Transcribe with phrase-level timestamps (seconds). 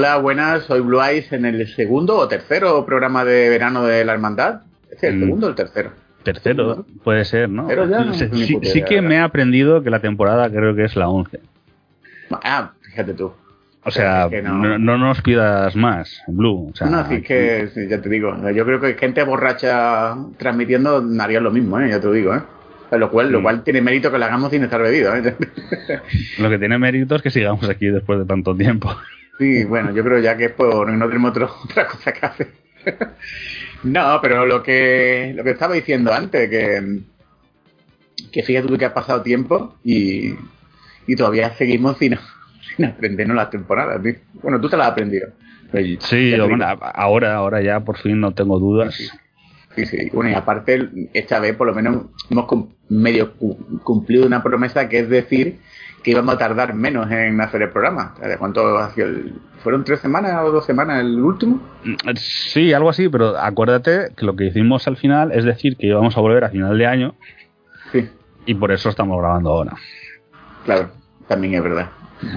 [0.00, 4.14] Hola, buenas, soy Blue Eyes en el segundo o tercero programa de verano de la
[4.14, 4.62] Hermandad.
[4.90, 5.20] ¿Es el Mm.
[5.20, 5.90] segundo o el tercero?
[6.22, 7.66] Tercero, puede ser, ¿no?
[7.68, 10.00] Pero ya no sí, sí- puta sí idea, que la me he aprendido que la
[10.00, 11.40] temporada creo que es la 11.
[12.30, 13.30] Ah, fíjate tú.
[13.84, 14.54] O sea, Es que no.
[14.54, 14.78] no.
[14.78, 16.70] No, nos pidas más, Blue.
[16.72, 18.34] O sea, no, sí, es que sí, ya te digo.
[18.54, 21.90] Yo creo que gente borracha transmitiendo haría lo mismo, ¿eh?
[21.90, 22.34] ya te lo digo.
[22.34, 22.40] ¿eh?
[22.92, 23.42] Lo cual, lo Sí.
[23.42, 25.14] cual tiene mérito que lo hagamos sin estar bebido.
[25.14, 25.36] ¿eh?
[26.38, 28.90] Lo que tiene mérito es que sigamos aquí después de tanto tiempo.
[29.40, 32.48] Sí, bueno, yo creo ya que es por no tenemos otro- otra cosa que hacer.
[33.84, 37.00] no, pero lo que lo que estaba diciendo antes, que,
[38.30, 40.34] que fíjate tú que ha pasado tiempo y,
[41.06, 42.16] y todavía seguimos sin,
[42.76, 44.02] sin aprendernos las temporadas.
[44.02, 44.14] tío.
[44.42, 45.28] Bueno, tú te las has aprendido.
[46.00, 48.94] Sí, yo, bueno, ahora, ahora ya por fin no tengo dudas.
[48.94, 49.08] Sí,
[49.76, 50.10] Sí, sí.
[50.12, 52.46] Bueno, y aparte, esta vez por lo menos hemos
[52.88, 55.60] medio cu- cumplido una promesa que es decir
[56.02, 58.14] que íbamos a tardar menos en hacer el programa.
[58.20, 61.60] ¿De cuánto ha sido el- ¿Fueron tres semanas o dos semanas el último?
[62.16, 66.16] Sí, algo así, pero acuérdate que lo que hicimos al final es decir que íbamos
[66.16, 67.14] a volver a final de año
[67.92, 68.08] Sí,
[68.46, 69.74] y por eso estamos grabando ahora.
[70.64, 70.90] claro,
[71.28, 71.90] también es verdad.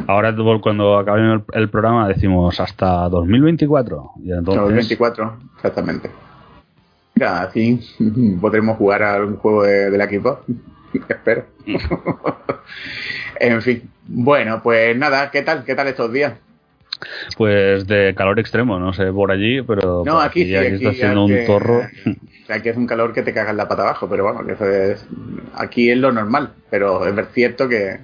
[0.07, 6.11] Ahora cuando acabemos el, programa decimos hasta 2024 y entonces 2024, exactamente.
[7.15, 7.79] Mira, así
[8.41, 10.39] podremos jugar a un juego de, del equipo.
[11.09, 11.45] Espero.
[13.39, 13.89] en fin.
[14.07, 15.63] Bueno, pues nada, ¿qué tal?
[15.63, 16.33] ¿Qué tal estos días?
[17.37, 20.75] pues de calor extremo, no sé por allí, pero No, por aquí sí, aquí aquí
[20.75, 21.81] está haciendo un torro.
[22.49, 25.07] Aquí es un calor que te cagas la pata abajo, pero bueno, que eso es.
[25.55, 27.99] Aquí es lo normal, pero es cierto que,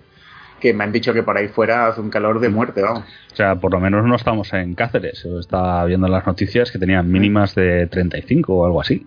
[0.62, 3.04] que me han dicho que por ahí fuera hace un calor de muerte, vamos.
[3.34, 5.26] O sea, por lo menos no estamos en Cáceres.
[5.26, 9.06] Estaba viendo en las noticias que tenían mínimas de 35 o algo así.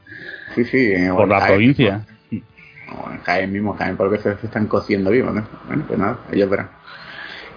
[0.55, 0.93] Sí, sí.
[1.17, 2.05] Por la provincia.
[2.99, 5.47] O en Jaén mismo, Jaén, porque se, se están cociendo vivos, ¿no?
[5.67, 6.71] Bueno, pues nada, ellos verán.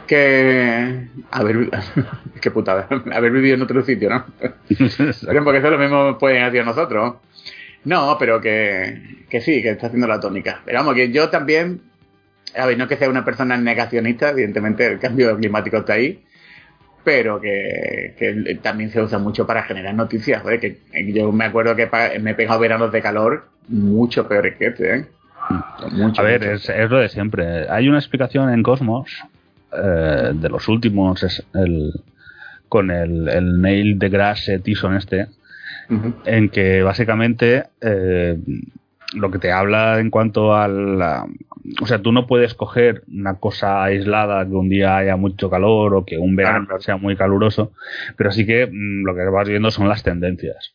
[0.08, 1.08] Que.
[1.32, 1.70] Haber.
[2.42, 2.88] Qué putada.
[3.14, 4.26] Haber vivido en otro sitio, ¿no?
[4.70, 7.16] Pero porque eso lo mismo pueden hacer nosotros.
[7.86, 10.62] No, pero que, que sí, que está haciendo la tónica.
[10.66, 11.82] Pero vamos, que yo también,
[12.56, 16.24] a ver, no que sea una persona negacionista, evidentemente el cambio climático está ahí,
[17.04, 20.42] pero que, que también se usa mucho para generar noticias.
[20.42, 20.80] joder, que
[21.14, 21.88] yo me acuerdo que
[22.20, 25.06] me he pegado veranos de calor mucho peores que este, ¿eh?
[25.92, 26.52] Mucho, A ver, mucho.
[26.54, 27.70] es, es lo de siempre.
[27.70, 29.10] Hay una explicación en Cosmos
[29.72, 31.92] eh, de los últimos, es el,
[32.70, 35.28] con el, el Neil deGrasse Tyson este,
[35.90, 36.14] Ujú.
[36.26, 38.38] en que básicamente eh,
[39.14, 41.26] lo que te habla en cuanto a la...
[41.82, 45.96] O sea, tú no puedes coger una cosa aislada que un día haya mucho calor
[45.96, 47.72] o que un verano sea muy caluroso,
[48.18, 50.74] pero sí que mm, lo que vas viendo son las tendencias.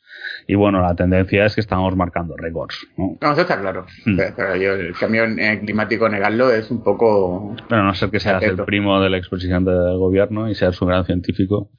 [0.50, 2.84] Y bueno, la tendencia es que estamos marcando récords.
[2.97, 3.16] ¿no?
[3.21, 3.86] No, eso está claro.
[4.04, 4.16] Mm.
[4.16, 5.24] Pero- pero yo el cambio
[5.60, 9.71] climático negarlo es un poco Bueno, a no ser que seas el primo del expresidente
[9.71, 11.71] del gobierno y seas un gran científico.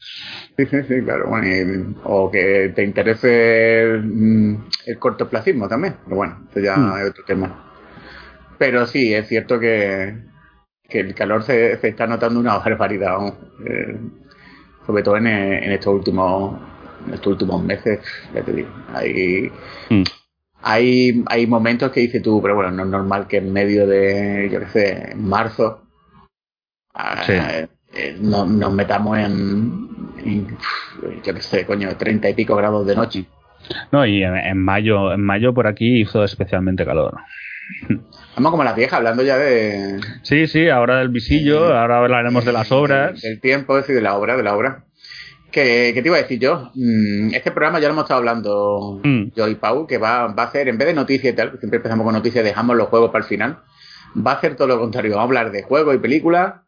[0.58, 1.28] Sí, sí, sí, claro.
[1.28, 4.56] Bueno, y- o que te interese mm,
[4.86, 5.96] el cortoplacismo también.
[6.06, 6.98] Pero bueno, eso ya Mm.
[7.02, 7.74] es otro tema.
[8.58, 10.16] Pero sí, es cierto que,
[10.88, 13.18] que el calor se, se está notando una barbaridad.
[13.66, 13.98] Eh,
[14.88, 16.71] sobre todo en, en estos últimos
[17.14, 18.00] estos últimos meses,
[18.34, 18.70] ya te digo.
[18.94, 19.52] Hay,
[19.90, 20.04] Mm.
[20.64, 24.50] hay, hay momentos que dices tú, pero bueno, no es normal que en medio de,
[24.52, 25.82] yo qué sé, en marzo,
[26.94, 27.34] ah, Sí.
[27.94, 29.88] eh, no- nos metamos en,
[30.24, 30.58] en,
[31.24, 33.26] yo qué sé, coño, treinta y pico grados de noche.
[33.92, 37.16] No, y en, en mayo, en mayo por aquí hizo especialmente calor.
[38.36, 40.00] Vamos como las viejas, hablando ya de...
[40.24, 43.22] Sí, sí, ahora del visillo, Eh, ahora hablaremos de las obras.
[43.22, 44.84] Del tiempo, sí, de la obra, de la obra.
[45.52, 46.72] ¿Qué, qué te iba a decir yo?
[46.76, 49.32] Mm, Este programa ya lo hemos estado hablando Mm.
[49.36, 51.58] yo y Pau, que va, va a ser, en vez de noticias y tal, que
[51.58, 53.60] siempre empezamos con noticias dejamos los juegos para el final,
[54.16, 55.12] va a ser todo lo contrario.
[55.12, 56.62] Vamos a hablar de juegos y películas,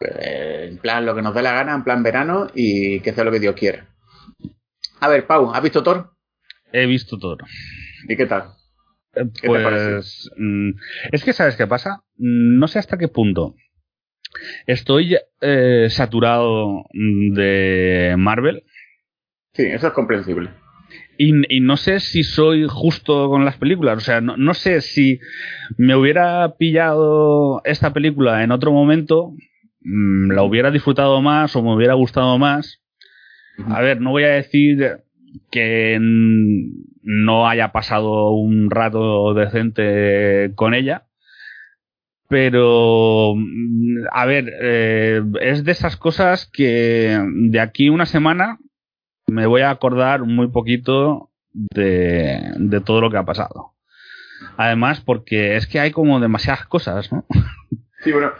[0.00, 3.24] eh, en plan lo que nos dé la gana, en plan verano, y que sea
[3.24, 3.86] lo que Dios quiera.
[5.00, 6.10] A ver, Pau, ¿has visto Thor?
[6.72, 7.38] He visto todo.
[8.08, 8.44] ¿Y qué tal?
[9.14, 9.92] Eh, te parece?
[9.92, 10.70] Pues mm,
[11.12, 12.02] es que sabes qué pasa.
[12.16, 13.54] No sé hasta qué punto
[14.66, 18.64] estoy eh, saturado de Marvel
[19.54, 20.48] Sí, eso es comprensible.
[21.18, 23.98] y, y no sé si soy justo con las películas.
[23.98, 25.20] O sea, no, no sé si
[25.76, 29.32] me hubiera pillado esta película en otro momento,
[29.82, 32.82] mm, la hubiera disfrutado más o me hubiera gustado más.
[33.68, 35.00] A ver, no voy a decir
[35.50, 41.04] que no haya pasado un rato decente con ella,
[42.32, 47.20] pero mm, a ver, eh, es de esas cosas que
[47.50, 48.56] de aquí una semana
[49.26, 53.74] me voy a acordar muy poquito de, de todo lo que ha pasado.
[54.56, 57.26] Además, porque es que hay como demasiadas cosas, ¿no?
[58.02, 58.32] Sí, bueno,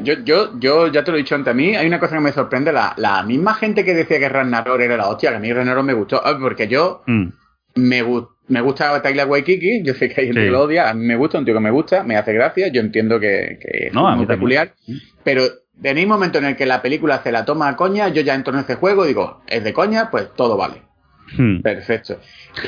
[0.00, 2.22] Yo, yo, yo ya te lo he dicho antes a mí, hay una cosa que
[2.22, 5.40] me sorprende, la, la misma gente que decía que Ragnarok era la hostia, que a
[5.40, 7.28] mí Ragnarok me gustó, ah, porque yo Mm.
[7.76, 10.46] me, gu- me gusta Taika Waikiki, yo sé que hay gente Sí.
[10.46, 12.68] que lo odia, a mí me gusta, un tío que me gusta, me hace gracia,
[12.68, 14.74] yo entiendo que, que es No, mí muy peculiar,
[15.24, 15.42] pero
[15.82, 18.34] en el momento en el que la película se la toma a coña, yo ya
[18.34, 20.82] entro en ese juego y digo, es de coña, pues todo vale.
[21.36, 21.60] Mm.
[21.60, 22.18] Perfecto.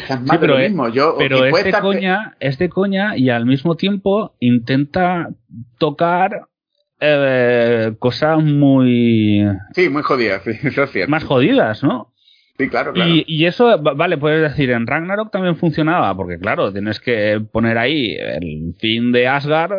[0.08, 0.88] Es más Sí, de pero, lo mismo.
[0.90, 5.30] Yo, Pero es de coña, es de coña y al mismo tiempo intenta
[5.78, 6.42] tocar
[7.00, 11.10] eh, cosas muy Sí, muy jodida, sí, eso es cierto.
[11.10, 12.09] más jodidas, ¿no?
[12.64, 13.10] Sí, claro, claro.
[13.10, 17.40] Y, y eso, va- vale, puedes decir, en Ragnarok también funcionaba, porque claro, tienes que
[17.52, 19.72] poner ahí el fin de Asgard.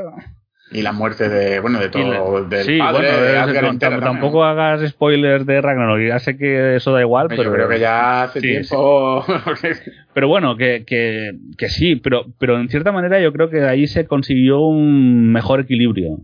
[0.73, 4.45] Y la muerte de, bueno, de todo, del sí, padre bueno, de Asgard entera tampoco
[4.45, 8.23] hagas spoilers de Ragnarok, ya sé que eso da igual, Yo pero, creo que ya
[8.23, 9.25] hace Sí, tiempo...
[10.13, 13.85] pero bueno, que, que, que sí, pero, pero en cierta manera yo creo que ahí
[13.85, 16.19] se consiguió un mejor equilibrio.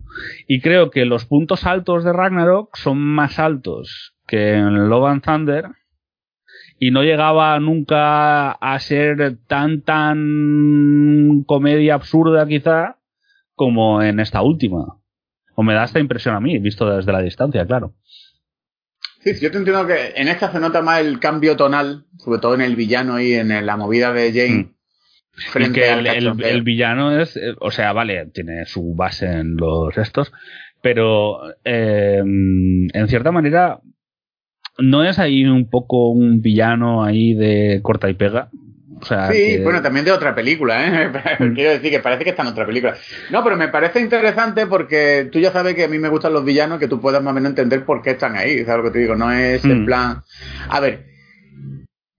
[0.46, 5.22] Y creo que los puntos altos de Ragnarok son más altos que en Love and
[5.22, 5.64] Thunder
[6.78, 12.98] y no llegaba nunca a ser tan tan comedia absurda quizá
[13.54, 14.98] como en esta última.
[15.54, 17.94] O me da esta impresión a mí, visto desde la distancia, claro.
[19.20, 22.54] Sí, yo te entiendo que en esta se nota más el cambio tonal, sobre todo
[22.54, 24.62] en el villano y en la movida de Jane.
[24.62, 24.74] Mm.
[25.36, 29.26] Y Frente que al el, el villano es, eh, o sea, vale, tiene su base
[29.26, 30.32] en los estos,
[30.82, 33.80] pero eh, en cierta manera
[34.78, 38.48] no es ahí un poco un villano ahí de corta y pega.
[39.00, 41.12] O sea, Sí, que- bueno, también de otra película, ¿eh?
[41.38, 41.54] Mm.
[41.54, 42.96] Quiero decir que parece que está en otra película.
[43.30, 46.44] No, pero me parece interesante porque tú ya sabes que a mí me gustan los
[46.44, 48.90] villanos, que tú puedas más o menos entender por qué están ahí, ¿sabes lo que
[48.94, 49.14] te digo?
[49.14, 49.86] No es en Mm.
[49.86, 50.22] plan...
[50.68, 51.04] A ver,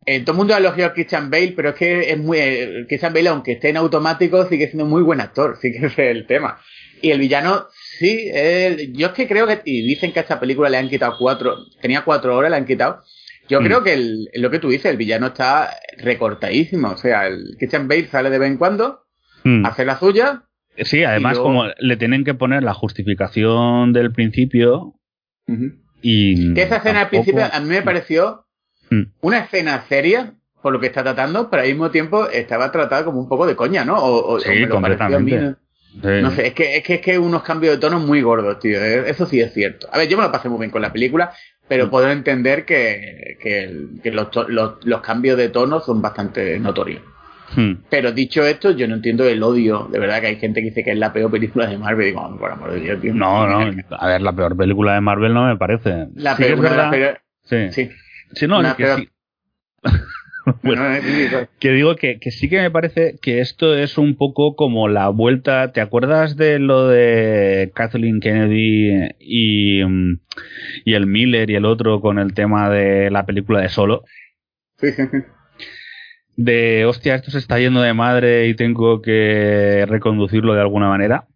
[0.06, 2.38] eh, todo el mundo ha elogiado a Christian Bale, pero es que es muy...
[2.40, 6.00] eh, Christian Bale, aunque esté en automático, sigue siendo muy buen actor, sí que es
[6.00, 6.60] el tema.
[7.02, 7.66] Y el villano,
[8.00, 9.62] sí, él- yo es que creo que...
[9.66, 11.58] Y dicen que a esta película le han quitado cuatro...
[11.82, 13.02] Tenía cuatro horas, le han quitado...
[13.50, 13.64] Yo Mm.
[13.66, 16.90] creo que el- lo que tú dices, el villano está recortadísimo.
[16.92, 19.02] O sea, el Christian Bale sale de vez en cuando,
[19.44, 19.66] Mm.
[19.66, 20.44] hace la suya.
[20.78, 24.96] Sí, además luego- como le tienen que poner la justificación del principio
[26.02, 26.54] y...
[26.54, 28.46] Que esa escena al principio a mí me pareció
[28.92, 29.04] Mm.
[29.22, 33.20] una escena seria por lo que está tratando, pero al mismo tiempo estaba tratada como
[33.20, 33.96] un poco de coña, ¿no?
[33.98, 35.50] O, o- Sí, o me lo pareció a mí, completamente.
[35.52, 35.69] ¿no?
[35.92, 36.22] Sí.
[36.22, 38.78] No sé, es que, es que es que unos cambios de tono muy gordos, tío.
[38.84, 39.88] eh, Eso sí es cierto.
[39.92, 41.32] A ver, yo me lo pasé muy bien con la película,
[41.68, 41.90] pero Mm.
[41.90, 47.02] puedo entender que, que, los, los, los cambios de tono son bastante notorios.
[47.56, 47.74] Mm.
[47.90, 49.88] Pero dicho esto, yo no entiendo el odio.
[49.92, 52.06] De verdad que hay gente que dice que es la peor película de Marvel.
[52.08, 53.14] Y digo, por amor de Dios, tío.
[53.16, 56.08] No, no, a ver, la peor película de Marvel no me parece.
[56.16, 57.72] La Sí peor, es peores- Sí.
[57.72, 57.90] Sí.
[58.34, 59.10] Sí, no, Una que peor- sí.
[60.64, 61.28] Bueno, sí,
[61.60, 65.10] Que digo que, que sí que me parece que esto es un poco como la
[65.10, 65.72] vuelta.
[65.72, 70.20] ¿Te acuerdas de lo de Kathleen Kennedy y, mm,
[70.86, 74.04] y el Miller y el otro con el tema de la película de Solo?
[74.78, 75.18] sí, sí, sí.
[76.42, 81.28] De hostia, esto se está yendo de madre y tengo que reconducirlo de alguna manera.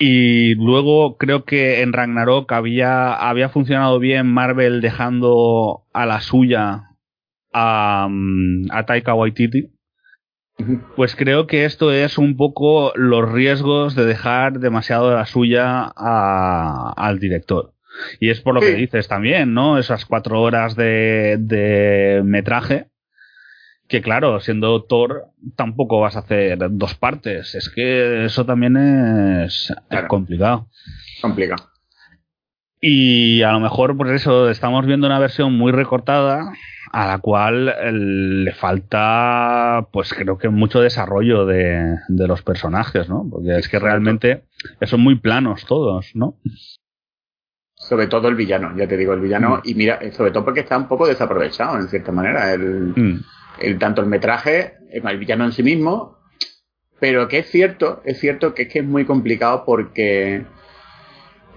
[0.00, 6.91] Y luego creo que en Ragnarok había, había funcionado bien Marvel dejando a la suya
[7.52, 9.72] a, mm, a Taika Waititi.
[10.96, 15.90] Pues creo que esto es un poco los riesgos de dejar demasiado de la suya
[15.96, 17.72] a- al director.
[18.20, 18.68] Y es por lo Sí.
[18.68, 19.78] que dices también, ¿no?
[19.78, 22.88] Esas cuatro horas de, de metraje.
[23.88, 25.24] Que claro, siendo Thor,
[25.56, 27.54] tampoco vas a hacer dos partes.
[27.54, 29.74] Es que eso también es,
[30.08, 30.68] complicado.
[31.20, 31.68] Complicado.
[32.84, 36.52] Y a lo mejor por eso estamos viendo una versión muy recortada
[36.90, 37.72] a la cual
[38.44, 43.24] le falta, pues creo que mucho desarrollo de, de los personajes, ¿no?
[43.30, 44.42] Porque es que realmente
[44.82, 46.34] son muy planos todos, ¿no?
[47.76, 49.58] Sobre todo el villano, ya te digo, el villano.
[49.58, 49.60] Mm.
[49.64, 52.52] Y mira, sobre todo porque está un poco desaprovechado, en cierta manera.
[52.52, 53.20] El, Mm,
[53.60, 56.18] el- tanto el metraje, el, el villano en sí mismo.
[57.00, 60.44] Pero que es cierto, es cierto que es que es muy complicado porque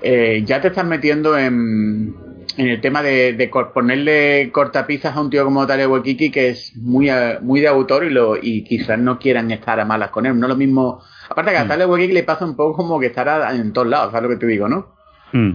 [0.02, 2.16] eh, ya te estás metiendo en,
[2.58, 7.10] en el tema de, ponerle cortapisas a un tío como Tare Waikiki que es muy,
[7.10, 10.40] a- muy de autor y, lo, y quizás no quieran estar a malas con él.
[10.40, 11.02] No lo mismo.
[11.30, 11.68] Aparte que a Mm.
[11.68, 14.40] Tare Waikiki le pasa un poco como que estará en todos lados, ¿sabes lo que
[14.46, 14.94] te digo, no?
[15.34, 15.52] mm,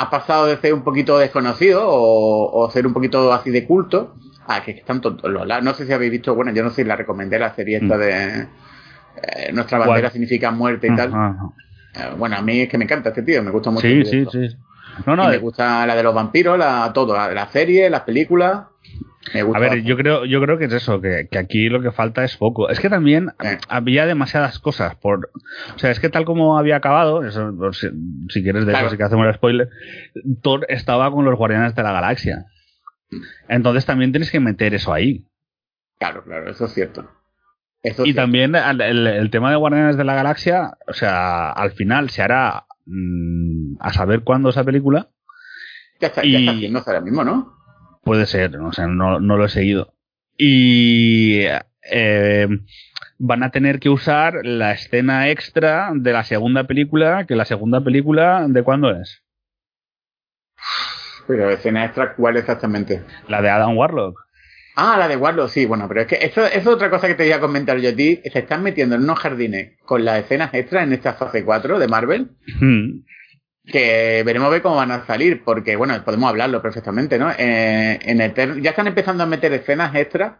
[0.00, 4.14] ha pasado de ser un poquito desconocido o, o ser un poquito así de culto
[4.46, 5.64] a que están todos los lados.
[5.64, 7.96] No sé si habéis visto, bueno, yo no sé si la recomendé la serie esta
[7.96, 8.00] Mm.
[8.00, 8.40] de
[9.22, 10.12] eh, Nuestra bandera ¿Cuál?
[10.12, 11.08] significa muerte y tal.
[11.12, 11.36] ajá.
[11.94, 13.86] Eh, bueno, a mí es que me encanta este tío, me gusta mucho.
[13.86, 14.56] Sí, sí, sí.
[15.06, 17.88] No, Y no, me eh, gusta la de los vampiros, la, todo, la, la serie,
[17.88, 18.66] las películas.
[19.54, 22.36] A ver, yo creo, yo creo que es eso, que, aquí lo que falta es
[22.36, 22.70] poco.
[22.70, 23.58] Es que también eh.
[23.68, 25.30] había demasiadas cosas por.
[25.74, 29.02] O sea, es que tal como había acabado, eso, si, quieres de eso sí que
[29.02, 29.68] hacemos el spoiler,
[30.42, 32.46] Thor estaba con los Guardianes de la Galaxia.
[33.48, 35.24] Entonces también tienes que meter eso ahí.
[35.98, 37.08] Claro, claro, eso es cierto.
[37.82, 42.66] Y también el, tema de Guardianes de la Galaxia, o sea, al final se hará
[42.86, 45.08] mm, a saber cuándo esa película.
[46.00, 47.56] Ya está, ya está ahora mismo, ¿no?
[48.02, 49.94] Puede ser, o sea, no, lo he seguido.
[50.36, 51.44] Y
[51.90, 52.48] eh,
[53.18, 57.82] van a tener que usar la escena extra de la segunda película, que la segunda
[57.82, 59.24] película, ¿de cuándo es?
[61.26, 63.02] Pero escena extra, ¿cuál exactamente?
[63.28, 64.27] La de Adam Warlock.
[64.80, 67.24] Ah, la de Warlock, sí, bueno, pero es que eso, es otra cosa que te
[67.24, 68.20] voy a comentar yo a ti.
[68.32, 71.88] Se están metiendo en unos jardines con las escenas extras en esta fase 4 de
[71.88, 72.30] Marvel.
[72.60, 73.00] Hmm
[73.70, 77.30] que veremos ver cómo van a salir, porque bueno, podemos hablarlo perfectamente, ¿no?
[77.30, 80.38] Eh, en ya están empezando a meter escenas extras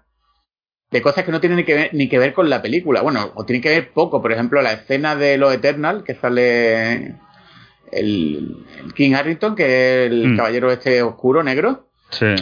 [0.91, 3.03] de cosas que no tienen ni que, ver, ni que ver con la película.
[3.03, 7.17] Bueno, o tienen que ver poco, por ejemplo, la escena de lo Eternal, que sale
[7.93, 8.65] el,
[8.95, 9.65] King Harrington, que
[10.07, 10.37] es el mm.
[10.37, 11.91] caballero este oscuro, negro.
[12.11, 12.35] Sí.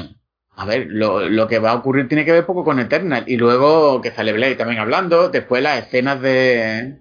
[0.58, 3.24] A ver, lo, lo, que va a ocurrir tiene que ver poco con Eternal.
[3.26, 5.28] Y luego que sale Blade también hablando.
[5.28, 6.96] Después las escenas de,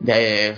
[0.00, 0.54] de,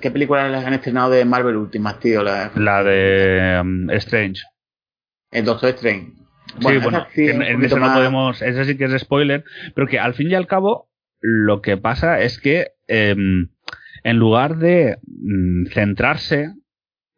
[0.00, 2.22] ¿Qué películas han estrenado de Marvel últimas, tío?
[2.22, 4.42] La, de um, Strange.
[5.30, 6.12] El Doctor Strange.
[6.60, 8.40] sí, bueno, en, eso no podemos.
[8.40, 9.44] Eso sí que es spoiler.
[9.74, 10.88] Pero que al fin y al cabo,
[11.20, 13.48] lo que pasa es que em,
[14.04, 16.52] en lugar de mm, centrarse,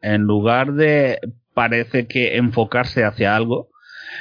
[0.00, 1.18] en lugar de
[1.52, 3.70] parece que enfocarse hacia algo,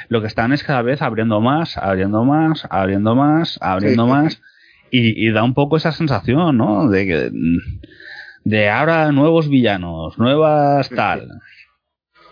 [0.08, 4.40] lo que están es cada vez abriendo más, abriendo más, abriendo más, abriendo más.
[4.90, 6.88] Y, da un poco esa sensación, ¿no?
[6.88, 7.30] De que
[8.44, 11.28] de ahora nuevos villanos, nuevas tal.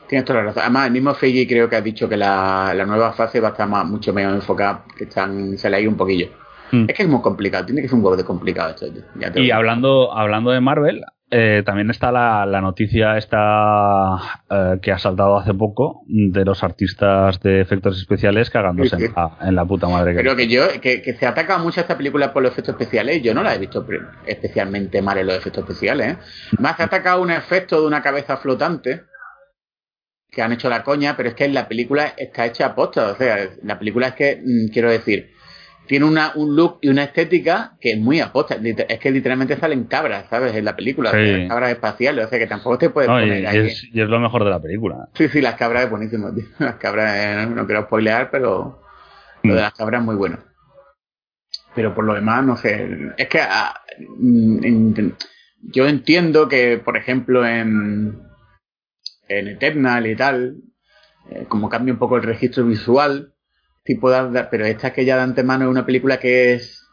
[0.09, 0.63] Tienes toda la razón.
[0.63, 3.69] Además, el mismo Feige creo que ha dicho que la, nueva fase va a estar
[3.69, 6.29] más, mucho menos enfocada, que están, se le ha ido un poquillo.
[6.71, 6.87] Hmm.
[6.89, 8.87] Es que es muy complicado, tiene que ser un huevo de complicado esto.
[9.41, 15.39] y hablando, hablando de Marvel, eh, también está la, noticia esta eh, que ha saltado
[15.39, 18.97] hace poco de los artistas de efectos especiales cagándose
[19.41, 20.13] En, la, puta madre.
[20.13, 23.23] Que Pero que yo, que, se ataca mucho a esta película por los efectos especiales,
[23.23, 23.87] yo no la he visto
[24.27, 26.13] especialmente mal en los efectos especiales.
[26.13, 26.19] ¿eh?
[26.59, 29.03] Más se ha atacado un efecto de una cabeza flotante
[30.31, 33.13] que han hecho la coña, pero es que la película está hecha a posta.
[33.13, 35.34] O sea, la película es que, mm, quiero decir,
[35.87, 38.57] tiene una, un look y una estética que es muy aposta.
[38.57, 40.55] Es que literalmente salen cabras, ¿sabes?
[40.55, 41.13] En la película,
[41.49, 44.45] cabras espaciales, o sea que tampoco te puedes poner y Es, y es lo mejor
[44.45, 45.09] de la película.
[45.15, 48.83] Sí, sí, las cabras es buenísimo, Las cabras, eh, no, quiero spoilear, pero
[49.43, 49.63] lo de mm.
[49.63, 50.39] las cabras es muy bueno.
[51.75, 53.13] Pero por lo demás, no sé.
[53.19, 53.75] Es que ah,
[54.19, 55.11] mm,
[55.61, 58.23] yo entiendo que, por ejemplo, en,
[59.29, 60.57] en Eternal y tal,
[61.31, 63.34] eh, como cambia un poco el registro visual,
[63.85, 66.89] tipo de, pero esta que ya de antemano es una película que es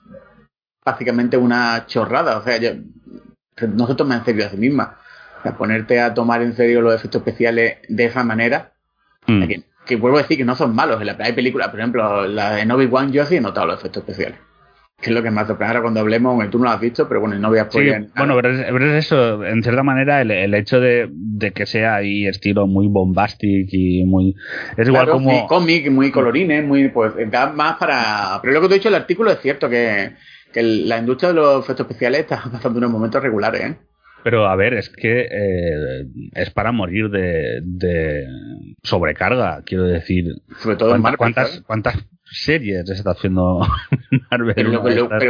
[0.83, 2.71] básicamente una chorrada, o sea, yo,
[3.67, 4.97] no se toma en serio a sí misma.
[5.39, 8.73] O sea, ponerte a tomar en serio los efectos especiales de esa manera,
[9.25, 9.43] mm.
[9.85, 11.01] que, vuelvo a decir que no son malos.
[11.01, 13.79] En la hay películas, por ejemplo, la de Novi One, yo sí he notado los
[13.79, 14.50] efectos especiales
[15.01, 17.21] que es lo que más sorprende ahora cuando hablemos, tú no lo has visto, pero
[17.21, 18.03] bueno, no voy a spoiler.
[18.03, 21.09] Sí, bueno, pero es, eso, en cierta manera, el, hecho de,
[21.53, 24.35] que sea ahí estilo muy bombastic y muy...
[24.77, 25.31] Es igual como...
[25.31, 26.89] Muy cómic, muy colorines, muy...
[26.89, 28.39] pues da más para...
[28.41, 30.11] Pero lo que te he dicho, el artículo es cierto que,
[30.53, 33.75] que la industria de los efectos especiales está pasando unos momentos regulares, ¿eh?
[34.23, 36.05] Pero a ver, es que eh,
[36.35, 38.27] es para morir de, de,
[38.83, 40.25] sobrecarga, quiero decir.
[40.59, 41.97] Sobre todo en ¿cuántas, ¿Cuántas
[42.31, 43.59] series está haciendo
[44.31, 44.55] Marvel.
[44.55, 44.81] Pero,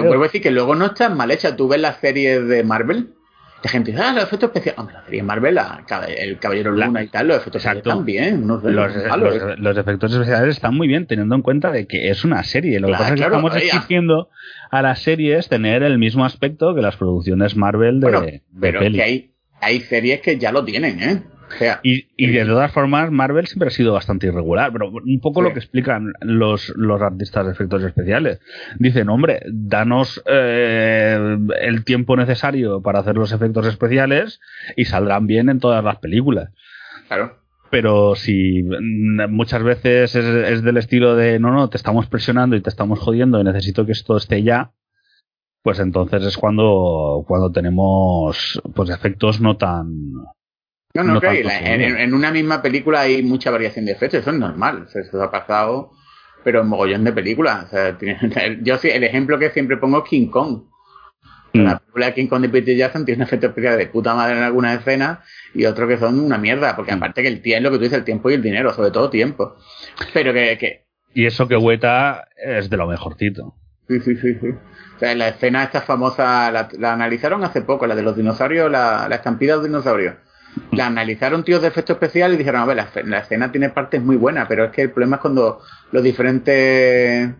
[0.04, 1.56] vuelvo a decir que luego no están mal hechas.
[1.58, 3.14] Tú ves las series de Marvel,
[3.64, 4.80] la gente dice, ah, los efectos especiales.
[4.80, 5.60] Hombre, la serie Marvel,
[6.18, 8.48] el Caballero Luna y tal, los efectos especiales están bien.
[8.48, 12.80] los, los, efectos especiales están muy bien, teniendo en cuenta de que es una serie.
[12.80, 14.30] Lo que pasa es que estamos exigiendo
[14.72, 18.26] a las series tener el mismo aspecto que las producciones Marvel de, bueno,
[18.60, 21.22] pero que hay, hay series que ya lo tienen, ¿eh?
[21.84, 25.60] Y, de todas formas, Marvel siempre ha sido bastante irregular, pero un poco lo que
[25.60, 28.40] explican los, los artistas de efectos especiales.
[28.80, 34.40] Dicen, hombre, danos eh, el tiempo necesario para hacer los efectos especiales
[34.76, 36.52] y saldrán bien en todas las películas.
[37.08, 37.38] Claro.
[37.70, 38.64] Pero si
[39.30, 43.00] muchas veces es, es del estilo de, no, no, te estamos presionando y te estamos
[43.00, 44.74] jodiendo y necesito que esto esté ya,
[45.64, 49.88] pues entonces es cuando, cuando tenemos pues efectos no tan
[50.94, 55.22] no, no, en, una misma película hay mucha variación de efectos, eso es normal, eso
[55.22, 55.92] ha pasado,
[56.44, 57.68] pero en mogollón de películas.
[58.62, 60.64] yo sí, el ejemplo que siempre pongo es King Kong.
[61.54, 61.64] Mm.
[61.64, 64.38] La película de King Kong de Peter Jackson tiene un efecto especial de puta madre
[64.38, 65.20] en algunas escenas
[65.54, 66.98] y otros que son una mierda, porque mm.
[66.98, 69.10] aparte que el tiempo, lo que tú dices, el tiempo y el dinero, sobre todo
[69.10, 69.58] tiempo.
[70.14, 70.58] Pero que...
[70.58, 73.56] que y eso que Hueta es de lo mejorcito.
[73.90, 74.48] Sí, sí, sí, sí.
[74.48, 79.08] O sea, la escena esta famosa, la, analizaron hace poco, la de los dinosaurios, la,
[79.10, 80.16] la estampida de los dinosaurios.
[80.72, 84.02] La analizaron tíos de efecto especial y dijeron, a ver, la, la, escena tiene partes
[84.02, 87.34] muy buenas, pero es que el problema es cuando los diferentes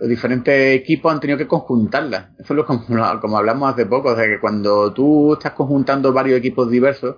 [0.00, 2.32] los diferentes equipos han tenido que conjuntarla.
[2.38, 2.84] Eso es lo como,
[3.20, 7.16] como hablamos hace poco, o sea que cuando tú estás conjuntando varios equipos diversos,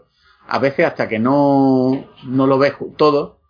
[0.49, 3.41] a veces hasta que no, no lo ves todo,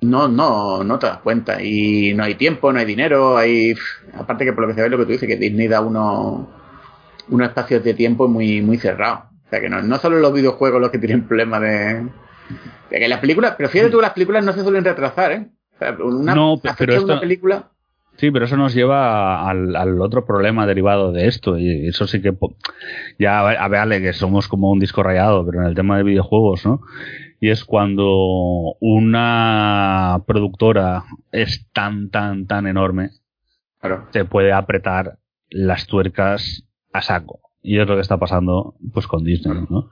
[0.00, 1.62] no, no, no te das cuenta.
[1.62, 3.74] Y no hay tiempo, no hay dinero, hay.
[4.14, 6.46] Aparte que por lo que se ve lo que tú dices, que Disney da unos,
[7.28, 9.35] unos espacios de tiempo muy, muy cerrados.
[9.46, 12.08] O sea que no, no solo los videojuegos los que tienen problemas de,
[12.90, 15.46] de que las películas, pero fíjate tú, las películas no se suelen retrasar, ¿eh?
[15.74, 17.70] O sea, una, no, pero esto, una película
[18.16, 21.58] Sí, pero eso nos lleva al, otro problema derivado de esto.
[21.58, 22.34] Y eso sí que
[23.18, 26.64] ya a verle que somos como un disco rayado, pero en el tema de videojuegos,
[26.64, 26.80] ¿no?
[27.40, 33.10] Y es cuando una productora es tan, tan, tan enorme,
[33.80, 34.08] claro.
[34.10, 35.18] te puede apretar
[35.50, 37.40] las tuercas a saco.
[37.66, 39.90] Y es lo que está pasando pues con Disney, ¿no?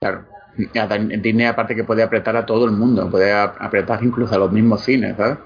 [0.00, 0.24] Claro.
[0.56, 4.82] Disney aparte que puede apretar a todo el mundo, puede apretar incluso a los mismos
[4.82, 5.38] cines, ¿sabes?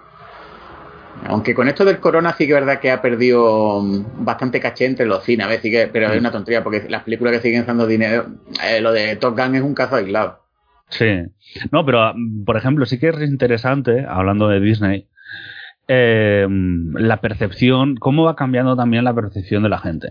[1.26, 4.86] Aunque con esto del corona sí que es verdad que ha perdido mm, bastante caché
[4.86, 6.20] entre los cines, a ver, sí que, pero es mm.
[6.20, 8.26] una tontería porque las películas que siguen dando dinero,
[8.64, 10.40] eh, lo de Top Gun es un caso aislado.
[10.90, 11.24] Sí.
[11.72, 15.08] No, pero mm, por ejemplo, sí que es interesante, hablando de Disney,
[15.88, 20.08] eh, la percepción, cómo va cambiando también la percepción de la gente.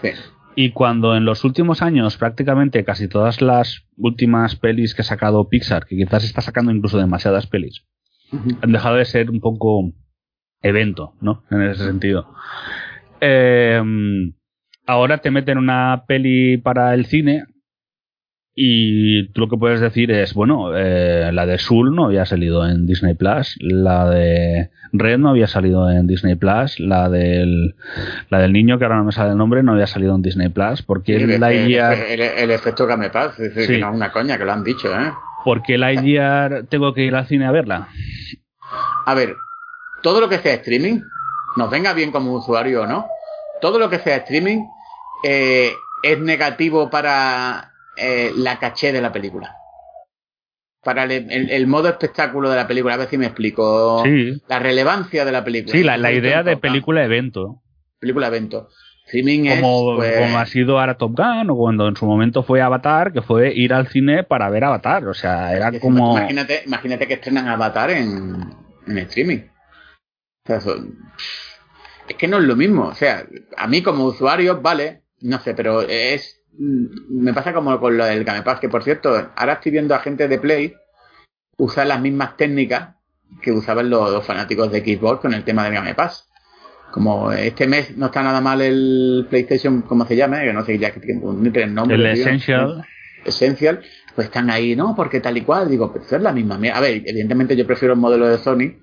[0.00, 0.12] Sí.
[0.54, 5.48] Y cuando en los últimos años prácticamente casi todas las últimas pelis que ha sacado
[5.48, 7.84] Pixar, que quizás está sacando incluso demasiadas pelis,
[8.32, 9.92] han dejado de ser un poco
[10.62, 11.44] evento, ¿no?
[11.50, 12.28] En ese sentido.
[13.20, 13.82] Eh,
[14.86, 17.44] ahora te meten una peli para el cine
[18.62, 22.68] y tú lo que puedes decir es, bueno, eh, la de Soul no había salido
[22.68, 27.74] en Disney Plus, la de Red no había salido en Disney Plus, la del,
[28.28, 30.50] la del niño, que ahora no me sale el nombre, no había salido en Disney
[30.50, 30.82] Plus.
[30.82, 34.36] porque el, el, el, efecto que me pasa, es decir, que no es una coña,
[34.36, 35.10] que lo han dicho, ¿eh?
[35.42, 37.88] ¿Por qué Lightyear tengo que ir al cine a verla?
[39.06, 39.36] A ver,
[40.02, 41.00] todo lo que sea streaming,
[41.56, 43.06] nos venga bien como usuario o no,
[43.62, 44.66] todo lo que sea streaming
[45.24, 47.69] eh, es negativo para
[48.00, 49.56] eh, la caché de la película.
[50.82, 54.02] Para el, modo espectáculo de la película, a ver si me explico.
[54.48, 55.72] La relevancia de la película.
[55.72, 57.62] Sí, la, idea de película-evento.
[57.98, 58.68] Película-evento.
[59.04, 62.44] Streaming como, es, pues, como ha sido ahora Top Gun o cuando en su momento
[62.44, 65.06] fue Avatar, que fue ir al cine para ver Avatar.
[65.06, 66.16] O sea, era como.
[66.16, 68.54] Imagínate, imagínate que estrenan Avatar en,
[68.86, 69.40] en streaming
[72.08, 72.86] es que no es lo mismo.
[72.86, 76.39] O sea, a mí como usuario, vale, no sé, pero es.
[76.58, 80.00] Me pasa como con lo del Game Pass, que por cierto, ahora estoy viendo a
[80.00, 80.74] gente de Play
[81.56, 82.96] usar las mismas técnicas
[83.40, 86.26] que usaban los, fanáticos de Xbox con el tema del Game Pass.
[86.90, 90.78] Como este mes no está nada mal el PlayStation, como se llama, que no sé
[90.78, 91.22] ya que tiene
[91.54, 91.96] el nombre.
[91.96, 92.84] El Essential.
[93.24, 93.82] Essential,
[94.14, 94.96] pues están ahí, ¿no?
[94.96, 96.56] Porque tal y cual, digo, pero es la misma.
[96.74, 98.80] A ver, evidentemente yo prefiero el modelo de Sony,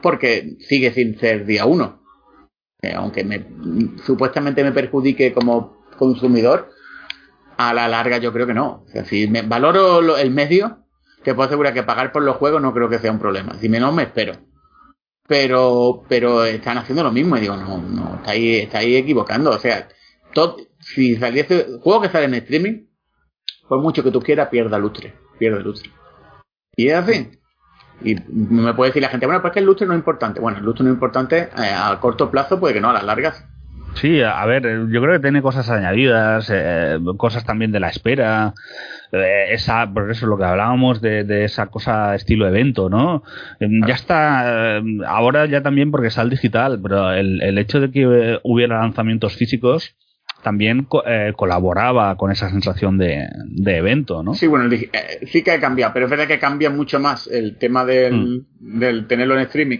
[0.00, 2.02] porque sigue sin ser día uno.
[2.80, 3.44] Eh, aunque me,
[4.04, 6.70] supuestamente me perjudique como consumidor,
[7.56, 8.84] a la larga yo creo que no.
[8.86, 10.84] O sea, si me valoro el medio,
[11.22, 13.54] te puedo asegurar que pagar por los juegos no creo que sea un problema.
[13.54, 14.34] Si menos me espero.
[15.26, 19.50] Pero, pero están haciendo lo mismo y digo, no, no, estáis, ahí equivocando.
[19.50, 19.88] O sea,
[20.80, 22.86] si saliese juego que sale en streaming,
[23.66, 25.90] por mucho que tú quieras, pierda lustre, pierde lustre.
[26.76, 27.30] Y es así.
[28.02, 30.40] Y me puede decir la gente, bueno, pues que el lustre no es importante.
[30.40, 33.04] Bueno, el lustre no es importante eh, a corto plazo, puede que no, a las
[33.04, 33.46] largas.
[33.94, 38.54] Sí, a ver, yo creo que tiene cosas añadidas, eh, cosas también de la espera,
[39.12, 43.22] eh, esa, por eso lo que hablábamos de, esa cosa estilo evento, ¿no?
[43.60, 48.80] Ya está, ahora ya también porque sale digital, pero el, el hecho de que hubiera
[48.80, 49.94] lanzamientos físicos,
[50.44, 53.26] también eh, colaboraba con esa sensación de,
[53.66, 54.34] evento, ¿no?
[54.34, 57.56] Sí, bueno, eh, sí que ha cambiado, pero es verdad que cambia mucho más el
[57.56, 58.78] tema del, mm.
[58.78, 59.78] del tenerlo en streaming.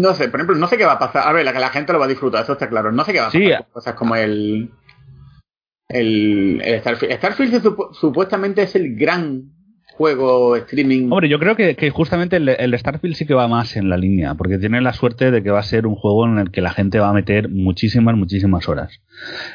[0.00, 1.28] No sé, por ejemplo, no sé qué va a pasar.
[1.28, 2.90] A ver, la que la gente lo va a disfrutar, eso está claro.
[2.92, 3.42] No sé qué va a pasar.
[3.42, 3.72] Sí.
[3.72, 4.70] Cosas como el.
[5.88, 7.14] El, Starfield.
[7.14, 9.59] Starfield supuestamente es el gran
[10.00, 11.10] juego streaming.
[11.10, 13.98] Hombre, yo creo que, que justamente el, el, Starfield sí que va más en la
[13.98, 16.62] línea, porque tiene la suerte de que va a ser un juego en el que
[16.62, 18.98] la gente va a meter muchísimas, muchísimas horas.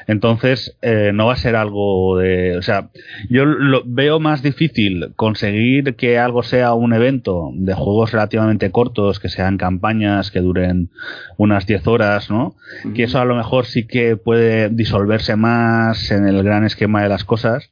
[0.05, 2.57] Entonces, eh, no va a ser algo de.
[2.57, 2.91] O sea,
[3.27, 9.19] yo lo veo más difícil conseguir que algo sea un evento de juegos relativamente cortos,
[9.19, 10.91] que sean campañas que duren
[11.37, 12.55] unas 10 horas, ¿no?
[12.93, 17.09] Que eso a lo mejor sí que puede disolverse más en el gran esquema de
[17.09, 17.71] las cosas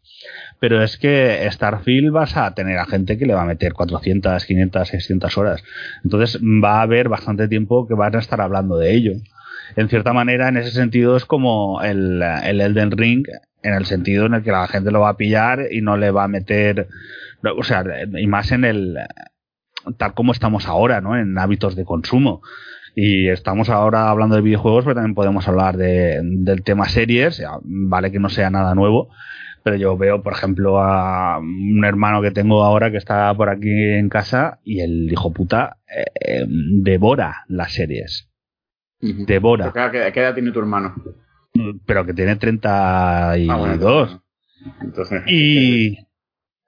[0.60, 4.46] pero es que Starfield vas a tener a gente que le va a meter 400,
[4.46, 5.64] 500, 600 horas.
[6.04, 9.14] Entonces va a haber bastante tiempo que van a estar hablando de ello.
[9.76, 13.26] En cierta manera, en ese sentido, es como el, el Elden Ring,
[13.64, 16.12] en el sentido en el que la gente lo va a pillar y no le
[16.12, 16.88] va a meter,
[17.44, 17.84] o sea,
[18.18, 18.98] y más en el,
[19.98, 21.18] tal como estamos ahora, ¿no?
[21.18, 22.42] En hábitos de consumo.
[22.96, 28.12] Y estamos ahora hablando de videojuegos, pero también podemos hablar de, del tema series, vale
[28.12, 29.10] que no sea nada nuevo,
[29.64, 33.70] pero yo veo, por ejemplo, a un hermano que tengo ahora que está por aquí
[33.72, 38.30] en casa y el hijo puta eh, devora las series.
[39.00, 39.74] Devora.
[39.74, 40.96] ¿Qué, ¿Qué edad tiene tu hermano?
[41.86, 42.70] Pero que tiene 32.
[43.50, 44.24] Ah, bueno,
[44.82, 45.98] entonces, y,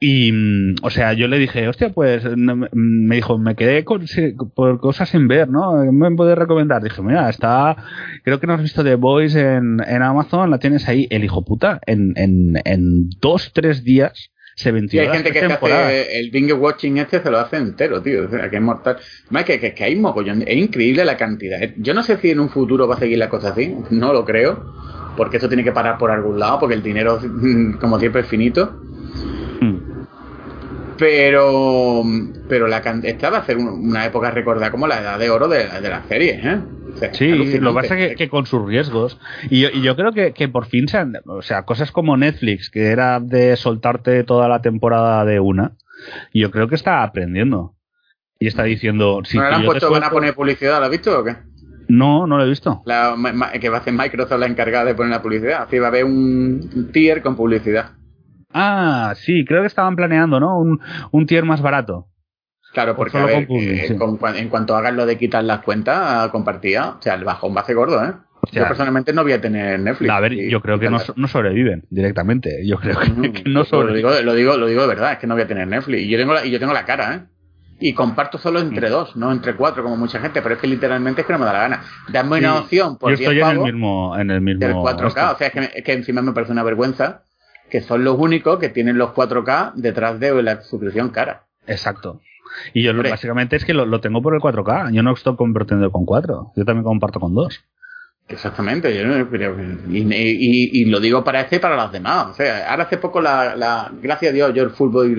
[0.08, 4.06] y, mm, o sea, yo le dije, hostia, pues, me dijo, me quedé con,
[4.54, 5.84] por cosas sin ver, ¿no?
[5.92, 6.84] ¿Me puedes recomendar?
[6.84, 7.76] Dije, mira, está,
[8.24, 11.44] creo que no has visto The Voice en, en Amazon, la tienes ahí, el hijo
[11.44, 15.02] puta, en, en, en dos, tres días se venció.
[15.02, 18.28] hay gente que hace el binge watching este se lo hace entero, tío.
[18.28, 18.98] O sea, que es mortal.
[19.32, 20.44] Más que, que, que hay mogollón.
[20.46, 21.58] Es increíble la cantidad.
[21.78, 23.76] Yo no sé si en un futuro va a seguir la cosa así.
[23.90, 24.72] No lo creo.
[25.18, 26.60] Porque eso tiene que parar por algún lado.
[26.60, 27.20] Porque el dinero,
[27.82, 28.80] como siempre, es finito.
[30.98, 32.04] Pero,
[32.48, 35.68] pero la esta va a ser una época recordada como la edad de oro de,
[35.68, 36.60] de las series, ¿eh?
[37.12, 37.28] sí,
[37.60, 39.20] lo que pasa es que, con sus riesgos.
[39.50, 42.70] Y yo, y yo creo que, que, por fin, sean, o sea, cosas como Netflix,
[42.70, 45.76] que era de soltarte toda la temporada de una,
[46.34, 47.76] yo creo que está aprendiendo.
[48.38, 49.22] Y está diciendo...
[49.24, 51.38] Si ¿No le han puesto, van a poner publicidad, ¿lo has visto o qué?
[51.88, 52.82] No, no lo he visto.
[52.86, 53.16] La,
[53.60, 55.64] que va a hacer Microsoft la encargada de poner la publicidad.
[55.64, 57.92] Así va a haber un tier con publicidad.
[58.58, 60.58] Ah, sí, creo que estaban planeando, ¿no?
[60.58, 60.80] Un,
[61.12, 62.08] un tier más barato.
[62.72, 63.98] Claro, porque a ver, eh,
[64.36, 67.66] en cuanto hagan lo de quitar las cuentas compartidas, o sea, el bajón va a
[67.66, 68.14] ser gordo, ¿eh?
[68.54, 70.10] yo personalmente no voy a tener Netflix.
[70.10, 72.66] A ver, yo creo que no, no, sobreviven directamente.
[72.66, 74.04] Yo creo que, no, sobreviven.
[74.04, 76.04] Lo digo, lo digo, lo digo de verdad, es que no voy a tener Netflix.
[76.04, 77.20] Y yo tengo la, y yo tengo la cara, ¿eh?
[77.78, 78.92] Y comparto solo entre mm.
[78.92, 81.46] dos, no entre cuatro, como mucha gente, pero es que literalmente es que no me
[81.46, 81.84] da la gana.
[82.08, 84.60] Dame una opción por Yo estoy en el mismo, en el mismo.
[84.60, 87.25] Del 4K, o sea, es que, es que encima me parece una vergüenza
[87.70, 91.46] que son los únicos que tienen los 4K detrás de la suscripción cara.
[91.68, 92.22] Exacto.
[92.74, 94.92] Y yo básicamente es que lo, tengo por el 4K.
[94.94, 96.54] Yo no estoy convirtiendo con 4.
[96.56, 97.64] Yo también comparto con 2.
[98.28, 98.92] Exactamente.
[98.92, 102.28] y, y, lo digo para este y para los demás.
[102.32, 105.16] O sea, ahora hace poco la, la gracias a Dios, yo el fútbol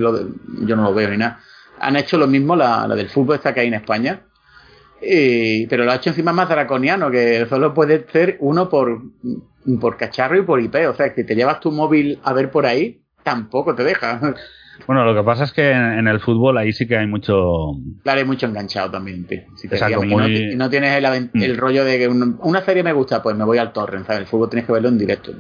[0.67, 1.41] yo no lo veo ni nada.
[1.79, 4.23] Han hecho lo mismo la, la del fútbol esta que hay en España.
[5.01, 9.03] pero lo ha hecho encima más draconiano, que solo puede ser uno por
[9.81, 10.75] por cacharro y por IP.
[10.89, 14.35] O sea, que te llevas tu móvil a ver por ahí, tampoco te deja.
[14.87, 17.73] Bueno, lo que pasa es que en, el fútbol ahí sí que hay mucho.
[18.03, 19.27] Claro, hay mucho enganchado también.
[19.31, 21.43] Exacto, y, no, tienes mm.
[21.43, 24.07] el, rollo de que una serie me gusta, pues me voy al torrent.
[24.07, 24.21] ¿sabes?
[24.21, 25.33] El fútbol tienes que verlo en directo.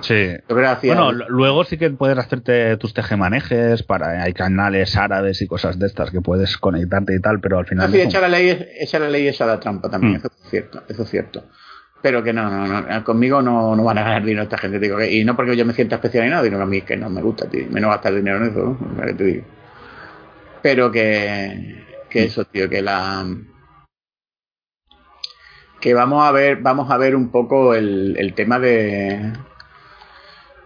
[0.00, 0.34] Sí.
[0.48, 5.86] Bueno, luego sí que puedes hacerte tus tejemanejes para hay canales árabes y cosas de
[5.86, 7.90] estas que puedes conectarte y tal, pero al final.
[7.92, 10.16] sí, echar la ley, echar la ley esa la trampa también, mm.
[10.16, 11.44] eso es cierto, eso es cierto
[12.02, 15.02] pero que no, no, no, conmigo no, no van a ganar dinero esta gente, digo,
[15.02, 16.96] y no porque yo me sienta especial ni nada, sino que a mí es que
[16.96, 19.16] no me gusta, tío, menos gastar dinero en eso, ¿no?
[19.16, 19.44] te digo.
[20.62, 23.26] Pero que, que eso, tío, que la
[25.80, 29.32] que vamos a ver, vamos a ver un poco el, el tema de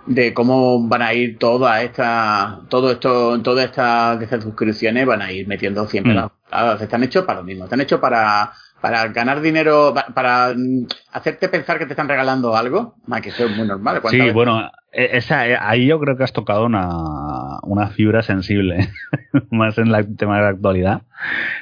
[0.07, 5.31] de cómo van a ir todas estas todo esto todas estas, estas suscripciones van a
[5.31, 6.29] ir metiendo siempre mm.
[6.51, 11.49] las están hechos para lo mismo están hechos para para ganar dinero, para mm, hacerte
[11.49, 14.03] pensar que te están regalando algo, que eso es muy normal.
[14.11, 18.88] Sí, bueno, e, esa, eh, ahí yo creo que has tocado una, una fibra sensible,
[19.51, 21.03] más en el tema de la actualidad.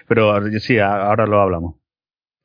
[0.09, 1.75] Pero sí, ahora lo hablamos.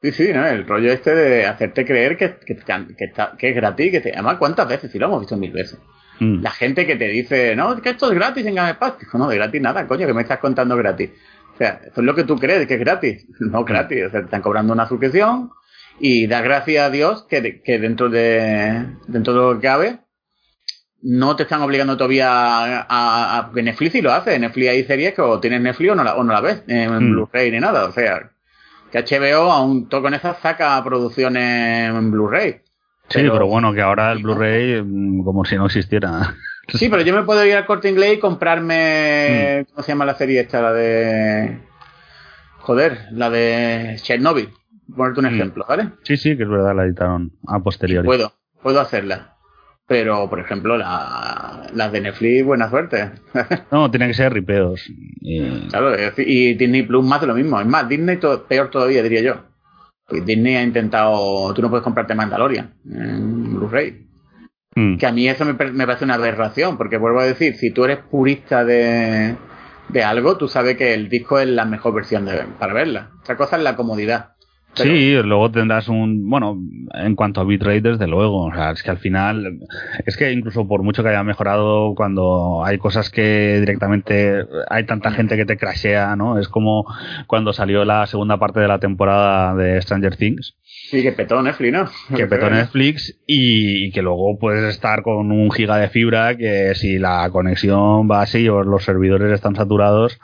[0.01, 0.45] Sí, sí, ¿no?
[0.45, 4.67] el rollo este de hacerte creer que, que, que, es gratis, que te, además, ¿cuántas
[4.67, 4.91] veces?
[4.91, 5.79] Sí, lo hemos visto mil veces.
[6.19, 6.41] Mm.
[6.41, 8.95] La gente que te dice, no, que esto es gratis en Game Pass.
[9.13, 11.11] no, de gratis nada, coño, que me estás contando gratis.
[11.55, 13.25] O sea, eso es lo que tú crees, que es gratis.
[13.39, 14.05] No gratis.
[14.07, 15.51] O sea, te están cobrando una suscripción
[15.99, 19.99] y da gracias a Dios que, que dentro de dentro de lo que cabe
[21.01, 24.39] no te están obligando todavía a, a, Netflix y lo hace.
[24.39, 26.91] Netflix hay series que o tienes Netflix o no la, o no la ves en
[26.91, 27.11] mm.
[27.11, 27.85] Blu-ray ni nada.
[27.85, 28.31] O sea,
[28.91, 32.61] que HBO aún todo con esas saca producciones en Blu-ray.
[33.07, 36.35] Sí, pero, bueno, que ahora el Blu-ray mm, como si no existiera.
[36.69, 39.61] Sí, pero yo me puedo ir al corte inglés y comprarme.
[39.61, 39.73] Mm.
[39.73, 40.61] ¿Cómo se llama la serie esta?
[40.61, 41.59] La de.
[42.59, 44.49] Joder, la de Chernobyl.
[44.95, 45.35] Ponerte un mm.
[45.35, 45.91] ejemplo, ¿vale?
[46.03, 48.05] Sí, sí, que es verdad, la editaron a posteriori.
[48.05, 49.35] puedo, puedo hacerla.
[49.87, 53.11] Pero, por ejemplo, la, las de Netflix, buena suerte.
[53.71, 54.81] no, tienen que ser ripeos.
[55.69, 57.59] Claro, y Disney Plus más de lo mismo.
[57.59, 59.43] Es más, Disney peor todavía, diría yo.
[60.07, 61.53] Pues Disney ha intentado.
[61.53, 64.07] Tú no puedes comprarte Mandalorian en Blu-ray.
[64.75, 64.97] Hmm.
[64.97, 67.85] Que a mí eso me, me, parece una aberración, porque vuelvo a decir, si tú
[67.85, 69.35] eres purista de,
[69.89, 73.11] de algo, tú sabes que el disco es la mejor versión de, para verla.
[73.21, 74.35] Otra cosa es la comodidad.
[74.83, 76.59] Sí, luego tendrás un, bueno,
[76.93, 79.59] en cuanto a bitrate, desde luego, o sea, es que al final,
[80.05, 85.11] es que incluso por mucho que haya mejorado, cuando hay cosas que directamente hay tanta
[85.11, 86.39] gente que te crashea, ¿no?
[86.39, 86.85] Es como
[87.27, 90.57] cuando salió la segunda parte de la temporada de Stranger Things.
[90.89, 91.89] Sí, que petó Netflix, ¿no?
[92.15, 96.99] Que petó Netflix y, que luego puedes estar con un giga de fibra que si
[96.99, 100.19] la conexión va así o los servidores están saturados,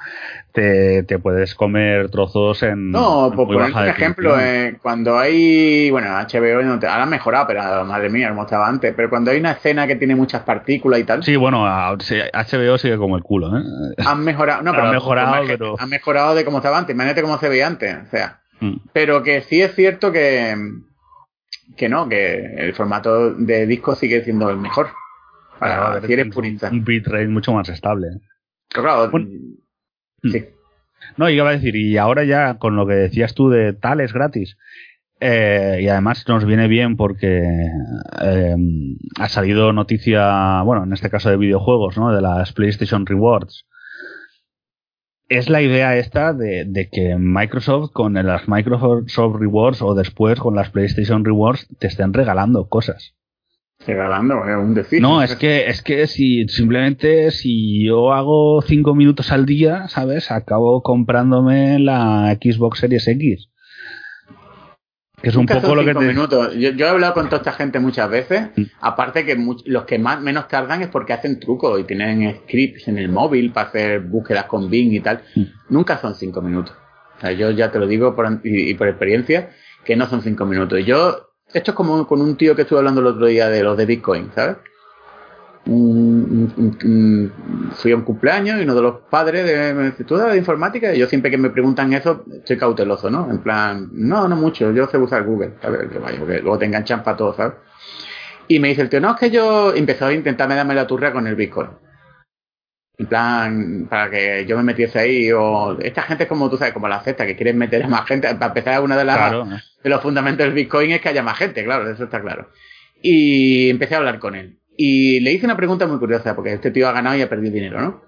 [0.52, 2.92] te, te puedes comer trozos en.
[2.92, 5.90] No, por poner un ejemplo, eh, cuando hay.
[5.90, 8.94] Bueno, HBO no te, ahora ha mejorado, pero madre mía, lo mostraba antes.
[8.96, 11.24] Pero cuando hay una escena que tiene muchas partículas y tal.
[11.24, 13.64] Sí, bueno, HBO sigue como el culo, ¿eh?
[14.06, 14.86] Han mejorado, no, pero.
[14.86, 15.76] Han mejorado, pero...
[15.80, 16.94] Han mejorado de cómo estaba antes.
[16.94, 17.98] Imagínate cómo se veía antes.
[18.08, 18.41] O sea.
[18.62, 18.78] Mm.
[18.94, 20.56] Pero que sí es cierto que.
[21.76, 24.90] Que no, que el formato de disco sigue siendo el mejor.
[25.60, 26.70] Para ver, si eres purista.
[26.70, 28.08] Un bitrate mucho más estable.
[28.70, 30.40] claro, Sí.
[30.40, 30.62] Hmm.
[31.18, 34.14] No, iba a decir, y ahora ya con lo que decías tú de tal es
[34.14, 34.58] gratis.
[35.20, 37.44] Eh, y además nos viene bien porque
[38.24, 38.56] eh,
[39.20, 42.12] ha salido noticia, bueno, en este caso de videojuegos, ¿no?
[42.12, 43.66] De las PlayStation Rewards.
[45.32, 50.56] Es la idea esta de, de que Microsoft con las Microsoft Rewards o después con
[50.56, 53.16] las PlayStation Rewards te estén regalando cosas
[53.86, 55.02] regalando, es un decir.
[55.02, 60.32] No, es que, es que si simplemente si yo hago cinco minutos al día, ¿sabes?
[60.32, 63.51] Acabo comprándome la Xbox Series X.
[65.22, 66.00] Que es un poco lo que te...
[66.00, 66.56] minutos.
[66.56, 68.50] Yo, he hablado con toda esta gente muchas veces.
[68.56, 68.64] Mm.
[68.82, 72.98] Aparte que los que más menos tardan es porque hacen trucos y tienen scripts en
[72.98, 75.22] el móvil para hacer búsquedas con Bing y tal.
[75.36, 75.44] Mm.
[75.70, 76.76] Nunca son cinco minutos.
[77.18, 79.52] O sea, yo ya te lo digo por, y, y por experiencia
[79.86, 80.84] que no son cinco minutos.
[80.86, 83.78] Yo esto es como con un tío que estuve hablando el otro día de los
[83.78, 84.58] de Bitcoin, ¿sabes?
[85.64, 90.94] Fui a un cumpleaños y uno de los padres de, me dice, ¿tú de informática?
[90.94, 93.30] Y yo siempre que me preguntan eso, estoy cauteloso, ¿no?
[93.30, 95.88] En plan, no, no mucho, yo sé usar Google, ¿sabes?
[96.18, 97.54] Porque luego te enganchan para todo, ¿sabes?
[98.48, 101.14] Y me dice el tío, no, es que yo empezó a intentarme darme la turra
[101.14, 101.70] con el Bitcoin.
[102.98, 106.74] En plan, para que yo me metiese ahí, o esta gente es como tú sabes,
[106.74, 109.34] como la cesta, que quieren meter a más gente, para empezar una de las
[109.84, 112.50] de los fundamentos del Bitcoin es que haya más gente, claro, eso está claro.
[113.02, 114.61] Y empecé a hablar con él.
[114.78, 117.54] Y le hice una pregunta muy curiosa, porque este tío ha ganado y ha perdido
[117.54, 118.02] dinero, ¿no?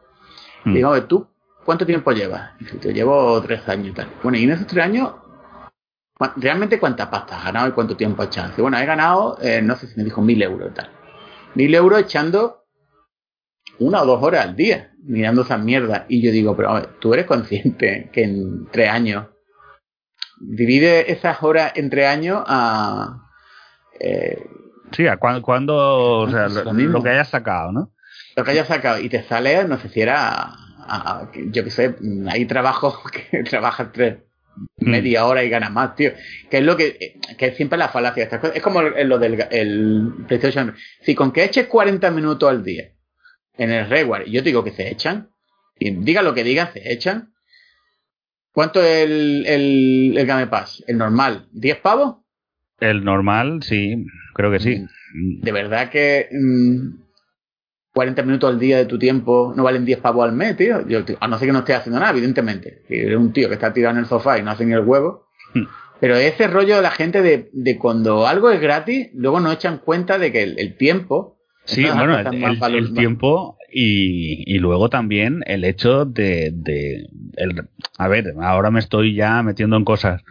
[0.65, 0.73] Mm.
[0.73, 1.27] digo, ¿tú
[1.65, 2.51] cuánto tiempo llevas?
[2.59, 4.07] Y dice, yo llevo tres años y tal.
[4.23, 5.13] Bueno, y en esos tres años,
[6.37, 8.49] ¿realmente cuánta pasta has ganado y cuánto tiempo has echado?
[8.49, 10.89] Dice, bueno, he ganado, eh, no sé si me dijo mil euros y tal.
[11.55, 12.63] Mil euros echando
[13.79, 16.05] una o dos horas al día mirando esa mierda.
[16.07, 19.27] Y yo digo, pero a ver, tú eres consciente que en tres años
[20.39, 23.19] divide esas horas entre años a...
[23.99, 24.47] Eh,
[24.95, 27.93] sí, a cuando, o sea, lo, que hayas sacado, ¿no?
[28.35, 30.51] Lo que hayas sacado y te sale, no sé si era,
[31.51, 31.95] yo qué sé,
[32.29, 32.99] hay trabajos
[33.31, 34.19] que trabajas tres,
[34.77, 34.89] mm.
[34.89, 36.11] media hora y ganas más, tío.
[36.49, 38.23] Que es lo que, que es siempre la falacia.
[38.23, 38.55] Estas cosas.
[38.55, 40.75] Es como lo del el PlayStation.
[41.01, 42.91] Si con que eches 40 minutos al día
[43.57, 45.29] en el reward, yo te digo que se echan,
[45.77, 47.33] y diga lo que diga, se echan,
[48.53, 50.83] ¿Cuánto es el, el, el Game Pass?
[50.85, 51.49] ¿El normal?
[51.53, 52.22] ¿10 pavos?
[52.83, 54.85] El normal, sí, creo que sí.
[55.13, 56.27] De verdad que
[57.93, 60.85] 40 mm, minutos al día de tu tiempo no valen 10 pavos al mes, tío.
[60.85, 62.83] Yo, a no ser que no estés haciendo nada, evidentemente.
[62.89, 65.27] Eres un tío que está tirado en el sofá y no hace ni el huevo.
[65.53, 65.63] Hmm.
[66.01, 69.77] Pero ese rollo de la gente de, de, cuando algo es gratis, luego no echan
[69.77, 71.37] cuenta de que el, tiempo.
[71.63, 78.07] Sí, bueno, el, el tiempo y, y, luego también el hecho de, de el, a
[78.09, 80.21] ver, ahora me estoy ya metiendo en cosas,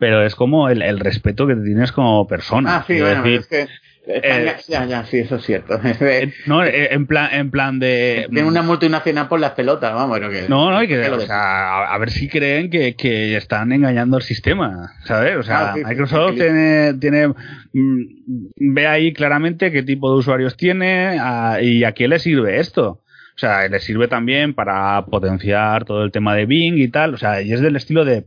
[0.00, 2.78] pero es como el, el respeto que tienes como persona.
[2.78, 3.68] Ah, sí, bueno, es que
[4.06, 5.78] eh, ya, ya, sí, eso es cierto.
[6.00, 8.26] Eh, no, eh, en plan, en plan de.
[8.30, 10.48] Tiene una multinacional por las pelotas, vamos, que.
[10.48, 14.94] No, no, que, o sea, a, ver si creen que, que, están engañando el sistema,
[15.04, 15.36] ¿sabes?
[15.36, 17.28] O sea, ah, Microsoft tiene, tiene.
[17.28, 21.16] Mm, ve ahí claramente qué tipo de usuarios tiene
[21.60, 23.02] y a quién le sirve esto.
[23.36, 27.14] O sea, le sirve también para potenciar todo el tema de Bing y tal.
[27.14, 28.26] O sea, y es del estilo de.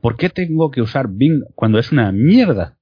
[0.00, 2.76] ¿Por qué tengo que usar Bing cuando es una mierda?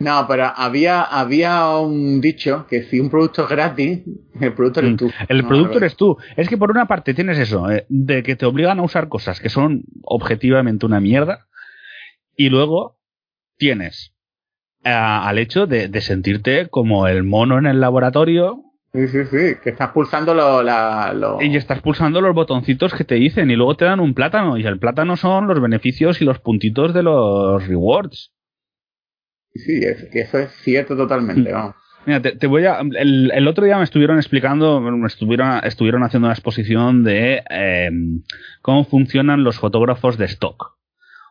[0.00, 4.00] No, pero había, había un dicho que si un producto es gratis,
[4.40, 5.10] el producto eres Mm, tú.
[5.28, 6.16] El No, producto eres tú.
[6.36, 9.38] Es que por una parte tienes eso, eh, de que te obligan a usar cosas
[9.40, 11.46] que son objetivamente una mierda,
[12.36, 12.98] y luego
[13.56, 14.12] tienes
[14.84, 18.63] ah, al hecho de, de sentirte como el mono en el laboratorio.
[18.94, 23.02] Sí, sí, sí, que estás pulsando lo, la, lo- y estás pulsando los botoncitos que
[23.02, 26.24] te dicen y luego te dan un plátano y el plátano son los beneficios y
[26.24, 28.30] los puntitos de los rewards.
[29.52, 31.54] Sí, es, que eso es cierto totalmente, Mm.
[31.54, 31.74] vamos.
[32.06, 32.80] Mira, te, te voy a.
[32.80, 37.90] El, el otro día me estuvieron explicando, me estuvieron, estuvieron haciendo una exposición de eh,
[38.60, 40.74] cómo funcionan los fotógrafos de stock.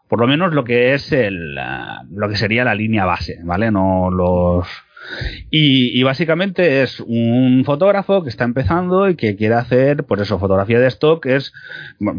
[0.10, 3.70] Por lo menos lo que es el, ah, lo que sería la línea base, ¿vale?
[3.72, 4.68] No los.
[5.50, 10.40] Y, y básicamente es un fotógrafo que está empezando y que quiere hacer, pues eso,
[10.40, 11.54] fotografía de stock, es,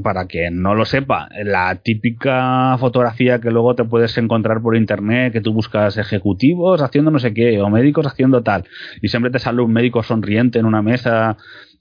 [0.03, 5.33] para quien no lo sepa, la típica fotografía que luego te puedes encontrar por internet,
[5.33, 8.65] que tú buscas ejecutivos haciendo no sé qué, o médicos haciendo tal,
[9.03, 11.37] y siempre te sale un médico sonriente en una mesa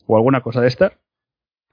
[0.07, 0.93] o alguna cosa de esta.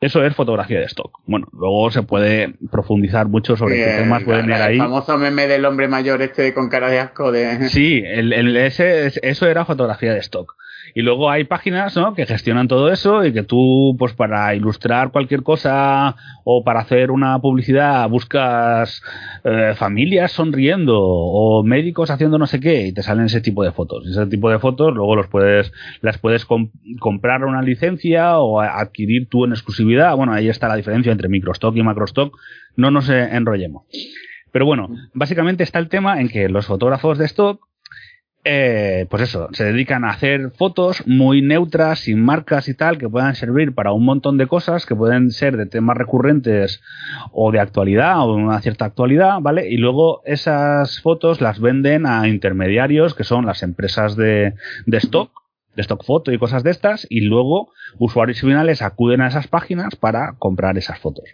[0.00, 1.20] Eso es fotografía de stock.
[1.26, 4.74] Bueno, luego se puede profundizar mucho sobre qué temas pueden ir ahí.
[4.76, 7.68] El famoso meme del hombre mayor este con cara de asco de...
[7.68, 10.56] Sí, el, el- ese, es- eso era fotografía de stock.
[10.94, 12.14] Y luego hay páginas ¿no?
[12.14, 17.10] que gestionan todo eso y que tú, pues para ilustrar cualquier cosa o para hacer
[17.10, 19.02] una publicidad, buscas
[19.44, 23.72] eh, familias sonriendo o médicos haciendo no sé qué y te salen ese tipo de
[23.72, 24.06] fotos.
[24.06, 29.28] Ese tipo de fotos luego los puedes, las puedes com- comprar una licencia o adquirir
[29.28, 30.16] tú en exclusividad.
[30.16, 32.36] Bueno, ahí está la diferencia entre microstock y macrostock.
[32.76, 33.84] No nos eh, enrollemos.
[34.52, 37.60] Pero bueno, básicamente está el tema en que los fotógrafos de stock
[38.42, 43.08] eh, pues eso, se dedican a hacer fotos muy neutras, sin marcas y tal, que
[43.08, 46.80] puedan servir para un montón de cosas, que pueden ser de temas recurrentes
[47.32, 49.68] o de actualidad o de una cierta actualidad, ¿vale?
[49.68, 54.54] Y luego esas fotos las venden a intermediarios, que son las empresas de,
[54.86, 55.30] de stock,
[55.76, 59.96] de stock foto y cosas de estas, y luego usuarios finales acuden a esas páginas
[59.96, 61.24] para comprar esas fotos.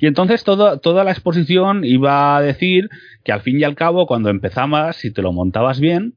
[0.00, 2.88] Y entonces todo, toda la exposición iba a decir
[3.24, 6.14] que al fin y al cabo, cuando empezabas, si te lo montabas bien,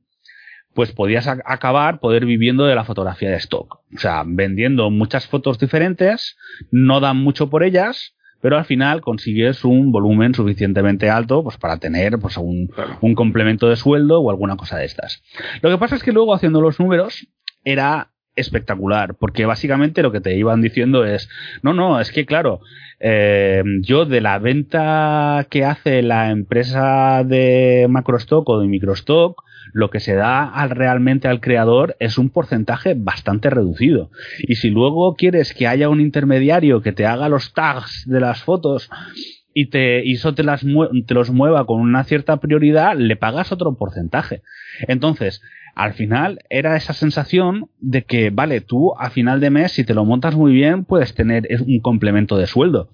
[0.74, 3.80] pues podías acabar poder viviendo de la fotografía de stock.
[3.96, 6.38] O sea, vendiendo muchas fotos diferentes,
[6.72, 11.78] no dan mucho por ellas, pero al final consigues un volumen suficientemente alto pues para
[11.78, 12.98] tener pues un, Claro.
[13.02, 15.22] un complemento de sueldo o alguna cosa de estas.
[15.62, 17.28] Lo que pasa es que luego haciendo los números
[17.66, 21.30] era espectacular, porque básicamente lo que te iban diciendo es,
[21.62, 22.62] no, no, es que claro,
[23.00, 29.90] eh, yo de la venta que hace la empresa de macrostock o de microstock, lo
[29.90, 34.10] que se da al, realmente al creador es un porcentaje bastante reducido.
[34.40, 38.44] Y si luego quieres que haya un intermediario que te haga los tags de las
[38.44, 38.90] fotos
[39.54, 40.62] y, te, y eso te, las
[41.06, 44.42] te los mueva con una cierta prioridad, le pagas otro porcentaje.
[44.88, 45.42] Entonces,
[45.80, 49.94] al final era esa sensación de que, vale, tú a final de mes, si te
[49.94, 52.90] lo montas muy bien, puedes tener un complemento de sueldo.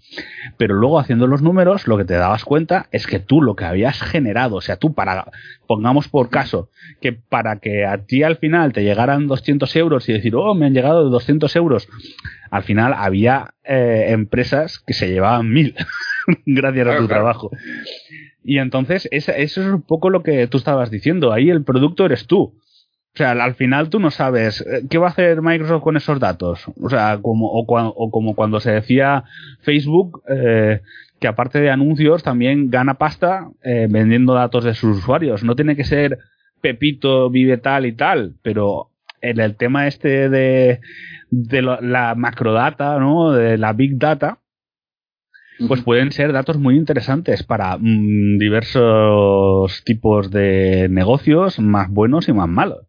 [0.58, 3.65] Pero luego haciendo los números, lo que te dabas cuenta es que tú lo que
[3.65, 5.32] habías generado, o sea, tú para,
[5.65, 6.69] pongamos por caso,
[7.02, 10.67] que para que a ti al final te llegaran 200 euros y decir, oh, me
[10.67, 11.88] han llegado 200 euros,
[12.52, 15.74] al final había eh, empresas que se llevaban mil
[16.45, 17.08] gracias a tu claro.
[17.08, 17.52] trabajo.
[18.43, 21.34] Y entonces, eso es un poco lo que tú estabas diciendo.
[21.34, 22.54] Ahí el producto eres tú.
[23.15, 26.19] O sea, al final tú no sabes eh, qué va a hacer Microsoft con esos
[26.19, 26.65] datos.
[26.82, 29.23] O sea, como, o, o como cuando se decía
[29.62, 30.81] Facebook, eh,
[31.21, 35.46] que aparte de anuncios también gana pasta eh, vendiendo datos de sus usuarios.
[35.46, 36.17] No tiene que ser
[36.60, 38.90] Pepito vive tal y tal, pero
[39.21, 40.81] en el tema este de,
[41.29, 43.31] de la macrodata, ¿no?
[43.31, 44.40] De la big data,
[45.69, 52.33] pues pueden ser datos muy interesantes para mm, diversos tipos de negocios, más buenos y
[52.33, 52.85] más malos.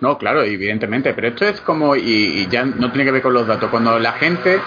[0.00, 3.34] No, claro, evidentemente, pero esto es como, y, y ya no tiene que ver con
[3.34, 4.60] los datos, cuando la gente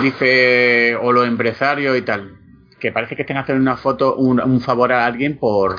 [0.00, 2.38] dice, o los empresarios y tal,
[2.80, 5.76] que parece que estén haciendo una foto, un, favor a alguien por,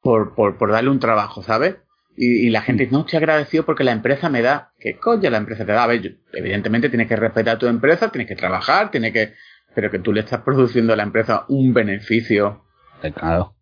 [0.00, 1.76] por, por, darle un trabajo, ¿sabes?
[2.16, 4.72] Y, la gente dice, no, estoy agradecido porque la empresa me da.
[4.78, 5.84] ¿Qué coño la empresa te da?
[5.84, 9.34] A evidentemente tienes que respetar a tu empresa, tienes que trabajar, tienes que...
[9.74, 12.64] Pero que tú le estás produciendo a la empresa un beneficio
[13.12, 13.54] Claro.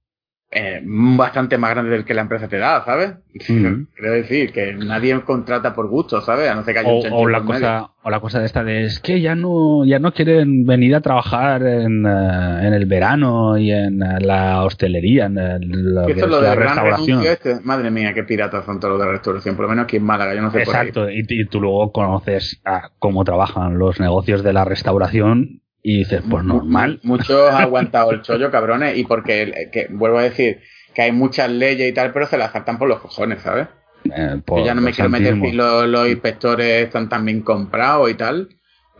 [0.55, 3.15] Eh, bastante más grande del que la empresa te da, ¿sabes?
[3.49, 3.87] Ujú.
[3.97, 6.51] Quiero decir que nadie contrata por gusto, ¿sabes?
[6.51, 7.53] A no ser que haya O, la medio.
[7.55, 10.95] cosa, o la cosa de esta de es que ya no, ya no quieren venir
[10.95, 16.13] a trabajar en, eh, en el verano y en eh, la hostelería, en el- que
[16.13, 17.23] eso es lo es la restauración.
[17.25, 17.61] este.
[17.63, 19.57] Madre mía, qué piratas son todos los de restauración.
[19.57, 22.61] Por lo menos aquí en Málaga, yo no sé Exacto, y, y tú luego conoces
[22.67, 27.01] a cómo trabajan los negocios de la restauración Y dices, pues normal.
[27.03, 30.61] Muchos han aguantado el chollo, cabrones, y porque, que, vuelvo a decir,
[30.95, 33.67] que hay muchas leyes y tal, pero se las saltan por los cojones, ¿sabes?
[34.05, 38.11] Eh, Yo ya no me quiero meter si los, los, inspectores están tan bien comprados
[38.11, 38.49] y tal.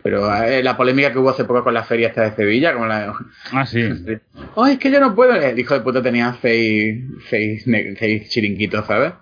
[0.01, 2.87] Pero eh, la polémica que hubo hace poco con la feria esta de Sevilla, como
[2.87, 3.15] la
[3.51, 3.81] Ah, sí.
[4.55, 5.33] oh, es que yo no puedo.
[5.33, 7.63] El hijo de puta tenía seis, seis,
[7.97, 9.13] seis chiringuitos, ¿sabes?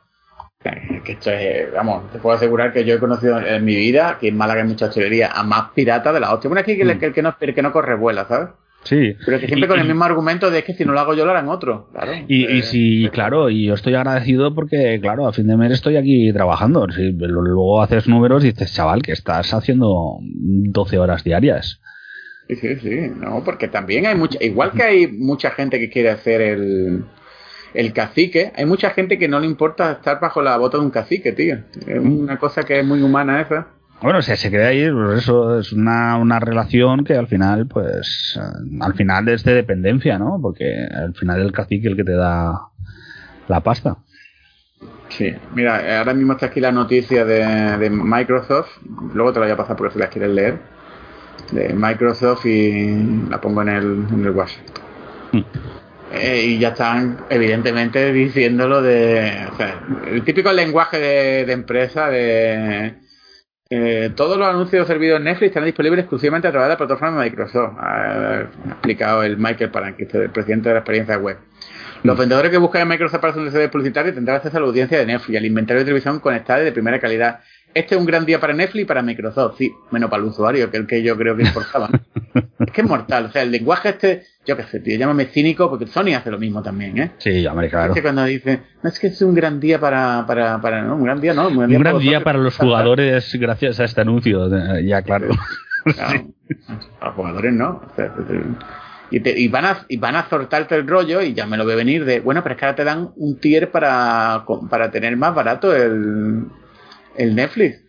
[0.63, 4.27] Que esto es, vamos, te puedo asegurar que yo he conocido en mi vida, que
[4.27, 6.49] en Málaga hay mucha hostelería, a más pirata de la hostia.
[6.49, 7.13] Bueno, aquí que, el, mm.
[7.13, 8.49] que, no, el que no corre vuela, ¿sabes?
[8.83, 9.15] Sí.
[9.25, 11.31] Pero que siempre con el mismo argumento de que si no lo hago yo lo
[11.31, 11.89] harán otro.
[11.91, 12.13] Claro.
[12.27, 15.97] Y, y si, claro, y yo estoy agradecido porque, claro, a fin de mes estoy
[15.97, 16.87] aquí trabajando.
[16.91, 21.79] Si luego haces números y dices, chaval, que estás haciendo 12 horas diarias.
[22.47, 23.11] Sí, sí, sí.
[23.15, 24.43] No, porque también hay mucha.
[24.43, 27.03] Igual que hay mucha gente que quiere hacer el,
[27.73, 30.91] el cacique, hay mucha gente que no le importa estar bajo la bota de un
[30.91, 31.59] cacique, tío.
[31.85, 33.67] Es una cosa que es muy humana esa.
[34.01, 37.67] Bueno, o sea, se queda ahí, pues eso es una, una relación que al final,
[37.67, 40.39] pues, eh, al final es de dependencia, ¿no?
[40.41, 42.69] Porque al final es el cacique el que te da
[43.47, 43.97] la pasta.
[45.09, 48.69] Sí, mira, ahora mismo está aquí la noticia de, Microsoft,
[49.13, 50.57] luego te la voy a pasar porque si la quieres leer,
[51.51, 54.65] de Microsoft y la pongo en el, en el WhatsApp.
[55.33, 55.80] Mm.
[56.13, 62.09] Eh, y ya están evidentemente diciéndolo de o sea, el típico lenguaje de, de empresa
[62.09, 62.95] de
[63.73, 67.23] eh, todos los anuncios servidos en Netflix están disponibles exclusivamente a través de la plataforma
[67.23, 71.37] de Microsoft, ha explicado el Michael Paranquist, el presidente de la experiencia web.
[72.03, 75.05] Los vendedores que buscan en Microsoft para su publicitario tendrán acceso a la audiencia de
[75.05, 77.39] Netflix, al inventario de televisión conectada y de primera calidad.
[77.73, 80.69] Este es un gran día para Netflix y para Microsoft, sí, menos para el usuario,
[80.69, 81.89] que el que yo creo que importaba.
[82.59, 85.69] es que es mortal, o sea, el lenguaje este yo qué sé, tío, llámame cínico
[85.69, 87.11] porque Sony hace lo mismo también, ¿eh?
[87.19, 87.89] Sí, hombre, claro.
[87.89, 90.95] Es que cuando dice, no es que es un gran día para, para, para no,
[90.95, 94.49] un gran día, no, un gran día, para, los jugadores gracias a este anuncio,
[94.81, 95.29] ya claro.
[96.99, 97.81] A los jugadores no.
[99.09, 101.75] y, y, van a, y van a soltarte el rollo y ya me lo ve
[101.75, 105.33] venir de, bueno, pero es que ahora te dan un tier para, para tener más
[105.33, 106.45] barato el,
[107.21, 107.83] el Netflix.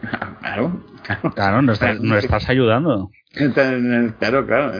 [0.40, 1.34] claro, claro.
[1.34, 3.10] Claro, nos, estás ayudando.
[4.18, 4.72] Claro, claro.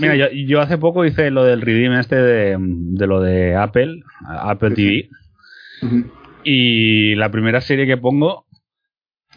[0.00, 4.02] Mira, yo, yo, hace poco hice lo del redeem este de, de lo de Apple,
[4.26, 5.08] Apple TV.
[6.42, 8.46] Y la primera serie que pongo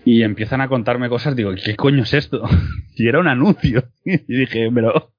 [0.08, 2.44] y empiezan a contarme cosas, digo, ¿qué coño es esto?
[2.96, 3.84] y era un anuncio.
[4.06, 5.12] y dije, pero...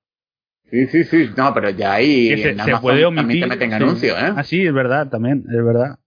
[0.71, 1.31] Sí, sí, sí.
[1.37, 3.41] No, pero ya ahí se, puede omitir.
[3.41, 4.33] También te meten anuncios, ¿eh?
[4.35, 5.99] Ah, sí, es verdad, también, es verdad.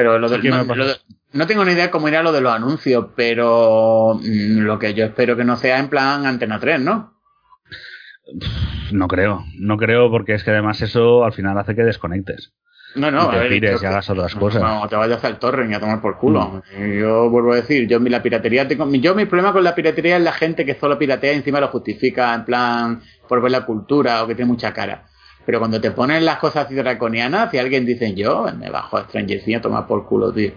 [0.00, 0.96] Pero lo, de,
[1.34, 5.04] no tengo ni idea cómo irá lo de los anuncios, pero mm, lo que yo
[5.04, 7.20] espero que no sea en plan Antena 3, ¿no?
[8.92, 12.54] No creo, no creo porque es que además eso al final hace que desconectes.
[12.94, 14.62] No, no, y te pires y hagas otras cosas.
[14.62, 16.62] No, te vayas al torre y a tomar por culo.
[16.74, 16.98] Mm.
[16.98, 20.22] Yo vuelvo a decir, yo la piratería tengo, yo mi problema con la piratería es
[20.22, 24.22] la gente que solo piratea y encima lo justifica en plan por ver la cultura
[24.22, 25.09] o que tiene mucha cara.
[25.46, 29.04] Pero cuando te ponen las cosas así draconianas, si alguien dice yo, me bajo a
[29.04, 30.52] Stranger Things a tomar por culo, tío.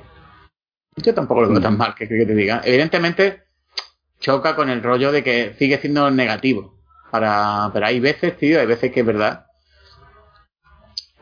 [0.98, 2.62] Yo tampoco lo veo tan mal que, que te diga.
[2.64, 3.44] Evidentemente,
[4.20, 6.76] choca con el rollo de que sigue siendo negativo.
[7.10, 9.46] Para, pero hay veces, tío, hay veces que es verdad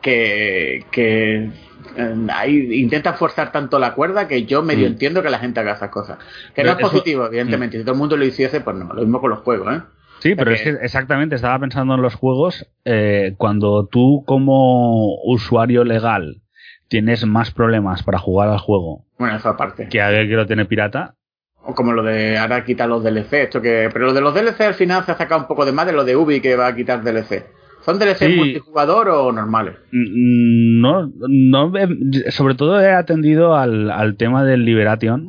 [0.02, 1.50] que, que
[1.96, 4.92] eh, intenta forzar tanto la cuerda que yo medio mm.
[4.92, 6.18] entiendo que la gente haga esas cosas.
[6.54, 7.78] Que no es positivo, evidentemente.
[7.78, 7.80] Mm.
[7.80, 8.92] Si todo el mundo lo hiciese, pues no.
[8.92, 9.80] Lo mismo con los juegos, ¿eh?
[10.22, 15.82] Sí, pero es que exactamente, estaba pensando en los juegos, eh, cuando tú como usuario
[15.82, 16.42] legal
[16.86, 19.04] tienes más problemas para jugar al juego.
[19.18, 19.88] Bueno, eso aparte.
[19.88, 21.16] Que alguien que lo tiene pirata.
[21.64, 23.88] O como lo de ahora quita los DLC, esto que.
[23.92, 25.92] Pero lo de los DLC al final se ha sacado un poco de más de
[25.92, 27.44] lo de Ubi que va a quitar DLC.
[27.80, 29.74] ¿Son DLC multijugador o normales?
[29.90, 31.72] Mm, no, no,
[32.30, 35.26] sobre todo he atendido al, al tema del Liberation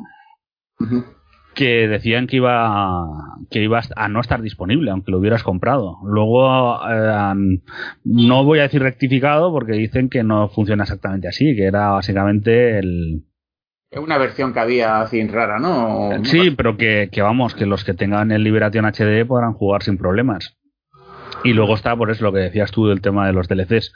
[1.54, 3.08] que decían que iba
[3.50, 5.98] que iba a no estar disponible aunque lo hubieras comprado.
[6.04, 7.34] Luego eh,
[8.04, 12.80] no voy a decir rectificado porque dicen que no funciona exactamente así que era básicamente
[12.80, 13.24] el
[13.92, 17.84] es una versión que había así rara no sí pero que, que vamos que los
[17.84, 20.58] que tengan el Liberation HD podrán jugar sin problemas.
[21.46, 23.94] Y luego está por eso lo que decías tú del tema de los DLCs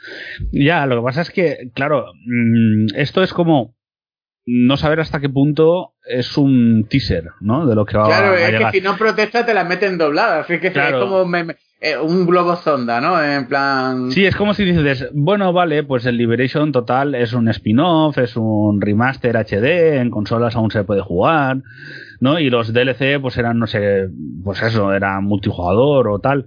[0.52, 3.77] ya lo que pasa es que claro mm, esto es como
[4.50, 7.68] no saber hasta qué punto es un teaser, ¿no?
[7.68, 9.98] De lo que va claro, a Claro, es que si no protesta te la meten
[9.98, 11.26] doblada, así que es como
[11.82, 13.22] eh, un globo sonda, ¿no?
[13.22, 14.10] En plan...
[14.10, 18.38] Sí, es como si dices, bueno, vale, pues el Liberation total es un spin-off, es
[18.38, 21.58] un remaster HD, en consolas aún se puede jugar,
[22.22, 22.40] ¿no?
[22.40, 24.08] Y los DLC pues eran, no sé,
[24.46, 26.46] pues eso, era multijugador o tal.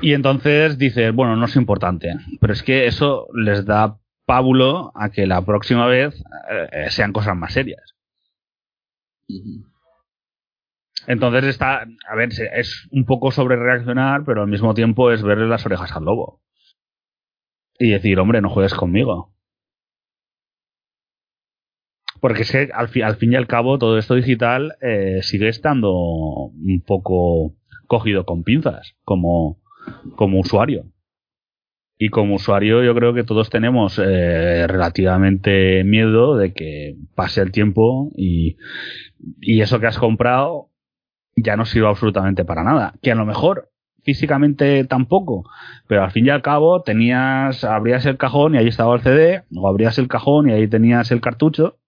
[0.00, 5.08] Y entonces dices, bueno, no es importante, pero es que eso les da pábulo a
[5.08, 7.96] que la próxima vez eh, sean cosas más serias.
[11.06, 15.48] Entonces está, a ver, es un poco sobre reaccionar, pero al mismo tiempo es verle
[15.48, 16.42] las orejas al lobo.
[17.78, 19.32] Y decir, hombre, no juegues conmigo.
[22.20, 26.82] Porque sé, al, al fin y al cabo todo esto digital eh, sigue estando un
[26.86, 27.54] poco
[27.86, 29.62] cogido con pinzas como,
[30.16, 30.92] como usuario.
[31.98, 37.50] Y como usuario yo creo que todos tenemos eh, relativamente miedo de que pase el
[37.50, 38.56] tiempo y,
[39.40, 40.70] y eso que has comprado
[41.34, 42.94] ya no sirva absolutamente para nada.
[43.02, 43.70] Que a lo mejor
[44.02, 45.44] físicamente tampoco,
[45.86, 49.42] pero al fin y al cabo tenías, abrías el cajón y ahí estaba el CD,
[49.54, 51.78] o abrías el cajón y ahí tenías el cartucho,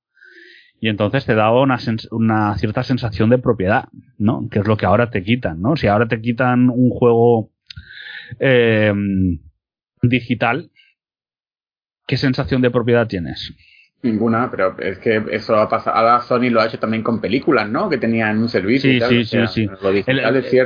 [0.81, 1.79] y entonces te daba una,
[2.11, 3.89] una, cierta sensación de propiedad,
[4.19, 4.49] ¿no?
[4.51, 5.77] Que es lo que ahora te quitan, ¿no?
[5.77, 7.51] Si ahora te quitan un juego
[8.39, 8.93] eh,
[10.03, 10.71] digital,
[12.07, 13.55] ¿qué sensación de propiedad tienes?
[14.03, 15.95] Ninguna, pero es que eso ha pasado.
[15.95, 17.91] Ahora Sony lo ha hecho también con películas, ¿no?
[17.91, 18.91] Que tenían un servicio.
[18.91, 19.71] Sí, sí, sí, sí.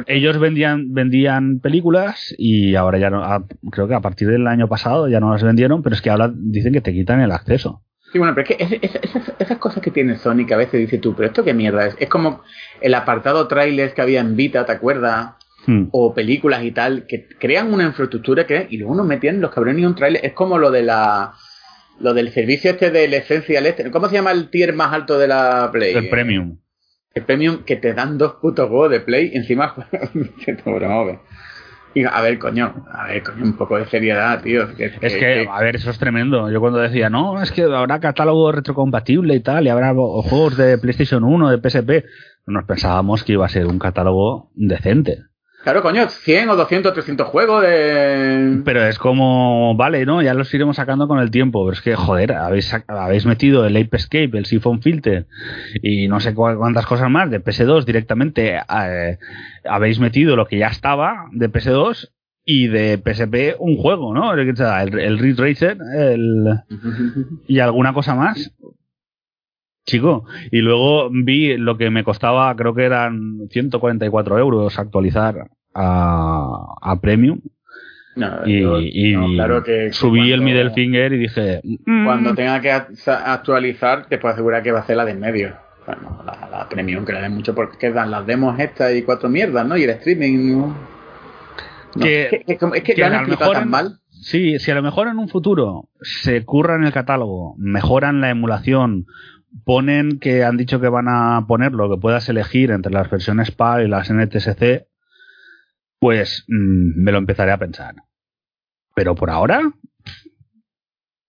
[0.06, 3.24] Ellos vendían, vendían películas y ahora ya no.
[3.72, 6.30] creo que a partir del año pasado ya no las vendieron, pero es que ahora
[6.32, 7.82] dicen que te quitan el acceso.
[8.12, 8.80] Sí, bueno, pero es que
[9.40, 11.96] esas, cosas que tiene Sony que a veces dices tú, pero esto qué mierda es.
[11.98, 12.44] Es como
[12.80, 15.34] el apartado trailers que había en Vita, ¿te acuerdas?
[15.66, 15.88] Hmm.
[15.92, 19.82] O películas y tal, que crean una infraestructura que y luego nos metían los cabrones
[19.82, 20.24] y un trailer.
[20.24, 21.34] Es como lo de la
[22.00, 23.90] lo del servicio este del Essential este.
[23.90, 25.94] ¿Cómo se llama el tier más alto de la Play?
[25.94, 26.58] El Premium.
[27.14, 29.74] El Premium que te dan dos putos juegos de Play encima.
[32.10, 34.68] a ver, coño, a ver, coño, un poco de seriedad, tío.
[34.78, 36.50] es que, a ver, eso es tremendo.
[36.50, 40.76] Yo cuando decía, no, es que habrá catálogo retrocompatible y tal, y habrá juegos de
[40.78, 42.04] PlayStation 1, de PSP,
[42.46, 45.20] nos pensábamos que iba a ser un catálogo decente.
[45.64, 48.60] Claro, coño, 100 o 200 o 300 juegos de...
[48.66, 50.20] Pero es como, vale, ¿no?
[50.20, 51.64] Ya los iremos sacando con el tiempo.
[51.64, 55.26] Pero es que, joder, habéis, habéis metido el Ape Escape, el Siphon Filter
[55.82, 58.56] y no sé cuántas cosas más de PS2 directamente.
[58.56, 59.18] Eh,
[59.64, 62.10] habéis metido lo que ya estaba de PS2
[62.44, 64.34] y de PSP un juego, ¿no?
[64.34, 64.40] El,
[64.98, 66.60] el Ridge Racer el,
[67.48, 68.52] y alguna cosa más.
[69.86, 76.76] Chico, y luego vi lo que me costaba, creo que eran 144 euros actualizar a,
[76.80, 77.40] a Premium.
[78.46, 81.60] y, claro que, subí el middle finger y dije...
[81.62, 82.06] Mm".
[82.06, 85.54] Cuando tenga que actualizar, te puedo asegurar que va a ser la de en medio.
[85.86, 89.66] Bueno, la, Premium, que le den mucho porque dan las demos estas y cuatro mierdas,
[89.66, 89.76] ¿no?
[89.76, 90.72] Y el streaming...
[92.00, 93.98] que, es que, que, a lo mejor tan mal.
[94.24, 98.30] Sí, si a lo mejor en un futuro se curra en el catálogo, mejoran la
[98.30, 99.04] emulación,
[99.64, 103.50] ponen que han dicho que van a poner lo que puedas elegir entre las versiones
[103.50, 104.86] PAL y las NTSC,
[105.98, 107.94] pues mm, me lo empezaré a pensar.
[108.94, 109.72] Pero por ahora,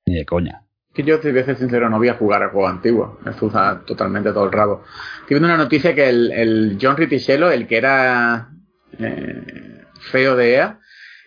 [0.05, 0.61] ni de coña.
[0.93, 3.19] Que yo, si ser sincero, no voy a jugar a juego antiguo.
[3.26, 4.84] Me usa totalmente todo el rabo.
[5.21, 8.49] Estoy una noticia que el, el John Riticello, el que era
[8.97, 10.80] eh, feo de EA,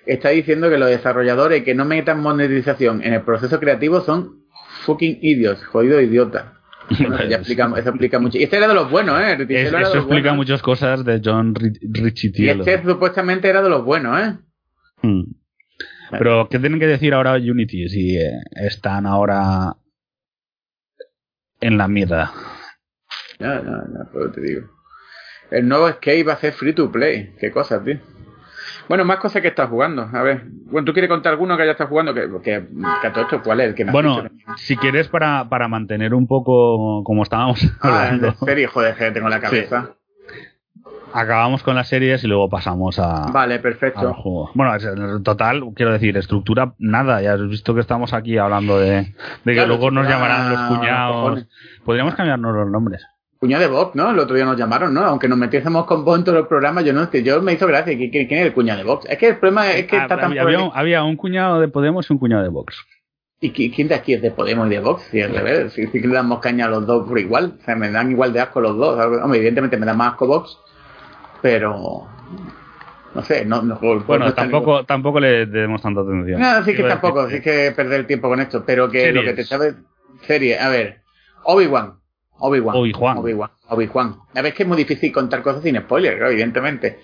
[0.07, 4.47] está diciendo que los desarrolladores que no metan monetización en el proceso creativo son
[4.87, 5.63] fucking idiots,
[7.31, 8.39] explica, eso explica mucho.
[8.39, 9.37] Y este era de los buenos, ¿eh?
[9.49, 12.65] eso explica muchas cosas de John Richitiello.
[12.65, 14.39] Y este supuestamente era de los buenos, ¿eh?
[15.03, 15.23] Hmm.
[16.11, 19.77] Pero, ¿qué tienen que decir ahora Unity si eh, están ahora
[21.61, 22.33] en la mierda?
[23.39, 24.69] No, no, no, pero te digo.
[25.51, 27.35] El nuevo Skate va a ser free to play.
[27.39, 28.01] Qué cosas, tío.
[28.89, 30.09] Bueno, más cosas que estás jugando.
[30.13, 32.15] A ver, bueno, ¿tú quieres contar alguno que haya estado jugando?
[32.15, 33.69] Que, que, todo esto, ¿cuál es?
[33.69, 34.25] El que bueno,
[34.57, 38.33] si quieres, para, para mantener un poco como estábamos ah, hablando.
[38.47, 39.91] serie, joder, que tengo la cabeza.
[41.13, 43.31] Acabamos con las series y luego pasamos a.
[43.31, 44.51] Vale, perfecto.
[44.55, 47.23] Bueno, en total, quiero decir, estructura, nada.
[47.23, 49.15] Ya has visto que estamos aquí hablando de,
[49.45, 51.47] de que luego nos llamarán los cuñados.
[51.85, 53.07] Podríamos cambiarnos los nombres.
[53.39, 54.11] Cuñado de Vox, ¿no?
[54.11, 55.03] El otro día nos llamaron, ¿no?
[55.03, 57.97] Aunque nos metiésemos con Vox en todos los programas, yo no yo me hizo gracia.
[57.97, 59.07] ¿Quién, es el cuñado de Vox?
[59.09, 60.37] Es que el problema es que ah, está tan.
[60.37, 62.85] Había, un, había un cuñado de Podemos y un cuñado de Vox.
[63.41, 65.05] ¿Y quién de aquí es de Podemos y de Vox?
[65.13, 67.55] Si al revés, si, le damos caña a los dos por igual.
[67.61, 68.99] O sea, me dan igual de asco los dos.
[69.23, 70.59] Hombre, evidentemente me da más asco Vox,
[71.41, 72.09] pero.
[73.15, 73.63] No sé, no.
[73.63, 76.41] no bueno, tampoco, tampoco le demos tanta atención.
[76.41, 79.35] No, sí que tampoco, sí que perder el tiempo con esto, pero que lo que
[79.35, 79.75] te sabe.
[80.23, 81.03] Serie, a ver.
[81.45, 81.99] Obi-Wan.
[82.39, 82.77] Obi-Wan.
[82.77, 83.19] Obi-Wan.
[83.19, 83.51] Obi-Wan.
[83.69, 84.17] Obi-Wan.
[84.35, 87.01] La vez que es muy difícil contar cosas sin spoiler, evidentemente.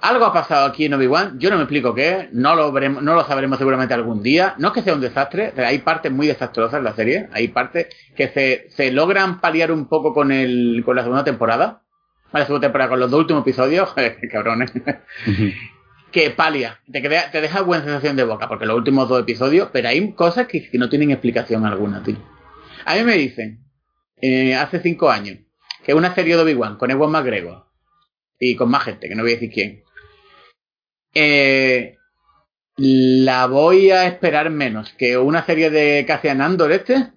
[0.00, 3.14] Algo ha pasado aquí en Obi-Wan, yo no me explico qué, no lo veremos, no
[3.14, 4.54] lo sabremos seguramente algún día.
[4.58, 7.88] No es que sea un desastre, hay partes muy desastrosas en la serie, hay partes
[8.14, 11.82] que se, se logran paliar un poco con el, con la segunda temporada.
[12.32, 13.92] La segunda temporada con los dos últimos episodios,
[14.32, 14.72] cabrones.
[16.12, 19.88] que palia, te, te deja buena sensación de boca, porque los últimos dos episodios, pero
[19.88, 22.16] hay cosas que, que no tienen explicación alguna, tío.
[22.84, 23.67] A mí me dicen,
[24.20, 25.38] eh, hace cinco años,
[25.84, 27.66] que es una serie de Obi-Wan con Ewan McGregor
[28.38, 29.82] y con más gente, que no voy a decir quién.
[31.14, 31.96] Eh,
[32.76, 37.12] la voy a esperar menos que una serie de Cassian Andor este,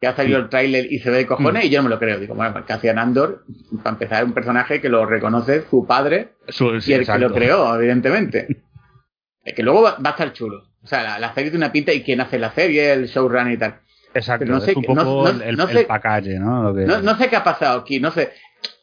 [0.00, 1.98] que ha salido el tráiler y se ve de cojones, y yo no me lo
[1.98, 2.18] creo.
[2.20, 3.44] Digo, bueno, pues Cassian Andor,
[3.82, 7.18] para empezar, es un personaje que lo reconoce su padre Su- sí, y el que
[7.18, 8.46] lo creó, evidentemente.
[9.44, 10.68] es que luego va, va a estar chulo.
[10.82, 13.54] O sea, la, la serie tiene una pinta y quién hace la serie, el showrunner
[13.54, 13.80] y tal.
[14.16, 16.74] Exacto, Pero no sé es un qué- no- poco no- el, pacalle, ¿no?
[16.74, 18.32] Que- No, no sé qué ha pasado aquí, no sé.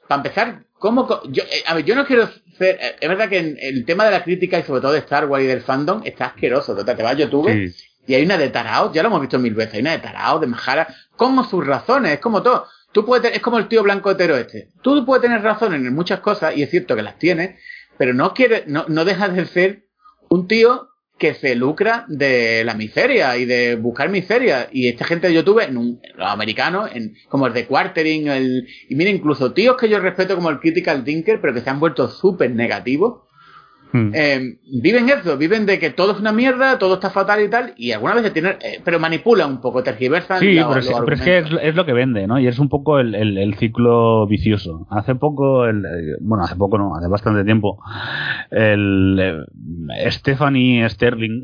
[0.07, 1.07] Para empezar, ¿cómo.?
[1.29, 2.27] Yo, eh, a ver, yo no quiero
[2.57, 2.77] ser.
[2.81, 5.25] eh, Es verdad que en el tema de la crítica y sobre todo de Star
[5.25, 6.75] Wars y del fandom está asqueroso.
[6.75, 7.73] Total, te vas a YouTube Sí.
[8.07, 10.39] y hay una de Tarao, ya lo hemos visto mil veces, hay una de Tarao,
[10.39, 12.67] de Majara, con sus razones, es como todo.
[12.91, 14.69] Tú puedes tener- es como el tío blanco hetero este.
[14.83, 17.59] Tú puedes tener razones en muchas cosas, y es cierto que las tienes,
[17.97, 19.85] pero no quiere, no, no dejas de ser
[20.29, 24.69] un tío que se lucra de la miseria y de buscar miseria.
[24.71, 25.61] Y esta gente de YouTube,
[26.15, 30.35] los americanos, en, como el de Quartering, el, y mira, incluso tíos que yo respeto
[30.35, 33.21] como el Critical Thinker, pero que se han vuelto súper negativos,
[33.95, 34.11] Mm.
[34.15, 37.73] eh, viven eso, viven de que todo es una mierda, todo está fatal y tal,
[37.77, 40.39] y algunas veces tienen, eh, pero manipulan un poco, tergiversan.
[40.39, 41.37] Sí, la- pero, es, pero es que
[41.67, 42.39] es, lo que vende, ¿no?
[42.39, 44.87] Y es un poco el, el- el ciclo vicioso.
[44.89, 45.83] Hace poco, el,
[46.21, 47.79] bueno, hace poco no, hace bastante tiempo,
[48.49, 49.45] el
[49.95, 51.43] eh, Stephanie Sterling,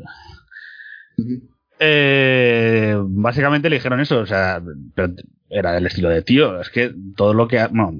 [1.78, 4.60] eh, básicamente le dijeron eso, o sea,
[4.94, 5.12] pero
[5.48, 7.92] era del estilo de tío, es que todo lo que, ha- bueno,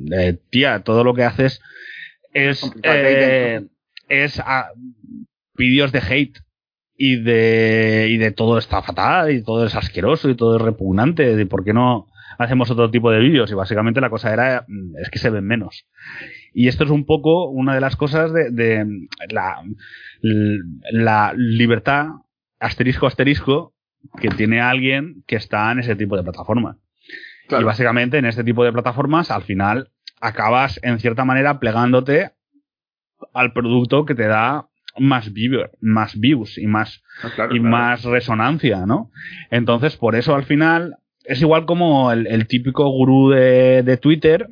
[0.50, 1.60] tía, todo lo que haces
[2.32, 2.62] es,
[4.10, 4.70] es ah,
[5.54, 6.38] vídeos de hate
[6.96, 11.34] y de, y de todo está fatal y todo es asqueroso y todo es repugnante,
[11.34, 12.08] de por qué no
[12.38, 15.46] hacemos otro tipo de vídeos y básicamente la cosa era, mm, es que se ven
[15.46, 15.86] menos.
[16.52, 18.86] Y esto es un poco una de las cosas de, de
[19.30, 19.62] la,
[20.92, 22.08] la libertad
[22.58, 23.74] asterisco asterisco
[24.20, 26.76] que tiene alguien que está en ese tipo de plataformas.
[27.48, 27.62] Claro.
[27.62, 29.90] Y básicamente en este tipo de plataformas al final
[30.20, 32.32] acabas en cierta manera plegándote
[33.34, 34.66] al producto que te da
[34.98, 37.70] más viewer, más views y más Ah, claro, y claro.
[37.76, 39.10] más resonancia, ¿no?
[39.50, 44.48] Entonces, por eso al final es igual como el, el típico gurú de, de Twitter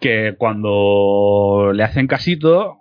[0.00, 2.77] que cuando le hacen casito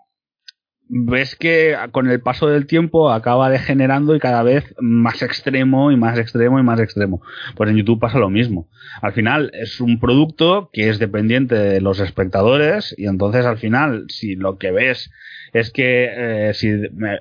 [0.90, 5.98] ves que con el paso del tiempo acaba degenerando y cada vez más extremo y
[5.98, 7.22] más extremo y más extremo.
[7.56, 8.68] Pues en YouTube pasa lo mismo.
[9.02, 14.06] Al final es un producto que es dependiente de los espectadores y entonces al final
[14.10, 15.12] si lo que ves
[15.54, 17.20] es que eh, si me-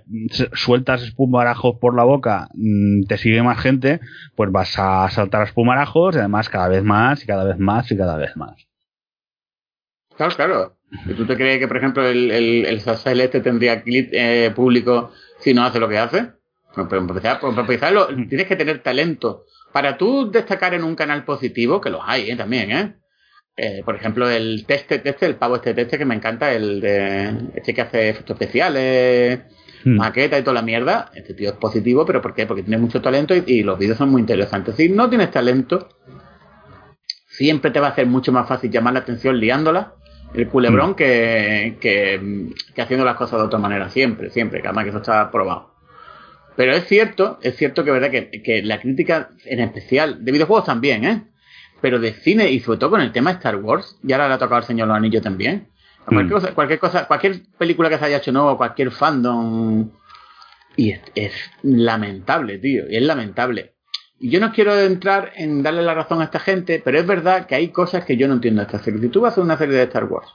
[0.55, 4.01] sueltas espumarajos por la boca mm, te sigue más gente,
[4.35, 7.97] pues vas a saltar espumarajos y además cada vez más y cada vez más y
[7.97, 8.67] cada vez más.
[10.17, 10.76] Claro, claro.
[11.07, 14.53] ¿Y tú te crees que, por ejemplo, el, el, el Sassel este tendría clip eh,
[14.55, 16.31] público si no hace lo que hace?
[16.75, 19.45] Pues, para empezar, para empezar, lo- tienes que tener talento.
[19.73, 22.37] Para tú destacar en un canal positivo, que los hay ¿eh?
[22.37, 22.95] también, ¿eh?
[23.59, 27.35] Eh, por ejemplo, el teste, teste, el pavo este teste que me encanta, el de
[27.55, 29.41] este que hace efectos especiales,
[29.85, 29.97] Hmm.
[29.99, 31.11] maqueta y toda la mierda.
[31.15, 32.45] Este tío es positivo, pero ¿por qué?
[32.47, 34.75] Porque tiene mucho talento y, y los vídeos son muy interesantes.
[34.77, 35.89] Si no tienes talento,
[37.29, 39.95] siempre te va a ser mucho más fácil llamar la atención liándola,
[40.37, 44.85] el culebrón, que, que, que haciendo las cosas de otra manera, siempre, siempre, que además
[44.85, 45.75] que eso está probado.
[46.57, 50.65] Pero es cierto, es cierto que verdad que, que la crítica en especial, de videojuegos
[50.65, 51.25] también, ¿eh?
[51.83, 54.35] Pero de cine y sobre todo con el tema de Star Wars, y ahora le
[54.35, 55.69] ha tocado al señor Los Anillos también.
[56.07, 56.31] Cualquier, Mm.
[56.31, 59.91] cosa, cualquier cosa, cualquier película que se haya hecho nuevo, cualquier fandom.
[60.77, 61.33] Y es, es
[61.63, 62.85] lamentable, tío.
[62.89, 63.76] Y es lamentable.
[64.19, 67.47] Y yo no quiero entrar en darle la razón a esta gente, pero es verdad
[67.47, 69.01] que hay cosas que yo no entiendo de esta serie.
[69.01, 70.29] Si tú vas a hacer una serie de Star Wars,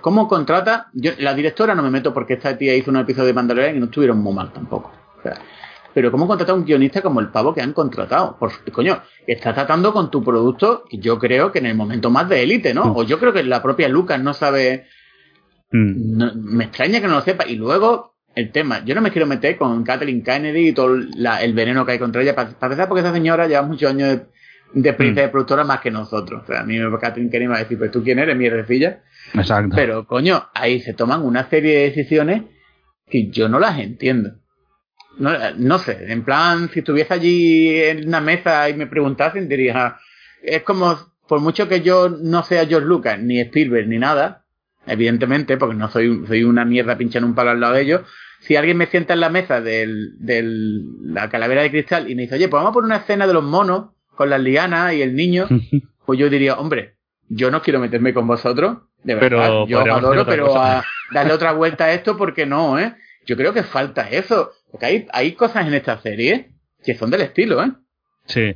[0.00, 0.88] ¿cómo contrata?
[0.94, 3.78] Yo, la directora no me meto porque esta tía hizo un episodio de Mandalorian y
[3.78, 4.92] no estuvieron muy mal tampoco.
[5.18, 5.34] O sea,
[5.94, 8.36] pero ¿cómo contrata a un guionista como el pavo que han contratado?
[8.38, 12.42] Por, coño, está tratando con tu producto, yo creo que en el momento más de
[12.42, 12.86] élite, ¿no?
[12.86, 12.96] Mm.
[12.96, 14.86] O yo creo que la propia Lucas no sabe
[15.72, 16.16] Mm.
[16.18, 17.46] no- me extraña que no lo sepa.
[17.46, 21.42] Y luego, el tema, yo no me quiero meter con Kathleen Kennedy y todo la-
[21.42, 24.26] el veneno que hay contra ella, para, empezar porque esa señora lleva muchos años de,
[24.72, 25.26] de experiencia Mm.
[25.26, 26.42] de productora más que nosotros.
[26.44, 29.02] O sea, a mí Kathleen Kennedy me va a decir, pues tú quién eres, mierdecilla.
[29.34, 29.74] Exacto.
[29.74, 32.42] Pero, coño, ahí se toman una serie de decisiones
[33.08, 34.30] que yo no las entiendo.
[35.18, 39.96] No, no sé, en plan, si estuviese allí en una mesa y me preguntasen, diría,
[40.42, 40.96] es como,
[41.28, 44.44] por mucho que yo no sea George Lucas, ni Spielberg, ni nada,
[44.86, 48.02] evidentemente, porque no soy, soy una mierda pinchando un palo al lado de ellos,
[48.40, 49.86] si alguien me sienta en la mesa de
[50.18, 53.26] del, la calavera de cristal y me dice, oye, pues vamos a poner una escena
[53.26, 55.46] de los monos con las lianas y el niño,
[56.06, 56.96] pues yo diría, hombre,
[57.28, 61.32] yo no quiero meterme con vosotros, de verdad, Pero yo os adoro, pero a darle
[61.32, 62.94] otra vuelta a esto, porque no, ¿eh?
[63.26, 66.52] Yo creo que falta eso, porque hay, hay cosas en esta serie
[66.82, 67.72] que son del estilo, ¿eh?
[68.30, 68.54] Sí.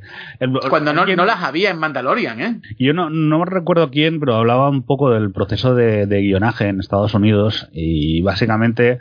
[0.69, 2.61] Cuando no, no, las había en Mandalorian, ¿eh?
[2.79, 7.13] Yo no, no recuerdo quién, pero hablaba un poco del proceso de, guionaje en Estados
[7.13, 8.99] Unidos y básicamente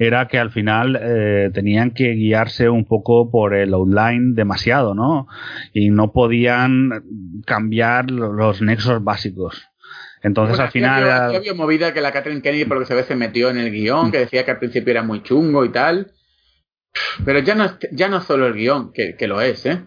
[0.00, 5.28] era que al final eh, tenían que guiarse un poco por el outline demasiado, ¿no?
[5.72, 6.90] Y no podían
[7.46, 9.68] cambiar los nexos básicos.
[10.22, 11.08] Entonces al final.
[11.08, 13.58] Había, había movida que la Catherine Kennedy, por lo que se ve, se metió en
[13.58, 16.10] el guion, que decía que al principio era muy chungo y tal.
[17.24, 19.84] Pero ya no, ya no solo el guion, que, que lo es, ¿eh?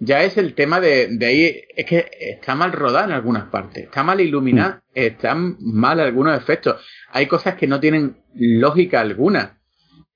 [0.00, 3.84] Ya es el tema de, de, ahí, es que está mal rodada en algunas partes,
[3.84, 4.90] está mal iluminada, mm.
[4.94, 6.84] están mal algunos efectos.
[7.10, 9.58] Hay cosas que no tienen lógica alguna.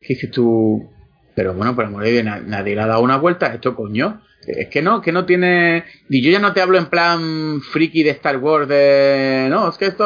[0.00, 0.90] Que dices tú,
[1.34, 4.22] pero bueno, por amor de nadie le ha dado una vuelta a esto, coño.
[4.46, 5.84] Es que no, que no tiene.
[6.08, 9.46] Y yo ya no te hablo en plan friki de Star Wars de.
[9.48, 10.04] No, es que esto.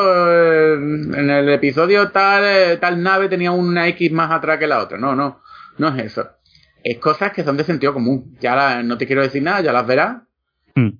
[0.74, 4.98] En el episodio tal, eh, tal nave tenía una X más atrás que la otra.
[4.98, 5.40] No, no,
[5.78, 6.35] no es eso
[6.86, 8.36] es cosas que son de sentido común.
[8.40, 10.22] Ya no te quiero decir nada, ya las verás
[10.76, 10.90] mm.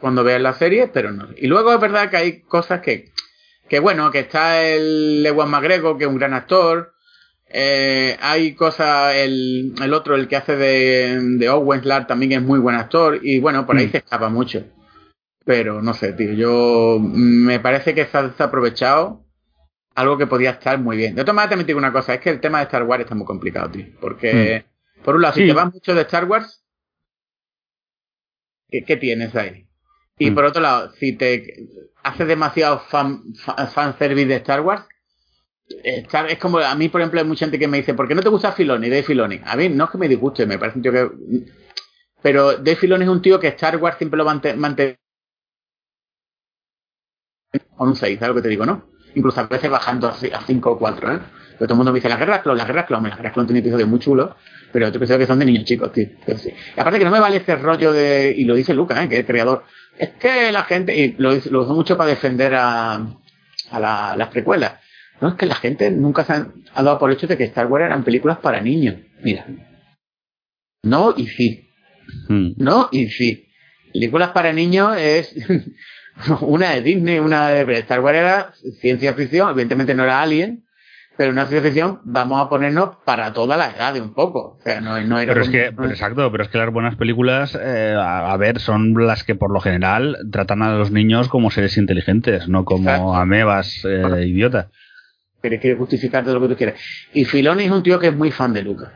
[0.00, 1.28] cuando veas la serie, pero no.
[1.36, 3.12] Y luego es verdad que hay cosas que,
[3.68, 6.92] que bueno, que está el Ewan McGregor, que es un gran actor.
[7.46, 12.42] Eh, hay cosas, el, el, otro, el que hace de, de Owen Clark, también es
[12.42, 13.20] muy buen actor.
[13.22, 13.90] Y bueno, por ahí mm.
[13.92, 14.64] se escapa mucho.
[15.44, 19.24] Pero no sé, tío, yo me parece que está desaprovechado
[19.94, 21.14] algo que podía estar muy bien.
[21.14, 23.14] De todas maneras, también digo una cosa, es que el tema de Star Wars está
[23.14, 23.86] muy complicado, tío.
[24.00, 24.77] Porque mm.
[25.02, 26.64] Por un lado, si te vas mucho de Star Wars,
[28.68, 29.66] ¿qué, tienes ahí?
[30.18, 30.34] Y mm.
[30.34, 31.68] por otro lado, si te
[32.02, 34.86] haces demasiado fan, fan, service de Star Wars,
[35.84, 38.22] es como a mí, por ejemplo, hay mucha gente que me dice, ¿por qué no
[38.22, 39.40] te gusta Filoni, Dave Filoni?
[39.44, 41.10] A mí no es que me disguste, me parece un tío que...
[42.22, 44.98] Pero Dave Filoni es un tío que Star Wars siempre lo mantiene
[47.76, 48.90] con un 6, ¿sabes lo que te digo, no?
[49.14, 51.20] Incluso a veces bajando a 5 o 4, ¿eh?
[51.58, 53.46] Pero todo el mundo me dice, las guerras clon, las guerras clon, las guerras clon
[53.46, 54.30] tiene episodios muy chulos,
[54.72, 56.08] pero otro episodio que son de niños chicos, tío.
[56.26, 59.08] Y aparte que no me vale ese rollo de, y lo dice Lucas, ¿eh?
[59.08, 59.64] que es creador,
[59.98, 62.94] es que la gente, y lo, lo uso mucho para defender a,
[63.70, 64.74] a la, las precuelas.
[65.20, 67.86] No, es que la gente nunca se ha, dado por hecho de que Star Wars
[67.86, 68.96] eran películas para niños.
[69.22, 69.46] Mira.
[70.84, 71.68] No y sí.
[72.28, 72.50] Hmm.
[72.56, 73.48] No y sí.
[73.92, 75.34] Películas para niños es
[76.40, 80.64] una de Disney, una de Star Wars era ciencia ficción, evidentemente no era Alien,
[81.18, 84.56] pero una ciencia vamos a ponernos para toda la edad de un poco.
[84.56, 87.58] O sea, no, no era pero es que, exacto, pero es que las buenas películas,
[87.60, 91.76] eh, a, ver, son las que por lo general tratan a los niños como seres
[91.76, 94.68] inteligentes, no como amebas eh, idiotas.
[95.40, 96.80] Pero que justificarte lo que tú quieras.
[97.12, 98.92] Y Filoni es un tío que es muy fan de Lucas.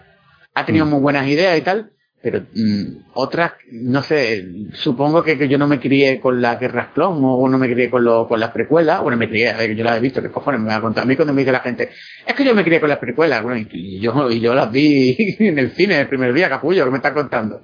[0.55, 0.91] Ha tenido mm.
[0.91, 1.91] muy buenas ideas y tal,
[2.23, 6.89] pero mm, otras, no sé, supongo que, que, yo no me crié con las guerras
[6.95, 9.03] clon o no me crié con, lo, con las precuelas.
[9.03, 11.03] Bueno, me crié, a ver, yo las he visto, ¿qué cojones me va a contar?
[11.03, 11.91] A mí cuando me dice la gente,
[12.25, 15.16] es que yo me crié con las precuelas, bueno, y yo, y yo las vi
[15.41, 17.62] en el cine el primer día, capullo, que me está contando.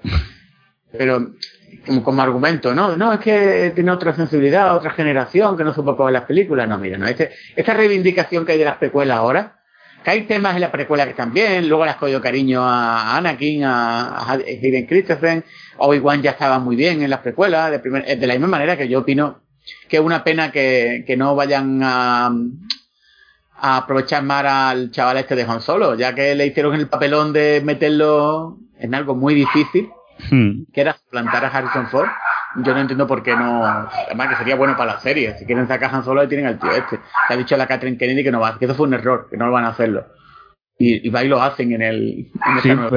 [0.90, 1.34] Pero,
[1.86, 2.96] como, como argumento, ¿no?
[2.96, 6.68] No, es que tiene otra sensibilidad, otra generación que no supo ver las películas.
[6.68, 9.57] No, mira, no, este, esta reivindicación que hay de las precuelas ahora,
[10.04, 13.16] que hay temas en la precuela que están bien, luego le has cogido cariño a
[13.16, 15.44] Anakin, a, Hayden Christensen,
[15.78, 19.00] Obi-Wan ya estaba muy bien en las precuelas, de, de la misma manera que yo
[19.00, 19.40] opino
[19.88, 22.30] que es una pena que, que no vayan a,
[23.56, 27.32] a, aprovechar más al chaval este de Han Solo, ya que le hicieron el papelón
[27.32, 29.90] de meterlo en algo muy difícil,
[30.30, 30.72] hmm.
[30.72, 32.08] que era plantar a Harrison Ford
[32.56, 33.64] yo no entiendo por qué no.
[33.64, 35.36] Además, que sería bueno para la serie.
[35.38, 36.98] Si quieren sacar Han Solo, tienen al tío este.
[37.26, 39.28] Se ha dicho a la Catherine Kennedy que no va, que eso fue un error,
[39.30, 40.06] que no lo van a hacerlo.
[40.78, 42.30] Y, y va y lo hacen en el.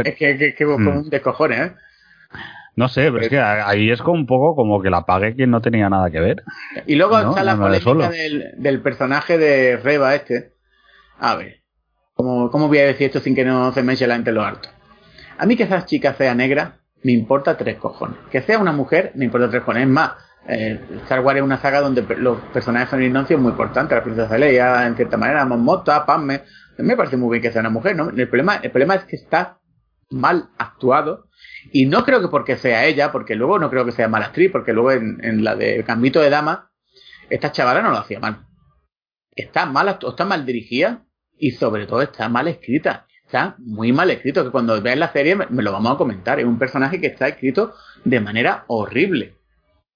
[0.05, 0.87] Es que, que, que mm.
[0.87, 1.71] un descojone, ¿eh?
[2.75, 5.51] No sé, pero es que ahí es como un poco como que la pague quien
[5.51, 6.43] no tenía nada que ver.
[6.87, 10.53] Y luego está la polémica del, del, personaje de Reba este.
[11.19, 11.61] A ver,
[12.13, 14.43] ¿cómo, ¿cómo voy a decir esto sin que no se me eche la gente lo
[14.43, 14.69] harto?
[15.37, 18.17] A mí que esa chica sea negra, me importa tres cojones.
[18.29, 19.83] Que sea una mujer, me importa tres cojones.
[19.83, 20.11] Es más,
[20.47, 23.95] eh, Star Wars es una saga donde los personajes femeninos son muy importantes.
[23.95, 26.43] La princesa Leia, en cierta manera, Momota, Padme.
[26.77, 28.09] Me parece muy bien que sea una mujer, ¿no?
[28.09, 29.59] El problema, es que está
[30.09, 31.27] mal actuado.
[31.71, 34.51] Y no creo que porque sea ella, porque luego no creo que sea mala actriz,
[34.51, 36.71] porque luego en, la de Cambito de Dama,
[37.29, 38.45] esta chavala no lo hacía mal.
[39.35, 41.05] Está mal, está mal dirigida
[41.37, 45.37] y sobre todo está mal escrita está muy mal escrito, que cuando veas la serie
[45.37, 46.39] me, lo vamos a comentar.
[46.39, 47.73] Es un personaje que está escrito
[48.03, 49.37] de manera horrible.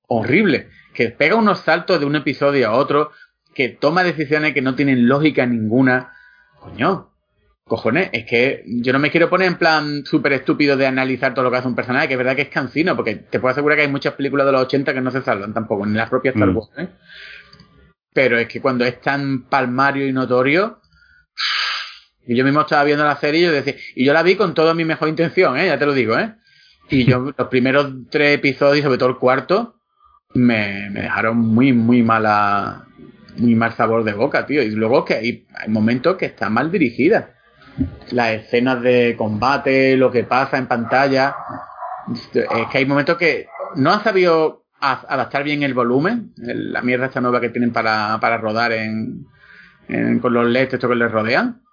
[0.07, 0.69] Horrible.
[0.93, 3.11] Que pega unos saltos de un episodio a otro,
[3.53, 6.13] que toma decisiones que no tienen lógica ninguna.
[6.61, 7.11] Coño,
[7.65, 11.43] cojones, es que yo no me quiero poner en plan súper estúpido de analizar todo
[11.43, 13.77] lo que hace un personaje, que es verdad que es cansino, porque te puedo asegurar
[13.77, 16.35] que hay muchas películas de los 80 que no se salvan tampoco, ni las propias
[16.35, 16.55] Star mm.
[16.55, 16.87] Wars, ¿eh?
[18.13, 20.79] Pero es que cuando es tan palmario y notorio,
[22.27, 24.53] y yo mismo estaba viendo la serie y yo decía, y yo la vi con
[24.53, 25.67] toda mi mejor intención, ¿eh?
[25.67, 26.35] ya te lo digo, ¿eh?
[26.89, 29.75] Y yo, los primeros tres episodios, sobre todo el cuarto,
[30.33, 32.85] me, me dejaron muy, muy mala,
[33.37, 34.61] muy mal sabor de boca, tío.
[34.61, 37.35] Y luego que hay, hay momentos que está mal dirigida.
[38.11, 41.35] Las escenas de combate, lo que pasa en pantalla.
[42.13, 47.21] Es que hay momentos que no han sabido adaptar bien el volumen, la mierda esta
[47.21, 49.25] nueva que tienen para, para rodar en,
[50.21, 51.64] con los LEDs estos que les rodean.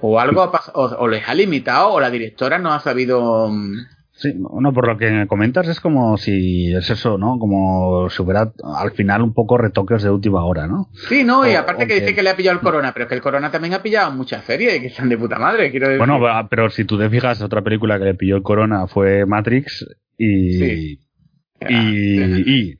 [0.00, 3.86] O algo ha pasado, o, les ha limitado, o la directora no ha sabido mm,
[4.16, 7.36] Sí, bueno, por lo que comentas es como si es eso, ¿no?
[7.40, 10.88] Como si hubiera al final un poco retoques de última hora, ¿no?
[11.08, 13.16] Sí, no, y aparte que dice que le ha pillado el corona, pero es que
[13.16, 15.98] el corona también ha pillado muchas series que están de puta madre, quiero decir.
[15.98, 19.84] Bueno, pero si tú te fijas, otra película que le pilló el corona fue Matrix
[20.16, 21.00] y...
[21.66, 22.78] Y,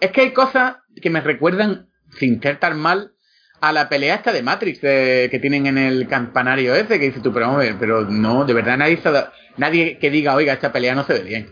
[0.00, 1.86] Es que hay cosas que me recuerdan,
[2.18, 3.12] sin ser tan mal,
[3.68, 7.32] a la pelea esta de Matrix que tienen en el campanario ese, que dice tú,
[7.32, 9.10] pero, pero no, de verdad nadie se
[9.56, 11.46] nadie que diga, oiga, esta pelea no se ve bien.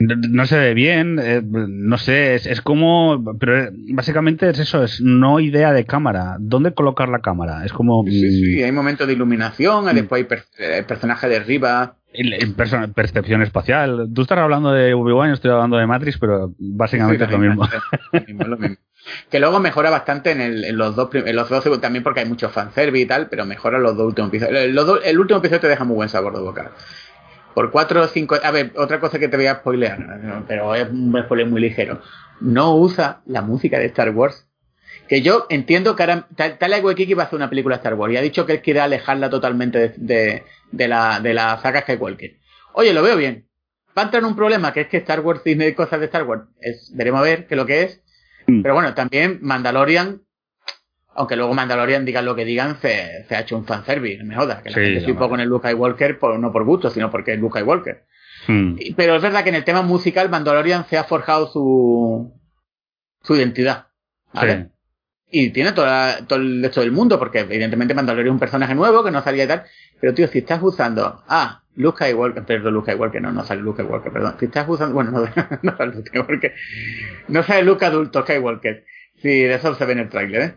[0.00, 5.00] No, se ve bien, eh, no sé, es, como, pero eh, básicamente es eso, es
[5.00, 6.36] no idea de cámara.
[6.38, 7.64] ¿Dónde colocar la cámara?
[7.64, 8.04] Es como...
[8.06, 9.94] Sí, sí, mm, hay momentos de iluminación, mm.
[9.94, 11.96] después hay eh, personaje de arriba.
[12.94, 14.08] percepción espacial.
[14.14, 17.68] Tú estás hablando de Obi-Wan, yo estoy hablando de Matrix, pero básicamente es lo mismo.
[19.30, 23.04] Que luego mejora bastante en, los dos en los dos también porque hay mucho fanservice
[23.04, 24.64] y tal, pero mejora los dos últimos episodios.
[25.04, 26.72] el último episodio te deja muy buen sabor de boca
[27.58, 28.36] por cuatro o cinco.
[28.40, 32.00] A ver, otra cosa que te voy a spoilear, pero es un spoiler muy ligero.
[32.40, 34.46] No usa la música de Star Wars.
[35.08, 36.28] Que yo entiendo que ahora.
[36.36, 38.62] Tal Waititi va a hacer una película de Star Wars y ha dicho que él
[38.62, 41.84] quiere alejarla totalmente de, de, la, de la saga.
[42.74, 43.48] Oye, lo veo bien.
[43.96, 46.22] Va a entrar en un problema que es que Star Wars tiene cosas de Star
[46.22, 46.44] Wars.
[46.94, 48.02] Veremos a ver qué es lo que es.
[48.48, 48.62] Mm.
[48.62, 50.22] Pero bueno, también Mandalorian
[51.18, 54.62] aunque luego Mandalorian digan lo que digan, se, ha hecho un fanservice, me joda.
[54.62, 57.40] Que la gente se con el Luke Skywalker, por, no por gusto, sino porque es
[57.40, 58.04] Luke Skywalker.
[58.46, 58.76] Hmm.
[58.96, 62.32] Pero es verdad que en el tema musical, Mandalorian se ha forjado su,
[63.20, 63.88] su identidad.
[64.32, 64.70] ¿vale?
[65.28, 69.02] Y tiene toda, todo el resto del mundo, porque evidentemente Mandalorian es un personaje nuevo
[69.02, 69.64] que no salía y tal.
[70.00, 73.82] Pero tío, si estás usando, ah, Luke Skywalker, perdón, Luke Skywalker, no, no sale Luke
[73.82, 74.36] Skywalker, perdón.
[74.40, 75.20] Si estás usando, bueno, no,
[75.62, 76.54] no sale Luke Skywalker,
[77.28, 78.84] no sale Luke adulto Skywalker.
[79.22, 80.54] Sí, de eso se ve en el trailer, ¿eh?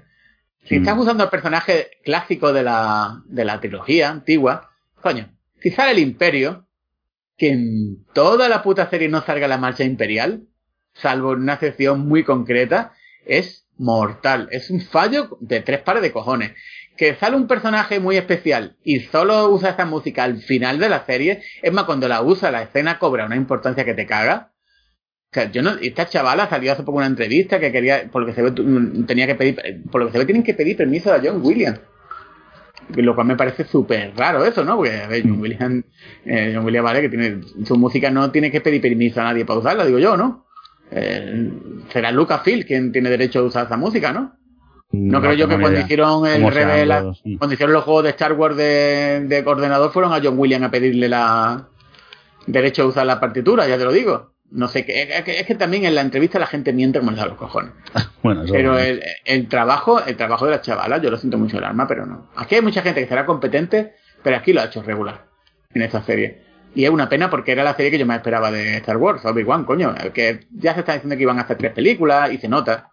[0.63, 0.99] Si estás mm.
[0.99, 6.67] usando el personaje clásico de la, de la trilogía antigua, coño, si sale el Imperio,
[7.37, 10.47] que en toda la puta serie no salga la marcha imperial,
[10.93, 12.93] salvo en una sección muy concreta,
[13.25, 14.47] es mortal.
[14.51, 16.51] Es un fallo de tres pares de cojones.
[16.97, 21.05] Que sale un personaje muy especial y solo usa esa música al final de la
[21.05, 24.51] serie, es más, cuando la usa, la escena cobra una importancia que te caga
[25.51, 28.41] yo no, esta chavala salió hace poco una entrevista que quería, por lo que se
[28.41, 28.51] ve,
[29.07, 31.79] tenía que pedir, por lo que se ve tienen que pedir permiso a John Williams.
[32.95, 34.75] Lo cual me parece súper raro eso, ¿no?
[34.75, 35.41] Porque, a ver, John mm.
[35.41, 35.85] Williams,
[36.25, 39.45] eh, John Williams, vale, que tiene, su música no tiene que pedir permiso a nadie
[39.45, 40.45] para usarla, digo yo, ¿no?
[40.91, 41.49] Eh,
[41.93, 44.37] será Lucasfilm quien tiene derecho a usar esa música, ¿no?
[44.91, 48.57] No, creo yo que cuando hicieron el revela, cuando hicieron los juegos de Star Wars
[48.57, 51.67] de, de ordenador fueron a John Williams a pedirle la
[52.45, 55.85] derecho a usar la partitura, ya te lo digo no sé, qué es que también
[55.85, 57.71] en la entrevista la gente miente como da los cojones.
[58.21, 61.63] bueno, pero el, el, trabajo, el trabajo de la chavala, yo lo siento mucho el
[61.63, 62.27] alma, pero no.
[62.35, 65.25] Aquí hay mucha gente que será competente, pero aquí lo ha hecho regular
[65.73, 66.43] en esta serie.
[66.75, 69.25] Y es una pena porque era la serie que yo más esperaba de Star Wars,
[69.25, 72.47] Obi-Wan, coño, que ya se está diciendo que iban a hacer tres películas y se
[72.47, 72.90] nota.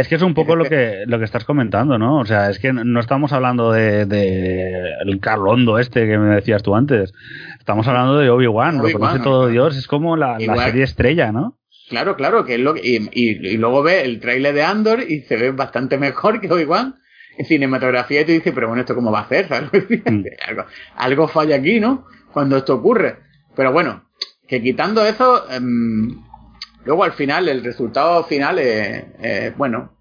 [0.00, 2.18] Es que es un poco lo que, lo que estás comentando, ¿no?
[2.20, 6.62] O sea, es que no estamos hablando de, de el Carlondo este que me decías
[6.62, 7.12] tú antes.
[7.58, 11.58] Estamos hablando de Obi-Wan, lo conoce todo Dios, es como la, serie estrella, ¿no?
[11.90, 15.20] Claro, claro, que es lo que, y, y, luego ve el trailer de Andor y
[15.22, 16.94] se ve bastante mejor que Obi-Wan
[17.36, 19.48] en cinematografía y tú dices, pero bueno, ¿esto cómo va a ser?
[20.10, 20.24] Mm.
[20.96, 22.06] algo, falla aquí, ¿no?
[22.32, 23.18] Cuando esto ocurre.
[23.54, 24.04] Pero bueno,
[24.48, 26.22] que quitando eso, em,
[26.84, 29.92] luego al final, el resultado final es, bueno,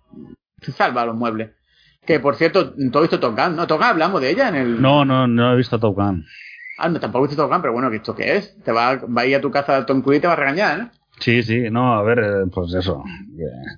[0.62, 1.52] se salva los muebles.
[2.06, 3.68] Que por cierto, todo esto Top ¿no?
[3.68, 4.82] Top hablamos de ella en el...
[4.82, 6.26] No, no, no he visto Top Gun.
[6.78, 8.56] Ah, no, tampoco viste Top Gun, pero bueno, ¿esto qué es?
[8.64, 10.80] Te va, va a ir a tu casa Tom Cruise y te va a regañar,
[10.80, 10.92] ¿no?
[11.20, 13.04] Sí, sí, no, a ver, eh, pues eso.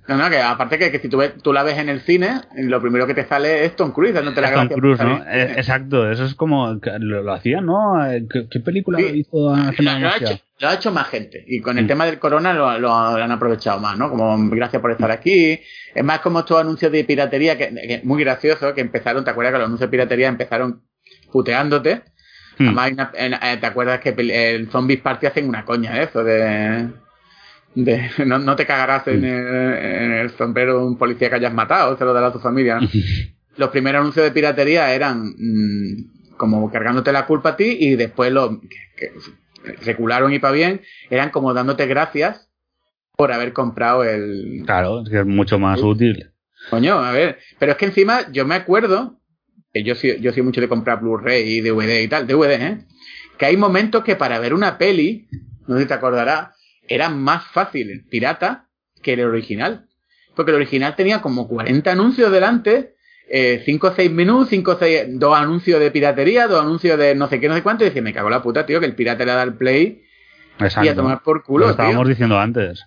[0.07, 2.41] No, no, que aparte que, que si tú, ves, tú la ves en el cine,
[2.55, 5.23] lo primero que te sale es Tom Cruise, dándote la Tom Cruise, ¿no?
[5.23, 8.05] Eh, exacto, eso es como, lo, lo hacía, ¿no?
[8.05, 11.85] Eh, ¿Qué, película hizo hace ha hecho, lo ha hecho más gente, y con el
[11.85, 11.87] mm.
[11.87, 14.09] tema del corona lo, lo, han aprovechado más, ¿no?
[14.09, 15.59] Como, gracias por estar aquí.
[15.95, 19.53] Es más como estos anuncios de piratería, que, que muy gracioso, que empezaron, ¿te acuerdas
[19.53, 20.83] que los anuncios de piratería empezaron
[21.31, 22.03] puteándote?
[22.59, 22.77] Hmm.
[22.77, 26.23] Eh, ¿te acuerdas que el Zombies Party hacen una coña de eso?
[26.23, 26.89] De,
[27.73, 31.53] de no, no, te cagarás en el, en el, sombrero de un policía que hayas
[31.53, 32.79] matado, se lo dará a tu familia.
[33.57, 38.31] Los primeros anuncios de piratería eran mm, como cargándote la culpa a ti y después
[38.31, 38.61] lo,
[38.95, 39.11] que,
[39.63, 42.49] recularon y para bien, eran como dándote gracias
[43.15, 44.63] por haber comprado el.
[44.65, 46.31] Claro, es que es mucho más útil.
[46.69, 49.19] Coño, a ver, pero es que encima yo me acuerdo,
[49.73, 52.85] que yo soy, yo soy mucho de comprar Blu-ray y DVD y tal, DVD, ¿eh?
[53.37, 55.27] Que hay momentos que para ver una peli,
[55.67, 56.55] no sé si te acordarás,
[56.87, 58.67] era más fácil el pirata
[59.01, 59.87] que el original.
[60.35, 62.95] Porque el original tenía como 40 anuncios delante,
[63.65, 67.27] 5 o 6 minutos, 5 o 6, dos anuncios de piratería, dos anuncios de no
[67.27, 69.23] sé qué, no sé cuánto, y dice, me cago la puta, tío, que el pirata
[69.25, 70.03] le da el play
[70.59, 70.85] Exacto.
[70.85, 71.65] y a tomar por culo.
[71.65, 72.09] Lo estábamos tío.
[72.09, 72.85] diciendo antes.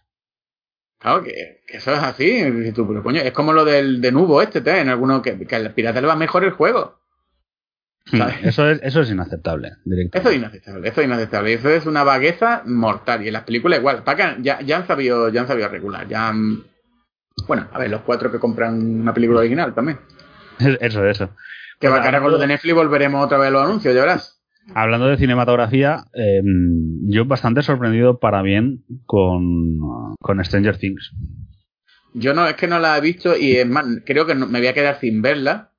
[0.99, 2.73] Claro, que, que eso es así.
[2.75, 5.57] Tú, pero coño, es como lo del de nubo este, tío, en alguno que, que
[5.57, 6.99] al pirata le va mejor el juego.
[8.07, 8.37] ¿Sabes?
[8.43, 9.73] Eso es, eso es inaceptable.
[10.13, 11.53] Eso es inaceptable, eso es inaceptable.
[11.55, 13.25] Eso es una vagueza mortal.
[13.25, 14.03] Y en las películas igual.
[14.05, 16.07] Paca ya, ya han sabido, ya han sabido regular.
[16.07, 16.65] Ya han-
[17.49, 19.99] Bueno, a ver, los cuatro que compran una película original también.
[20.81, 21.31] Eso, eso.
[21.81, 24.41] Que va cara con lo de Netflix volveremos otra vez a los anuncios, ya verás.
[24.75, 26.41] Hablando de cinematografía, eh,
[27.09, 29.79] yo bastante sorprendido para bien con,
[30.21, 31.13] con Stranger Things.
[32.15, 34.61] Yo no, es que no la he visto y es más, creo que no- me
[34.61, 35.73] voy a quedar sin verla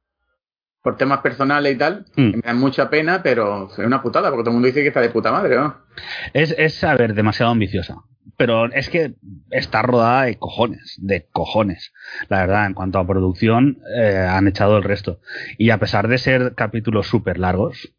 [0.83, 2.05] por temas personales y tal.
[2.15, 2.31] Mm.
[2.31, 4.89] que me da mucha pena, pero es una putada, porque todo el mundo dice que
[4.89, 5.77] está de puta madre, ¿no?
[6.33, 7.95] Es, es, a ver, demasiado ambiciosa.
[8.37, 9.13] Pero es que
[9.51, 11.93] está rodada de cojones, de cojones.
[12.27, 15.19] La verdad, en cuanto a producción, eh, han echado el resto.
[15.57, 17.93] Y a pesar de ser capítulos súper largos,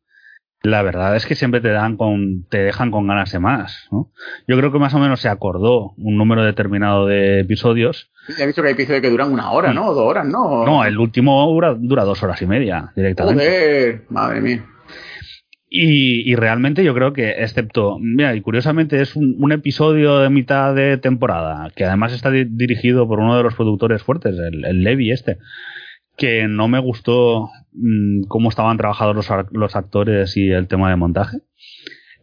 [0.62, 4.10] la verdad es que siempre te dan con, te dejan con ganas de más, ¿no?
[4.48, 8.10] Yo creo que más o menos se acordó un número determinado de episodios.
[8.36, 9.92] Ya he visto que hay episodios que duran una hora, ¿no?
[9.92, 10.66] Dos horas, ¿no?
[10.66, 13.44] No, el último dura, dura dos horas y media directamente.
[13.44, 14.66] Joder, madre mía.
[15.78, 20.74] Y, y realmente yo creo que, excepto, mira, y curiosamente es un, episodio de mitad
[20.74, 25.10] de temporada, que además está di- dirigido por uno de los productores fuertes, el, Levi
[25.10, 25.36] este,
[26.16, 30.96] que no me gustó mm, cómo estaban trabajados los, los actores y el tema de
[30.96, 31.40] montaje.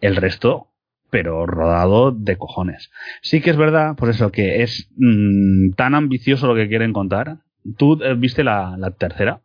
[0.01, 0.69] El resto,
[1.11, 2.89] pero rodado de cojones.
[3.21, 7.37] Sí que es verdad, pues eso, que es mm, tan ambicioso lo que quieren contar.
[7.77, 9.42] ¿Tú eh, viste la tercera?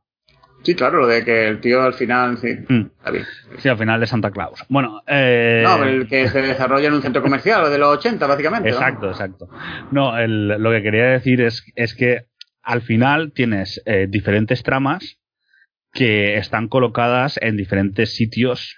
[0.63, 2.87] Sí, claro, lo de que el tío al final, sí, Mm.
[2.99, 3.25] está bien.
[3.59, 4.65] Sí, al final de Santa Claus.
[4.69, 8.27] Bueno, eh, No, el que se desarrolla en un centro comercial, lo de los 80,
[8.27, 8.69] básicamente.
[8.71, 8.75] ¿no?
[8.77, 9.49] Exacto, exacto.
[9.93, 12.27] No, el- lo que quería decir es, es que
[12.63, 15.19] al final tienes eh, diferentes tramas
[15.93, 18.77] que están colocadas en diferentes sitios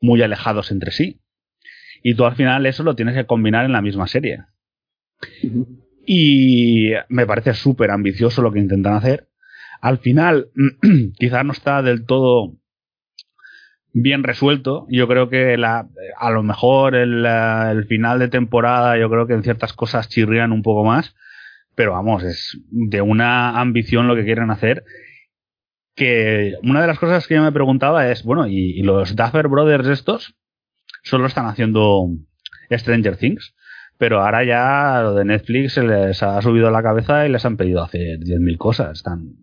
[0.00, 1.20] muy alejados entre sí.
[2.02, 4.40] Y tú al final eso lo tienes que combinar en la misma serie.
[6.04, 9.28] Y me parece súper ambicioso lo que intentan hacer.
[9.82, 10.48] Al final,
[11.18, 12.54] quizás no está del todo
[13.92, 14.86] bien resuelto.
[14.88, 19.42] Yo creo que la, a lo mejor el, final de temporada, yo creo que en
[19.42, 21.16] ciertas cosas chirrían un poco más.
[21.74, 24.84] Pero vamos, es de una ambición lo que quieren hacer.
[25.96, 29.48] Que una de las cosas que yo me preguntaba es, bueno, ¿y, y los Duffer
[29.48, 30.36] Brothers estos
[31.02, 32.06] solo están haciendo
[32.70, 33.56] Stranger Things?
[33.98, 37.44] Pero ahora ya lo de Netflix se les ha subido a la cabeza y les
[37.44, 38.98] han pedido hacer 10.000 cosas.
[38.98, 39.34] Están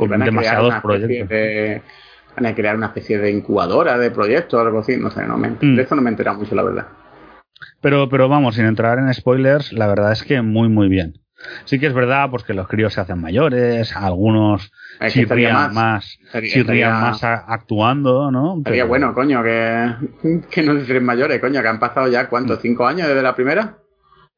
[0.00, 1.28] con Van a demasiados proyectos.
[1.28, 1.82] de-
[2.36, 5.36] van a crear una especie de incubadora de proyectos o algo así, no sé, no
[5.36, 5.76] me, Mm.
[5.76, 6.86] de eso no me he enterado mucho, la verdad.
[7.80, 11.14] Pero, pero vamos, sin entrar en spoilers, la verdad es que muy, muy bien.
[11.64, 14.70] Sí que es verdad pues que los críos se hacen mayores, algunos
[15.00, 18.60] Es que chirrían más, más, estaría- chirrían estaría- más a- actuando, ¿no?
[18.62, 19.90] Pero- bueno, coño, que,
[20.50, 22.58] que no se mayores, coño, que han pasado ya, ¿cuántos?
[22.58, 22.62] Mm.
[22.62, 23.76] ¿Cinco años desde la primera?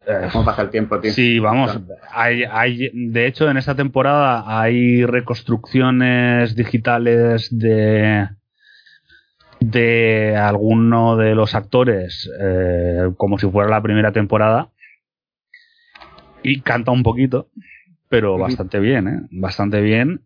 [0.07, 1.12] Eh, ¿Cómo pasa el tiempo, tío?
[1.12, 1.78] Sí, vamos,
[2.11, 8.28] hay, hay, de hecho en esta temporada hay reconstrucciones digitales de
[9.61, 14.70] de alguno de los actores eh, como si fuera la primera temporada
[16.42, 17.48] y canta un poquito,
[18.09, 19.20] pero bastante bien, ¿eh?
[19.30, 20.22] Bastante bien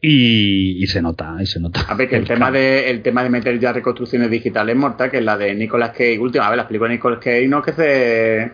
[0.00, 1.80] y, y se nota, y se nota.
[1.88, 5.10] A ver, que el, tema de, el tema de meter ya reconstrucciones digitales es mortal,
[5.10, 6.20] que es la de Nicolas Cage.
[6.20, 8.52] Última vez, las películas de Nicolas Cage no que se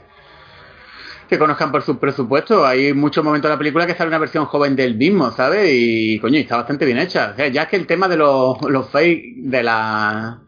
[1.32, 2.66] que conozcan por su presupuesto.
[2.66, 5.66] Hay muchos momentos de la película que sale una versión joven del mismo, ¿sabes?
[5.72, 7.30] Y coño, está bastante bien hecha.
[7.32, 10.40] O sea, ya es que el tema de los, los fake, de la.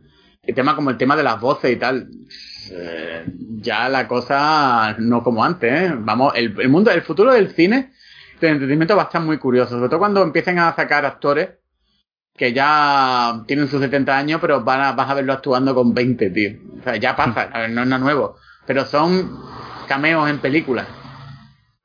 [0.42, 2.10] El tema como el tema de las voces y tal.
[2.70, 3.24] eh,
[3.62, 5.94] ya la cosa no como antes, ¿eh?
[5.96, 7.92] Vamos, el, el mundo, el futuro del cine,
[8.40, 9.76] del entretenimiento va a estar muy curioso.
[9.76, 11.48] Sobre todo cuando empiecen a sacar actores
[12.36, 16.28] que ya tienen sus 70 años, pero van a, vas a verlo actuando con 20,
[16.28, 16.50] tío.
[16.78, 18.36] O sea, ya pasa, no es nada nuevo.
[18.66, 19.30] Pero son
[19.84, 20.86] cameos en películas.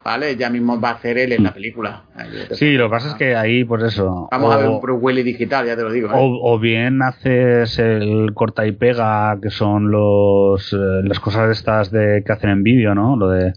[0.03, 0.37] ¿Vale?
[0.37, 2.03] Ya mismo va a ser él en la película.
[2.51, 4.29] Sí, lo que pasa es que ahí, pues eso.
[4.31, 6.07] Vamos a ver un Bruce Willis digital, ya te lo digo.
[6.07, 6.13] ¿eh?
[6.15, 11.91] O, o bien haces el corta y pega, que son los eh, las cosas estas
[11.91, 13.17] de que hacen en vídeo, ¿no?
[13.17, 13.53] Lo de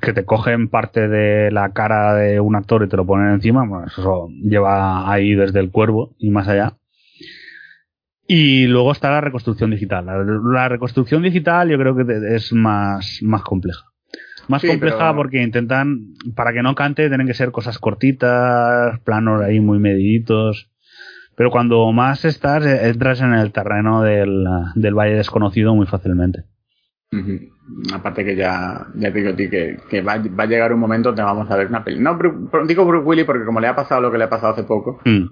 [0.00, 3.66] que te cogen parte de la cara de un actor y te lo ponen encima,
[3.66, 6.74] bueno, eso lleva ahí desde el cuervo y más allá.
[8.26, 10.06] Y luego está la reconstrucción digital.
[10.06, 13.84] La, reconstrucción digital yo creo que es más, más compleja.
[14.48, 19.60] Más compleja porque intentan, para que no cante, tienen que ser cosas cortitas, planos ahí
[19.60, 20.70] muy mediditos.
[21.36, 24.44] Pero cuando más estás, entras en el terreno del,
[24.74, 26.44] del valle desconocido muy fácilmente.
[27.92, 30.80] Aparte que ya, ya te digo a ti que, que va, va, a llegar un
[30.80, 32.00] momento donde vamos a ver una peli.
[32.00, 32.18] No
[32.66, 35.00] digo Bruce Willis porque como le ha pasado lo que le ha pasado hace poco.
[35.04, 35.26] Mm.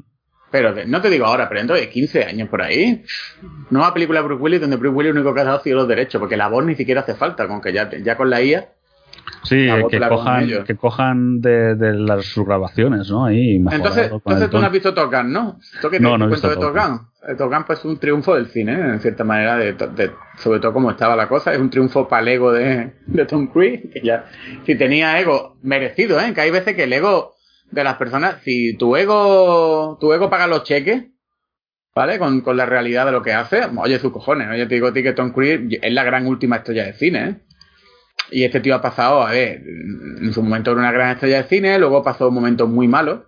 [0.53, 3.03] Pero no te digo ahora, pero dentro de 15 años por ahí.
[3.71, 6.21] Nueva película de Bruce Willis donde Bruce Willis único que ha dado sido los derechos,
[6.21, 8.69] porque la voz ni siquiera hace falta, con que ya, ya con la IA.
[9.45, 13.25] Sí, que cojan, que cojan de, de las subgrabaciones, ¿no?
[13.25, 15.59] Ahí entonces, entonces tú no has visto Top ¿no?
[16.01, 17.65] no, no he visto de Top Gun.
[17.67, 21.29] pues es un triunfo del cine, en cierta manera, de, sobre todo como estaba la
[21.29, 21.53] cosa.
[21.53, 24.27] Es un triunfo para el ego de, de Tom Cruise, que ya,
[24.65, 26.33] si tenía ego, merecido, ¿eh?
[26.35, 27.35] Que hay veces que el ego
[27.73, 31.07] de las personas, si tu ego, tu ego paga los cheques,
[31.95, 32.18] ¿vale?
[32.18, 34.93] Con, con la realidad de lo que hace, oye, sus cojones, oye, te digo a
[34.93, 37.37] ti que Tom Cruise es la gran última estrella de cine, ¿eh?
[38.31, 41.49] Y este tío ha pasado, a ver, en su momento era una gran estrella de
[41.49, 43.20] cine, luego pasó momentos muy malos.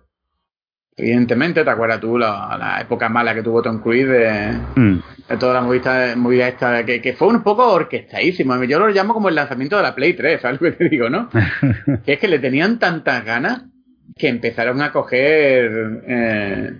[0.97, 4.99] Evidentemente, ¿te acuerdas tú la, la época mala que tuvo Tom Cruise de, mm.
[5.37, 8.63] toda la movida, movida esta, que, que, fue un poco orquestadísimo?
[8.63, 11.09] Yo lo llamo como el lanzamiento de la Play 3, ¿sabes lo que te digo,
[11.09, 11.29] no?
[12.05, 13.65] que es que le tenían tantas ganas
[14.17, 16.71] que empezaron a coger eh,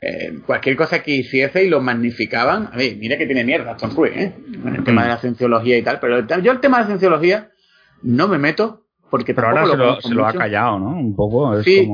[0.00, 2.70] eh, cualquier cosa que hiciese y lo magnificaban.
[2.72, 4.34] A ver, mira que tiene mierda Tom Cruise, ¿eh?
[4.64, 7.50] En el tema de la cienciología y tal, pero yo el tema de la cienciología
[8.02, 10.98] no me meto porque pero ahora se lo, se lo, ha callado, ¿no?
[10.98, 11.58] Un poco.
[11.58, 11.86] Es sí,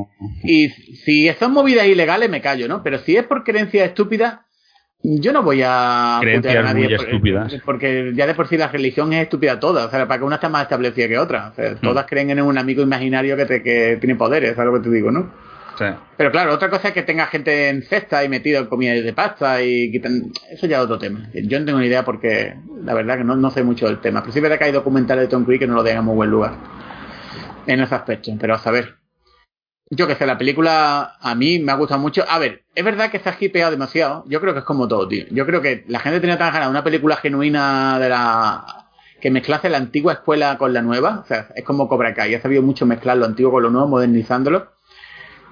[0.45, 2.85] y si son movidas ilegales me callo, ¿no?
[2.85, 4.39] Pero si es por creencias estúpidas,
[5.03, 7.55] yo no voy a creencias a nadie muy estúpidas.
[7.65, 9.87] Porque ya de por sí la religión es estúpida toda.
[9.87, 11.51] O sea, para que una está más establecida que otra.
[11.51, 11.81] O sea, hmm.
[11.81, 14.91] todas creen en un amigo imaginario que, te, que tiene poderes, es lo que te
[14.91, 15.33] digo, ¿no?
[15.79, 15.85] Sí.
[16.17, 19.13] Pero claro, otra cosa es que tenga gente en cesta y metido en comida de
[19.13, 20.33] pasta y quitan.
[20.51, 21.29] Eso ya es otro tema.
[21.33, 24.23] Yo no tengo ni idea porque la verdad que no, no sé mucho del tema.
[24.23, 26.31] Pero sí verdad que hay documentales de Tom Cruise que no lo dejan muy buen
[26.31, 26.55] lugar
[27.67, 28.33] en ese aspecto.
[28.41, 28.97] Pero a saber.
[29.91, 32.25] Yo que sé, la película a mí me ha gustado mucho.
[32.29, 34.25] A ver, es verdad que se ha hipeado demasiado.
[34.29, 35.25] Yo creo que es como todo, tío.
[35.31, 38.91] Yo creo que la gente tenía tan ganas de una película genuina de la.
[39.21, 41.21] que mezclase la antigua escuela con la nueva.
[41.25, 42.35] O sea, es como Cobra Kai.
[42.35, 44.73] Ha sabido mucho mezclar lo antiguo con lo nuevo, modernizándolo.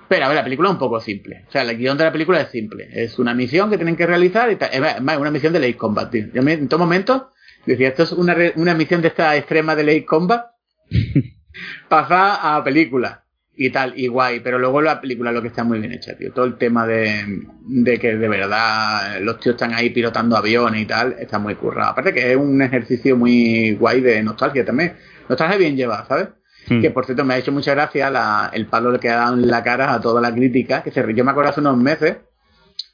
[0.09, 1.45] Pero a ver, la película es un poco simple.
[1.49, 2.89] O sea, el guion de la película es simple.
[2.93, 6.11] Es una misión que tienen que realizar y Es más, una misión de Late Combat,
[6.11, 6.26] tío.
[6.32, 7.30] Yo en todo momento
[7.64, 10.47] decía, esto es una, una misión de esta extrema de Late Combat.
[11.89, 13.25] Pasar a película
[13.59, 16.30] y tal, y guay, pero luego la película lo que está muy bien hecha, tío.
[16.32, 20.84] Todo el tema de, de que de verdad los tíos están ahí pilotando aviones y
[20.84, 21.92] tal, está muy currado.
[21.92, 24.94] Aparte que es un ejercicio muy guay de nostalgia también.
[25.28, 26.28] Nostalgia bien llevada, ¿sabes?
[26.68, 26.82] Hmm.
[26.82, 29.48] Que por cierto me ha hecho mucha gracia la, el palo que ha dado en
[29.48, 32.16] la cara a toda la crítica, que se, yo me acuerdo hace unos meses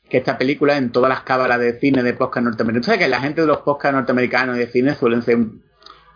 [0.08, 3.20] que esta película en todas las cámaras de cine de podcast norteamericanos, sabes que la
[3.20, 5.38] gente de los podcast norteamericanos de cine suelen ser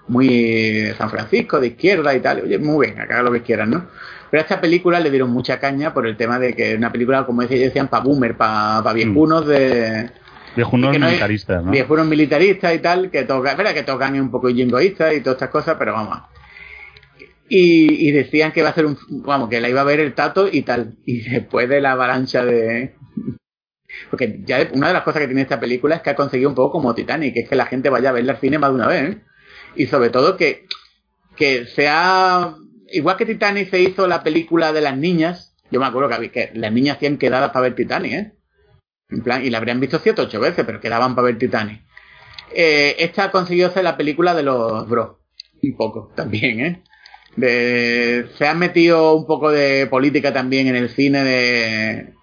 [0.07, 3.87] muy San Francisco, de izquierda y tal, oye, muy bien, acá lo que quieran, ¿no?
[4.31, 7.25] Pero a esta película le dieron mucha caña por el tema de que una película,
[7.27, 10.11] como decían, para boomer, para pa viejunos de...
[10.57, 11.71] Viejunos militaristas, ¿no?
[11.71, 15.51] Viejunos militaristas y tal, que tocan, verdad que tocan un poco jingoístas y todas estas
[15.51, 16.23] cosas, pero vamos.
[17.49, 20.15] Y, y, decían que iba a ser un, vamos, que la iba a ver el
[20.15, 20.97] tato y tal.
[21.05, 22.95] Y después de la avalancha de...
[24.11, 26.57] Porque ya una de las cosas que tiene esta película es que ha conseguido un
[26.57, 28.77] poco como Titanic, que es que la gente vaya a verla al cine más de
[28.77, 29.23] una vez, ¿eh?
[29.77, 30.67] Y sobre todo que,
[31.37, 32.57] que sea
[32.91, 36.73] igual que Titanic se hizo la película de las niñas, yo me acuerdo que, las
[36.73, 38.33] niñas hacían quedadas para ver Titanic, ¿eh?
[39.09, 41.83] En plan, y la habrían visto siete ocho veces, pero quedaban para ver Titanic.
[42.53, 45.19] Eh, esta consiguió hacer la película de los bros,
[45.63, 46.83] un poco también, ¿eh?
[47.37, 52.15] Se ha metido un poco de política también en el cine de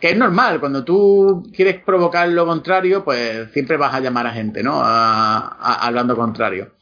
[0.00, 4.32] que es normal cuando tú quieres provocar lo contrario pues siempre vas a llamar a
[4.32, 6.75] gente no hablando contrario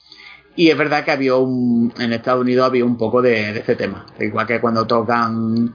[0.57, 3.77] y es verdad que había un, en Estados Unidos había un poco de, de este
[3.77, 4.07] tema.
[4.19, 5.75] Igual que cuando tocan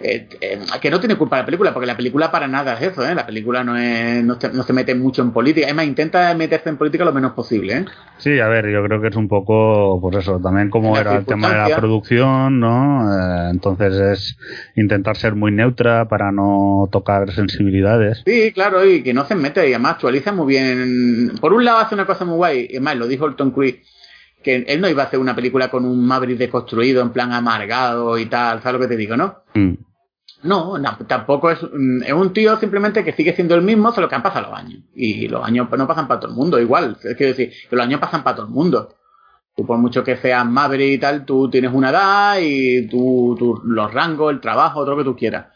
[0.00, 3.08] eh, eh, que no tiene culpa la película, porque la película para nada es eso,
[3.08, 3.14] ¿eh?
[3.14, 6.76] La película no, es, no, se mete mucho en política, es más, intenta meterse en
[6.76, 7.84] política lo menos posible, ¿eh?
[8.18, 11.24] Sí, a ver, yo creo que es un poco, pues eso, también como era el
[11.24, 13.08] tema de la producción, ¿no?
[13.08, 14.36] Eh, entonces es
[14.74, 18.22] intentar ser muy neutra para no tocar sensibilidades.
[18.26, 21.32] Sí, claro, y que no se mete, y además actualiza muy bien.
[21.40, 23.76] Por un lado hace una cosa muy guay, y además lo dijo el Tom Cruise,
[24.44, 28.16] que él no iba a hacer una película con un Maverick deconstruido, en plan amargado
[28.18, 29.42] y tal, ¿sabes lo que te digo, no?
[29.54, 29.74] Mm.
[30.44, 30.74] No,
[31.08, 34.22] tampoco es, mm, es un tío simplemente que sigue siendo el mismo, solo que han
[34.22, 34.82] pasado los años.
[34.94, 36.98] Y los años no pasan para todo el mundo, igual.
[37.02, 38.94] Es decir, que los años pasan para todo el mundo.
[39.56, 43.62] Tú, por mucho que seas Maverick y tal, tú tienes una edad y tú, tú
[43.64, 45.46] los rangos, el trabajo, todo lo que tú quieras.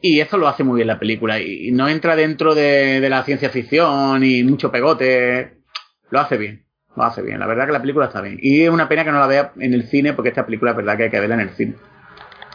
[0.00, 1.40] Y eso lo hace muy bien la película.
[1.40, 5.62] Y no entra dentro de, de la ciencia ficción y mucho pegote.
[6.10, 6.64] Lo hace bien.
[6.96, 7.38] Lo hace bien.
[7.38, 8.38] La verdad que la película está bien.
[8.40, 10.76] Y es una pena que no la vea en el cine porque esta película es
[10.76, 11.74] verdad que hay que verla en el cine.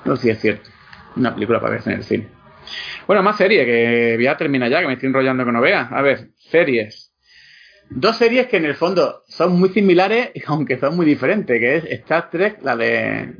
[0.05, 0.69] No sé si es cierto.
[1.15, 2.27] Una película para verse en el cine.
[3.07, 5.88] Bueno, más series, que ya termina ya, que me estoy enrollando que no vea.
[5.91, 7.14] A ver, series.
[7.89, 11.85] Dos series que en el fondo son muy similares, aunque son muy diferentes, que es
[11.85, 13.34] Star Trek, la de...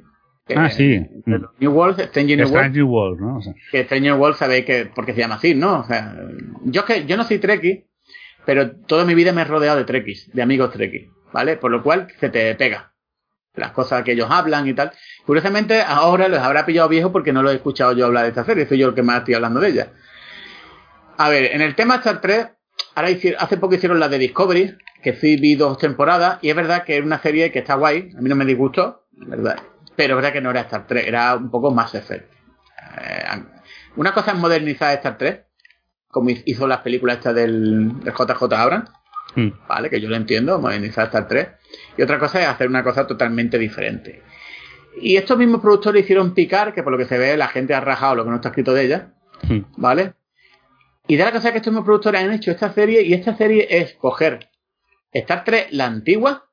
[0.56, 1.06] ah, sí.
[1.60, 2.76] New World, Stranger New World.
[2.76, 3.38] New World, ¿no?
[3.38, 3.54] O sea.
[3.72, 5.82] Que Stranger World sabéis que, porque se llama así, ¿no?
[5.82, 6.16] O sea,
[6.64, 7.86] yo que yo no soy Trekkie,
[8.48, 11.58] pero toda mi vida me he rodeado de Trekkies, de amigos Trekkies, ¿vale?
[11.58, 12.94] Por lo cual se te pega
[13.56, 14.94] las cosas que ellos hablan y tal.
[15.26, 18.46] Curiosamente, ahora los habrá pillado viejo porque no lo he escuchado yo hablar de esta
[18.46, 19.88] serie, soy yo el que más estoy hablando de ella.
[21.18, 22.48] A ver, en el tema Star 3,
[22.96, 26.86] ahora hace poco hicieron la de Discovery, que sí vi dos temporadas, y es verdad
[26.86, 29.60] que es una serie que está guay, a mí no me disgustó, verdad,
[29.98, 32.32] pero es verdad que no era Star 3, era un poco más Effect.
[32.98, 33.44] Eh,
[33.98, 35.47] una cosa es modernizar Star 3,
[36.18, 38.90] como hizo las películas estas del, del JJ Abrams,
[39.36, 39.50] mm.
[39.68, 39.90] ¿vale?
[39.90, 41.48] Que yo lo entiendo, modernizar Star 3.
[41.98, 44.24] Y otra cosa es hacer una cosa totalmente diferente.
[45.00, 47.82] Y estos mismos productores hicieron Picar, que por lo que se ve la gente ha
[47.82, 49.14] rajado lo que no está escrito de ella,
[49.44, 49.60] hmm.
[49.78, 50.14] ¿vale?
[51.08, 53.68] Y de la cosa que estos mismos productores han hecho esta serie, y esta serie
[53.70, 54.50] es coger
[55.12, 56.46] Star Trek, la antigua,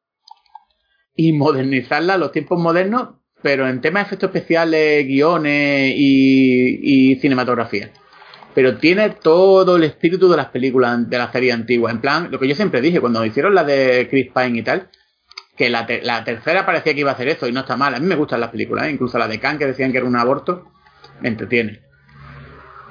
[1.17, 7.17] y modernizarla a los tiempos modernos, pero en temas de efectos especiales, guiones y, y
[7.17, 7.91] cinematografía.
[8.55, 11.91] Pero tiene todo el espíritu de las películas de la serie antigua.
[11.91, 14.89] En plan, lo que yo siempre dije, cuando hicieron la de Chris Pine y tal,
[15.57, 17.95] que la, la, tercera parecía que iba a hacer eso y no está mal.
[17.95, 18.91] A mí me gustan las películas, ¿eh?
[18.91, 20.71] incluso la de Khan que decían que era un aborto,
[21.21, 21.81] me entretiene.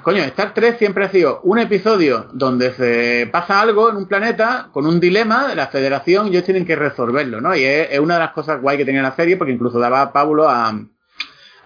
[0.02, 4.68] Coño, Star 3 siempre ha sido un episodio donde se pasa algo en un planeta
[4.70, 7.56] con un dilema, la federación y ellos tienen que resolverlo, ¿no?
[7.56, 10.46] Y es, una de las cosas guay que tenía la serie porque incluso daba Pablo
[10.46, 10.78] a,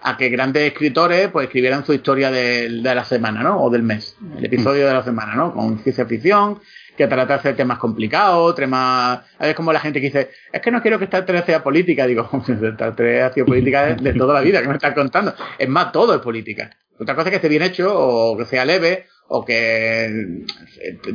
[0.01, 3.61] a que grandes escritores pues escribieran su historia de, de, la semana, ¿no?
[3.61, 5.53] O del mes, el episodio de la semana, ¿no?
[5.53, 6.59] Con ciencia ficción,
[6.99, 9.21] que trata de temas complicados, temas...
[9.39, 12.05] Es como la gente que dice, es que no quiero que Star 3 sea política.
[12.05, 15.33] Digo, Star 3 ha sido política de, toda la vida, que me estás contando.
[15.57, 16.69] Es más, todo es política.
[16.99, 20.43] Otra cosa es que esté bien hecho, o que sea leve, o que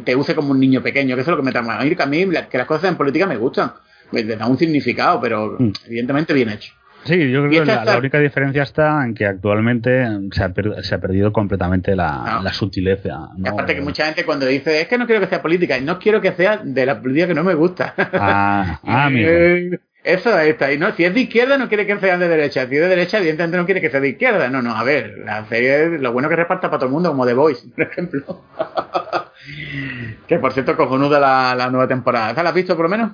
[0.06, 1.78] te use como un niño pequeño, que eso es lo que me trama.
[1.78, 3.74] A mí, a mí que las cosas en política me gustan.
[4.11, 5.73] Me da un significado, pero mm.
[5.86, 6.73] evidentemente bien hecho.
[7.05, 10.52] Sí, yo creo que la, única diferencia está en que actualmente se ha,
[10.82, 13.31] se ha perdido completamente la, la sutileza.
[13.44, 16.20] aparte que mucha gente cuando dice, es que no quiero que sea política, no quiero
[16.20, 17.94] que sea de la política que no me gusta.
[17.97, 19.78] Ah, ah amigo.
[20.05, 20.70] Eso está.
[20.70, 22.68] Y no, si es de izquierda no quiere que sea de derecha.
[22.68, 24.51] Si es de derecha, evidentemente no quiere que sea de izquierda.
[24.51, 27.26] No, no, a ver, la serie, lo bueno que reparta para todo el mundo, como
[27.26, 28.44] The Voice, por ejemplo.
[30.28, 32.43] que por cierto, cojonuda la, la nueva temporada.
[32.43, 33.12] ¿La has visto por lo menos?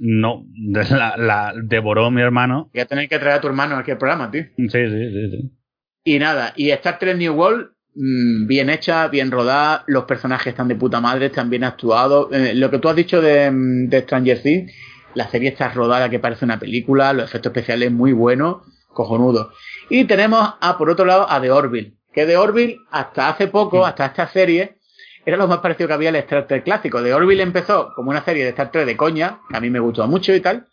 [0.00, 2.70] No, la, la devoró mi hermano.
[2.74, 4.44] Ya tenéis que traer a tu hermano aquí al programa, tío.
[4.56, 5.58] Sí, sí, sí, sí.
[6.04, 10.68] Y nada, y Star Trek New World, mm, bien hecha, bien rodada, los personajes están
[10.68, 12.32] de puta madre, están bien actuados.
[12.32, 14.72] Eh, lo que tú has dicho de, mm, de, Stranger Things,
[15.14, 18.58] la serie está rodada que parece una película, los efectos especiales muy buenos,
[18.88, 19.48] cojonudos.
[19.90, 23.84] Y tenemos, a, por otro lado, a The Orville, que The Orville, hasta hace poco,
[23.84, 24.77] hasta esta serie,
[25.28, 27.02] era lo más parecido que había al Star Trek clásico.
[27.02, 29.78] De Orville empezó como una serie de Star Trek de coña, que a mí me
[29.78, 30.68] gustó mucho y tal.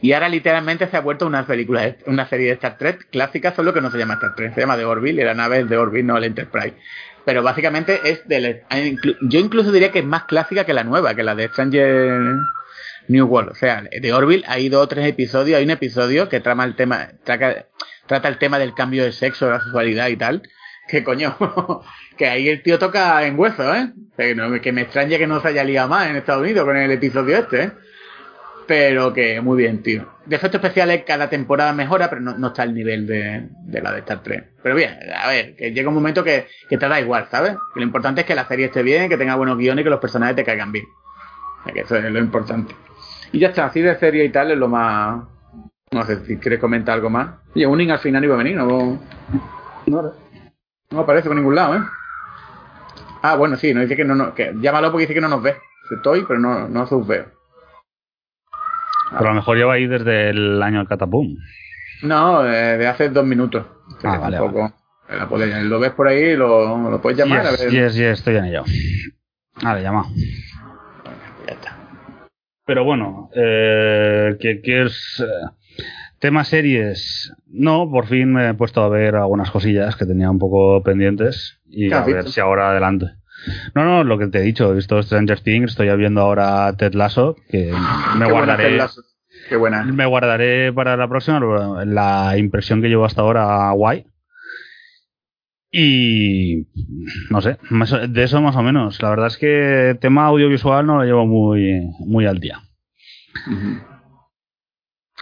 [0.00, 3.74] Y ahora literalmente se ha vuelto una película, una serie de Star Trek clásica, solo
[3.74, 5.76] que no se llama Star Trek, se llama The Orville y la nave es de
[5.76, 6.74] Orville, no el Enterprise.
[7.26, 8.62] Pero básicamente es del...
[9.20, 12.38] Yo incluso diría que es más clásica que la nueva, que la de Stranger
[13.08, 13.50] New World.
[13.50, 16.76] O sea, de Orville hay dos o tres episodios, hay un episodio que trama el
[16.76, 20.42] tema, trata el tema del cambio de sexo, la sexualidad y tal,
[20.88, 21.36] que coño,
[22.16, 23.92] que ahí el tío toca en hueso, ¿eh?
[24.16, 27.36] Que, me extraña que no se haya liado más en Estados Unidos con el episodio
[27.38, 27.72] este, ¿eh?
[28.66, 30.06] Pero que muy bien, tío.
[30.26, 33.48] De efectos especiales cada temporada mejora, pero no, está al nivel de,
[33.80, 34.50] la de Star Trek.
[34.62, 37.52] Pero bien, a ver, que llega un momento que, te da igual, ¿sabes?
[37.72, 39.90] Que lo importante es que la serie esté bien, que tenga buenos guiones y que
[39.90, 40.84] los personajes te caigan bien.
[41.72, 42.74] Que eso es lo importante.
[43.32, 45.24] Y ya está, así de serie y tal es lo más...
[45.90, 47.36] No sé si quieres comentar algo más.
[47.54, 49.00] Y Uning al final iba a venir, ¿no?
[49.86, 50.12] No,
[50.90, 51.80] no aparece por ningún lado, ¿eh?
[53.22, 55.42] Ah, bueno, sí, no dice que no, no que llámalo porque dice que no nos
[55.42, 55.56] ve.
[55.90, 57.26] Estoy, pero no, no os veo.
[59.10, 61.34] Pero a lo mejor lleva ahí desde el año del catapum.
[62.02, 63.64] No, de, hace dos minutos.
[64.04, 64.38] Ah, vale,
[65.64, 67.42] Lo ves por ahí, lo, lo puedes llamar.
[67.42, 67.70] Yes, a ver.
[67.70, 68.64] yes, yes, estoy en ello.
[69.62, 70.04] Vale, llama.
[71.46, 71.76] Ya está.
[72.66, 75.24] Pero bueno, eh, que, que es...
[75.26, 75.84] Eh,
[76.18, 80.38] Tema series, no, por fin me he puesto a ver algunas cosillas que tenía un
[80.38, 83.06] poco pendientes y a ver si ahora adelante.
[83.74, 86.94] No, no, lo que te he dicho, he visto Stranger Things, estoy viendo ahora Ted
[86.94, 87.72] Lasso, que
[88.16, 88.78] me guardaré.
[89.48, 89.84] Qué buena.
[89.84, 91.40] Me guardaré para la próxima
[91.84, 94.06] la impresión que llevo hasta ahora guay.
[95.70, 96.66] Y
[97.30, 97.58] no sé,
[98.08, 99.00] de eso más o menos.
[99.02, 102.62] La verdad es que tema audiovisual no lo llevo muy, muy al día.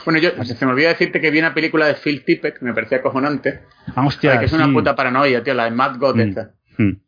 [0.06, 2.72] Bueno, yo se me olvidó decirte que vi una película de Phil Tippett que me
[2.72, 3.62] parecía acojonante.
[3.92, 7.00] Ah, hostia, que es una puta paranoia, tío, la de Mad God mm, mm.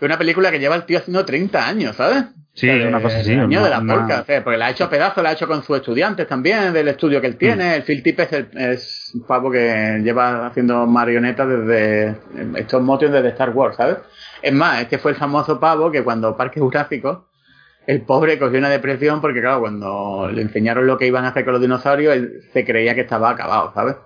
[0.00, 2.24] una película que lleva el tío haciendo 30 años, ¿sabes?
[2.52, 3.32] Sí, una cosa así.
[3.32, 6.26] año de la porca, porque la ha hecho pedazo, la ha hecho con sus estudiantes
[6.26, 7.68] también, del estudio que él tiene.
[7.68, 7.74] Mm.
[7.74, 12.16] El Phil Tippett es, un pavo que lleva haciendo marionetas desde
[12.56, 13.98] estos motos desde Star Wars, ¿sabes?
[14.42, 17.28] Es más, este fue el famoso pavo que cuando Parque Jurásico
[17.86, 21.44] el pobre cogió una depresión porque, claro, cuando le enseñaron lo que iban a hacer
[21.44, 23.96] con los dinosaurios, él se creía que estaba acabado, ¿sabes?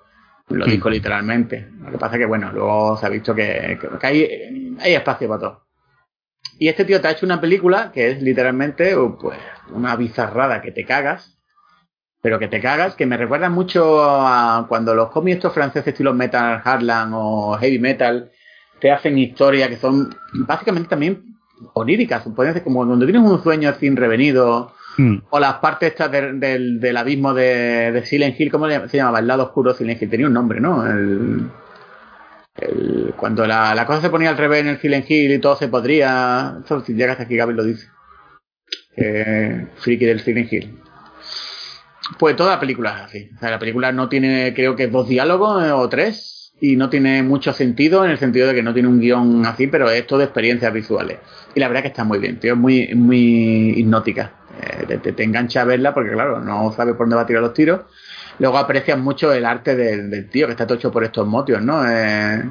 [0.49, 1.69] Lo dijo literalmente.
[1.81, 5.41] Lo que pasa es que, bueno, luego se ha visto que, hay, hay, espacio para
[5.41, 5.67] todo.
[6.59, 9.39] Y este tío te ha hecho una película que es literalmente pues,
[9.71, 11.39] una bizarrada que te cagas,
[12.21, 16.13] pero que te cagas, que me recuerda mucho a cuando los cómics estos franceses estilo
[16.13, 18.31] Metal Hardland o Heavy Metal
[18.81, 21.30] te hacen historias que son básicamente también
[21.75, 25.17] oníricas, pueden como cuando tienes un sueño sin revenido, hmm.
[25.31, 29.21] o las partes estas del, abismo de, de, Silent Hill, ¿cómo se llamaba?
[29.21, 30.87] El lado oscuro de Silent Hill, tenía un nombre, ¿no?
[30.87, 31.51] El,
[33.17, 36.59] cuando la, cosa se ponía al revés en el Silent Hill y todo se podría,
[36.65, 37.89] eso si llegas aquí Gaby lo dice,
[39.77, 40.81] friki del Silent Hill.
[42.19, 43.31] Pues toda la película es así.
[43.37, 46.91] O sea, la película no tiene, creo que dos diálogos eh, o tres, y no
[46.91, 50.07] tiene mucho sentido en el sentido de que no tiene un guion así, pero es
[50.07, 51.19] todo de experiencias visuales.
[51.55, 54.33] Y la verdad que está muy bien, tío, es muy, muy hipnótica.
[54.61, 57.55] Eh, te, engancha a verla porque, claro, no sabes por dónde va a tirar los
[57.55, 57.81] tiros.
[58.39, 61.83] Luego aprecias mucho el arte del, tío que está todo hecho por estos motios, ¿no?
[61.89, 62.43] Eh,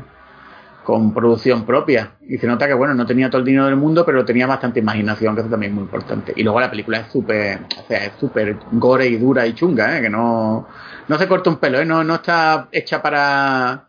[0.83, 2.13] con producción propia.
[2.27, 4.79] Y se nota que, bueno, no tenía todo el dinero del mundo, pero tenía bastante
[4.79, 6.33] imaginación, que eso también es muy importante.
[6.35, 9.97] Y luego la película es súper, o sea, es súper gore y dura y chunga,
[9.97, 10.01] ¿eh?
[10.01, 10.67] Que no,
[11.07, 11.85] no se corta un pelo, ¿eh?
[11.85, 13.88] No, no está hecha para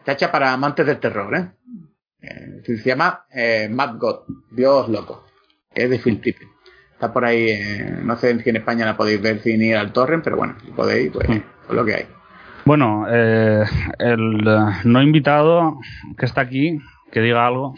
[0.00, 1.50] Está hecha para amantes del terror, ¿eh?
[2.22, 4.20] eh se llama eh, Mad God,
[4.50, 5.24] Dios loco,
[5.74, 6.48] que es de Phil Tippett.
[6.94, 9.92] Está por ahí, eh, no sé si en España la podéis ver sin ir al
[9.92, 12.06] torrent, pero bueno, si podéis, pues es lo que hay.
[12.64, 13.64] Bueno, eh,
[13.98, 14.38] el
[14.84, 15.78] no invitado
[16.16, 16.78] que está aquí,
[17.12, 17.74] que diga algo.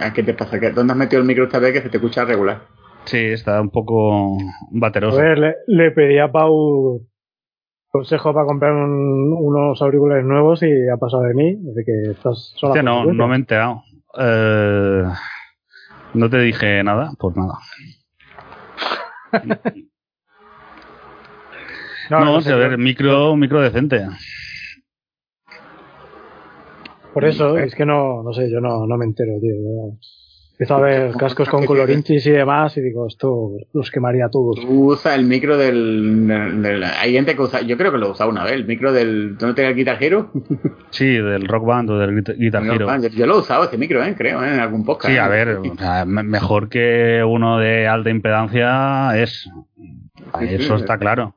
[0.00, 0.58] Ah, ¿Qué te pasa?
[0.74, 2.62] ¿Dónde has metido el micro esta vez que se te escucha regular?
[3.04, 4.36] Sí, está un poco
[4.70, 5.18] bateroso.
[5.18, 7.09] A ver, le, le pedí a Pau
[7.90, 12.82] consejo para comprar unos auriculares nuevos y ha pasado de mí, desde que estás sola.
[12.82, 13.82] no, no me he enterado.
[14.18, 15.04] Eh,
[16.14, 17.58] no te dije nada, pues nada.
[22.10, 24.06] no, no, a ver, micro, micro decente.
[27.12, 29.52] Por eso, es que no, no sé, yo no, no me entero, tío.
[30.60, 34.58] Empiezo a ver cascos con colorinchis y demás y digo, esto los quemaría todos.
[34.68, 36.30] Usa el micro del,
[37.00, 37.62] Hay gente que usa...
[37.62, 39.38] Yo creo que lo usa una vez, el micro del...
[39.38, 40.30] ¿Dónde tenía el Guitar Hero?
[40.90, 43.08] sí, del Rock Band o del Guitar Hero.
[43.08, 44.14] Yo, lo he usado ese micro, ¿eh?
[44.14, 44.52] creo, ¿eh?
[44.52, 45.10] en algún podcast.
[45.10, 45.60] Sí, a ver,
[46.04, 49.48] mejor que uno de alta impedancia es...
[50.42, 51.36] Eso está claro.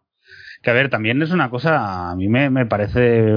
[0.61, 3.33] Que a ver, también es una cosa, a mí me, me parece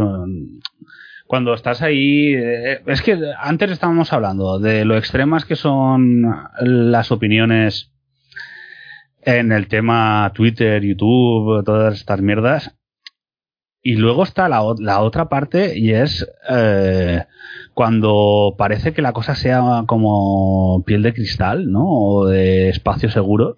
[1.27, 2.35] cuando estás ahí.
[2.35, 6.23] Eh, es que antes estábamos hablando de lo extremas que son
[6.61, 7.93] las opiniones
[9.23, 12.77] en el tema Twitter, YouTube, todas estas mierdas.
[13.83, 17.25] Y luego está la, otra parte y es eh,
[17.73, 21.85] cuando parece que la cosa sea como piel de cristal, ¿no?
[21.87, 23.57] O de espacio seguro.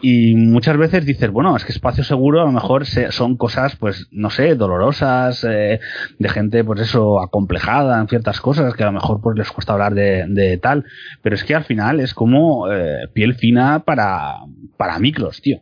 [0.00, 4.08] Y muchas veces dices, bueno, es que espacio seguro a lo mejor son cosas, pues,
[4.10, 5.80] no sé, dolorosas, eh,
[6.18, 9.72] de gente, pues eso, acomplejada en ciertas cosas, que a lo mejor pues les cuesta
[9.72, 10.84] hablar de, tal.
[11.22, 14.36] Pero es que al final es como eh, piel fina para,
[14.76, 15.60] para micros, tío.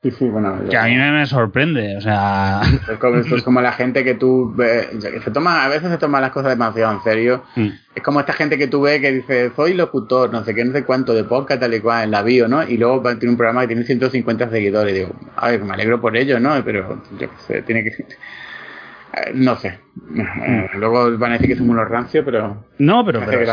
[0.00, 2.60] Sí, sí, bueno, que a mí me, sorprende, o sea...
[2.92, 5.98] Es como, es como la gente que tú ves, que se toma, a veces se
[5.98, 7.42] toma las cosas demasiado en serio.
[7.56, 7.68] Mm.
[7.96, 10.72] Es como esta gente que tú ves que dice, soy locutor, no sé qué, no
[10.72, 12.62] sé cuánto, de podcast, tal y cual, en la bio, ¿no?
[12.62, 14.94] Y luego tiene un programa que tiene 150 seguidores.
[14.94, 16.62] Y digo, a ver, me alegro por ello, ¿no?
[16.64, 17.90] Pero yo qué sé, tiene que...
[19.34, 19.78] No sé.
[20.16, 22.66] Eh, luego van a decir que somos unos rancios, pero.
[22.78, 23.20] No, pero.
[23.24, 23.44] Pero,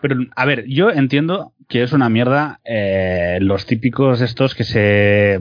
[0.00, 5.40] pero, a ver, yo entiendo que es una mierda eh, los típicos estos que se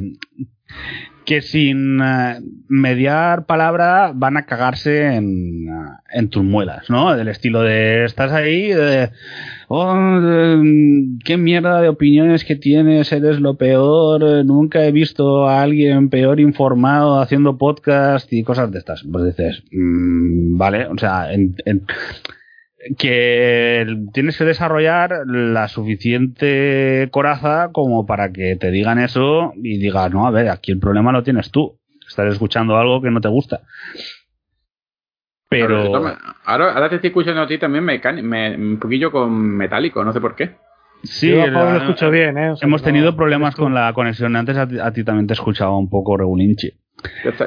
[1.28, 2.40] que sin eh,
[2.70, 5.68] mediar palabra van a cagarse en,
[6.10, 7.18] en, tus muelas, ¿no?
[7.18, 9.10] Del estilo de estás ahí, de,
[9.68, 9.94] oh,
[11.26, 16.40] qué mierda de opiniones que tienes, eres lo peor, nunca he visto a alguien peor
[16.40, 19.04] informado haciendo podcast y cosas de estas.
[19.12, 21.58] Pues dices, mm, vale, o sea, en,
[22.98, 30.12] que tienes que desarrollar la suficiente coraza como para que te digan eso y digas,
[30.12, 31.80] no, a ver, aquí el problema lo tienes tú.
[32.08, 33.62] Estás escuchando algo que no te gusta.
[35.50, 35.96] Pero.
[36.46, 40.20] ahora, ahora te estoy escuchando a ti también me, un poquillo con metálico, no sé
[40.20, 40.56] por qué.
[41.04, 42.54] Sí, lo escucho bien, ¿eh?
[42.62, 44.36] hemos tenido problemas con la conexión.
[44.36, 46.74] Antes a ti, también te escuchaba un poco regulinchi.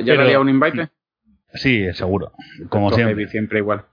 [0.04, 0.88] ¿Ya, te un invite?
[1.54, 2.32] Sí, seguro.
[2.68, 3.26] Como siempre.
[3.26, 3.84] Siempre igual.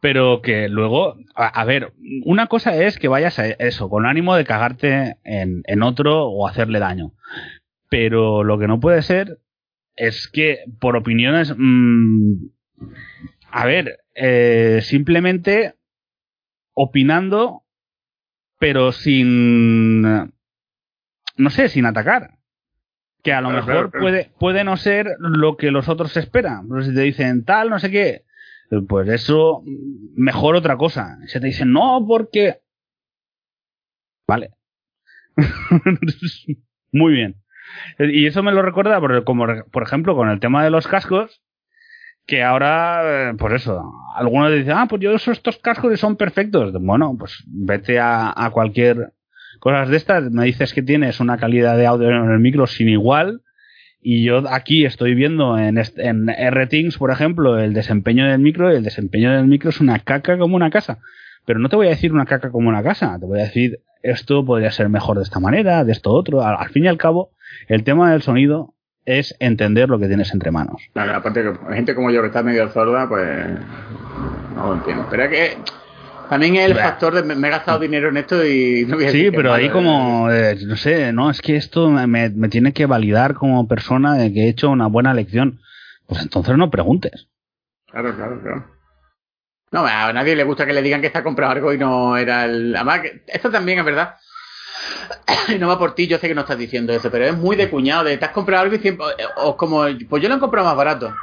[0.00, 1.92] Pero que luego, a, ver,
[2.24, 6.46] una cosa es que vayas a eso, con ánimo de cagarte en, en otro o
[6.46, 7.12] hacerle daño.
[7.88, 9.38] Pero lo que no puede ser
[9.94, 11.54] es que por opiniones...
[11.56, 12.48] Mmm,
[13.50, 15.74] a ver, eh, simplemente
[16.74, 17.62] opinando,
[18.58, 20.02] pero sin...
[20.02, 22.36] No sé, sin atacar
[23.26, 26.68] que a lo mejor puede puede no ser lo que los otros esperan.
[26.68, 28.22] Pero si te dicen tal, no sé qué,
[28.88, 29.62] pues eso
[30.14, 31.18] mejor otra cosa.
[31.26, 32.60] Si te dicen no, porque
[34.26, 34.50] vale.
[36.92, 37.36] Muy bien.
[37.98, 41.42] Y eso me lo recuerda, como por ejemplo con el tema de los cascos,
[42.26, 46.72] que ahora, pues eso, algunos dicen, ah, pues yo uso estos cascos y son perfectos.
[46.80, 49.12] Bueno, pues vete a, a cualquier
[49.60, 52.88] cosas de estas, me dices que tienes una calidad de audio en el micro sin
[52.88, 53.42] igual.
[54.08, 58.76] Y yo aquí estoy viendo en, en R-Things, por ejemplo, el desempeño del micro, y
[58.76, 61.00] el desempeño del micro es una caca como una casa.
[61.44, 63.80] Pero no te voy a decir una caca como una casa, te voy a decir
[64.04, 66.40] esto podría ser mejor de esta manera, de esto otro.
[66.46, 67.32] Al, fin y al cabo,
[67.66, 68.74] el tema del sonido
[69.06, 70.80] es entender lo que tienes entre manos.
[70.92, 73.26] Claro, aparte que gente como yo que está medio sorda, pues
[74.54, 75.08] no lo entiendo.
[75.10, 75.56] Pero que
[76.28, 79.10] también es el factor de me, he gastado dinero en esto y no voy a
[79.10, 83.34] Sí, pero ahí como, eh, no sé, no, es que esto me, tiene que validar
[83.34, 85.60] como persona de que he hecho una buena elección.
[86.06, 87.28] Pues entonces no preguntes.
[87.90, 88.66] Claro, claro, claro.
[89.72, 92.44] No, a nadie le gusta que le digan que está comprado algo y no era
[92.44, 92.74] el.
[92.74, 94.16] Además, esto también es verdad.
[95.48, 97.56] Y no va por ti, yo sé que no estás diciendo eso, pero es muy
[97.56, 99.06] de cuñado, de te has comprado algo y siempre.
[99.36, 101.14] O como, pues yo lo he comprado más barato.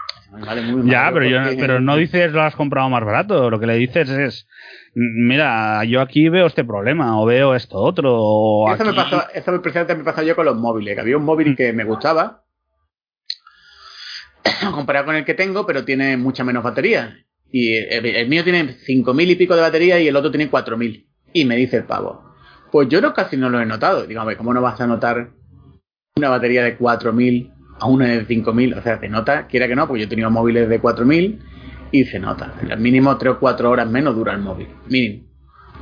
[0.85, 4.09] Ya, pero, yo, pero no dices lo has comprado más barato, lo que le dices
[4.09, 4.47] es,
[4.95, 8.65] mira, yo aquí veo este problema o veo esto otro.
[8.73, 11.55] eso, me pasó, eso precisamente me pasó yo con los móviles, que había un móvil
[11.55, 12.43] que me gustaba
[14.73, 17.17] comparado con el que tengo, pero tiene mucha menos batería.
[17.51, 21.05] Y el, mío tiene 5.000 y pico de batería y el otro tiene 4.000.
[21.33, 22.33] Y me dice el pavo,
[22.71, 24.07] pues yo no, casi no lo he notado.
[24.07, 25.29] Digo, ¿cómo no vas a notar
[26.15, 28.77] una batería de 4.000 a una de 5.000?
[28.77, 31.39] O sea, te nota, quiera que no, porque yo he tenido móviles de 4.000
[31.91, 32.53] y se nota.
[32.69, 34.67] Al mínimo 3 o 4 horas menos dura el móvil.
[34.89, 35.33] Mínimo.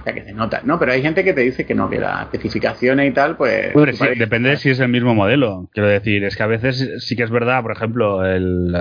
[0.01, 0.61] O sea que se nota.
[0.63, 3.71] No, pero hay gente que te dice que no, que las especificaciones y tal, pues.
[4.17, 5.69] depende si es el mismo modelo.
[5.73, 8.75] Quiero decir, es que a veces sí que es verdad, por ejemplo, el,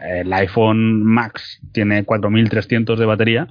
[0.00, 3.48] el iPhone Max tiene 4300 de batería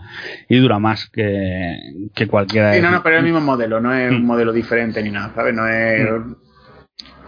[0.48, 1.78] y dura más que,
[2.16, 2.74] que cualquiera.
[2.74, 4.26] Sí, no, no, pero es el mismo modelo, no es un mm.
[4.26, 5.54] modelo diferente ni nada, ¿sabes?
[5.54, 6.10] No es.
[6.10, 6.36] Mm.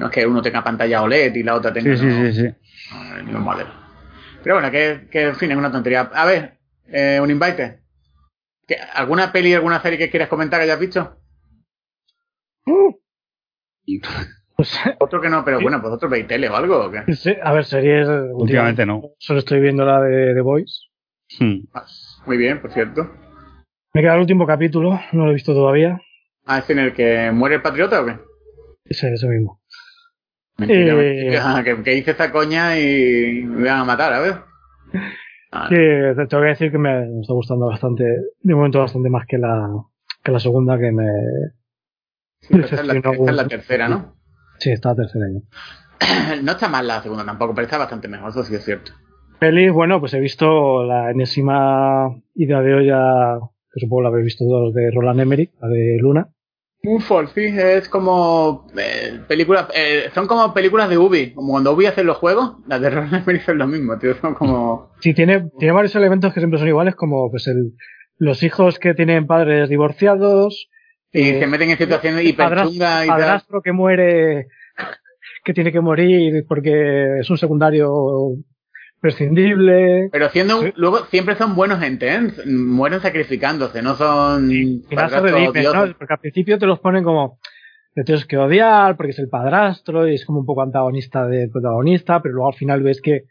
[0.01, 1.95] No es que uno tenga pantalla OLED y la otra tenga.
[1.95, 2.55] Sí, sí, sí, sí.
[3.17, 3.69] el mismo modelo.
[4.41, 6.09] Pero bueno, que, que en fin, es una tontería.
[6.11, 6.57] A ver,
[6.87, 7.81] eh, un invite.
[8.95, 11.17] ¿Alguna peli, alguna serie que quieras comentar que hayas visto?
[14.55, 16.85] Pues, otro que no, pero bueno, pues otro veis tele o algo.
[16.85, 17.03] ¿o qué?
[17.43, 18.07] a ver, series.
[18.33, 19.03] Últimamente no.
[19.19, 20.87] Solo estoy viendo la de The Voice.
[21.39, 21.65] Hmm.
[22.25, 23.07] Muy bien, por cierto.
[23.93, 26.01] Me queda el último capítulo, no lo he visto todavía.
[26.47, 28.17] Ah, ¿es en el que muere el patriota o qué?
[28.85, 29.60] Ese, ese mismo.
[30.67, 34.35] Eh, que, que, hice esta coña y me van a matar, a ver.
[35.51, 38.03] Ah, sí, te tengo que decir que me está gustando bastante,
[38.41, 39.69] de momento bastante más que la,
[40.23, 41.07] que la segunda que me...
[42.41, 44.15] esta, es la, tercera, ¿no?
[44.59, 46.35] Sí, está la tercera ya.
[46.43, 48.91] no está mal la segunda tampoco, pero está bastante mejor, eso sí es cierto.
[49.39, 53.39] Peli, bueno, pues he visto la enésima idea de olla,
[53.73, 56.29] que supongo la habéis visto todos, de Roland Emmerich, la de Luna.
[56.83, 61.85] Moonfall, sí, es como eh, películas, eh, son como películas de Ubi, como cuando Ubi
[61.85, 64.91] hace los juegos, las de Roland son lo mismo, tío, son como...
[64.99, 67.73] Sí, tiene, tiene varios elementos que siempre son iguales, como pues el,
[68.17, 70.69] los hijos que tienen padres divorciados...
[71.11, 74.47] Y eh, se meten en situaciones hiperchungas y padrastro que muere,
[75.43, 77.91] que tiene que morir porque es un secundario
[79.01, 80.09] prescindible.
[80.11, 82.21] Pero siendo luego siempre son buenos gente, ¿eh?
[82.45, 84.49] Mueren sacrificándose, no son.
[84.51, 84.83] Y
[85.73, 85.95] ¿no?
[85.97, 87.39] Porque al principio te los ponen como.
[87.93, 91.49] Te tienes que odiar porque es el padrastro y es como un poco antagonista del
[91.49, 93.25] protagonista, pero luego al final ves que en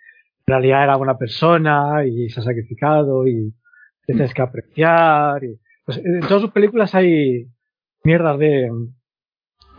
[0.47, 3.55] realidad era buena persona y se ha sacrificado y
[4.05, 5.43] te tienes que apreciar.
[5.45, 7.47] Y, pues, en todas sus películas hay
[8.05, 8.69] mierdas de,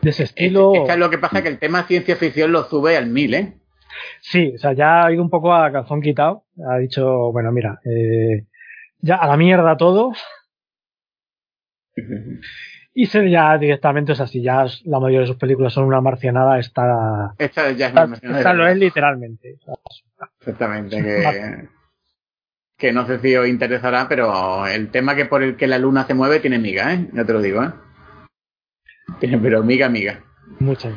[0.01, 0.73] de ese estilo.
[0.73, 3.60] Es, es, lo que pasa que el tema ciencia ficción lo sube al mil, ¿eh?
[4.21, 6.45] Sí, o sea, ya ha ido un poco a calzón quitado.
[6.67, 8.45] Ha dicho, bueno, mira, eh,
[8.99, 10.13] ya a la mierda todo.
[12.93, 16.01] Y se ya directamente, o sea, si ya la mayoría de sus películas son una
[16.01, 17.33] marcianada, está.
[17.37, 18.39] Esta ya es una marcianada.
[18.39, 19.57] Esta lo es literalmente.
[20.39, 21.69] Exactamente, que,
[22.77, 26.03] que no sé si os interesará, pero el tema que por el que la luna
[26.05, 27.07] se mueve tiene miga, ¿eh?
[27.13, 27.71] Ya te lo digo, ¿eh?
[29.19, 30.23] Tiene, pero miga, miga.
[30.59, 30.91] Mucha.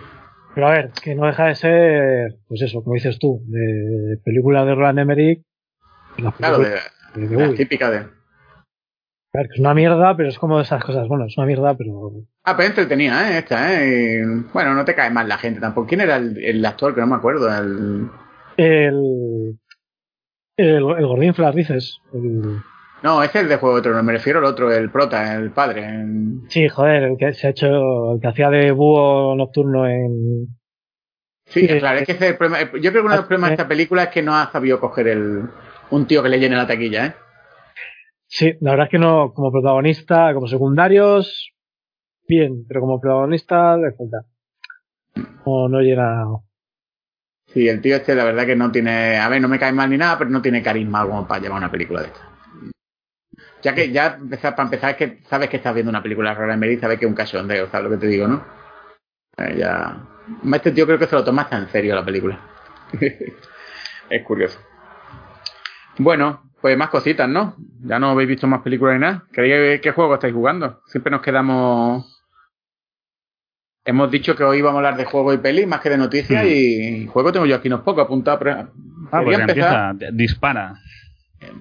[0.55, 4.65] Pero a ver, que no deja de ser, pues eso, como dices tú, de película
[4.65, 5.43] de Roland Emmerich.
[6.39, 7.99] Claro, de, de, típica de.
[7.99, 11.09] A ver, que es una mierda, pero es como de esas cosas.
[11.09, 12.13] Bueno, es una mierda, pero.
[12.45, 13.39] Ah, pero entretenida, ¿eh?
[13.39, 14.23] Esta, ¿eh?
[14.53, 15.89] bueno, no te cae mal la gente tampoco.
[15.89, 16.95] ¿Quién era el, actor?
[16.95, 17.53] Que no me acuerdo.
[17.53, 18.09] El.
[18.57, 19.59] El.
[20.57, 22.01] El, el Gordín Flash, dices.
[23.05, 25.87] No, es el de Juego de Tronos, me refiero al otro, el prota, el padre.
[26.49, 30.57] Sí, joder, el que se ha hecho, el que hacía de búho nocturno en.
[31.45, 33.69] Sí, claro, es que ese problema, yo creo que uno de los problemas de esta
[33.69, 35.51] película es que no ha sabido coger el,
[35.91, 37.15] un tío que le llene la taquilla, ¿eh?
[38.27, 41.53] Sí, la verdad es que no, como protagonista, como secundarios,
[42.27, 44.25] bien, pero como protagonista le falta.
[45.45, 46.25] O no llena.
[47.49, 49.19] Sí, el tío este, la verdad que no tiene.
[49.19, 51.59] A ver, no me cae mal ni nada, pero no tiene carisma como para llevar
[51.59, 52.34] una película de esta.
[53.65, 56.65] Ya que, ya, para empezar, es que sabes que estás viendo una película rara en
[56.65, 58.45] y sabes que es un cachondeo, ¿sabes lo que te digo, no?
[59.39, 60.07] Eh, ya.
[60.53, 62.39] Este tío creo que se lo toma hasta en serio la película.
[64.11, 64.61] es curioso.
[65.97, 67.57] Bueno, pues más cositas, ¿no?
[67.81, 69.25] Ya no habéis visto más películas ni nada.
[69.33, 70.83] ¿Qué, qué juego estáis jugando?
[70.87, 72.23] Siempre nos quedamos.
[73.87, 76.45] Hemos dicho que hoy vamos a hablar de juego y peli más que de noticias
[76.45, 76.49] hmm.
[76.49, 78.41] y juego tengo yo aquí unos pocos apuntados.
[78.41, 78.73] Pero...
[79.11, 80.75] Ah, pues empieza, dispara.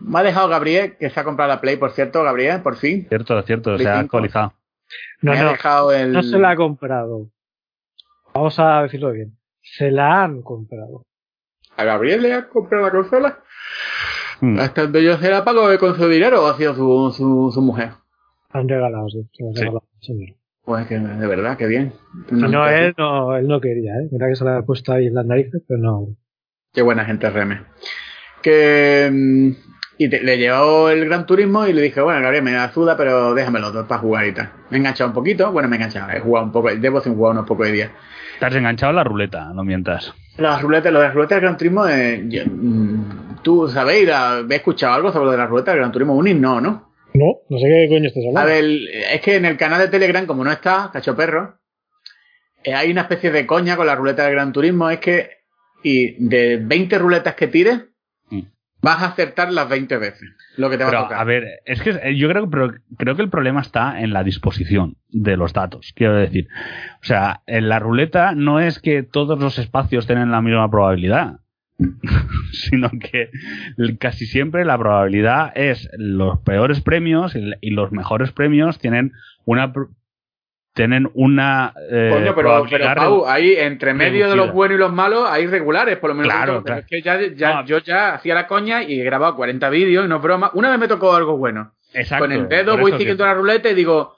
[0.02, 3.06] Me ha dejado Gabriel, que se ha comprado la Play, por cierto, Gabriel, por fin.
[3.08, 4.54] Cierto, cierto, se ha actualizado.
[5.22, 7.30] No, no, no se la ha comprado.
[8.34, 9.38] Vamos a decirlo bien.
[9.62, 11.06] Se la han comprado.
[11.78, 13.40] ¿A Gabriel le ha comprado la consola?
[14.42, 14.60] Hmm.
[14.60, 17.62] Hasta donde yo se la pago con su dinero o ha sido su, su, su
[17.62, 17.92] mujer.
[18.50, 19.28] Han regalado, sí.
[20.02, 20.36] sí.
[20.64, 21.94] Pues que de verdad, qué bien.
[22.32, 24.08] No, él no, él no quería, ¿eh?
[24.12, 26.08] Mira que se la ha puesto ahí en las narices, pero no.
[26.72, 27.62] Qué buena gente Reme.
[28.42, 29.56] Que
[30.04, 33.34] y le llevó el Gran Turismo y le dije, bueno, Gabriel, me da suda, pero
[33.34, 34.52] déjamelo dos para jugar y tal.
[34.70, 37.16] Me he enganchado un poquito, bueno, me he enganchado, he jugado un poco, debo sin
[37.16, 37.92] jugar unos pocos de días.
[38.34, 40.14] Estás enganchado a la ruleta, no mientas.
[40.38, 44.10] Las ruletas, lo de las ruletas del Gran Turismo, eh, mm, tú sabéis,
[44.50, 46.36] ¿He escuchado algo sobre lo de las ruletas del Gran Turismo Unis?
[46.36, 46.92] No, ¿no?
[47.14, 48.42] No, no sé qué coño estás hablando.
[48.42, 48.66] A ver,
[49.14, 51.60] es que en el canal de Telegram, como no está, cacho perro,
[52.64, 55.44] eh, hay una especie de coña con la ruleta del Gran Turismo, es que
[55.84, 57.82] y de 20 ruletas que tires,
[58.84, 61.20] vas a acertar las 20 veces lo que te va a tocar.
[61.20, 64.24] A ver, es que eh, yo creo, pero creo que el problema está en la
[64.24, 66.50] disposición de los datos, quiero decir.
[67.02, 71.40] O sea, en la ruleta no es que todos los espacios tengan la misma probabilidad,
[72.52, 73.30] sino que
[74.00, 79.14] casi siempre la probabilidad es los peores premios y los mejores premios tienen
[79.46, 79.74] una
[80.74, 81.74] tienen una.
[81.90, 85.48] Eh, Coño, pero, pero Pau, ahí entre medio de los buenos y los malos hay
[85.48, 86.34] regulares, por lo menos.
[86.34, 90.06] Claro, Es que ya, ya yo ya hacía la coña y he grabado 40 vídeos
[90.06, 90.52] y no es broma.
[90.54, 91.74] Una vez me tocó algo bueno.
[91.94, 92.26] Exacto.
[92.26, 94.16] Con el dedo voy siguiendo la ruleta y digo,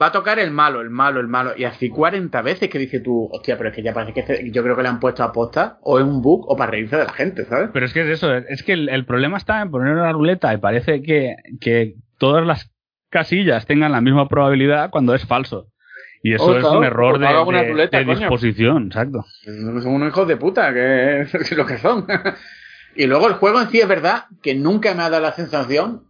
[0.00, 1.52] va a tocar el malo, el malo, el malo.
[1.56, 4.62] Y así 40 veces que dice tú, hostia, pero es que ya parece que yo
[4.62, 7.04] creo que le han puesto a posta o es un bug o para reírse de
[7.04, 7.70] la gente, ¿sabes?
[7.72, 10.52] Pero es que es eso, es que el, el problema está en poner una ruleta
[10.52, 12.70] y parece que, que todas las
[13.08, 15.68] casillas tengan la misma probabilidad cuando es falso.
[16.24, 19.26] Y eso oh, es un error de, disposición, exacto.
[19.44, 22.06] Son unos hijos de puta, que es lo que son.
[22.96, 26.04] y luego el juego en sí es verdad que nunca me ha dado la sensación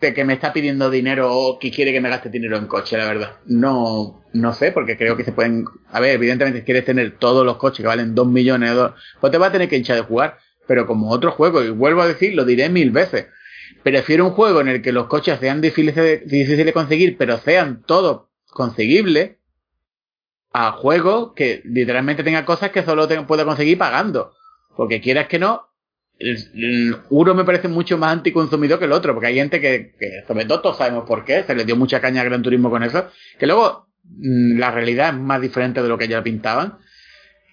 [0.00, 2.96] de que me está pidiendo dinero o que quiere que me gaste dinero en coche,
[2.96, 3.36] la verdad.
[3.44, 5.66] No, no sé, porque creo que se pueden.
[5.92, 9.02] A ver, evidentemente, si quieres tener todos los coches que valen 2 millones de dólares,
[9.20, 10.38] pues te va a tener que hinchar de jugar.
[10.66, 13.26] Pero como otro juego, y vuelvo a decir, lo diré mil veces.
[13.82, 17.36] Prefiero un juego en el que los coches sean difíciles de, difíciles de conseguir, pero
[17.36, 19.37] sean todos conseguibles,
[20.52, 24.32] a juegos que literalmente tenga cosas que solo te puede conseguir pagando.
[24.76, 25.68] Porque quieras que no,
[27.10, 29.94] uno me parece mucho más anticonsumidor que el otro, porque hay gente que,
[30.26, 32.82] sobre todo todos sabemos por qué, se le dio mucha caña al Gran Turismo con
[32.82, 33.08] eso,
[33.38, 36.78] que luego mm, la realidad es más diferente de lo que ya pintaban.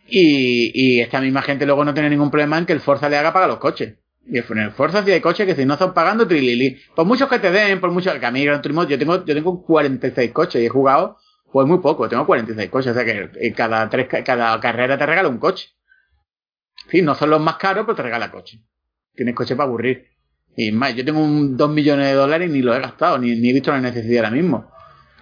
[0.08, 3.34] Y, esta misma gente luego no tiene ningún problema en que el Forza le haga
[3.34, 3.96] pagar los coches.
[4.28, 6.78] Y el Forza sí hay coches que si no están pagando, trilili.
[6.96, 9.34] Por muchos que te den, por mucho que a mí Gran Turismo, yo tengo, yo
[9.34, 11.18] tengo 46 coches y he jugado
[11.52, 15.30] pues muy poco, tengo 46 coches, o sea que cada, tres, cada carrera te regala
[15.30, 15.70] un coche.
[16.90, 18.60] Sí, no son los más caros, pero te regala coche.
[19.14, 20.10] Tienes coche para aburrir.
[20.58, 23.36] Y más, yo tengo un 2 millones de dólares y ni lo he gastado, ni,
[23.36, 24.72] ni he visto la necesidad ahora mismo.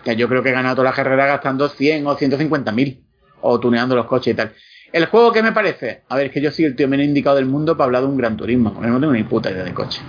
[0.03, 3.05] Que yo creo que he ganado toda la carrera gastando 100 o 150 mil.
[3.41, 4.53] O tuneando los coches y tal.
[4.91, 7.35] El juego que me parece, a ver, es que yo soy el tío menos indicado
[7.35, 8.79] del mundo para hablar de un gran turismo.
[8.79, 10.01] No tengo ni puta idea de coche.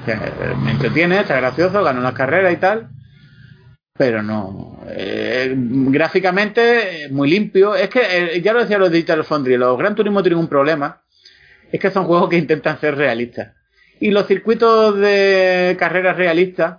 [0.62, 2.90] me entretiene, está gracioso, gano las carreras y tal.
[3.96, 4.80] Pero no.
[4.88, 7.76] Eh, gráficamente, muy limpio.
[7.76, 8.00] Es que,
[8.36, 11.02] eh, ya lo decía los Digital Foundry, los Gran Turismo tienen un problema.
[11.70, 13.54] Es que son juegos que intentan ser realistas.
[14.00, 16.78] Y los circuitos de carreras realistas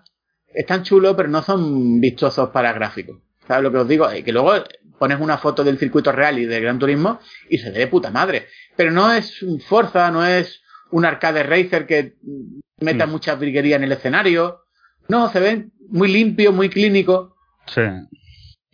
[0.53, 3.17] están chulos, pero no son vistosos para gráficos.
[3.47, 4.07] ¿Sabes lo que os digo?
[4.09, 4.53] Que luego
[4.99, 7.19] pones una foto del circuito real y del Gran Turismo
[7.49, 8.47] y se ve de puta madre.
[8.75, 10.61] Pero no es un Forza, no es
[10.91, 12.15] un arcade racer que
[12.79, 13.09] meta mm.
[13.09, 14.63] mucha briguería en el escenario.
[15.07, 17.35] No, se ven muy limpio, muy clínico.
[17.67, 17.81] Sí.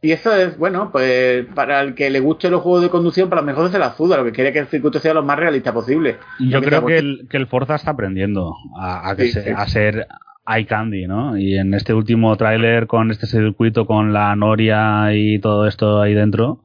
[0.03, 3.41] Y eso es, bueno, pues para el que le guste los juegos de conducción, para
[3.41, 5.73] lo mejor es la Zuda, lo que quiere que el circuito sea lo más realista
[5.73, 6.17] posible.
[6.39, 10.07] Yo creo que el, que el, Forza está aprendiendo a, a, ser
[10.47, 11.37] eye candy, ¿no?
[11.37, 16.15] Y en este último tráiler con este circuito, con la Noria y todo esto ahí
[16.15, 16.63] dentro,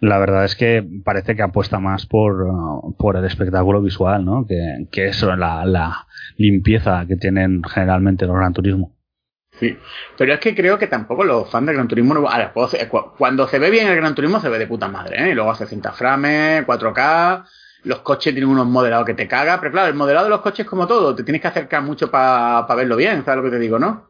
[0.00, 2.46] la verdad es que parece que apuesta más por,
[2.96, 4.46] por el espectáculo visual, ¿no?
[4.46, 8.92] Que, que eso, la, la limpieza que tienen generalmente los Gran Turismo.
[9.62, 9.78] Sí,
[10.18, 12.28] pero es que creo que tampoco los fans del Gran Turismo.
[13.16, 15.30] cuando se ve bien el Gran Turismo se ve de puta madre, ¿eh?
[15.30, 17.44] Y luego hace cinta frames, 4K,
[17.84, 20.66] los coches tienen unos modelados que te caga, pero claro, el modelado de los coches
[20.66, 23.78] como todo, te tienes que acercar mucho para verlo bien, ¿sabes lo que te digo,
[23.78, 24.08] no?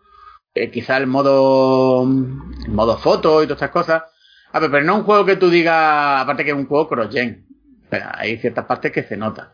[0.55, 4.05] Eh, quizá el modo, modo foto y todas estas cosas.
[4.53, 7.47] A ver, pero no un juego que tú digas, aparte que es un juego cross-gen.
[7.91, 9.53] Hay ciertas partes que se nota.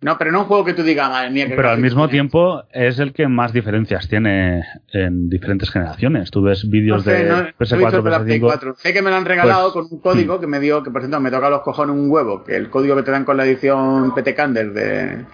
[0.00, 1.46] No, pero no un juego que tú digas, madre mía.
[1.48, 4.62] pero al mismo tiempo es el que más diferencias tiene
[4.92, 6.30] en diferentes generaciones.
[6.30, 8.76] Tú ves vídeos de PS4, PS5.
[8.76, 11.00] Sé que me lo han regalado pues, con un código que me dio, que por
[11.00, 13.44] ejemplo me toca los cojones un huevo, que el código que te dan con la
[13.44, 15.24] edición PT Candle de,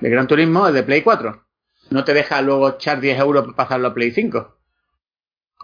[0.00, 1.42] de Gran Turismo es de Play 4.
[1.88, 4.58] No te deja luego echar 10 euros para pasarlo a Play 5.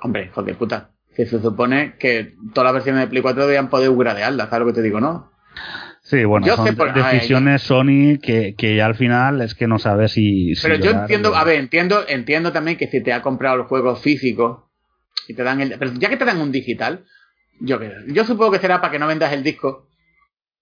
[0.03, 0.91] Hombre, joder puta.
[1.15, 4.73] Que se supone que todas las versiones de Play 4 deberían poder upgradearlas, ¿sabes lo
[4.73, 5.33] que te digo, no?
[6.07, 10.53] Sí, bueno, son decisiones Sony que, que al final es que no sabes si...
[10.63, 13.97] Pero yo entiendo, a ver, entiendo, entiendo también que si te ha comprado el juego
[13.97, 14.71] físico
[15.27, 15.77] y te dan el...
[15.77, 17.05] Pero ya que te dan un digital,
[17.59, 19.89] yo, yo supongo que será para que no vendas el disco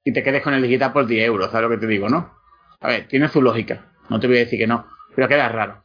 [0.03, 2.33] y te quedes con el digital por 10 euros, ¿sabes lo que te digo, no?
[2.81, 5.85] A ver, tiene su lógica, no te voy a decir que no, pero queda raro.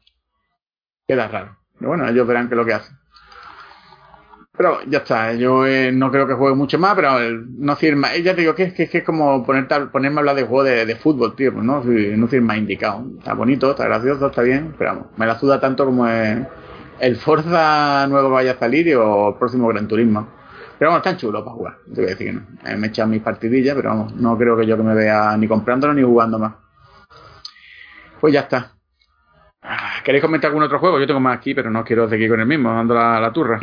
[1.06, 1.58] Queda raro.
[1.78, 2.96] Pero bueno, ellos verán qué es lo que hacen.
[4.60, 8.14] Pero ya está, yo eh, no creo que juegue mucho más, pero no firma.
[8.18, 10.96] Ya te digo que es que, es como ponerte, ponerme a hablar de juego de,
[10.98, 13.06] fútbol, tío, pues no, no firma indicado.
[13.20, 18.06] Está bonito, está gracioso, está bien, pero vamos, me la suda tanto como el Forza
[18.10, 20.28] nuevo vaya a salir o el próximo Gran Turismo.
[20.78, 22.42] Pero vamos, están chulos para jugar, te voy a decir que no.
[22.66, 25.38] Eh, me he echado mis partidillas, pero vamos, no creo que yo que me vea
[25.38, 26.56] ni comprándolo ni jugando más.
[28.20, 28.74] Pues ya está.
[29.62, 31.00] Ah, ¿Queréis comentar algún otro juego?
[31.00, 33.58] Yo tengo más aquí, pero no quiero seguir con el mismo, dando la, la turra.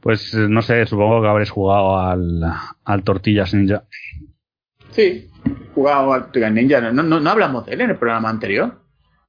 [0.00, 2.42] Pues no sé, supongo que habréis jugado al,
[2.84, 3.84] al Tortillas Ninja.
[4.90, 5.28] Sí,
[5.74, 6.92] jugado al Tortillas Ninja.
[6.92, 8.80] ¿No, no, hablamos de él en el programa anterior?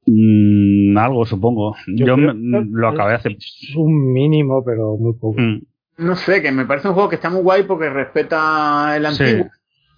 [0.05, 1.75] Mm, algo, supongo.
[1.87, 3.29] Yo, lo acabé hace.
[3.29, 5.39] Es un mínimo, pero muy poco.
[5.39, 5.61] Mm.
[5.97, 9.49] No sé, que me parece un juego que está muy guay porque respeta el antiguo.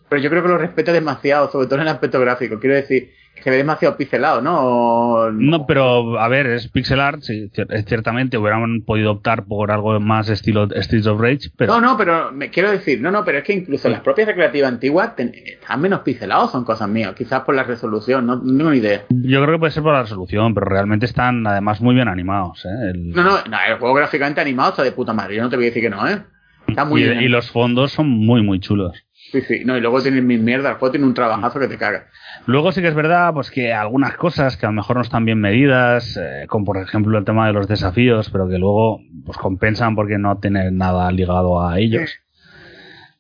[0.10, 2.60] Pero yo creo que lo respeta demasiado, sobre todo en el aspecto gráfico.
[2.60, 3.10] Quiero decir,
[3.46, 5.30] se ve demasiado pixelado, ¿no?
[5.30, 7.52] No, pero a ver, es pixel art, sí,
[7.86, 11.72] ciertamente hubieran podido optar por algo más estilo Streets of Rage, pero...
[11.72, 14.72] No, no, pero me quiero decir, no, no, pero es que incluso las propias recreativas
[14.72, 19.04] antiguas están menos pixelados, son cosas mías, quizás por la resolución, no, tengo ni idea.
[19.10, 22.66] Yo creo que puede ser por la resolución, pero realmente están además muy bien animados,
[22.66, 22.94] ¿eh?
[22.96, 25.68] No, no, el juego gráficamente animado está de puta madre, yo no te voy a
[25.68, 26.20] decir que no, ¿eh?
[26.68, 27.22] Está muy bien.
[27.22, 29.06] Y los fondos son muy, muy chulos.
[29.32, 31.78] Sí, sí, no, y luego tiene mis mierdas, el juego tiene un trabajazo que te
[31.78, 32.08] caga.
[32.48, 35.26] Luego sí que es verdad, pues que algunas cosas que a lo mejor no están
[35.26, 39.38] bien medidas, eh, como por ejemplo el tema de los desafíos, pero que luego pues
[39.38, 42.20] compensan porque no tienen nada ligado a ellos.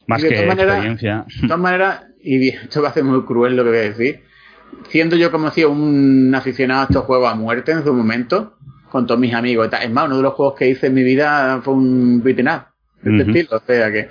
[0.07, 1.25] Más que experiencia.
[1.41, 4.23] De todas maneras, y esto va a ser muy cruel lo que voy a decir,
[4.89, 8.57] siendo yo como decía un aficionado a estos juegos a muerte en su momento,
[8.91, 9.69] con todos mis amigos.
[9.81, 12.65] Es más, uno de los juegos que hice en mi vida fue un beaten up,
[13.01, 14.09] de este estilo, o sea que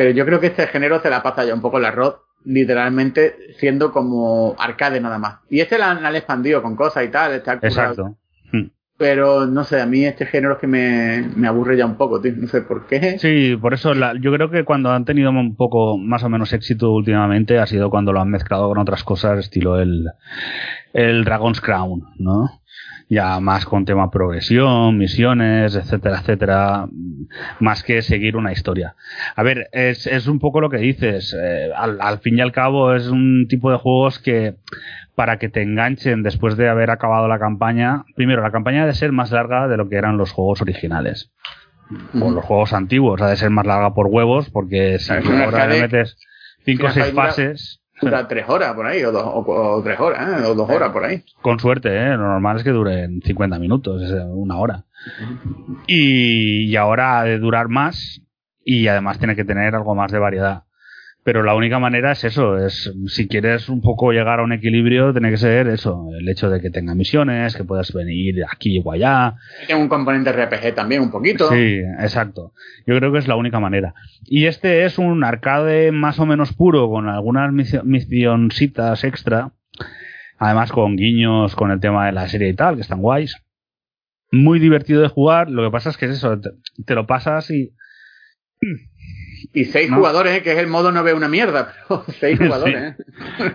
[0.00, 3.54] pero yo creo que este género se la pasa ya un poco el arroz, literalmente
[3.58, 5.38] siendo como arcade nada más.
[5.48, 8.16] Y este la han expandido con cosas y tal, está Exacto.
[8.52, 8.68] Hmm.
[8.96, 12.20] Pero no sé, a mí este género es que me, me aburre ya un poco,
[12.20, 12.32] tío.
[12.36, 13.18] No sé por qué.
[13.18, 16.92] Sí, por eso yo creo que cuando han tenido un poco más o menos éxito
[16.92, 20.06] últimamente ha sido cuando lo han mezclado con otras cosas, estilo el,
[20.92, 22.59] el Dragon's Crown, ¿no?
[23.10, 26.88] Ya más con tema progresión, misiones, etcétera, etcétera,
[27.58, 28.94] más que seguir una historia.
[29.34, 32.52] A ver, es, es un poco lo que dices, eh, al, al, fin y al
[32.52, 34.54] cabo es un tipo de juegos que
[35.16, 39.10] para que te enganchen después de haber acabado la campaña, primero, la campaña debe ser
[39.10, 41.32] más larga de lo que eran los juegos originales.
[42.14, 45.80] O los juegos antiguos, ha de ser más larga por huevos, porque si ahora le
[45.80, 46.16] metes
[46.64, 50.46] cinco o seis fases dura tres horas por ahí, o, dos, tres horas, ¿eh?
[50.46, 51.22] o dos horas por ahí.
[51.42, 52.10] Con suerte, ¿eh?
[52.10, 54.84] lo normal es que duren 50 minutos, una hora.
[55.86, 58.22] Y, y ahora ha de durar más
[58.64, 60.64] y además tiene que tener algo más de variedad.
[61.22, 65.12] Pero la única manera es eso, es si quieres un poco llegar a un equilibrio,
[65.12, 68.90] tiene que ser eso, el hecho de que tenga misiones, que puedas venir aquí o
[68.90, 69.34] allá.
[69.66, 71.50] Tiene un componente RPG también, un poquito.
[71.50, 72.54] Sí, exacto.
[72.86, 73.92] Yo creo que es la única manera.
[74.24, 77.52] Y este es un arcade más o menos puro, con algunas
[77.84, 79.52] misioncitas extra,
[80.38, 83.36] además con guiños con el tema de la serie y tal, que están guays.
[84.32, 86.40] Muy divertido de jugar, lo que pasa es que es eso,
[86.86, 87.74] te lo pasas y
[89.52, 90.42] y seis jugadores, ¿eh?
[90.42, 92.96] que es el modo no ve una mierda, pero seis jugadores.
[92.98, 93.04] ¿eh?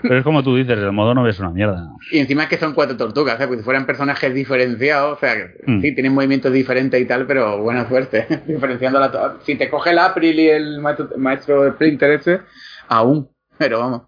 [0.01, 1.89] Pero es como tú dices, el modo no ves una mierda.
[2.11, 3.47] Y encima es que son cuatro tortugas, ¿eh?
[3.47, 5.35] porque si fueran personajes diferenciados, o sea,
[5.65, 5.81] mm.
[5.81, 9.99] sí, tienen movimientos diferentes y tal, pero buena suerte, diferenciando la Si te coge el
[9.99, 10.81] April y el
[11.17, 12.41] maestro, Splinter ese,
[12.87, 14.01] aún, pero vamos.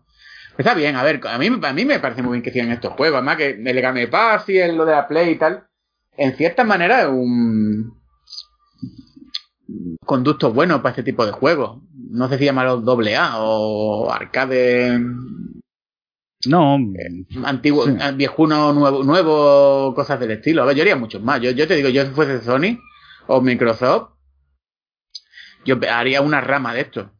[0.57, 2.93] Está bien, a ver, a mí, a mí me parece muy bien que sigan estos
[2.93, 5.67] juegos, además que el Game Pass y el, lo de la Play y tal,
[6.17, 7.96] en cierta manera es un
[10.05, 11.81] conductos buenos para este tipo de juegos.
[11.93, 14.99] No sé si llamarlos doble A o arcade.
[16.45, 17.85] No, eh, antiguo,
[18.15, 20.61] viejuno, nuevo, nuevo, cosas del estilo.
[20.61, 21.41] A ver, yo haría muchos más.
[21.41, 22.79] Yo, yo te digo, yo si fuese Sony
[23.27, 24.11] o Microsoft,
[25.65, 27.11] yo haría una rama de esto.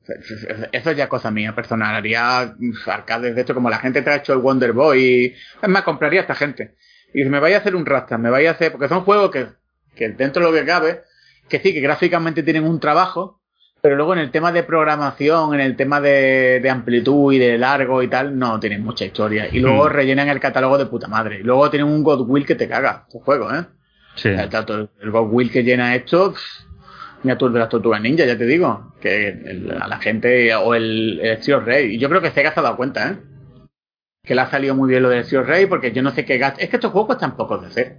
[0.71, 1.95] Eso es ya cosa mía personal.
[1.95, 2.55] Haría
[2.85, 5.35] arcades de esto, como la gente te ha hecho el Wonder Boy.
[5.61, 6.75] Es más, compraría a esta gente.
[7.13, 8.71] Y me vaya a hacer un Rasta, me vaya a hacer.
[8.71, 9.47] Porque son juegos que,
[9.95, 11.01] que dentro de lo que cabe,
[11.47, 13.41] que sí, que gráficamente tienen un trabajo,
[13.81, 18.01] pero luego en el tema de programación, en el tema de, amplitud y de largo
[18.01, 19.47] y tal, no tienen mucha historia.
[19.51, 19.89] Y luego hmm.
[19.89, 21.39] rellenan el catálogo de puta madre.
[21.39, 23.65] Y luego tienen un Godwill que te caga, tu juego, ¿eh?
[24.15, 24.29] Sí.
[24.29, 26.33] El, el Godwill que llena esto,
[27.23, 31.19] mira tú de las tortugas ninja, ya te digo, que a la gente, o el,
[31.21, 31.95] el Rey.
[31.95, 33.17] Y yo creo que Sega se ha dado cuenta, ¿eh?
[34.23, 36.37] Que le ha salido muy bien lo del Steel Rey, porque yo no sé qué
[36.37, 36.59] gasto.
[36.59, 37.97] Es que estos juegos cuestan poco de hacer.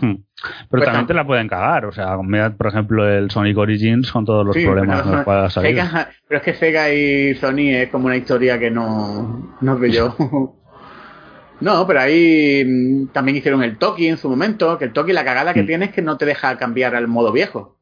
[0.00, 0.14] Hmm.
[0.42, 1.86] Pero pues también te la pueden cagar.
[1.86, 2.16] O sea,
[2.56, 5.76] por ejemplo, el Sonic Origins con todos los problemas que pueda salir.
[6.28, 10.16] pero es que Sega y Sony es como una historia que no, no veo yo.
[11.60, 14.78] no, pero ahí mm, también hicieron el Toki en su momento.
[14.78, 15.66] Que el Toki, la cagada que hmm.
[15.66, 17.78] tiene es que no te deja cambiar al modo viejo.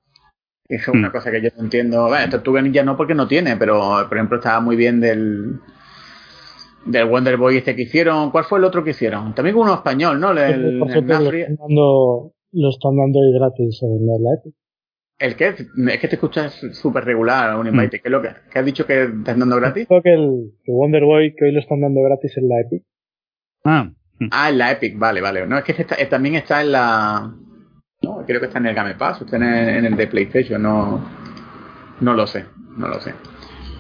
[0.67, 1.13] Es una hmm.
[1.13, 2.09] cosa que yo no entiendo.
[2.09, 5.61] Bueno, Tortuga Ninja no porque no tiene, pero por ejemplo estaba muy bien del
[6.87, 8.31] del Wonder Boy este que hicieron.
[8.31, 9.35] ¿Cuál fue el otro que hicieron?
[9.35, 10.33] También uno español, ¿no?
[10.33, 14.55] El, lo, están dando, lo están dando ahí gratis en la Epic.
[15.19, 15.55] ¿El qué?
[15.93, 17.99] Es que te escuchas súper regular, Uninvite.
[17.99, 18.01] Mm.
[18.01, 19.87] ¿Qué es lo que, ¿Qué has dicho que están dando gratis?
[19.87, 22.83] Creo que el que Wonder Boy que hoy lo están dando gratis en la Epic.
[23.65, 23.91] Ah.
[24.31, 25.47] Ah, en la Epic, vale, vale.
[25.47, 27.33] No, es que este eh, también está en la...
[28.03, 30.63] No, creo que está en el Game Pass, está en el, en el de PlayStation,
[30.63, 31.25] no...
[32.01, 32.45] No lo sé,
[32.77, 33.15] no lo sé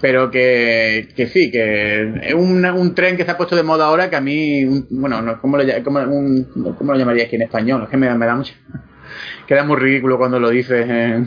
[0.00, 3.86] pero que, que sí, que es un, un, tren que se ha puesto de moda
[3.86, 7.82] ahora que a mí, bueno, no, ¿cómo, lo, cómo, lo llamaría aquí en español?
[7.84, 8.54] Es que me, me da mucho...
[9.46, 10.86] Queda muy ridículo cuando lo dices.
[10.88, 11.26] Eh.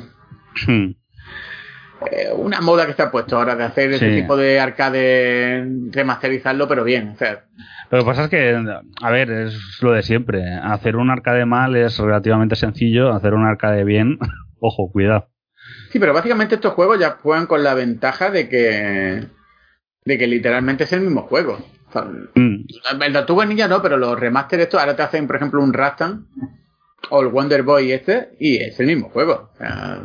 [0.65, 0.91] Hmm.
[2.11, 6.67] Eh, una moda que se ha puesto ahora de hacer ese tipo de arcade, remasterizarlo,
[6.67, 7.09] pero bien.
[7.09, 7.45] O sea,
[7.89, 8.55] lo que pasa es que,
[9.01, 10.43] a ver, es lo de siempre.
[10.61, 14.19] Hacer un arcade mal es relativamente sencillo, hacer un arcade bien,
[14.59, 15.29] ojo, cuidado.
[15.91, 19.27] Sí, pero básicamente estos juegos ya juegan con la ventaja de que
[20.07, 21.59] de que literalmente es el mismo juego.
[22.35, 23.01] Mm.
[23.01, 26.27] El Tortuga Ninja no, pero los remaster estos ahora te hacen, por ejemplo, un Rastan
[27.09, 29.49] o el Wonder Boy este y es el mismo juego.
[29.53, 30.01] O sea,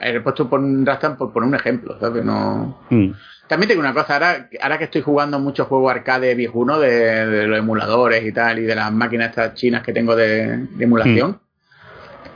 [0.00, 2.24] he puesto por un Rastan por poner un ejemplo, ¿sabes?
[2.24, 2.80] No...
[2.90, 3.10] Mm.
[3.48, 7.46] También tengo una cosa, ahora, ahora que estoy jugando muchos juegos arcade viejuno de, de,
[7.46, 11.40] los emuladores y tal, y de las máquinas estas chinas que tengo de, emulación,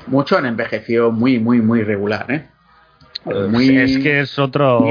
[0.06, 0.10] mm.
[0.10, 2.48] muchos han envejecido muy, muy, muy regular, ¿eh?
[3.24, 4.84] Es que es otro,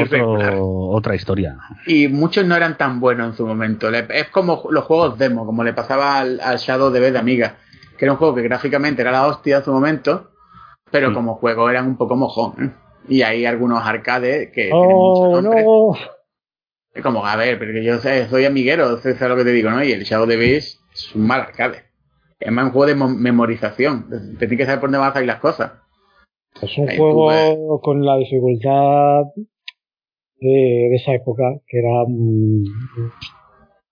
[0.89, 1.57] otra historia.
[1.85, 3.89] Y muchos no eran tan buenos en su momento.
[3.89, 7.57] Es como los juegos demo, como le pasaba al, Shadow de de Amiga,
[7.97, 10.31] que era un juego que gráficamente era la hostia en su momento,
[10.89, 11.13] pero mm.
[11.13, 12.53] como juego eran un poco mojón.
[12.63, 12.71] ¿eh?
[13.09, 15.57] Y hay algunos arcades que oh, tienen
[16.93, 19.83] Es como, a ver, porque yo sé, soy amiguero, sé, lo que te digo, ¿no?
[19.83, 21.83] Y el Shadow de Beast es un mal arcade.
[22.39, 24.07] Es más un juego de memorización.
[24.39, 25.73] Tienes que saber por dónde van a salir las cosas.
[26.61, 29.23] Es un juego con la dificultad
[30.39, 32.03] de, esa época, que era...
[32.07, 32.63] Mm,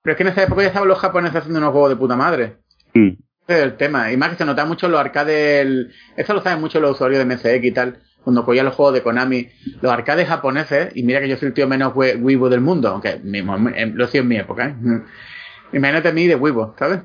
[0.02, 2.15] Pero es que en esa época ya estaban los japoneses haciendo unos juegos de puta
[2.15, 2.57] madre.
[2.94, 3.10] Mm.
[3.48, 4.11] Ese es el tema.
[4.11, 5.88] Y más que se nota mucho los arcades...
[6.18, 7.99] Esto lo saben mucho los usuarios de MSX y tal.
[8.23, 9.48] Cuando cogían los juegos de Konami,
[9.81, 13.19] los arcades japoneses, y mira que yo soy el tío menos Weibo del mundo, aunque
[13.23, 14.76] lo he sido en mi época, ¿eh?
[15.73, 17.02] Imagínate a mí de Weibo, ¿sabes?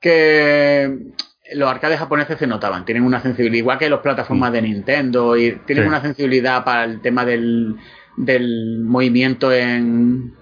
[0.00, 1.12] Que
[1.54, 5.52] los arcades japoneses se notaban, tienen una sensibilidad, igual que las plataformas de Nintendo, y
[5.66, 7.76] tienen una sensibilidad para el tema del,
[8.16, 10.34] del movimiento en,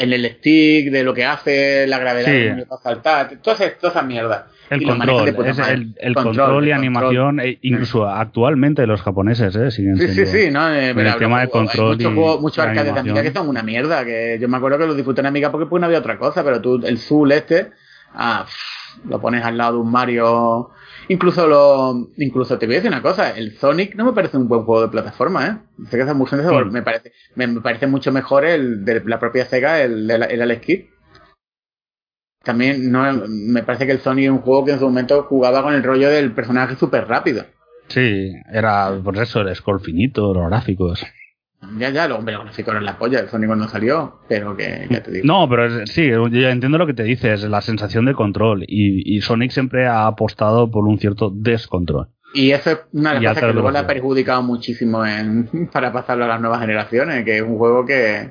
[0.00, 2.64] en el stick, de lo que hace, la gravedad sí.
[2.82, 4.44] saltar, todas, esas mierdas.
[4.70, 5.58] El control, es
[5.98, 9.72] el, control, y animación, e incluso actualmente los japoneses, ¿eh?
[9.72, 10.72] Siguen sí, sí, sí, ¿no?
[10.72, 11.98] Eh, el tema de control.
[12.40, 15.22] Muchos arcades de Amiga que son una mierda, que yo me acuerdo que los disfruté
[15.22, 17.70] en Amiga porque pues no había otra cosa, pero tú, el Zul este,
[18.14, 18.46] ah,
[19.04, 20.70] lo pones al lado de un Mario
[21.10, 24.46] Incluso lo, incluso te voy a decir una cosa, el Sonic no me parece un
[24.46, 25.84] buen juego de plataforma, ¿eh?
[25.88, 26.70] Sé que es muy mm.
[26.70, 30.64] me parece, me, parece mucho mejor el de la propia Sega, el, el, el Alex
[30.64, 30.84] Kidd.
[32.44, 35.64] También no, me parece que el Sonic es un juego que en su momento jugaba
[35.64, 37.44] con el rollo del personaje súper rápido.
[37.88, 41.04] Sí, era por eso el score finito, los gráficos.
[41.76, 45.10] Ya, ya, los gráficos eran la polla, el Sonic cuando salió, pero que ya te
[45.10, 45.26] digo.
[45.26, 48.64] No, pero sí, yo entiendo lo que te dices, la sensación de control.
[48.66, 52.08] Y, y Sonic siempre ha apostado por un cierto descontrol.
[52.32, 55.92] Y eso es una de las cosas que luego le ha perjudicado muchísimo en, para
[55.92, 58.30] pasarlo a las nuevas generaciones, que es un juego que,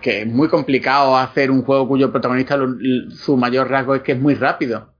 [0.00, 2.58] que es muy complicado hacer un juego cuyo protagonista
[3.10, 4.92] su mayor rasgo es que es muy rápido.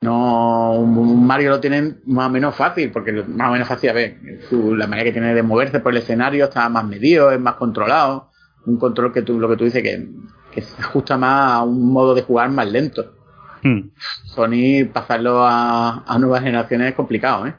[0.00, 3.94] No, un Mario lo tienen más o menos fácil, porque más o menos fácil, a
[3.94, 4.18] ver,
[4.50, 8.30] la manera que tiene de moverse por el escenario está más medido, es más controlado.
[8.66, 10.08] Un control que tú, lo que tú dices, que,
[10.52, 13.12] que se ajusta más a un modo de jugar más lento.
[13.62, 13.90] Hmm.
[14.24, 17.54] Sony, pasarlo a, a, nuevas generaciones es complicado, ¿eh?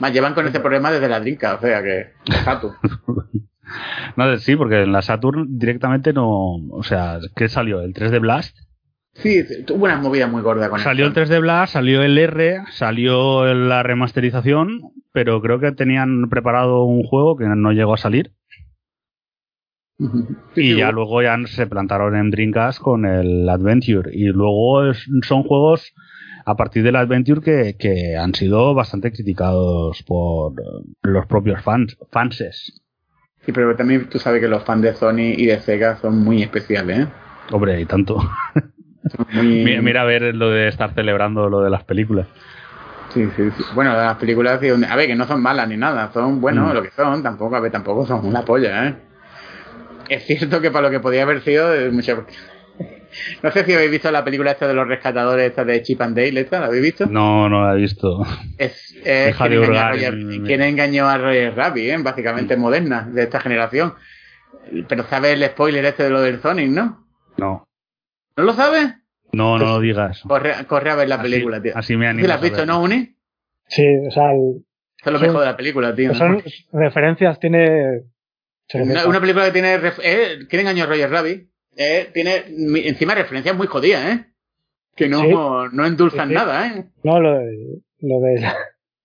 [0.00, 2.12] Más llevan con ese problema desde la drinka, o sea que.
[2.44, 2.74] Saturn.
[4.16, 6.56] no, sí, porque en la Saturn directamente no.
[6.70, 7.80] O sea, ¿qué salió?
[7.80, 8.58] ¿El 3 de Blast?
[9.14, 13.52] Sí, tuvo unas movidas muy gordas con Salió el 3D Blast, salió el R, salió
[13.54, 14.80] la remasterización,
[15.12, 18.32] pero creo que tenían preparado un juego que no llegó a salir.
[20.56, 24.10] y ya luego ya se plantaron en Dreamcast con el Adventure.
[24.14, 25.92] Y luego son juegos
[26.46, 30.54] a partir del Adventure que, que, han sido bastante criticados por
[31.02, 32.80] los propios fans, fanses.
[33.44, 36.42] Sí, pero también tú sabes que los fans de Sony y de Sega son muy
[36.42, 37.06] especiales, ¿eh?
[37.52, 38.18] Hombre, y tanto.
[39.32, 42.26] Mira, a ver lo de estar celebrando lo de las películas.
[43.12, 43.64] Sí, sí, sí.
[43.74, 46.72] Bueno, las películas, a ver, que no son malas ni nada, son, bueno, mm.
[46.72, 48.94] lo que son, tampoco, a ver, tampoco son una polla, ¿eh?
[50.08, 52.24] Es cierto que para lo que podía haber sido, eh, mucho...
[53.42, 56.16] No sé si habéis visto la película esta de los rescatadores, esta de Chip and
[56.16, 56.60] Dale, ¿esta?
[56.60, 57.06] ¿La habéis visto?
[57.06, 58.24] No, no la he visto.
[58.56, 61.96] Es, es quien, engañó a Roger Rabbit, ¿eh?
[61.98, 62.60] Básicamente mm.
[62.60, 63.94] moderna, de esta generación.
[64.88, 67.04] Pero sabes el spoiler este de lo del Sonic, ¿no?
[67.36, 67.66] No.
[68.36, 68.94] ¿No lo sabes?
[69.32, 70.22] No, no lo digas.
[70.26, 71.72] Corre, corre a ver la película, tío.
[71.76, 72.26] Así me animo.
[72.26, 73.14] la has visto, no, Uni?
[73.68, 74.32] Sí, o sea.
[74.32, 74.64] El,
[74.96, 76.14] Esto es lo mejor de la película, tío.
[76.14, 76.42] Son
[76.72, 78.02] referencias, tiene.
[78.74, 79.78] Una, película que tiene.
[80.02, 81.48] Eh, ¿Quién engañó a Roger Rabbit?
[81.76, 82.44] Eh, tiene
[82.86, 84.26] encima referencias muy jodidas, ¿eh?
[84.96, 86.84] Que no, no endulzan nada, ¿eh?
[87.02, 87.80] No, lo de.
[88.00, 88.52] Lo de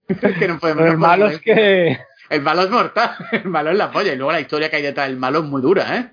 [0.39, 1.97] que no podemos, el malo es que.
[2.29, 4.13] El malo es mortal, el malo es la polla.
[4.13, 6.11] Y luego la historia que hay detrás del malo es muy dura, ¿eh?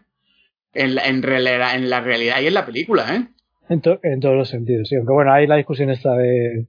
[0.75, 3.29] En, en, en la realidad y en la película, ¿eh?
[3.69, 4.97] En, en todos los sentidos, sí.
[4.97, 6.67] Aunque bueno, hay la discusión esta de.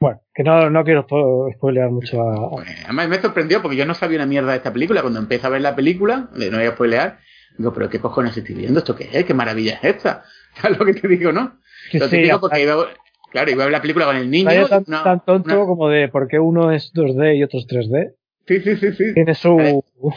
[0.00, 1.06] Bueno, que no, no quiero
[1.54, 2.50] spoilear mucho a.
[2.50, 5.02] Pues, además me sorprendió porque yo no sabía una mierda de esta película.
[5.02, 7.18] Cuando empecé a ver la película, no voy a spoilear,
[7.58, 8.78] digo, pero ¿qué cojones estoy viendo?
[8.78, 9.24] ¿Esto qué es?
[9.24, 10.24] ¿Qué maravilla es esta?
[10.54, 11.58] ¿Sabes lo que te digo, no?
[11.92, 12.86] lo te digo porque iba,
[13.30, 14.68] claro, iba a ver la película con el niño.
[14.68, 18.14] Tan, tan tonto como de por qué uno es 2D y otro es 3D.
[18.46, 19.14] Sí, sí, sí, sí.
[19.14, 19.84] Tiene su.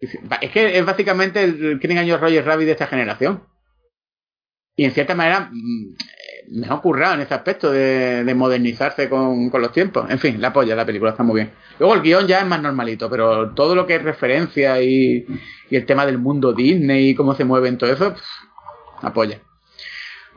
[0.00, 3.42] Es que es básicamente el que engañó Roger Rabbit de esta generación
[4.78, 9.72] y en cierta manera mm, me ha ocurrido en ese aspecto de, modernizarse con, los
[9.72, 10.08] tiempos.
[10.08, 11.50] En fin, la apoya, la película está muy bien.
[11.80, 15.26] Luego el guion ya es más normalito, pero todo lo que es referencia y,
[15.70, 18.14] el tema del mundo Disney y cómo se mueve en todo eso,
[19.02, 19.40] apoya.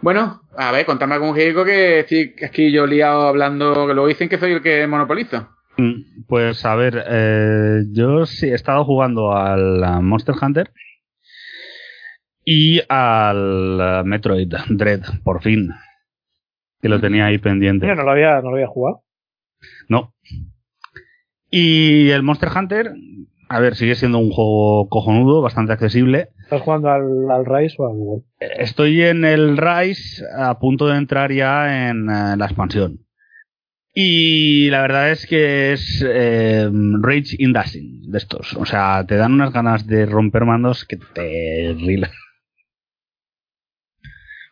[0.01, 4.27] Bueno, a ver, contame algún giro que estoy aquí yo liado hablando, que luego dicen
[4.27, 5.51] que soy el que monopoliza.
[5.81, 10.71] Mm, pues a ver, eh, yo sí he estado jugando al Monster Hunter
[12.45, 15.71] y al Metroid Dread, por fin.
[16.81, 17.87] Que lo tenía ahí pendiente.
[17.87, 19.03] no lo había, no lo había jugado.
[19.87, 20.13] No.
[21.49, 22.93] Y el Monster Hunter,
[23.49, 26.29] a ver, sigue siendo un juego cojonudo, bastante accesible.
[26.43, 28.23] ¿Estás jugando al, al Rise o al World?
[28.39, 32.99] Estoy en el Rise, a punto de entrar ya en eh, la expansión.
[33.93, 36.69] Y la verdad es que es eh,
[37.01, 38.53] Rage Industry de estos.
[38.55, 41.75] O sea, te dan unas ganas de romper mandos que te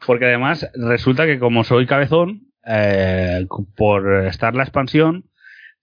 [0.10, 3.46] porque además resulta que como soy cabezón, eh,
[3.76, 5.26] por estar la expansión,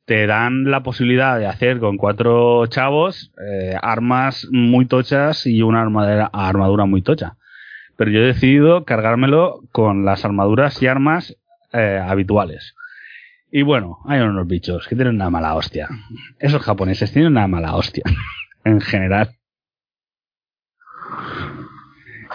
[0.05, 5.83] te dan la posibilidad de hacer con cuatro chavos eh, armas muy tochas y una
[5.83, 7.37] armadura, muy tocha.
[7.97, 11.37] Pero yo he decidido cargármelo con las armaduras y armas
[11.73, 12.75] eh, habituales.
[13.51, 15.89] Y bueno, hay unos bichos que tienen una mala hostia.
[16.39, 18.05] Esos japoneses tienen una mala hostia.
[18.67, 19.31] en general.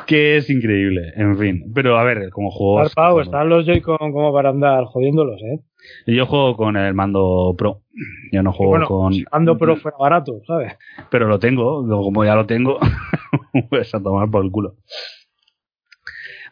[0.08, 1.72] que es increíble, en fin.
[1.74, 3.22] Pero a ver, como juego.
[3.22, 5.60] están los Joy-Con como para andar jodiéndolos, ¿eh?
[6.08, 7.82] Yo juego con el mando Pro.
[8.32, 9.14] Yo no juego con.
[9.14, 10.78] el mando Pro fuera barato, ¿sabes?
[11.10, 12.80] Pero lo tengo, como ya lo tengo,
[13.70, 14.76] pues a tomar por el culo.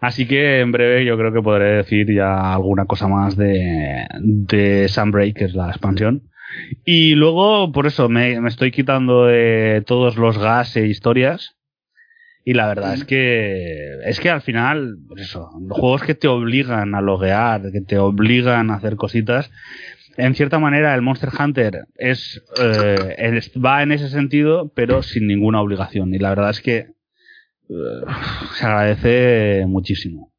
[0.02, 4.88] Así que en breve yo creo que podré decir ya alguna cosa más de, de
[4.88, 6.30] Sunbreak, que es la expansión.
[6.86, 11.56] Y luego, por eso, me, me estoy quitando de todos los gas e historias.
[12.46, 16.28] Y la verdad es que es que al final, pues eso, los juegos que te
[16.28, 19.52] obligan a loguear, que te obligan a hacer cositas,
[20.18, 25.62] en cierta manera el Monster Hunter es eh, va en ese sentido, pero sin ninguna
[25.62, 26.14] obligación.
[26.14, 26.88] Y la verdad es que
[27.70, 30.34] se agradece muchísimo.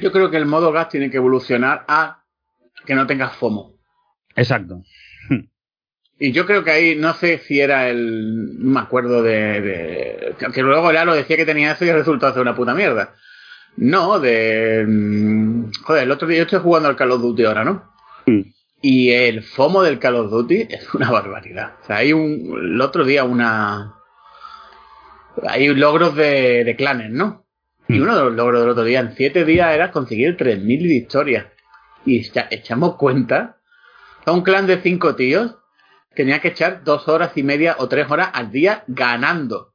[0.00, 2.24] Yo creo que el modo gas tiene que evolucionar a
[2.84, 3.74] que no tengas FOMO.
[4.34, 4.82] Exacto.
[6.18, 8.58] Y yo creo que ahí, no sé si era el.
[8.58, 10.34] No me acuerdo de.
[10.54, 13.14] que luego ya lo decía que tenía eso y resultado de una puta mierda.
[13.76, 14.86] No, de.
[14.88, 17.92] Mm, joder, el otro día yo estoy jugando al Call of Duty ahora, ¿no?
[18.80, 21.74] Y el FOMO del Call of Duty es una barbaridad.
[21.82, 22.62] O sea, hay un.
[22.62, 23.95] El otro día una.
[25.46, 27.46] Hay logros de, de clanes, ¿no?
[27.88, 31.46] Y uno de los logros del otro día, en siete días, era conseguir 3.000 victorias.
[32.04, 33.58] Y echamos cuenta.
[34.24, 35.56] A un clan de cinco tíos
[36.14, 39.74] tenía que echar dos horas y media o tres horas al día ganando.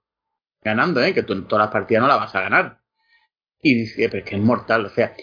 [0.61, 1.13] Ganando, ¿eh?
[1.13, 2.79] Que tú en todas las partidas no la vas a ganar.
[3.61, 4.85] Y dice, pero es que es mortal.
[4.85, 5.13] O sea,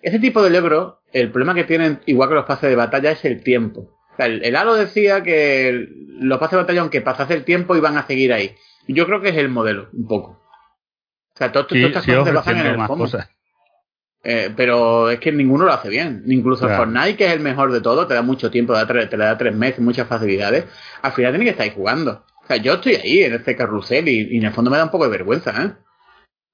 [0.00, 3.24] ese tipo de logro, el problema que tienen, igual que los pases de batalla, es
[3.24, 3.98] el tiempo.
[4.12, 5.86] O sea, el, Halo decía que
[6.20, 8.54] los pases de batalla, aunque pasase el tiempo, iban a seguir ahí.
[8.88, 10.30] Yo creo que es el modelo, un poco.
[10.30, 13.06] O sea, todas estas cosas se basan en el fondo.
[14.24, 16.24] Eh, pero es que ninguno lo hace bien.
[16.26, 19.54] Incluso Fortnite, que es el mejor de todo, te da mucho tiempo, te da tres
[19.54, 20.64] meses, muchas facilidades.
[21.02, 22.24] Al final tiene que estar ahí jugando.
[22.42, 24.90] O sea, yo estoy ahí en este carrusel y, en el fondo me da un
[24.90, 25.72] poco de vergüenza, ¿eh?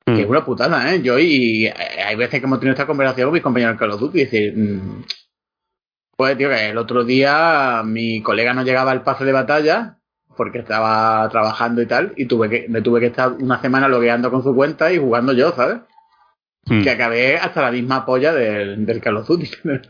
[0.04, 0.30] Que es mm.
[0.30, 1.00] una putada, ¿eh?
[1.00, 4.20] Yo y, hay veces que hemos tenido esta conversación con mis compañeros Call of Duty
[4.20, 5.04] y decir, mm,
[6.16, 9.98] pues tío, que el otro día mi colega no llegaba al pase de batalla
[10.36, 14.30] porque estaba trabajando y tal, y tuve que, me tuve que estar una semana logueando
[14.30, 15.78] con su cuenta y jugando yo, ¿sabes?
[16.66, 16.82] Hmm.
[16.82, 19.50] Que acabé hasta la misma polla del, del Call of Duty.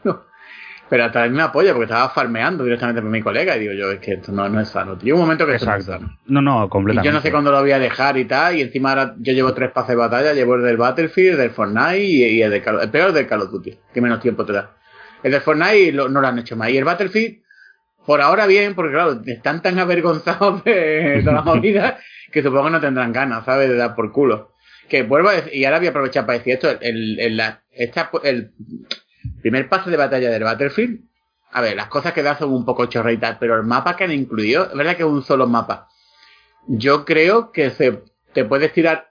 [0.89, 3.91] Pero hasta la misma polla, porque estaba farmeando directamente con mi colega y digo yo,
[3.91, 4.97] es que esto no, no es sano.
[4.97, 5.81] Tío, un momento que Exacto.
[5.81, 6.19] es sano.
[6.27, 7.09] No, no, completamente.
[7.09, 9.33] Y yo no sé cuándo lo voy a dejar y tal, y encima ahora yo
[9.33, 12.63] llevo tres pases de batalla, llevo el del Battlefield, el del Fortnite y, el, del
[12.83, 14.77] el peor del Call of Duty, que menos tiempo te da.
[15.23, 16.69] El del Fortnite no lo han hecho más.
[16.69, 17.39] Y el Battlefield,
[18.07, 21.99] por ahora bien, porque claro, están tan avergonzados de, toda la movida
[22.31, 23.69] que supongo que no tendrán ganas, ¿sabes?
[23.69, 24.55] De dar por culo
[24.89, 27.41] que vuelvo a decir, y ahora voy a aprovechar para decir esto, el, el,
[28.23, 28.53] el
[29.41, 31.01] primer paso de batalla del Battlefield,
[31.53, 34.13] a ver, las cosas que da son un poco chorreitas, pero el mapa que han
[34.13, 35.89] incluido, es verdad que es un solo mapa.
[36.67, 38.03] Yo creo que se
[38.33, 39.11] te puedes tirar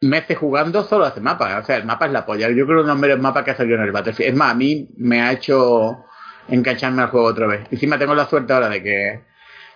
[0.00, 1.58] meses jugando solo a ese mapa.
[1.58, 2.48] O sea, el mapa es la polla.
[2.48, 4.30] Yo creo que uno de los mejores mapas que ha salido en el Battlefield.
[4.30, 6.04] Es más, a mí me ha hecho
[6.48, 7.66] engancharme al juego otra vez.
[7.70, 9.20] Encima tengo la suerte ahora de que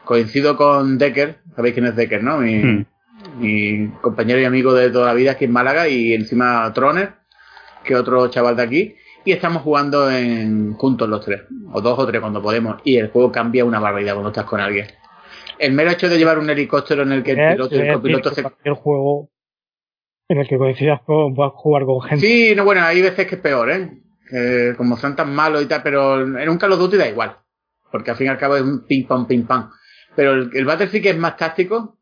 [0.05, 1.39] coincido con Decker.
[1.55, 2.39] ¿Sabéis quién es Decker, no?
[2.39, 2.87] Mi, hmm
[3.39, 7.15] mi compañero y amigo de toda la vida aquí en Málaga y encima Troner,
[7.85, 11.43] que otro chaval de aquí, y estamos jugando en juntos los tres,
[11.73, 14.61] o dos o tres cuando podemos, y el juego cambia una barbaridad cuando estás con
[14.61, 14.87] alguien.
[15.59, 18.45] El mero hecho de llevar un helicóptero en el que el piloto, el copiloto se...
[18.65, 19.31] El juego
[20.29, 22.27] en el que coincidas con jugar con gente.
[22.27, 23.91] Sí, no, bueno, hay veces que es peor, ¿eh?
[24.77, 27.37] Como son tan malos y tal, pero en un Call of Duty da igual,
[27.91, 29.71] porque al fin y al cabo es un ping pong, ping pong.
[30.15, 31.99] Pero el, el Battlefield que es más táctico,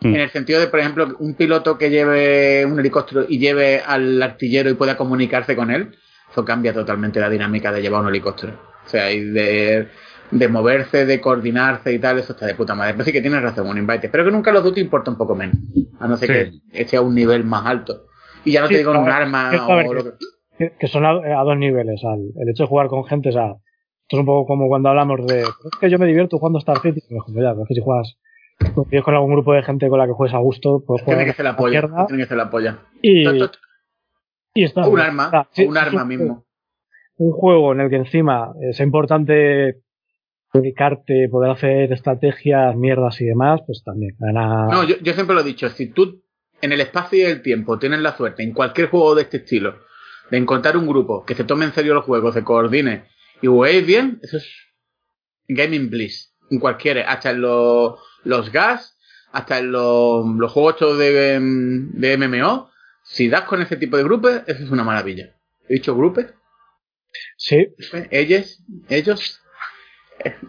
[0.00, 0.14] Mm.
[0.14, 4.22] En el sentido de, por ejemplo, un piloto que lleve un helicóptero y lleve al
[4.22, 5.96] artillero y pueda comunicarse con él,
[6.30, 8.60] eso cambia totalmente la dinámica de llevar un helicóptero.
[8.84, 9.88] O sea, y de,
[10.30, 12.92] de moverse, de coordinarse y tal, eso está de puta madre.
[12.92, 14.08] Pero sí que tienes razón, un invite.
[14.10, 15.56] Pero que nunca los te importa un poco menos.
[15.98, 18.06] A no ser que esté a un nivel más alto.
[18.44, 20.10] Y ya no te digo un arma o lo que...
[20.58, 20.86] que...
[20.88, 22.00] son a, dos niveles.
[22.04, 23.54] el hecho de jugar con gente, o sea,
[24.06, 25.40] esto es un poco como cuando hablamos de.
[25.40, 27.02] Es que yo me divierto jugando Star City.
[27.08, 28.16] Ya, es que si juegas
[28.90, 31.32] si con algún grupo de gente con la que juegues a gusto, pues Tiene que
[31.32, 31.82] ser la polla.
[32.06, 32.78] Tiene que ser la polla.
[33.02, 33.24] Y,
[34.54, 34.88] y está.
[34.88, 36.46] Un arma, un arma mismo.
[37.18, 39.82] Un juego en el que encima es importante
[40.52, 44.16] dedicarte, poder hacer estrategias, mierdas y demás, pues también.
[44.20, 46.22] No, yo, yo siempre lo he dicho, si tú
[46.60, 49.74] en el espacio y el tiempo tienes la suerte, en cualquier juego de este estilo,
[50.30, 53.04] de encontrar un grupo que se tome en serio los juegos, se coordine
[53.42, 54.46] y juguéis bien, eso es
[55.48, 56.34] gaming bliss.
[56.50, 58.98] En cualquiera, hasta en los los gas,
[59.32, 62.70] hasta en los, los juegos de, de MMO,
[63.04, 65.36] si das con ese tipo de grupos, eso es una maravilla.
[65.68, 66.26] ¿He dicho grupos?
[67.36, 67.68] Sí.
[68.10, 69.40] Ellos, ellos,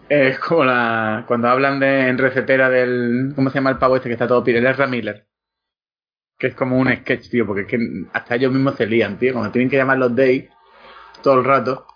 [0.08, 4.08] es como la, cuando hablan de, en recetera del, ¿cómo se llama el pavo este
[4.08, 4.58] que está todo pire?
[4.58, 5.26] El Miller.
[6.38, 7.78] Que es como un sketch, tío, porque es que
[8.12, 10.48] hasta ellos mismos se lían, tío, cuando tienen que llamar los Day
[11.22, 11.86] todo el rato.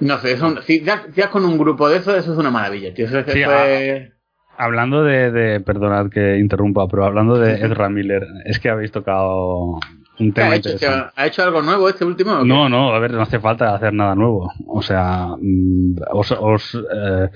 [0.00, 3.06] No sé, eso, si ya, con un grupo de eso, eso es una maravilla, tío.
[3.06, 4.12] Eso, es...
[4.56, 9.78] Hablando de, de, perdonad que interrumpa, pero hablando de Ezra Miller, es que habéis tocado
[10.18, 10.70] un tema ¿Ha hecho,
[11.14, 12.44] ¿Ha hecho algo nuevo este último?
[12.44, 14.52] No, no, a ver, no hace falta hacer nada nuevo.
[14.66, 17.28] O sea, mm, os, os eh,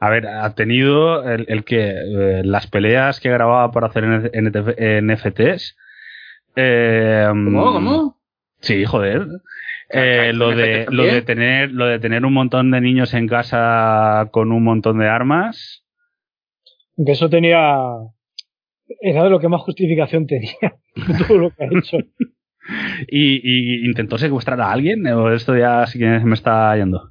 [0.00, 5.76] a ver, ha tenido el, el que eh, las peleas que grababa para hacer NFTs.
[6.56, 7.72] Eh, ¿Cómo?
[7.72, 8.16] ¿Cómo?
[8.60, 9.26] Sí, joder.
[9.92, 14.28] Eh, lo de lo de tener lo de tener un montón de niños en casa
[14.30, 15.84] con un montón de armas
[17.04, 17.76] que eso tenía
[19.00, 20.76] era de lo que más justificación tenía
[21.26, 21.96] todo lo que ha hecho
[23.08, 27.10] y, intentó secuestrar a alguien o esto ya sí que me está yendo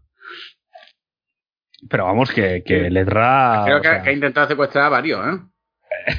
[1.90, 6.16] pero vamos que, que Ledra creo que, ha intentado secuestrar a varios ¿eh?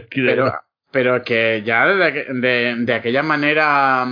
[0.10, 0.52] pero
[0.92, 4.06] pero que ya de, de aquella manera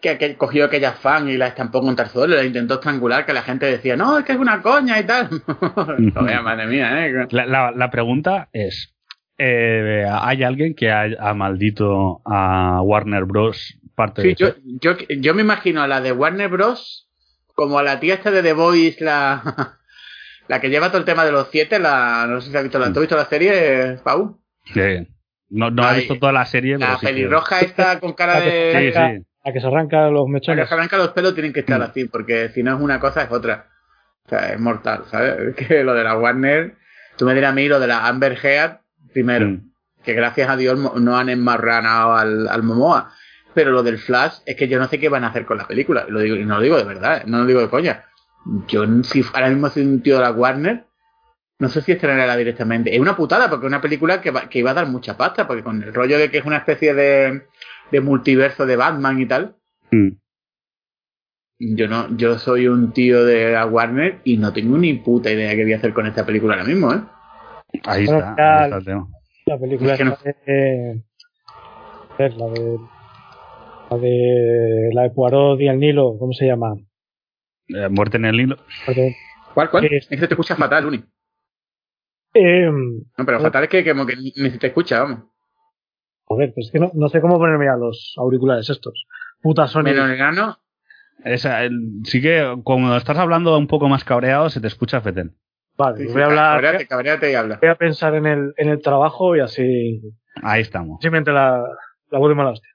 [0.00, 3.42] que, cogió aquella fan y la estampó contra el suelo, la intentó estrangular, que la
[3.42, 5.28] gente decía, no, es que es una coña y tal.
[6.42, 7.26] madre mía, ¿eh?
[7.30, 8.94] La, la, pregunta es,
[9.38, 13.78] eh, ¿hay alguien que ha, maldito a Warner Bros.
[13.94, 17.08] parte de yo, yo, yo, me imagino a la de Warner Bros.
[17.54, 19.76] como a la tía esta de The Voice, la,
[20.48, 22.78] la que lleva todo el tema de los siete, la, no sé si has visto
[22.78, 24.40] la, ¿tú has visto la serie, Pau?
[24.72, 25.06] Sí.
[25.50, 26.78] No, no ha visto toda la serie.
[26.78, 28.92] La pelirroja esta con cara de...
[28.92, 29.26] Sí, sí.
[29.42, 30.60] A que se arranca los mechones.
[30.60, 31.82] A que se arranca los pelos tienen que estar mm.
[31.82, 33.66] así, porque si no es una cosa es otra.
[34.26, 35.54] O sea, es mortal, ¿sabes?
[35.68, 36.76] Que lo de la Warner,
[37.16, 38.78] tú me dirás a mí lo de la Amber Heard,
[39.12, 39.72] primero, mm.
[40.04, 43.12] que gracias a Dios no han enmarranado al, al Momoa.
[43.52, 45.66] Pero lo del Flash es que yo no sé qué van a hacer con la
[45.66, 46.06] película.
[46.08, 48.04] Lo digo, y no lo digo de verdad, no lo digo de coña.
[48.68, 50.84] Yo, si ahora mismo soy un tío de la Warner,
[51.60, 52.92] no sé si estrenarla directamente.
[52.92, 55.62] Es una putada, porque es una película que, que iba a dar mucha pasta, porque
[55.62, 57.42] con el rollo de que es una especie de
[57.90, 59.56] de multiverso de Batman y tal.
[59.90, 60.10] Mm.
[61.76, 65.62] Yo no, yo soy un tío de Warner y no tengo ni puta idea qué
[65.62, 67.02] voy a hacer con esta película ahora mismo, ¿eh?
[67.84, 68.34] Ahí está,
[68.64, 69.06] ahí está
[69.46, 70.16] La película es que no...
[70.22, 71.02] de,
[72.18, 72.78] la de
[73.90, 76.76] la de la de Poirot y el Nilo, ¿cómo se llama?
[77.68, 78.56] Eh, Muerte en el Nilo.
[79.52, 79.84] ¿Cuál, cuál?
[79.84, 81.04] Es, que te escuchas fatal, Uni.
[82.34, 85.24] Eh, no, pero fatal es que, como que ni, se te escucha, vamos.
[86.24, 89.06] Joder, pues es que no, no sé cómo ponerme a los auriculares estos.
[89.42, 89.84] Puta Sony.
[89.84, 90.58] Menos grano.
[91.24, 91.60] Esa,
[92.04, 95.36] sí que cuando estás hablando un poco más cabreado se te escucha Feten.
[95.76, 96.86] Vale, voy a hablar.
[96.86, 97.58] Cabreate, y habla.
[97.60, 100.00] Voy a pensar en el, en el trabajo y así.
[100.42, 100.98] Ahí estamos.
[101.00, 101.64] Simplemente la,
[102.10, 102.70] la voz de mala hostia.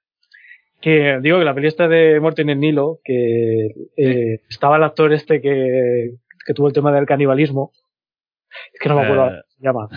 [0.81, 3.67] Que digo que la peli de Muerte en el Nilo, que
[3.97, 6.11] eh, estaba el actor este que,
[6.45, 7.71] que tuvo el tema del canibalismo.
[8.73, 9.41] Es que no me acuerdo eh.
[9.57, 9.87] Se llama.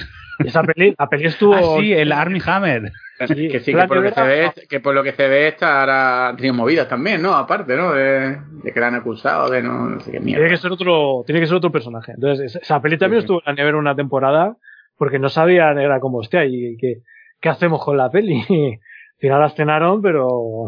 [0.45, 1.55] esa peli, la peli estuvo.
[1.55, 4.95] Ah, sí, el Army Hammer que sí, que por, lo que, se ve, que por
[4.95, 7.35] lo que se ve esta ahora tenido movidas también, ¿no?
[7.35, 7.93] Aparte, ¿no?
[7.93, 8.39] De,
[8.73, 10.45] que la han acusado, de no, sé qué mierda.
[10.45, 12.13] Tiene que ser otro, tiene que ser otro personaje.
[12.13, 14.57] Entonces, esa peli también estuvo en ver una temporada
[14.97, 16.99] porque no sabían era como hostia y qué,
[17.41, 18.41] qué hacemos con la peli.
[18.49, 20.67] Al final la estrenaron, pero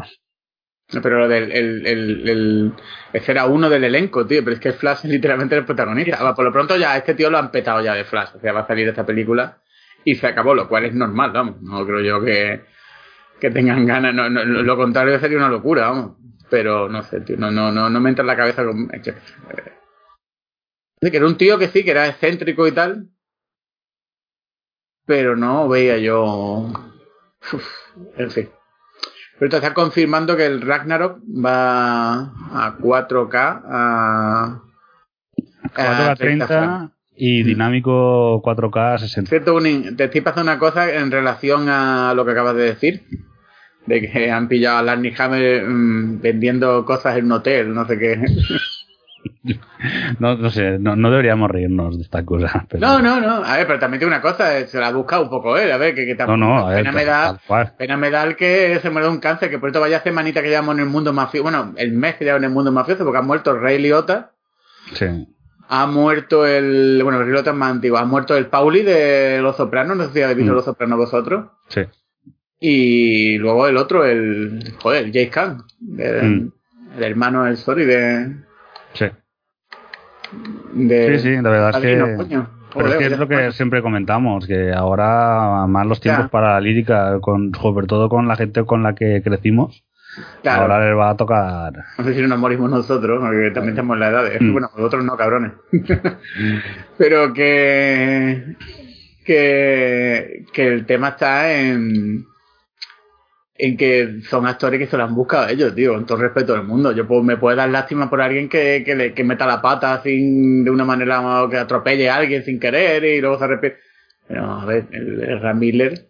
[1.02, 2.72] pero lo del el, el, el,
[3.12, 6.34] ese era uno del elenco, tío, pero es que Flash es literalmente el protagonista.
[6.34, 8.60] Por lo pronto ya este tío lo han petado ya de Flash, o sea, va
[8.60, 9.60] a salir esta película
[10.04, 11.62] y se acabó, lo cual es normal, vamos.
[11.62, 12.64] No creo yo que,
[13.38, 16.16] que tengan ganas, no, no, lo contrario sería una locura, vamos.
[16.48, 18.88] Pero no sé, tío, no, no, no, no me entra en la cabeza con...
[18.88, 19.14] que,
[21.00, 23.08] era un tío que sí, que era excéntrico y tal,
[25.06, 26.72] pero no veía yo...
[28.16, 28.50] en fin.
[29.40, 34.60] Pero te está confirmando que el Ragnarok va a 4K a...
[35.74, 39.30] a 30 y dinámico 4K 60.
[39.30, 39.58] Cierto,
[39.96, 43.02] te estoy pasando una cosa en relación a lo que acabas de decir.
[43.86, 47.98] De que han pillado a Larry Hammer mm, vendiendo cosas en un hotel, no sé
[47.98, 48.20] qué.
[50.18, 52.66] No, no sé, no, no, deberíamos reírnos de esta cosa.
[52.78, 53.44] No, no, no.
[53.44, 55.70] A ver, pero también tengo una cosa, eh, se la ha buscado un poco él.
[55.72, 57.38] A ver, que, que no, no, pena, me da,
[57.76, 60.42] pena me da el que se muera un cáncer, que por esto vaya a semanita
[60.42, 61.42] que llevamos en el mundo mafioso.
[61.42, 64.32] Bueno, el mes que llevamos en el mundo mafioso, porque ha muerto Rey Liotta.
[64.94, 65.26] Sí
[65.72, 67.00] ha muerto el.
[67.04, 67.96] Bueno, el es más antiguo.
[67.96, 69.96] Ha muerto el Pauli de Los Sopranos.
[69.96, 70.56] No sé si habéis visto mm.
[70.56, 71.50] Los Sopranos vosotros.
[71.68, 71.82] Sí.
[72.58, 74.74] Y luego el otro, el.
[74.82, 75.62] Joder, el Jay Khan.
[75.78, 76.48] Mm.
[76.96, 78.34] El, hermano del Sorry de.
[78.94, 79.06] Sí.
[80.74, 82.42] sí, sí, la verdad es que.
[82.72, 86.60] Pero es que es lo que siempre comentamos, que ahora más los tiempos para la
[86.60, 89.84] lírica, con, sobre todo con la gente con la que crecimos,
[90.44, 91.72] Ahora les va a tocar.
[91.98, 94.24] No sé si nos morimos nosotros, porque también estamos en la edad.
[94.24, 94.40] De...
[94.40, 94.52] Mm.
[94.52, 95.52] Bueno, nosotros no, cabrones.
[96.98, 98.56] Pero que,
[99.24, 100.44] que.
[100.52, 102.26] que el tema está en.
[103.62, 106.54] En que son actores que se lo han buscado ellos, tío, con todo el respeto
[106.54, 106.92] del mundo.
[106.92, 110.64] Yo me puedo dar lástima por alguien que, que, le, que meta la pata sin
[110.64, 113.78] de una manera que atropelle a alguien sin querer y luego se arrepiente.
[114.26, 116.06] Pero, a ver, el, el Ram Miller.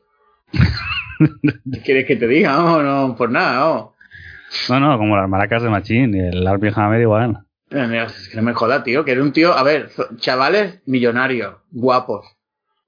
[1.73, 2.53] ¿Qué quieres que te diga?
[2.53, 3.95] No, no, por nada, no.
[4.69, 7.39] No, no, como las maracas de Machín y el Arby Hammer igual.
[7.71, 12.27] Es que no me joda, tío, que era un tío, a ver, chavales millonarios, guapos,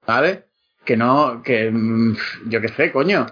[0.05, 0.45] ¿vale?
[0.83, 2.17] Que no, que mm,
[2.49, 3.25] yo qué sé, coño.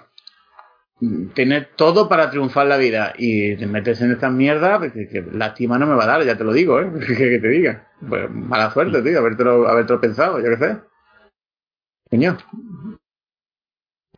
[1.33, 5.79] Tiene todo para triunfar la vida y te metes en esta mierda, pues, que, lástima
[5.79, 6.91] no me va a dar, ya te lo digo, ¿eh?
[7.07, 7.87] que te diga.
[8.07, 10.77] Pues mala suerte, tío, habértelo, habértelo pensado, yo qué sé.
[12.09, 12.37] Coño.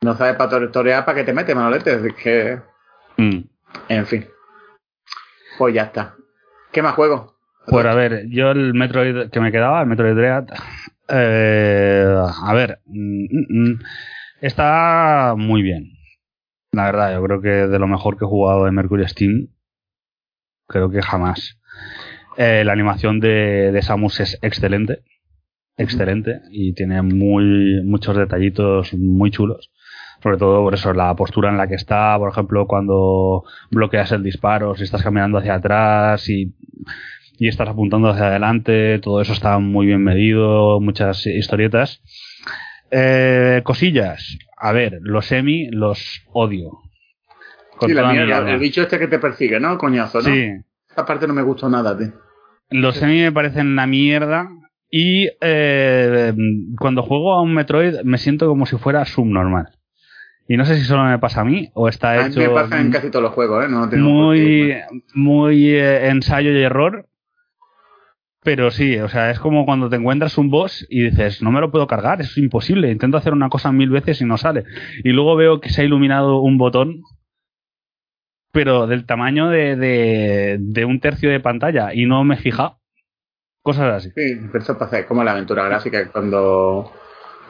[0.01, 2.59] No sabes para torear para que te metes, Manolete, es que...
[3.15, 3.39] Mm.
[3.87, 4.27] En fin.
[5.57, 6.15] Pues ya está.
[6.73, 7.33] ¿Qué más juego?
[7.67, 10.45] Pues a ver, yo el Metroid que me quedaba, el Metroid Dread,
[11.07, 13.79] eh, a ver, mm, mm, mm,
[14.41, 16.02] está muy bien.
[16.73, 19.47] La verdad, yo creo que de lo mejor que he jugado en Mercury Steam,
[20.67, 21.57] creo que jamás.
[22.35, 25.03] Eh, la animación de, de, Samus es excelente,
[25.77, 29.71] excelente, y tiene muy muchos detallitos muy chulos
[30.23, 34.23] sobre todo por eso, la postura en la que está, por ejemplo, cuando bloqueas el
[34.23, 36.55] disparo, si estás caminando hacia atrás y,
[37.37, 42.01] y estás apuntando hacia adelante, todo eso está muy bien medido, muchas historietas.
[42.89, 46.71] Eh, cosillas, a ver, los semi los odio.
[47.81, 49.77] sí, la mierda, el bicho este que te persigue, ¿no?
[49.77, 50.23] Coñazo, ¿no?
[50.23, 50.51] Sí.
[50.89, 52.13] Esa parte no me gustó nada, tío.
[52.69, 54.49] Los semi me parecen una mierda
[54.89, 56.33] y eh,
[56.79, 59.67] cuando juego a un Metroid me siento como si fuera subnormal.
[60.47, 62.39] Y no sé si solo me pasa a mí o está hecho.
[62.39, 63.67] A mí me pasa en casi todos los juegos, ¿eh?
[63.67, 64.75] No muy
[65.13, 67.09] muy eh, ensayo y error.
[68.43, 71.61] Pero sí, o sea, es como cuando te encuentras un boss y dices, no me
[71.61, 72.91] lo puedo cargar, es imposible.
[72.91, 74.65] Intento hacer una cosa mil veces y no sale.
[75.03, 77.03] Y luego veo que se ha iluminado un botón,
[78.51, 82.77] pero del tamaño de, de, de un tercio de pantalla y no me fija.
[83.61, 84.09] Cosas así.
[84.09, 86.91] Sí, pero eso pasa, como la aventura gráfica, cuando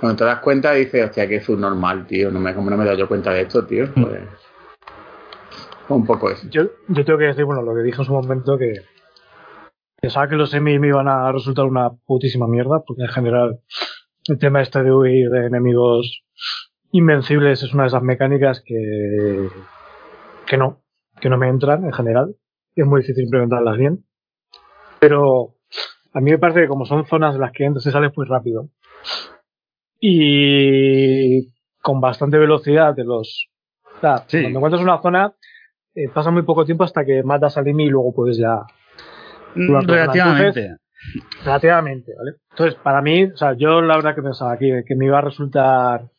[0.03, 2.29] cuando te das cuenta dices, hostia, que es un normal, tío.
[2.29, 3.85] No me, como no me he dado yo cuenta de esto, tío.
[3.95, 4.03] Mm.
[4.03, 4.21] Pues,
[5.87, 6.45] un poco eso.
[6.49, 8.81] Yo, yo tengo que decir, bueno, lo que dije en su momento, que
[10.03, 13.61] pensaba que los semi me iban a resultar una putísima mierda, porque en general
[14.27, 16.25] el tema este de huir de enemigos
[16.91, 19.47] invencibles es una de esas mecánicas que,
[20.45, 20.83] que no,
[21.21, 22.35] que no me entran en general.
[22.75, 24.03] Es muy difícil implementarlas bien.
[24.99, 25.55] Pero
[26.13, 28.25] a mí me parece que como son zonas en las que entras y sales muy
[28.25, 28.71] rápido,
[30.01, 31.47] y
[31.81, 33.47] con bastante velocidad de los...
[33.95, 35.33] O sea, cuando encuentras una zona,
[35.95, 38.65] eh, pasa muy poco tiempo hasta que matas al enemigo y luego puedes ya...
[39.55, 40.77] Mm, relativamente.
[41.43, 42.37] relativamente, ¿vale?
[42.51, 45.21] Entonces, para mí, o sea, yo la verdad que pensaba que, que me iba a
[45.21, 46.09] resultar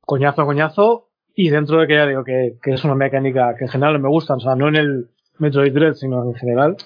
[0.00, 3.64] coñazo a coñazo y dentro de que ya digo que, que, es una mecánica que
[3.64, 6.76] en general me gusta, o sea, no en el Metroid Dread, sino en general.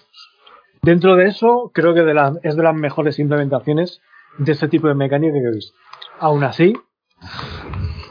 [0.82, 4.00] Dentro de eso, creo que de la, es de las mejores implementaciones
[4.38, 5.74] de este tipo de mecánica que he visto.
[6.18, 6.74] Aún así,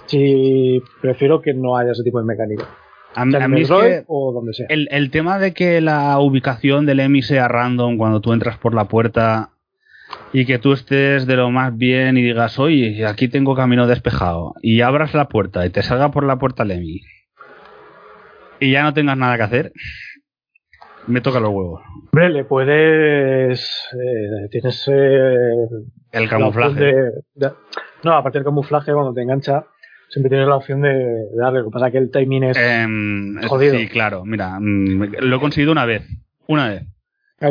[0.07, 2.67] sí prefiero que no haya ese tipo de mecánica.
[3.13, 3.69] A, mí es
[4.07, 4.67] o donde sea.
[4.69, 8.73] El, el, tema de que la ubicación del EMI sea random cuando tú entras por
[8.73, 9.49] la puerta
[10.31, 14.55] y que tú estés de lo más bien y digas, oye, aquí tengo camino despejado
[14.61, 17.01] y abras la puerta y te salga por la puerta el EMI
[18.61, 19.73] y ya no tengas nada que hacer,
[21.07, 21.81] me toca los huevos.
[22.13, 23.89] Hombre, le puedes.
[23.93, 24.87] Eh, tienes.
[24.87, 25.67] Eh,
[26.11, 26.93] el camuflaje.
[28.03, 29.65] no, aparte del camuflaje, cuando te engancha,
[30.11, 31.59] siempre tienes la opción de, darle.
[31.59, 33.75] Lo que pasa es que el timing es em, jodido.
[33.75, 34.23] Sí, claro.
[34.25, 36.07] Mira, mm, lo he conseguido una vez.
[36.47, 36.83] Una vez.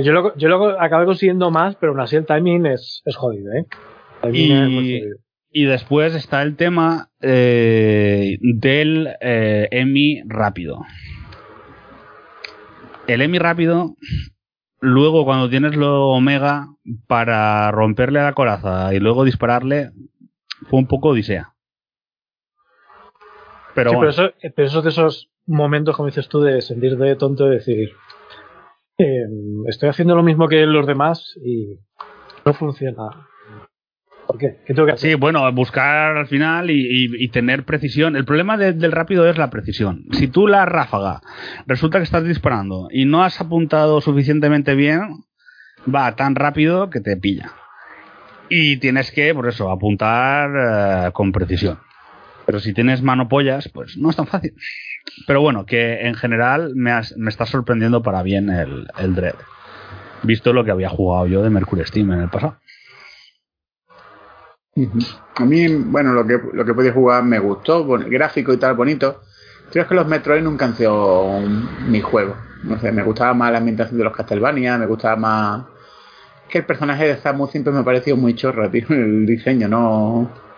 [0.04, 3.52] Yo lo, yo lo acabé consiguiendo más, pero aún así el timing es, es jodido,
[3.52, 3.66] ¿eh?
[4.32, 5.02] y,
[5.50, 10.82] y después está el tema eh, del eh, EMI rápido.
[13.08, 13.96] El EMI rápido
[14.80, 16.68] Luego, cuando tienes lo Omega,
[17.06, 19.90] para romperle la coraza y luego dispararle,
[20.70, 21.49] fue un poco odisea.
[23.84, 27.46] Pero, pero, eso, pero eso de esos momentos, como dices tú, de sentir de tonto
[27.46, 27.92] y decir,
[28.98, 29.24] eh,
[29.66, 31.78] estoy haciendo lo mismo que los demás y
[32.44, 33.26] no funciona.
[34.26, 34.58] ¿Por qué?
[34.66, 35.10] tengo que hacer?
[35.10, 38.14] Sí, bueno, buscar al final y, tener precisión.
[38.14, 40.04] El problema del rápido es la precisión.
[40.12, 41.20] Si tú la ráfaga
[41.66, 45.24] resulta que estás disparando y no has apuntado suficientemente bien,
[45.92, 47.52] va tan rápido que te pilla.
[48.48, 50.50] Y tienes que, por eso, apuntar
[51.08, 51.78] eh, con precisión.
[52.50, 54.56] Pero si tienes mano pollas, pues no es tan fácil.
[55.24, 56.90] Pero bueno, que en general me,
[57.28, 59.36] está sorprendiendo para bien el, el Dread.
[60.24, 62.56] Visto lo que había jugado yo de Mercury Steam en el pasado.
[65.36, 69.20] A mí, bueno, lo que, lo que podía jugar me gustó, gráfico y tal, bonito.
[69.70, 71.38] Creo que los Metroid nunca han sido
[71.86, 72.34] mi juego.
[72.64, 75.66] No sé, me gustaba más la ambientación de los Castlevania, me gustaba más...
[76.48, 80.49] Que el personaje de Samus siempre me ha parecido muy chorro, tío, el diseño, no...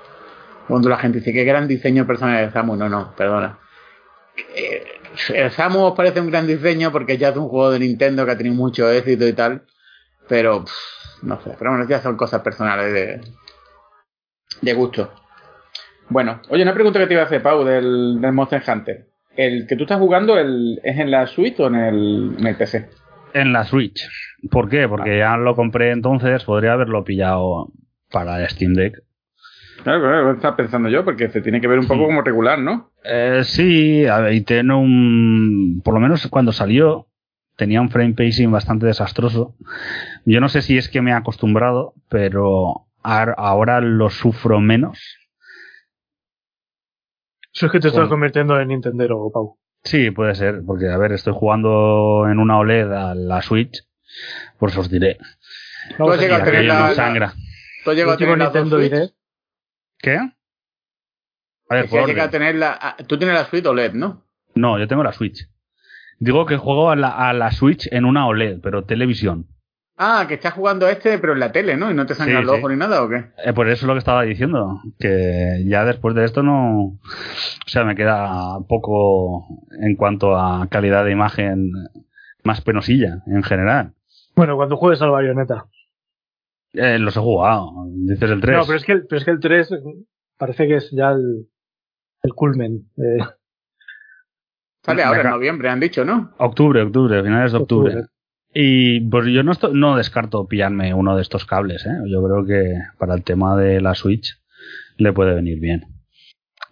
[0.68, 3.58] Cuando la gente dice que gran diseño el personaje de Samus, no, no, perdona.
[4.56, 4.84] Eh,
[5.50, 8.56] Samus parece un gran diseño porque ya es un juego de Nintendo que ha tenido
[8.56, 9.64] mucho éxito y tal,
[10.28, 10.64] pero
[11.22, 13.20] no sé, pero bueno, ya son cosas personales de,
[14.60, 15.12] de gusto.
[16.08, 19.06] Bueno, oye, una pregunta que te iba a hacer, Pau, del, del Monster Hunter.
[19.36, 22.56] ¿El que tú estás jugando el, es en la Switch o en el, en el
[22.56, 22.90] PC?
[23.32, 24.06] En la Switch.
[24.50, 24.86] ¿Por qué?
[24.88, 27.68] Porque ya lo compré entonces, podría haberlo pillado
[28.10, 29.02] para Steam Deck.
[29.82, 32.90] Claro, claro, estaba pensando yo, porque se tiene que ver un poco como regular, ¿no?
[33.04, 35.80] Eh, sí, y tiene un.
[35.84, 37.08] Por lo menos cuando salió,
[37.56, 39.54] tenía un frame pacing bastante desastroso.
[40.24, 45.18] Yo no sé si es que me he acostumbrado, pero ahora lo sufro menos
[47.54, 49.58] eso es que te estás convirtiendo en Nintendo, Pau.
[49.84, 53.84] Sí, puede ser, porque a ver, estoy jugando en una OLED a la Switch,
[54.58, 55.18] por eso os diré.
[55.96, 57.34] ¿Tú has llegado a tener la, sangra.
[57.84, 59.12] ¿Tú has llegado a tener Nintendo Switch?
[60.02, 60.16] ¿Qué?
[60.16, 64.24] A ver, por a tener la, ah, tú tienes la Switch OLED, ¿no?
[64.54, 65.48] No, yo tengo la Switch.
[66.18, 69.46] Digo que juego a la, a la Switch en una OLED, pero televisión.
[69.96, 71.90] Ah, que estás jugando este, pero en la tele, ¿no?
[71.90, 73.26] Y no te sangra el ojo ni nada, ¿o qué?
[73.44, 74.80] Eh, por eso es lo que estaba diciendo.
[74.98, 76.84] Que ya después de esto no.
[76.86, 76.98] O
[77.66, 79.46] sea, me queda poco
[79.80, 81.70] en cuanto a calidad de imagen
[82.42, 83.94] más penosilla en general.
[84.34, 85.66] Bueno, cuando juegues al Bayonetta.
[86.72, 87.72] Eh, los he jugado.
[87.90, 88.56] Dices el 3.
[88.56, 89.70] No, pero es que el, pero es que el 3
[90.38, 91.48] parece que es ya el,
[92.22, 92.90] el culmen.
[92.96, 93.18] Eh.
[94.82, 96.32] Sale ahora en noviembre, han dicho, ¿no?
[96.38, 97.94] Octubre, octubre, finales de octubre.
[98.54, 101.96] Y pues yo no, no descarto pillarme uno de estos cables, ¿eh?
[102.06, 104.42] Yo creo que para el tema de la Switch
[104.96, 105.84] le puede venir bien.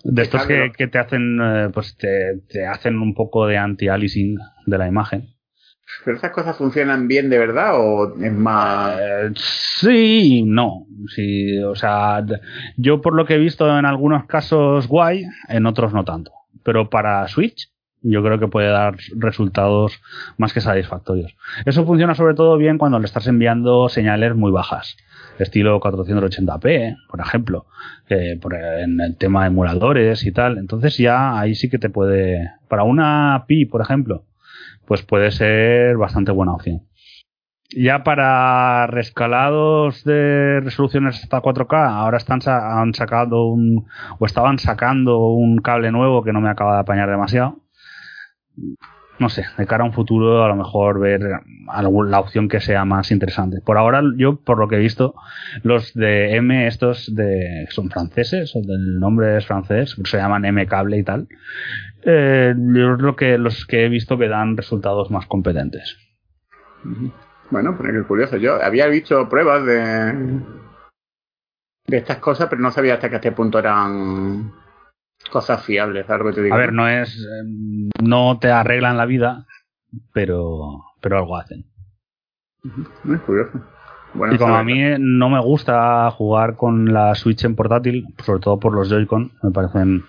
[0.02, 4.38] De estos que, que, te hacen, eh, pues te, te, hacen un poco de anti-aliasing
[4.66, 5.34] de la imagen.
[6.04, 8.98] ¿Pero esas cosas funcionan bien de verdad o es más...?
[9.00, 10.86] Eh, sí, no.
[11.14, 12.24] Sí, o sea,
[12.76, 16.32] yo por lo que he visto en algunos casos guay, en otros no tanto.
[16.62, 17.70] Pero para Switch,
[18.02, 20.00] yo creo que puede dar resultados
[20.38, 21.36] más que satisfactorios.
[21.64, 24.96] Eso funciona sobre todo bien cuando le estás enviando señales muy bajas,
[25.38, 27.66] estilo 480p, por ejemplo,
[28.08, 30.58] en el tema de emuladores y tal.
[30.58, 34.24] Entonces ya ahí sí que te puede, para una Pi, por ejemplo,
[34.90, 36.80] pues puede ser bastante buena opción.
[37.70, 43.86] Ya para rescalados de resoluciones hasta 4K, ahora están han sacado un
[44.18, 47.62] o estaban sacando un cable nuevo que no me acaba de apañar demasiado
[49.20, 52.86] no sé, de cara a un futuro a lo mejor ver la opción que sea
[52.86, 53.60] más interesante.
[53.60, 55.14] Por ahora, yo por lo que he visto,
[55.62, 60.98] los de M, estos de son franceses, el nombre es francés, se llaman M cable
[60.98, 61.28] y tal.
[62.04, 65.98] Eh, yo creo que los que he visto que dan resultados más competentes.
[67.50, 68.36] Bueno, pues es curioso.
[68.36, 70.40] Yo había visto pruebas de
[71.90, 74.52] de estas cosas, pero no sabía hasta que este punto eran
[75.30, 76.54] cosas fiables, algo que te digo.
[76.54, 77.14] A ver, no es.
[77.40, 79.46] Em, no te arreglan la vida,
[80.12, 81.66] pero, pero algo hacen.
[83.12, 83.60] Es curioso.
[84.32, 88.58] y como a mí no me gusta jugar con la Switch en portátil, sobre todo
[88.58, 90.04] por los Joy-Con, me parecen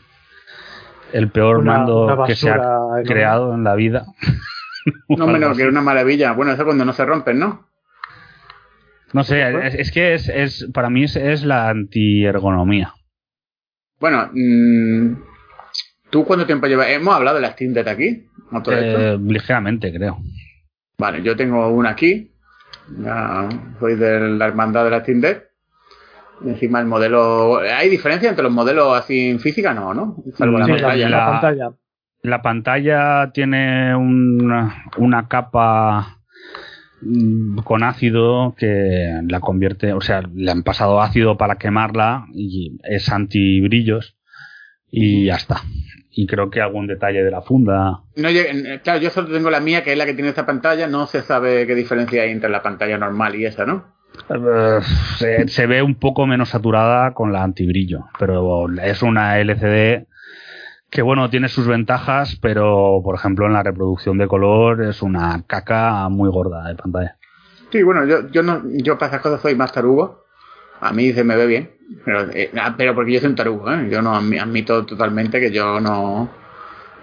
[1.13, 2.59] el peor mando que se ha
[3.05, 4.05] creado en la vida.
[5.09, 6.33] no menos que una maravilla.
[6.33, 7.67] Bueno, eso cuando no se rompen, ¿no?
[9.13, 12.93] No sé, es, que es, es, para mí es, es la antiergonomía.
[13.99, 15.15] Bueno, mmm,
[16.09, 16.87] ¿tú cuánto tiempo llevas?
[16.89, 18.27] Hemos hablado de la Steam Deck aquí.
[18.67, 20.17] Eh, ligeramente, creo.
[20.97, 22.31] Vale, yo tengo una aquí.
[22.99, 23.47] Ya
[23.79, 25.50] soy de la hermandad de la Steam Deck.
[26.45, 27.59] Encima el modelo.
[27.59, 29.73] ¿Hay diferencia entre los modelos así en física?
[29.73, 30.17] No, ¿no?
[30.35, 31.09] Salvo la, pantalla.
[31.09, 31.71] La, pantalla.
[32.23, 36.21] La pantalla tiene una, una capa
[37.01, 42.77] Mm, con ácido que la convierte, o sea, le han pasado ácido para quemarla y
[42.83, 44.17] es anti brillos
[44.91, 45.61] y ya está.
[46.11, 48.03] Y creo que algún detalle de la funda.
[48.17, 48.29] No,
[48.83, 50.87] claro, yo solo tengo la mía, que es la que tiene esta pantalla.
[50.87, 53.95] No se sabe qué diferencia hay entre la pantalla normal y esa, ¿no?
[54.29, 60.07] Eh, se, ve un poco menos saturada con la antibrillo, pero es una LCD
[60.89, 65.43] que bueno, tiene sus ventajas, pero por ejemplo en la reproducción de color es una
[65.47, 67.17] caca muy gorda de pantalla.
[67.71, 70.25] Sí, bueno, yo, no, yo para esas cosas soy más tarugo.
[70.81, 71.71] A mí se me ve bien,
[72.03, 73.87] pero, eh, ah, pero porque yo soy un tarugo, ¿eh?
[73.89, 76.29] Yo no admito totalmente que yo no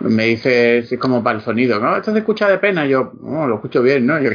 [0.00, 1.96] me dice es como para el sonido, ¿no?
[1.96, 4.20] Esto se escucha de pena, yo oh, lo escucho bien, ¿no?
[4.20, 4.30] Yo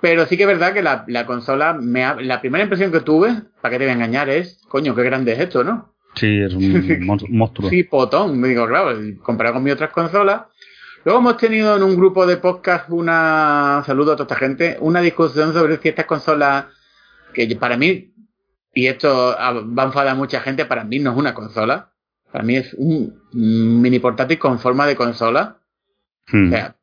[0.00, 3.34] Pero sí que es verdad que la, la consola, me la primera impresión que tuve,
[3.60, 5.94] para que te voy a engañar, es, coño, qué grande es esto, ¿no?
[6.14, 7.68] Sí, es un monstruo.
[7.68, 8.38] sí, potón.
[8.40, 10.42] Me digo, claro, comparado con mis otras consolas.
[11.04, 15.00] Luego hemos tenido en un grupo de podcast una, saludo a toda esta gente, una
[15.00, 16.66] discusión sobre si estas consolas,
[17.32, 18.12] que para mí,
[18.74, 21.92] y esto va a enfadar a mucha gente, para mí no es una consola.
[22.30, 25.58] Para mí es un mini portátil con forma de consola.
[26.30, 26.48] Hmm.
[26.48, 26.76] O sea,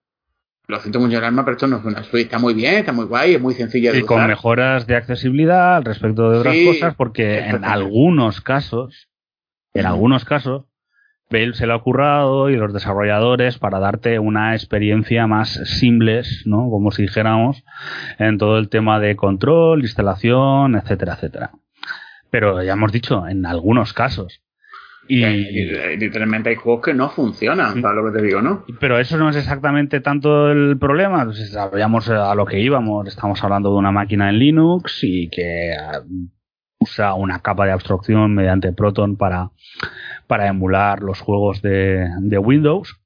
[0.67, 2.25] lo siento mucho el alma, pero esto no es una Switch.
[2.25, 5.77] Está muy bien, está muy guay, es muy sencilla de y con mejoras de accesibilidad
[5.77, 9.09] al respecto de otras cosas, porque en algunos casos,
[9.73, 10.65] en algunos casos,
[11.29, 16.69] Bale se lo ha currado y los desarrolladores para darte una experiencia más simple, ¿no?
[16.69, 17.63] Como si dijéramos,
[18.19, 21.51] en todo el tema de control, instalación, etcétera, etcétera.
[22.29, 24.44] Pero ya hemos dicho, en algunos casos.
[25.07, 25.23] Y,
[25.97, 28.65] literalmente hay juegos que no funcionan, ¿sabes lo que te digo, no?
[28.79, 31.25] Pero eso no es exactamente tanto el problema.
[31.25, 33.07] Pues sabíamos a lo que íbamos.
[33.07, 36.01] Estamos hablando de una máquina en Linux y que ah,
[36.79, 39.51] usa una capa de abstracción mediante Proton para,
[40.27, 42.99] para emular los juegos de, de Windows.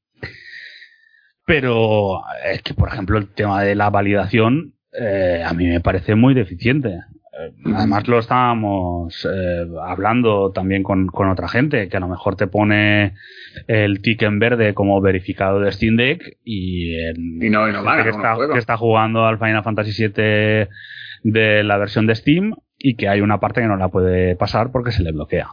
[1.45, 6.15] Pero es que, por ejemplo, el tema de la validación eh, a mí me parece
[6.15, 6.99] muy deficiente.
[7.73, 12.47] Además lo estábamos eh, hablando también con, con, otra gente, que a lo mejor te
[12.47, 13.13] pone
[13.67, 16.95] el tick en verde como verificado de Steam Deck y,
[17.49, 20.67] no, que, está, que, está, jugando al Final Fantasy VII
[21.23, 24.71] de la versión de Steam y que hay una parte que no la puede pasar
[24.71, 25.49] porque se le bloquea.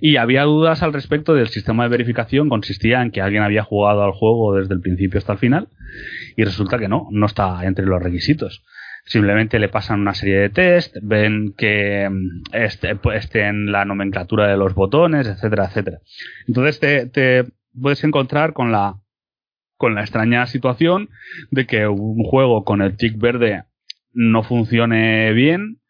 [0.00, 4.02] Y había dudas al respecto del sistema de verificación, consistía en que alguien había jugado
[4.02, 5.68] al juego desde el principio hasta el final
[6.36, 8.64] y resulta que no, no está entre los requisitos
[9.04, 13.84] simplemente le pasan una serie de test, ven que mm, esté, pues, esté en la
[13.84, 15.98] nomenclatura de los botones, etcétera, etcétera.
[16.46, 17.44] Entonces te, te
[17.80, 18.96] puedes encontrar con la
[19.76, 21.08] con la extraña situación
[21.50, 23.64] de que un juego con el tick verde
[24.12, 25.81] no funcione bien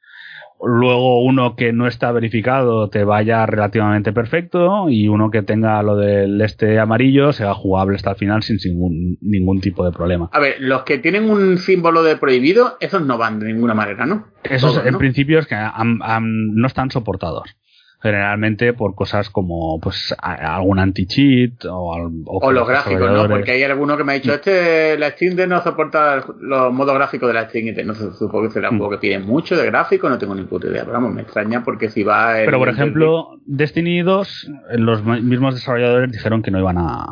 [0.62, 5.96] luego uno que no está verificado te vaya relativamente perfecto y uno que tenga lo
[5.96, 10.28] del este amarillo sea jugable hasta el final sin ningún, ningún tipo de problema.
[10.32, 14.06] A ver, los que tienen un símbolo de prohibido, esos no van de ninguna manera,
[14.06, 14.26] ¿no?
[14.44, 17.56] Esos en principio es que no están soportados
[18.02, 23.28] generalmente por cosas como pues algún anti-cheat o, o, los gráficos, ¿no?
[23.28, 27.28] Porque hay alguno que me ha dicho, este, la Steam no soporta los modos gráficos
[27.28, 28.78] de la Steam no sé, supongo que será un mm.
[28.78, 31.62] juego que pide mucho de gráfico, no tengo ni puta idea, pero vamos, me extraña
[31.62, 32.32] porque si va...
[32.44, 37.06] pero por ejemplo, Destiny 2, los mismos desarrolladores dijeron que no iban a,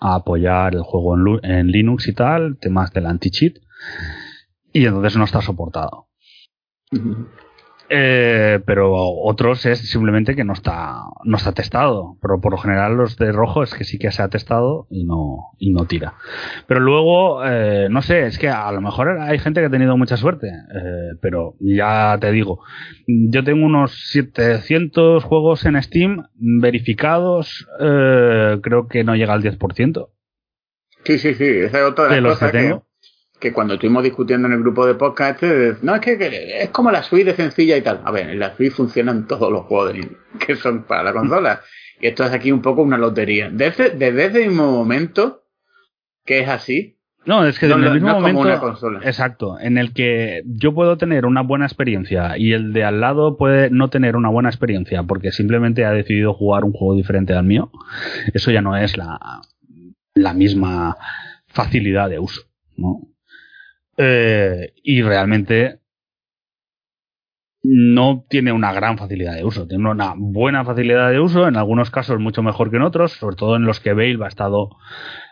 [0.00, 3.54] apoyar el juego en, en Linux y tal, temas del anti-cheat,
[4.72, 6.08] y entonces no está soportado.
[7.90, 12.18] Eh, pero otros es simplemente que no está, no está testado.
[12.20, 15.04] Pero por lo general los de rojo es que sí que se ha testado y
[15.04, 16.14] no, y no tira.
[16.66, 19.96] Pero luego, eh, no sé, es que a lo mejor hay gente que ha tenido
[19.96, 20.48] mucha suerte.
[20.48, 22.60] Eh, pero ya te digo,
[23.06, 30.08] yo tengo unos 700 juegos en Steam verificados, creo que no llega al 10%.
[31.04, 32.87] Sí, sí, sí, esa es otra de las cosas que tengo
[33.38, 36.90] que cuando estuvimos discutiendo en el grupo de podcast, este, no, es que, es como
[36.90, 38.00] la suite de sencilla y tal.
[38.04, 39.94] A ver, en la suite funcionan todos los juegos
[40.46, 41.60] que son para la consola.
[42.00, 43.50] Y esto es aquí un poco una lotería.
[43.50, 45.44] Desde, desde ese mismo momento
[46.24, 46.96] que es así.
[47.24, 48.48] No, es que desde el mismo momento.
[49.02, 53.36] Exacto, en el que yo puedo tener una buena experiencia y el de al lado
[53.36, 57.44] puede no tener una buena experiencia porque simplemente ha decidido jugar un juego diferente al
[57.44, 57.70] mío.
[58.32, 59.18] Eso ya no es la,
[60.14, 60.96] la misma
[61.48, 62.42] facilidad de uso,
[62.76, 63.08] ¿no?
[64.00, 65.80] Eh, y realmente
[67.64, 71.90] no tiene una gran facilidad de uso, tiene una buena facilidad de uso, en algunos
[71.90, 74.70] casos mucho mejor que en otros, sobre todo en los que Bale ha estado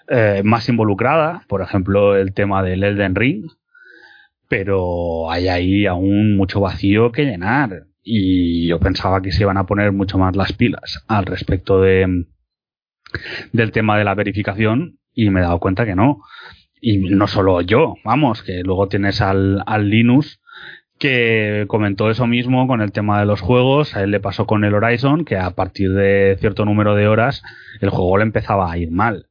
[0.09, 3.47] eh, más involucrada, por ejemplo el tema del Elden Ring,
[4.49, 7.85] pero hay ahí aún mucho vacío que llenar.
[8.03, 12.27] Y yo pensaba que se iban a poner mucho más las pilas al respecto de
[13.53, 16.21] del tema de la verificación y me he dado cuenta que no
[16.89, 20.41] y no solo yo, vamos, que luego tienes al, al Linus
[21.01, 24.65] que comentó eso mismo con el tema de los juegos, a él le pasó con
[24.65, 27.43] el Horizon, que a partir de cierto número de horas
[27.81, 29.27] el juego le empezaba a ir mal.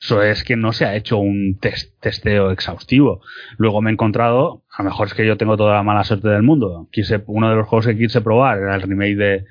[0.00, 3.22] Eso es que no se ha hecho un test, testeo exhaustivo.
[3.56, 6.28] Luego me he encontrado, a lo mejor es que yo tengo toda la mala suerte
[6.28, 6.88] del mundo.
[6.90, 9.44] Quise, uno de los juegos que quise probar era el remake de,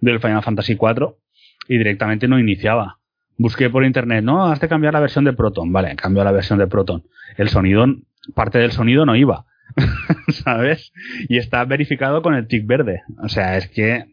[0.00, 1.16] del Final Fantasy IV
[1.66, 3.00] y directamente no iniciaba
[3.36, 5.72] busqué por internet, no, has de cambiar la versión de Proton.
[5.72, 7.04] Vale, cambio la versión de Proton.
[7.36, 7.86] El sonido,
[8.34, 9.46] parte del sonido no iba.
[10.28, 10.92] ¿Sabes?
[11.28, 13.02] Y está verificado con el tic verde.
[13.22, 14.04] O sea, es que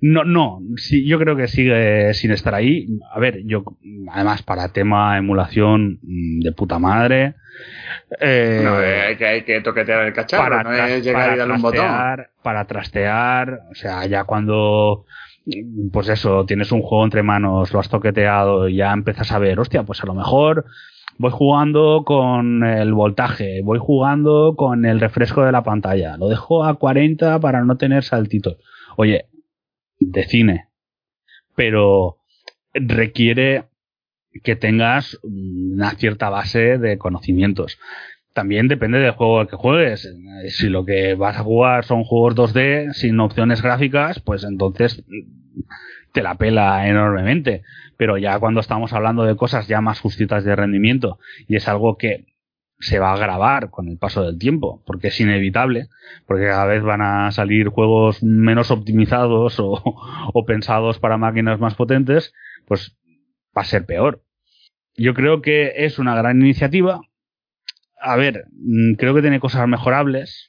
[0.00, 2.86] No, no, sí, yo creo que sigue sin estar ahí.
[3.12, 3.64] A ver, yo,
[4.12, 7.34] además, para tema emulación mm, de puta madre.
[8.20, 11.54] Eh, no, hay, que, hay que toquetear el cacharro, para no es llegar y darle
[11.54, 11.86] un botón.
[12.42, 15.06] Para trastear, o sea, ya cuando
[15.92, 19.60] pues eso, tienes un juego entre manos, lo has toqueteado y ya empiezas a ver,
[19.60, 20.64] hostia, pues a lo mejor
[21.18, 26.64] voy jugando con el voltaje, voy jugando con el refresco de la pantalla, lo dejo
[26.64, 28.56] a 40 para no tener saltitos.
[28.96, 29.26] Oye,
[29.98, 30.68] de cine,
[31.54, 32.18] pero
[32.74, 33.66] requiere
[34.42, 37.78] que tengas una cierta base de conocimientos.
[38.36, 40.14] También depende del juego al que juegues.
[40.48, 45.02] Si lo que vas a jugar son juegos 2D sin opciones gráficas, pues entonces
[46.12, 47.62] te la pela enormemente.
[47.96, 51.18] Pero ya cuando estamos hablando de cosas ya más justitas de rendimiento
[51.48, 52.26] y es algo que
[52.78, 55.88] se va a grabar con el paso del tiempo, porque es inevitable,
[56.26, 59.82] porque cada vez van a salir juegos menos optimizados o,
[60.34, 62.34] o pensados para máquinas más potentes,
[62.66, 62.98] pues
[63.56, 64.22] va a ser peor.
[64.94, 67.00] Yo creo que es una gran iniciativa.
[68.00, 70.48] A ver, mm, creo que tiene cosas mejorables,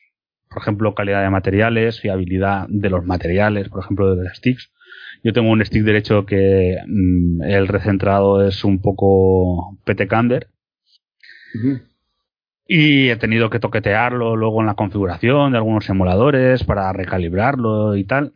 [0.49, 4.71] por ejemplo, calidad de materiales, fiabilidad de los materiales, por ejemplo, de los sticks.
[5.23, 10.47] Yo tengo un stick derecho que mm, el recentrado es un poco PT Cander.
[12.67, 18.03] Y he tenido que toquetearlo luego en la configuración de algunos emuladores para recalibrarlo y
[18.03, 18.33] tal.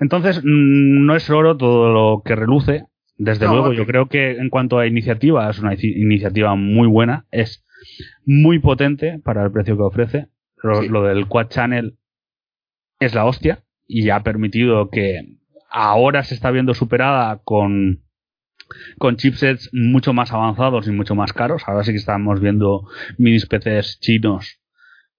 [0.00, 2.86] Entonces, mm, no es oro todo lo que reluce.
[3.16, 7.26] Desde luego, yo creo que en cuanto a iniciativa, es una iniciativa muy buena.
[7.30, 7.64] Es
[8.24, 10.28] muy potente para el precio que ofrece.
[10.62, 11.98] Lo, del Quad Channel
[12.98, 15.36] es la hostia y ha permitido que
[15.70, 18.02] ahora se está viendo superada con,
[18.98, 21.62] con chipsets mucho más avanzados y mucho más caros.
[21.66, 22.88] Ahora sí que estamos viendo
[23.18, 24.60] minis PCs chinos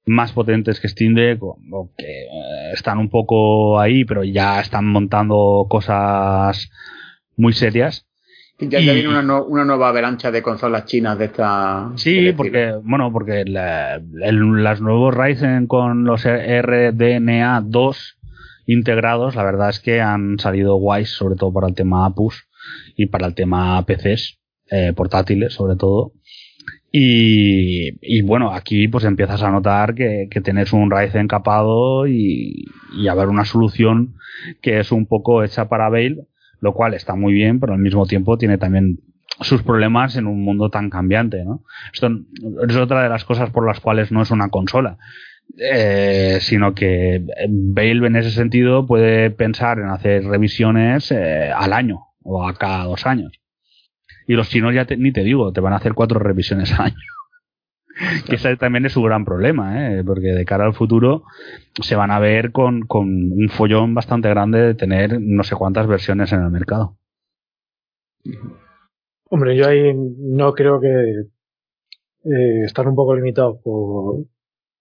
[0.05, 4.85] más potentes que Steam Deck o, que eh, están un poco ahí, pero ya están
[4.85, 6.69] montando cosas
[7.35, 8.07] muy serias.
[8.57, 11.91] Ya, ya viene una, una, nueva avalancha de consolas chinas de esta.
[11.95, 18.17] Sí, porque, bueno, porque las nuevos Ryzen con los RDNA 2
[18.67, 22.47] integrados, la verdad es que han salido guays, sobre todo para el tema APUS
[22.95, 24.39] y para el tema PCs,
[24.71, 26.13] eh, portátiles sobre todo.
[26.91, 32.67] Y, y, bueno, aquí pues empiezas a notar que, que tenés un Ryzen capado y,
[32.97, 34.15] y a ver una solución
[34.61, 36.25] que es un poco hecha para Bale,
[36.59, 38.99] lo cual está muy bien, pero al mismo tiempo tiene también
[39.41, 41.63] sus problemas en un mundo tan cambiante, ¿no?
[41.93, 42.09] Esto
[42.67, 44.97] es otra de las cosas por las cuales no es una consola.
[45.57, 52.07] Eh, sino que Valve en ese sentido puede pensar en hacer revisiones eh, al año
[52.23, 53.39] o a cada dos años.
[54.27, 56.95] Y los chinos ya ni te digo, te van a hacer cuatro revisiones al año.
[58.27, 60.03] Que ese también es su gran problema, ¿eh?
[60.05, 61.23] porque de cara al futuro
[61.81, 65.87] se van a ver con, con un follón bastante grande de tener no sé cuántas
[65.87, 66.97] versiones en el mercado.
[69.29, 70.87] Hombre, yo ahí no creo que
[72.25, 74.25] eh, están un poco limitados por,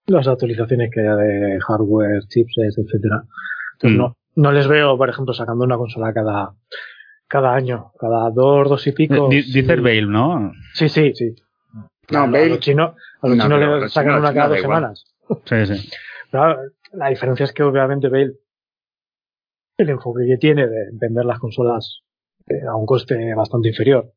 [0.06, 3.24] las actualizaciones que haya de hardware, chipsets, etcétera.
[3.74, 4.00] Entonces mm.
[4.00, 6.54] no, no les veo, por ejemplo, sacando una consola cada,
[7.26, 9.28] cada año, cada dos, dos y pico.
[9.28, 10.52] Dice el Bale, ¿no?
[10.74, 11.34] Sí, sí, sí.
[12.10, 15.04] No, a, Bale, los chinos, a los chinos le sacan una cada dos semanas.
[15.46, 15.90] Sí, sí.
[16.30, 16.58] Pero
[16.92, 18.34] la diferencia es que obviamente Bale,
[19.78, 22.02] el enfoque que tiene de vender las consolas
[22.46, 24.12] eh, a un coste bastante inferior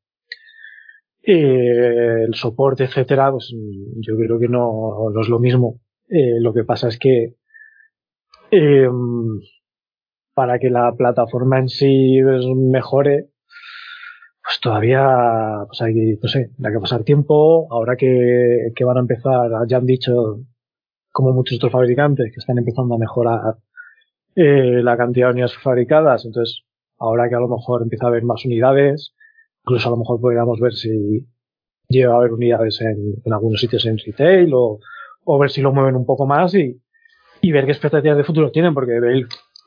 [1.28, 3.54] eh, el soporte, etcétera, pues
[3.98, 5.82] yo creo que no, no es lo mismo.
[6.08, 7.36] Eh, lo que pasa es que
[8.50, 8.88] eh,
[10.34, 13.28] para que la plataforma en sí pues, mejore,
[14.48, 15.06] pues todavía
[15.68, 17.68] pues hay, no sé, hay que pasar tiempo.
[17.70, 20.40] Ahora que, que van a empezar, ya han dicho,
[21.12, 23.58] como muchos otros fabricantes, que están empezando a mejorar
[24.36, 26.26] eh, la cantidad de unidades fabricadas.
[26.26, 26.64] Entonces,
[26.98, 29.14] ahora que a lo mejor empieza a haber más unidades,
[29.68, 31.28] Incluso a lo mejor podríamos ver si
[31.90, 34.80] llega a haber unidades en, en algunos sitios en retail o,
[35.26, 36.82] o, ver si lo mueven un poco más y,
[37.42, 38.98] y ver qué expectativas de futuro tienen, porque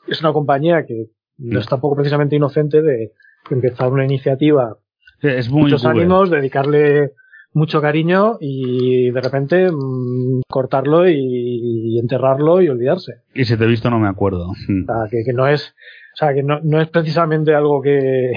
[0.07, 1.61] es una compañía que no mm.
[1.61, 3.11] está tampoco precisamente inocente de
[3.49, 4.77] empezar una iniciativa
[5.21, 7.11] es muy muchos ánimos, dedicarle
[7.53, 13.15] mucho cariño y de repente mmm, cortarlo y, y, enterrarlo y olvidarse.
[13.33, 14.49] Y si te he visto no me acuerdo.
[14.49, 15.75] O sea, que, que no es,
[16.13, 18.33] o sea, que no, no es precisamente algo que,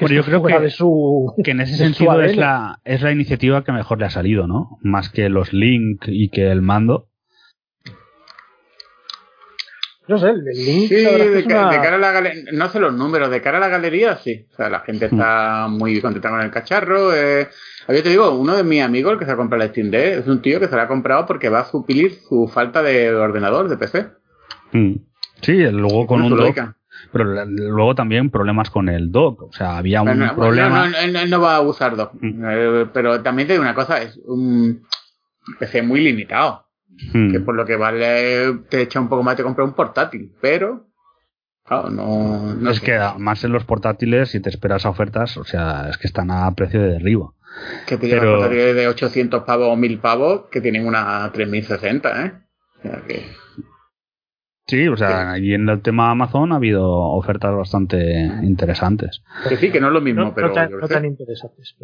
[0.00, 0.54] yo creo que,
[1.44, 4.78] que en ese sentido es la, es la iniciativa que mejor le ha salido, ¿no?
[4.82, 7.08] Más que los link y que el mando.
[10.08, 10.88] No sé, el link.
[10.88, 14.16] Sí, de, cara a la galería, no sé los números, de cara a la galería
[14.16, 14.46] sí.
[14.52, 17.14] O sea, la gente está muy contenta con el cacharro.
[17.14, 17.48] Eh.
[17.88, 20.20] Yo te digo, uno de mis amigos, el que se ha comprado el Steam Deck,
[20.20, 23.12] es un tío que se lo ha comprado porque va a suplir su falta de
[23.14, 24.06] ordenador, de PC.
[24.72, 24.94] Mm.
[25.42, 26.56] Sí, luego con un, dock,
[27.12, 29.42] Pero luego también problemas con el dock.
[29.42, 30.88] O sea, había un problema.
[30.88, 32.14] No, él, no va a usar dock.
[32.20, 32.44] Mm.
[32.48, 34.82] Eh, pero también te digo una cosa: es un
[35.58, 36.65] PC muy limitado.
[37.12, 37.32] Mm.
[37.32, 40.32] Que por lo que vale te echa un poco más de comprar un portátil.
[40.40, 40.86] Pero
[41.66, 45.42] Claro, no, no es que más en los portátiles, si te esperas a ofertas, o
[45.42, 47.34] sea, es que están a precio de derribo.
[47.86, 48.36] Que te Pero...
[48.36, 52.32] portátiles de 800 pavos o 1000 pavos que tienen una 3060, ¿eh?
[52.78, 53.24] O sea que...
[54.68, 58.12] Sí, o sea, allí en el tema Amazon ha habido ofertas bastante
[58.42, 59.22] interesantes.
[59.48, 60.48] Que sí, que no es lo mismo, pero.
[60.48, 61.76] No tan, interesantes.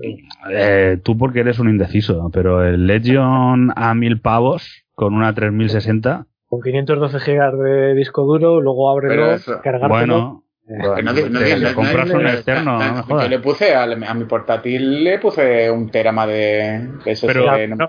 [0.50, 6.26] Eh, tú porque eres un indeciso, pero el Legion a mil pavos con una 3060
[6.52, 9.88] con 512 GB de disco duro, luego ábrelo, cargarlo.
[9.88, 12.78] Bueno, no, compras un externo,
[13.08, 17.46] Yo le puse a, mi portátil le puse un terama de, de Pero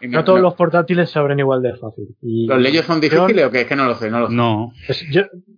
[0.08, 2.16] no, todos los portátiles se abren igual de fácil.
[2.22, 3.62] ¿Los Legion son difíciles o qué?
[3.62, 4.34] Es que no lo sé, no lo sé.
[4.34, 4.72] No.
[4.88, 5.06] Pues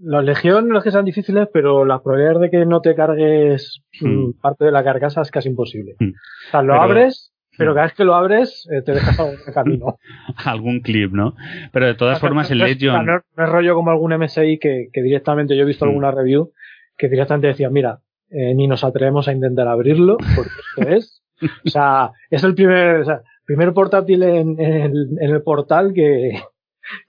[0.02, 3.84] los Legion no es que sean difíciles, pero la probabilidad de que no te cargues
[4.02, 4.42] hmm.
[4.42, 5.94] parte de la carcasa es casi imposible.
[6.00, 6.10] Hmm.
[6.10, 9.98] O sea, lo abres pero cada vez que lo abres, eh, te dejas algún camino.
[10.44, 11.36] algún clip, ¿no?
[11.72, 13.06] Pero de todas formas, el Legion.
[13.06, 15.90] No, es rollo como algún MSI que, que directamente, yo he visto mm.
[15.90, 16.52] alguna review,
[16.98, 18.00] que directamente decía, mira,
[18.30, 21.24] eh, ni nos atrevemos a intentar abrirlo, porque esto es.
[21.66, 26.40] o sea, es el primer, o sea, primer portátil en, el, en el portal que,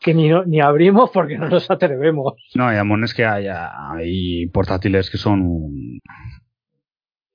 [0.01, 2.35] que ni, ni abrimos porque no nos atrevemos.
[2.55, 6.01] No, y amón es que hay, hay portátiles que son un,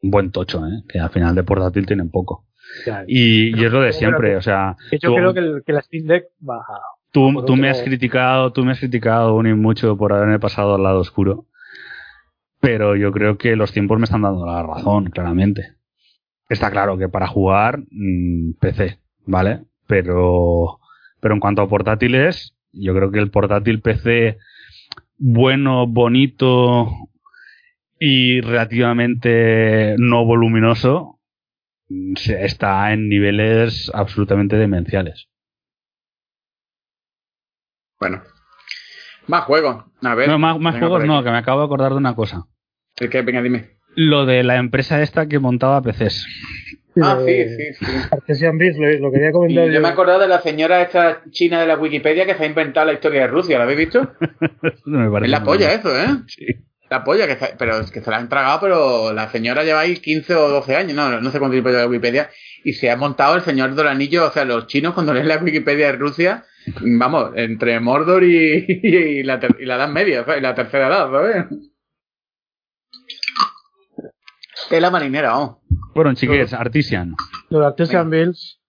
[0.01, 0.83] buen tocho, ¿eh?
[0.87, 2.45] que al final de portátil tienen poco.
[3.07, 4.75] Y, es lo de siempre, o sea.
[5.01, 6.63] Yo creo que, el, que la Steam Deck va.
[7.11, 10.75] Tú, tú me has criticado, tú me has criticado un y mucho por haberme pasado
[10.75, 11.45] al lado oscuro.
[12.59, 15.73] Pero yo creo que los tiempos me están dando la razón, claramente.
[16.47, 19.63] Está claro que para jugar, mm, PC, ¿vale?
[19.87, 20.79] Pero,
[21.19, 24.37] pero en cuanto a portátiles, yo creo que el portátil PC
[25.23, 26.89] bueno, bonito
[27.99, 31.19] y relativamente no voluminoso
[32.27, 35.29] está en niveles absolutamente demenciales.
[37.99, 38.23] Bueno.
[39.27, 39.85] Más juegos.
[40.01, 40.27] A ver.
[40.27, 42.45] No, más, juegos no, que me acabo de acordar de una cosa.
[42.99, 43.21] ¿El qué?
[43.21, 43.77] Venga, dime.
[43.95, 46.25] Lo de la empresa esta que montaba PCs.
[47.01, 47.85] Ah, sí, sí, sí.
[48.11, 49.69] Artesian lo, quería comentar.
[49.69, 52.47] yo, me he acordado de la señora esta china de la Wikipedia que se ha
[52.47, 54.11] inventado la historia de Rusia, ¿la habéis visto?
[54.63, 56.07] es la polla eso, ¿eh?
[56.27, 56.45] Sí
[56.91, 59.97] la polla, que pero es que se la han tragado, pero la señora lleva ahí
[59.97, 62.29] 15 o 12 años, no, no sé cuánto tiempo lleva la Wikipedia,
[62.65, 65.37] y se ha montado el señor del anillo, o sea, los chinos cuando leen la
[65.37, 66.43] Wikipedia de Rusia,
[66.81, 71.45] vamos, entre Mordor y, la, y la edad media, y la tercera edad, ¿sabes?
[74.69, 75.59] Es la marinera, vamos.
[75.95, 77.15] Bueno, chiquillos, Artisan.
[77.49, 78.59] Lo de Artisan Bills,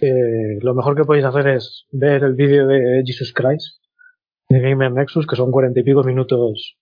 [0.00, 3.80] eh, lo mejor que podéis hacer es ver el vídeo de Jesus Christ,
[4.48, 6.76] de Gamer Nexus, que son cuarenta y pico minutos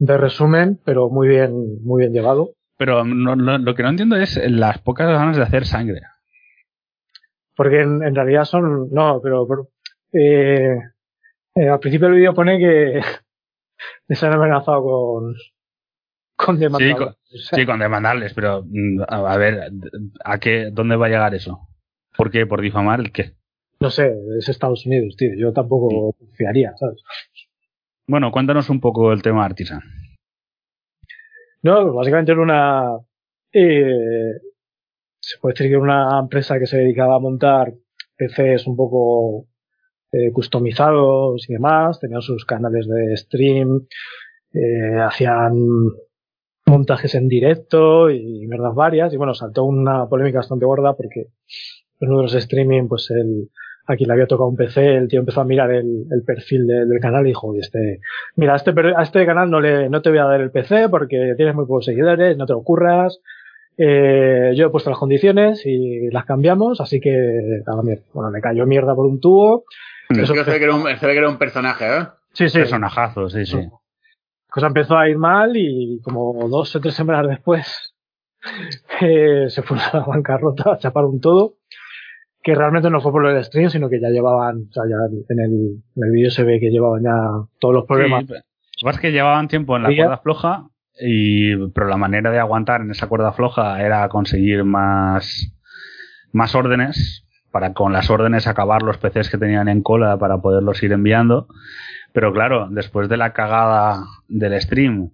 [0.00, 2.54] de resumen, pero muy bien, muy bien llevado.
[2.76, 6.00] Pero lo que no entiendo es las pocas ganas de hacer sangre.
[7.54, 9.46] Porque en, realidad son, no, pero,
[10.14, 10.78] eh,
[11.54, 13.02] eh, al principio del vídeo pone que
[14.14, 15.34] se han amenazado con,
[16.34, 17.16] con demandarles.
[17.52, 19.70] Sí, con, demandarles, pero mm, a, ver,
[20.24, 21.68] ¿a qué, dónde va a llegar eso?
[22.16, 22.46] ¿Por qué?
[22.46, 23.34] ¿Por difamar el qué?
[23.78, 25.30] No sé, es Estados Unidos, tío.
[25.38, 27.02] Yo tampoco confiaría, ¿sabes?
[28.10, 29.82] Bueno, cuéntanos un poco el tema Artisan.
[31.62, 32.98] No, básicamente era una.
[33.52, 34.32] Eh,
[35.20, 37.72] se puede decir que era una empresa que se dedicaba a montar
[38.16, 39.46] PCs un poco
[40.10, 42.00] eh, customizados y demás.
[42.00, 43.86] Tenían sus canales de stream,
[44.54, 45.54] eh, hacían
[46.66, 49.14] montajes en directo y verdad varias.
[49.14, 51.26] Y bueno, saltó una polémica bastante gorda porque
[52.00, 53.50] en uno de los streaming, pues el
[53.92, 57.24] aquí le había tocado un PC, el tío empezó a mirar el, perfil del canal
[57.26, 58.00] y dijo, este,
[58.36, 60.88] mira, a este, a este canal no, le, no te voy a dar el PC
[60.88, 63.20] porque tienes muy pocos seguidores, no te lo ocurras.
[63.76, 67.62] Eh, yo he puesto las condiciones y las cambiamos, así que,
[68.12, 69.64] bueno, le cayó mierda por un tubo.
[70.10, 72.06] Eso se, ve que era un, se ve que era un personaje, ¿eh?
[72.32, 72.58] Sí, sí.
[72.58, 73.56] Personajazo, sí, sí.
[73.56, 77.94] La cosa empezó a ir mal y como dos o tres semanas después
[79.00, 81.59] eh, se fue a la bancarrota, chaparon todo
[82.42, 84.96] que realmente no fue por el stream, sino que ya llevaban, o sea, ya
[85.28, 87.16] en el, en vídeo se ve que llevaban ya
[87.58, 88.24] todos los problemas.
[88.26, 92.38] Sí, lo que que llevaban tiempo en la cuerda floja, y, pero la manera de
[92.38, 95.52] aguantar en esa cuerda floja era conseguir más,
[96.32, 100.82] más órdenes, para con las órdenes acabar los PCs que tenían en cola para poderlos
[100.82, 101.46] ir enviando.
[102.12, 105.10] Pero claro, después de la cagada del stream,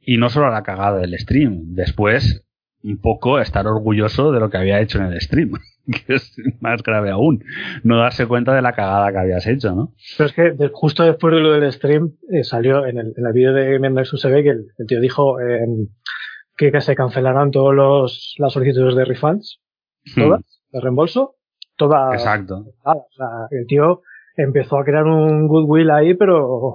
[0.00, 2.44] y no solo la cagada del stream, después
[2.82, 5.52] un poco estar orgulloso de lo que había hecho en el stream,
[6.06, 7.42] que es más grave aún,
[7.82, 9.94] no darse cuenta de la cagada que habías hecho, ¿no?
[10.16, 13.32] Pero es que justo después de lo del stream eh, salió en el, en el
[13.32, 15.88] vídeo de Mendes se ve que el, tío dijo em,
[16.56, 19.60] que, se cancelaran todos los las solicitudes de refunds,
[20.14, 20.20] hmm.
[20.20, 21.36] todas, de reembolso,
[21.76, 22.14] todas.
[22.14, 22.64] Exacto.
[22.84, 24.02] o sea, el tío
[24.36, 26.74] empezó a crear un goodwill ahí, pero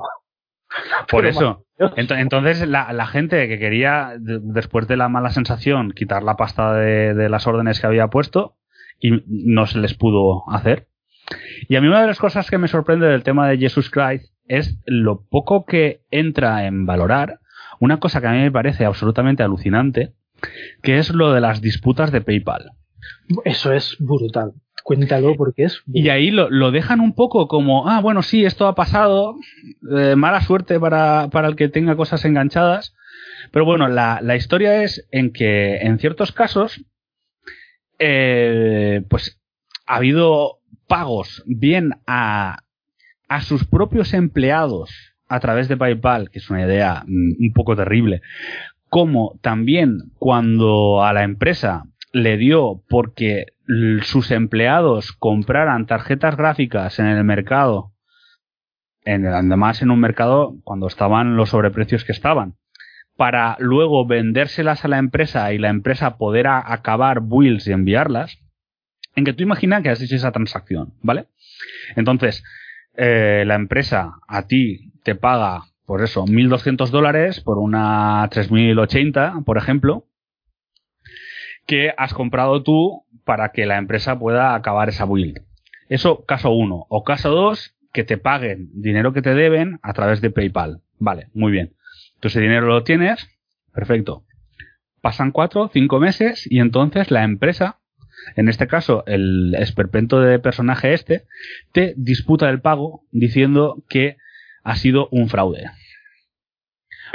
[1.09, 1.65] por eso.
[1.77, 7.47] Entonces, la, gente que quería, después de la mala sensación, quitar la pasta de, las
[7.47, 8.55] órdenes que había puesto,
[9.03, 10.87] y no se les pudo hacer.
[11.67, 14.33] Y a mí una de las cosas que me sorprende del tema de Jesus Christ
[14.47, 17.39] es lo poco que entra en valorar
[17.79, 20.13] una cosa que a mí me parece absolutamente alucinante,
[20.81, 22.71] que es lo de las disputas de PayPal.
[23.43, 24.53] Eso es brutal.
[24.85, 25.81] Cuéntalo porque es.
[25.87, 29.35] Y ahí lo, dejan un poco como, ah, bueno, sí, esto ha pasado,
[29.97, 32.95] eh, mala suerte para, para, el que tenga cosas enganchadas.
[33.51, 36.85] Pero bueno, la, la historia es en que en ciertos casos,
[38.05, 39.39] eh, pues
[39.85, 42.57] ha habido pagos bien a,
[43.29, 44.91] a sus propios empleados
[45.29, 48.21] a través de PayPal, que es una idea mm, un poco terrible,
[48.89, 53.45] como también cuando a la empresa le dio porque
[54.01, 57.93] sus empleados compraran tarjetas gráficas en el mercado,
[59.05, 62.55] en además en un mercado cuando estaban los sobreprecios que estaban,
[63.17, 68.39] para luego vendérselas a la empresa y la empresa poder acabar builds y enviarlas,
[69.15, 71.27] en que tú imaginas que has hecho esa transacción, ¿vale?
[71.95, 72.43] Entonces,
[72.95, 79.57] eh, la empresa a ti te paga, por eso, 1.200 dólares por una 3.080, por
[79.57, 80.05] ejemplo,
[81.67, 85.41] que has comprado tú para que la empresa pueda acabar esa build.
[85.89, 86.85] Eso caso uno.
[86.89, 90.81] O caso dos, que te paguen dinero que te deben a través de PayPal.
[90.99, 91.73] Vale, muy bien.
[92.23, 93.27] Entonces ese dinero lo tienes,
[93.73, 94.23] perfecto.
[95.01, 97.79] Pasan cuatro, cinco meses y entonces la empresa,
[98.37, 101.25] en este caso el esperpento de personaje este,
[101.73, 104.15] te disputa el pago diciendo que
[104.63, 105.69] ha sido un fraude.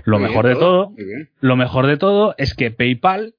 [0.05, 0.95] Lo mejor de todo,
[1.41, 3.35] lo mejor de todo es que PayPal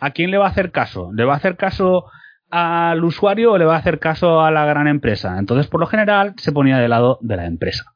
[0.00, 1.12] ¿a quién le va a hacer caso?
[1.12, 2.06] ¿Le va a hacer caso
[2.50, 5.38] al usuario o le va a hacer caso a la gran empresa?
[5.38, 7.94] Entonces, por lo general, se ponía del lado de la empresa.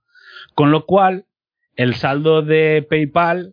[0.54, 1.26] Con lo cual,
[1.76, 3.52] el saldo de PayPal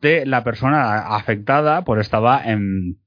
[0.00, 2.98] de la persona afectada pues estaba en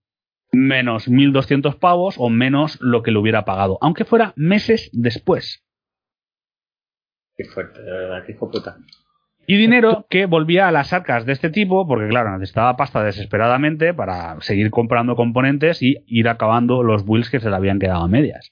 [0.51, 5.63] menos 1.200 pavos o menos lo que le hubiera pagado, aunque fuera meses después.
[7.35, 8.77] Qué fuerte, de verdad, qué puta.
[9.47, 13.93] Y dinero que volvía a las arcas de este tipo, porque claro, necesitaba pasta desesperadamente
[13.93, 18.07] para seguir comprando componentes y ir acabando los builds que se le habían quedado a
[18.07, 18.51] medias.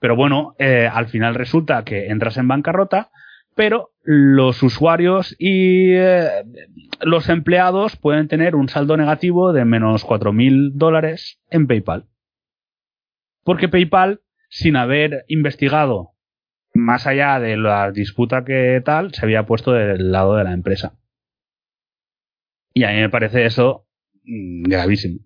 [0.00, 3.10] Pero bueno, eh, al final resulta que entras en bancarrota,
[3.60, 6.30] pero los usuarios y eh,
[7.02, 12.08] los empleados pueden tener un saldo negativo de menos 4.000 dólares en PayPal.
[13.44, 16.12] Porque PayPal, sin haber investigado
[16.72, 20.98] más allá de la disputa que tal, se había puesto del lado de la empresa.
[22.72, 23.86] Y a mí me parece eso
[24.24, 25.20] mm, gravísimo.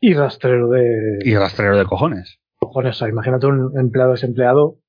[0.00, 1.18] Y rastrero de.
[1.26, 2.40] Y rastrero de cojones.
[2.56, 4.81] Cojones, o sea, imagínate un empleado desempleado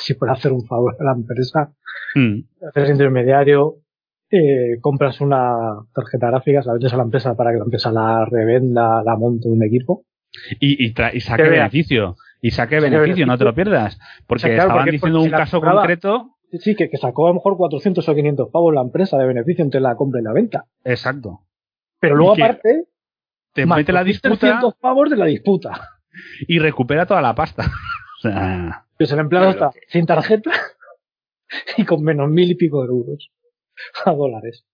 [0.00, 1.72] casi por hacer un favor a la empresa,
[2.14, 2.66] mm.
[2.68, 3.76] hacer intermediario,
[4.30, 5.56] eh, compras una
[5.94, 9.48] tarjeta gráfica, la vendes a la empresa para que la empresa la revenda, la monte
[9.48, 10.04] un equipo.
[10.60, 13.98] Y, y, y saque beneficio y saque beneficio, no te lo pierdas.
[14.26, 16.36] Porque estaban diciendo un caso concreto.
[16.52, 19.64] Sí, que, que, sacó a lo mejor 400 o 500 pavos la empresa de beneficio
[19.64, 20.64] entre la compra y la venta.
[20.82, 21.42] Exacto.
[22.00, 22.86] Pero luego, aparte,
[23.52, 24.36] te mete la disputa.
[24.36, 25.80] 300 pavos de la disputa.
[26.48, 27.70] Y recupera toda la pasta.
[28.20, 28.84] O sea.
[28.98, 30.50] Pues el empleado está sin tarjeta
[31.76, 33.30] y con menos mil y pico de euros
[34.04, 34.66] a dólares.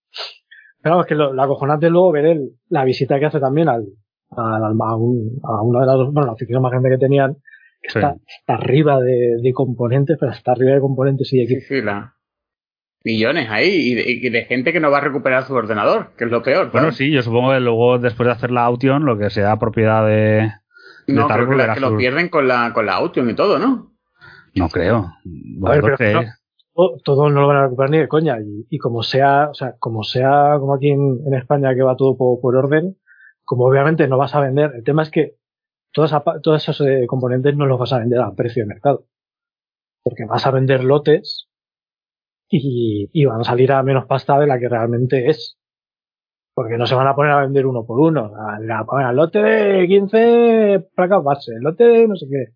[0.82, 3.86] Pero vamos, que lo, la acojonante luego ver el, la visita que hace también al,
[4.30, 7.36] al, a, un, a una de las bueno, la oficina más grande que tenían,
[7.82, 8.16] está,
[8.46, 11.82] arriba de, componentes, pero está arriba de componentes y de Sí,
[13.04, 16.42] Millones ahí y de, gente que no va a recuperar su ordenador, que es lo
[16.42, 16.72] peor.
[16.72, 20.04] Bueno, sí, yo supongo que luego, después de hacer la Aution, lo que sea propiedad
[20.04, 20.50] de.
[21.06, 23.92] No, creo que, lo pierden con la, con la Aution y todo, ¿no?
[24.54, 25.12] No creo.
[27.04, 28.38] todo no lo van a recuperar ni de coña.
[28.70, 32.56] Y, como sea, o sea, como sea como aquí en, España que va todo por,
[32.56, 32.96] orden,
[33.44, 35.36] como obviamente no vas a vender, el tema es que
[35.92, 36.12] todos,
[36.42, 39.06] todos esos eh, componentes no los vas a vender a precio de mercado.
[40.02, 41.48] Porque vas a vender lotes
[42.48, 45.58] y, van a salir a menos pasta de la que realmente es.
[46.56, 48.32] Porque no se van a poner a vender uno por uno.
[48.34, 52.54] A, lote de 15 placas base, el lote de no sé qué.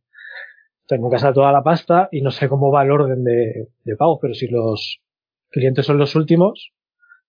[0.86, 3.96] Tengo que hacer toda la pasta y no sé cómo va el orden de, de
[3.96, 5.02] pagos, pero si los
[5.50, 6.72] clientes son los últimos,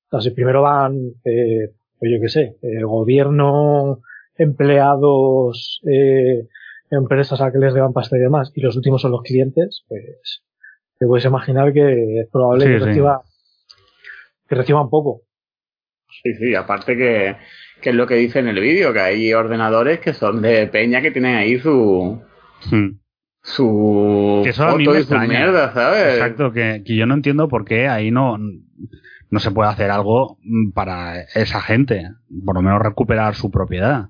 [0.06, 4.02] entonces primero van eh, pues yo qué sé, eh, gobierno,
[4.36, 6.48] empleados, eh,
[6.90, 10.42] empresas a que les deban pasta y demás, y los últimos son los clientes, pues
[10.98, 13.22] te puedes imaginar que es probable que, Reciba,
[14.48, 15.22] que reciban poco.
[16.24, 17.36] Sí, sí, aparte que,
[17.82, 21.02] que es lo que dice en el vídeo, que hay ordenadores que son de peña
[21.02, 22.22] que tienen ahí su...
[22.70, 23.00] Hmm.
[23.44, 26.14] Su que eso a mí me mierda, ¿sabes?
[26.14, 28.38] Exacto, que, que yo no entiendo por qué ahí no,
[29.32, 30.38] no se puede hacer algo
[30.76, 32.08] para esa gente,
[32.46, 34.10] por lo menos recuperar su propiedad.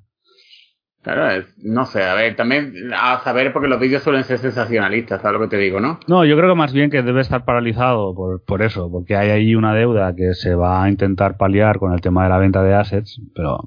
[1.02, 5.40] Claro, no sé, a ver, también a saber porque los vídeos suelen ser sensacionalistas, ¿sabes
[5.40, 6.00] lo que te digo, no?
[6.08, 9.32] No, yo creo que más bien que debe estar paralizado por, por eso, porque hay
[9.32, 12.62] ahí una deuda que se va a intentar paliar con el tema de la venta
[12.62, 13.62] de assets, pero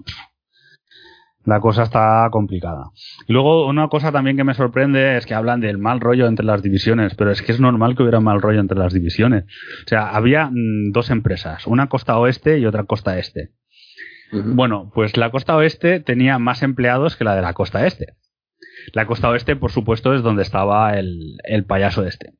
[1.44, 2.90] la cosa está complicada.
[3.26, 6.46] Y luego una cosa también que me sorprende es que hablan del mal rollo entre
[6.46, 9.44] las divisiones, pero es que es normal que hubiera mal rollo entre las divisiones.
[9.84, 13.50] O sea, había mm, dos empresas, una costa oeste y otra costa este.
[14.32, 18.14] Bueno, pues la costa oeste tenía más empleados que la de la costa este.
[18.92, 22.32] La costa oeste, por supuesto, es donde estaba el, payaso este.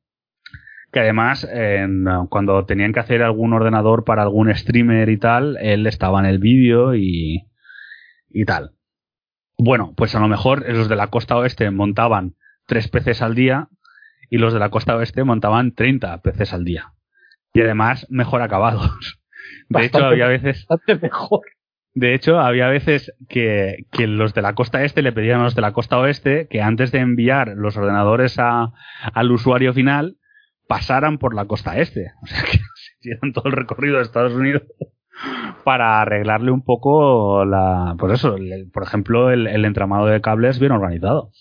[0.91, 1.47] Que además,
[2.29, 6.39] cuando tenían que hacer algún ordenador para algún streamer y tal, él estaba en el
[6.39, 7.47] vídeo y,
[8.29, 8.71] y tal.
[9.57, 13.69] Bueno, pues a lo mejor los de la costa oeste montaban tres peces al día
[14.29, 16.93] y los de la costa oeste montaban 30 peces al día.
[17.53, 19.19] Y además, mejor acabados.
[19.69, 20.65] De hecho, había veces.
[21.01, 21.41] mejor.
[21.95, 25.55] De hecho, había veces que, que, los de la costa este le pedían a los
[25.55, 28.73] de la costa oeste que antes de enviar los ordenadores a,
[29.13, 30.17] al usuario final,
[30.67, 32.11] pasaran por la costa este.
[32.23, 32.59] O sea, que
[32.99, 34.63] hicieran todo el recorrido de Estados Unidos
[35.63, 37.95] para arreglarle un poco la.
[37.97, 38.35] Pues eso,
[38.73, 41.31] por ejemplo, el, el, entramado de cables bien organizado.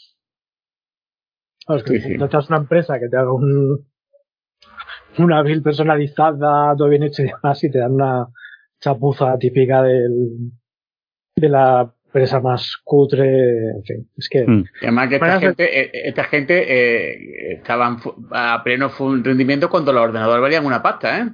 [1.68, 3.89] es que si no una empresa que te haga un,
[5.18, 8.28] una build personalizada, todo bien hecho y demás, y te dan una
[8.85, 10.53] chapuza típica del,
[11.37, 14.47] de la empresa más cutre, en fin, es que...
[14.47, 14.65] Mm.
[14.83, 17.99] Además que esta gente, eh, esta gente eh, estaban
[18.31, 18.91] a pleno
[19.23, 21.31] rendimiento cuando los ordenadores valían una pasta, ¿eh?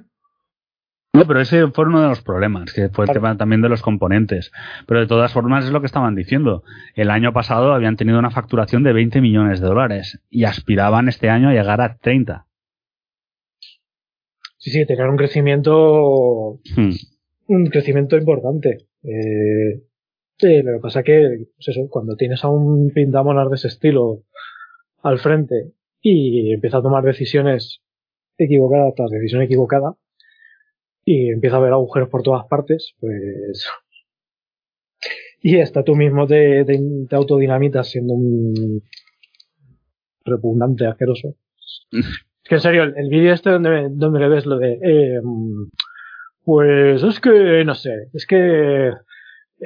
[1.13, 3.83] No, pero ese fue uno de los problemas, que fue el tema también de los
[3.83, 4.53] componentes.
[4.87, 6.63] Pero de todas formas es lo que estaban diciendo.
[6.95, 11.29] El año pasado habían tenido una facturación de 20 millones de dólares y aspiraban este
[11.29, 12.47] año a llegar a 30.
[14.59, 16.91] Sí, sí, tener un crecimiento hmm
[17.51, 18.87] un crecimiento importante.
[19.03, 19.83] Eh,
[20.41, 24.23] lo que pasa que, pues eso, cuando tienes a un pintamonas de ese estilo
[25.03, 27.83] al frente y empieza a tomar decisiones
[28.39, 29.97] equivocadas tras decisión equivocada
[31.05, 33.67] y empieza a haber agujeros por todas partes, pues
[35.43, 38.83] y hasta tú mismo te, te, autodinamitas siendo un
[40.25, 41.35] repugnante, asqueroso.
[41.91, 42.07] es
[42.45, 45.21] que en serio, el, vídeo este donde, donde le ves lo de eh,
[46.51, 48.91] pues es que, no sé, es que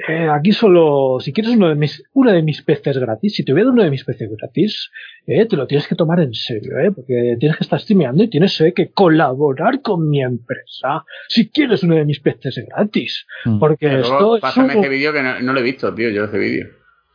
[0.07, 3.53] eh, aquí solo, si quieres uno de mis, una de mis peces gratis, si te
[3.53, 4.91] voy a dar uno de mis peces gratis,
[5.25, 8.29] eh, te lo tienes que tomar en serio, eh, porque tienes que estar streameando y
[8.29, 13.25] tienes eh, que colaborar con mi empresa si quieres uno de mis peces gratis.
[13.45, 13.57] Mm.
[13.57, 16.67] Porque esto pásame ese vídeo que no, lo he visto, tío, yo ese vídeo.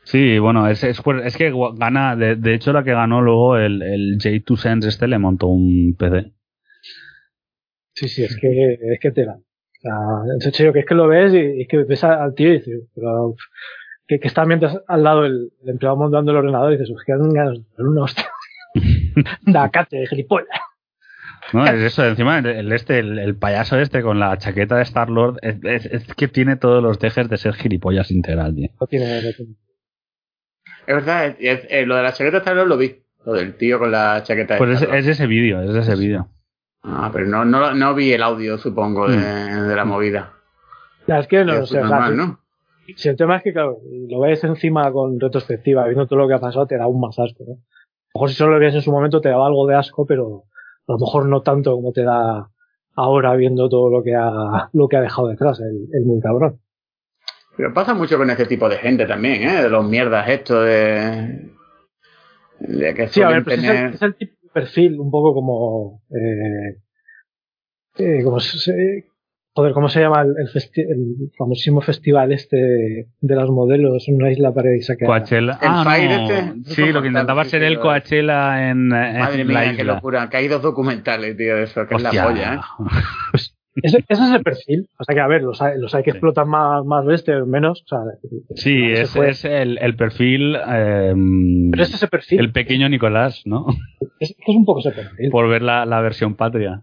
[0.02, 3.82] Sí, bueno, es, es, es que gana, de, de, hecho la que ganó luego el,
[3.82, 6.32] el J2 Sense este le montó un PC.
[7.92, 9.44] Sí, sí, es que, es que te dan
[9.82, 12.82] en serio, que es que lo ves y, es que ves al tío y dices,
[12.94, 13.34] pero,
[14.06, 17.12] que, que está mientras al lado el, empleado montando el ordenador y dices, pues que
[17.12, 18.26] dan ganas de una hostia.
[19.46, 20.48] da cate, gilipollas.
[21.52, 25.38] No, es eso, encima el, este, el, payaso este con la chaqueta de Star Lord
[25.42, 28.68] es, es, que tiene todos los dejes de ser gilipollas integral, tío.
[28.88, 29.34] tiene, Es
[30.86, 33.90] verdad, es, lo de la chaqueta de Star Lord lo vi, lo del tío con
[33.90, 36.28] la chaqueta de Pues es, ese vídeo, es ese vídeo.
[36.82, 39.68] Ah, pero no, no, no vi el audio, supongo, de, mm.
[39.68, 40.32] de la movida.
[41.06, 41.80] es que no, sé,
[42.96, 43.78] Si el tema es que, claro,
[44.08, 47.18] lo ves encima con retrospectiva, viendo todo lo que ha pasado, te da un más
[47.18, 47.52] asco, ¿no?
[47.52, 50.04] A lo mejor si solo lo ves en su momento te daba algo de asco,
[50.06, 50.44] pero
[50.88, 52.48] a lo mejor no tanto como te da
[52.96, 56.60] ahora viendo todo lo que ha, lo que ha dejado detrás, el, el muy cabrón.
[57.56, 59.62] Pero pasa mucho con ese tipo de gente también, ¿eh?
[59.62, 61.50] De los mierdas estos de...
[62.58, 66.02] de que sí, a ver, pues es el tipo perfil un poco como.
[66.10, 66.78] Eh,
[67.98, 69.06] eh, como se,
[69.52, 74.52] joder, ¿cómo se llama el, el, famosísimo festival este de los modelos en una isla
[74.52, 75.00] paradisíaca?
[75.00, 75.58] que Coachella.
[75.60, 76.74] Ah, este?
[76.74, 80.28] Sí, lo que intentaba ser el Coachella en, Madre mía, qué locura.
[80.30, 83.38] Que hay dos documentales, tío, de eso, que es la polla, ¿eh?
[83.82, 84.88] Ese, ese, es el perfil.
[84.98, 87.46] O sea que, a ver, los hay, los hay que explotar más, más bestia o
[87.46, 87.82] menos.
[87.82, 87.98] O sea,
[88.54, 90.56] sí, ese es el, el perfil.
[90.56, 91.14] Eh,
[91.70, 92.40] Pero es ese perfil.
[92.40, 93.66] El pequeño Nicolás, ¿no?
[94.18, 95.30] Es, es un poco ese perfil.
[95.30, 96.82] Por ver la, la versión patria.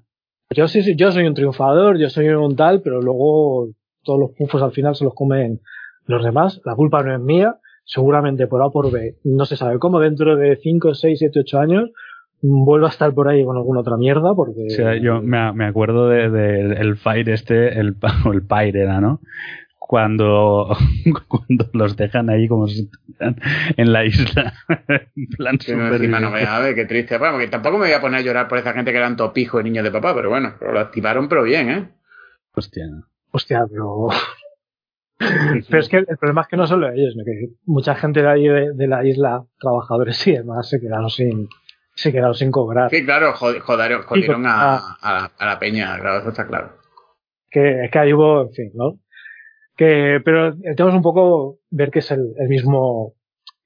[0.55, 3.69] Yo sí, sí, yo soy un triunfador, yo soy un tal, pero luego
[4.03, 5.59] todos los pufos al final se los comen
[6.05, 9.77] los demás, la culpa no es mía, seguramente por A por B, no se sabe
[9.77, 11.89] cómo, dentro de 5, 6, 7, 8 años,
[12.41, 14.67] vuelvo a estar por ahí con alguna otra mierda porque...
[15.01, 17.95] yo me, acuerdo del de, el Fire este, el,
[18.33, 19.21] el Pyre era, ¿no?
[19.79, 20.75] Cuando,
[21.27, 22.89] cuando los dejan ahí como si
[23.77, 24.53] en la isla.
[25.15, 27.17] en plan sí, no, encima no me a ver, qué triste.
[27.17, 29.61] Bueno, porque tampoco me voy a poner a llorar por esa gente que eran topijos
[29.61, 31.89] y niños de papá, pero bueno, lo activaron pero bien, ¿eh?
[32.53, 32.85] Hostia.
[33.31, 34.09] Hostia, pero...
[35.19, 38.47] Pero es que el problema es que no solo ellos, que mucha gente de ahí
[38.47, 41.49] de, la isla, trabajadores y demás, se quedaron sin,
[41.97, 42.91] se quedaron sin cobrar.
[42.91, 46.77] Sí, claro, jodaron, jodieron a, a, la peña, claro, eso está claro.
[47.49, 48.99] Que es que ahí hubo, en fin, ¿no?
[49.75, 53.15] Que, pero el tema es un poco ver que es el, el mismo,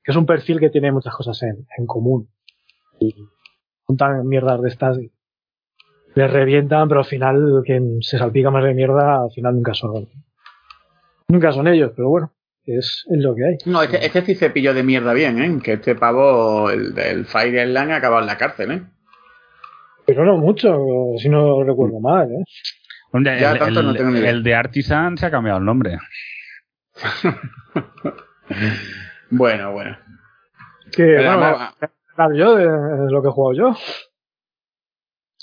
[0.04, 2.30] que es un perfil que tiene muchas cosas en, en común.
[3.00, 3.16] Y
[3.84, 5.12] juntan mierdas de estas y
[6.16, 10.08] les revientan, pero al final quien se salpica más de mierda, al final nunca son,
[11.28, 12.34] nunca son ellos, pero bueno,
[12.66, 13.58] es, lo que hay.
[13.66, 15.60] No, este, este sí se pilló de mierda bien, ¿eh?
[15.64, 18.84] Que este pavo, el del Fire Island, ha acabado en la cárcel, ¿eh?
[20.06, 20.78] Pero no mucho,
[21.18, 22.44] si no recuerdo mal, ¿eh?
[23.14, 25.98] el, de Artisan se ha cambiado el nombre.
[29.30, 29.98] bueno, bueno.
[30.92, 33.76] Que, bueno, yo de, lo que he jugado yo.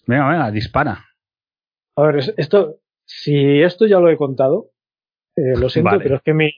[0.07, 1.05] Venga, venga, dispara.
[1.97, 4.71] A ver, esto, si esto ya lo he contado,
[5.39, 6.51] eh, lo siento, pero es que mi,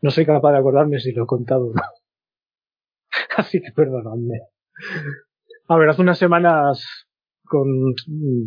[0.00, 1.82] no soy capaz de acordarme si lo he contado o no.
[3.36, 4.40] Así que perdonadme.
[5.68, 7.06] A ver, hace unas semanas,
[7.44, 7.94] con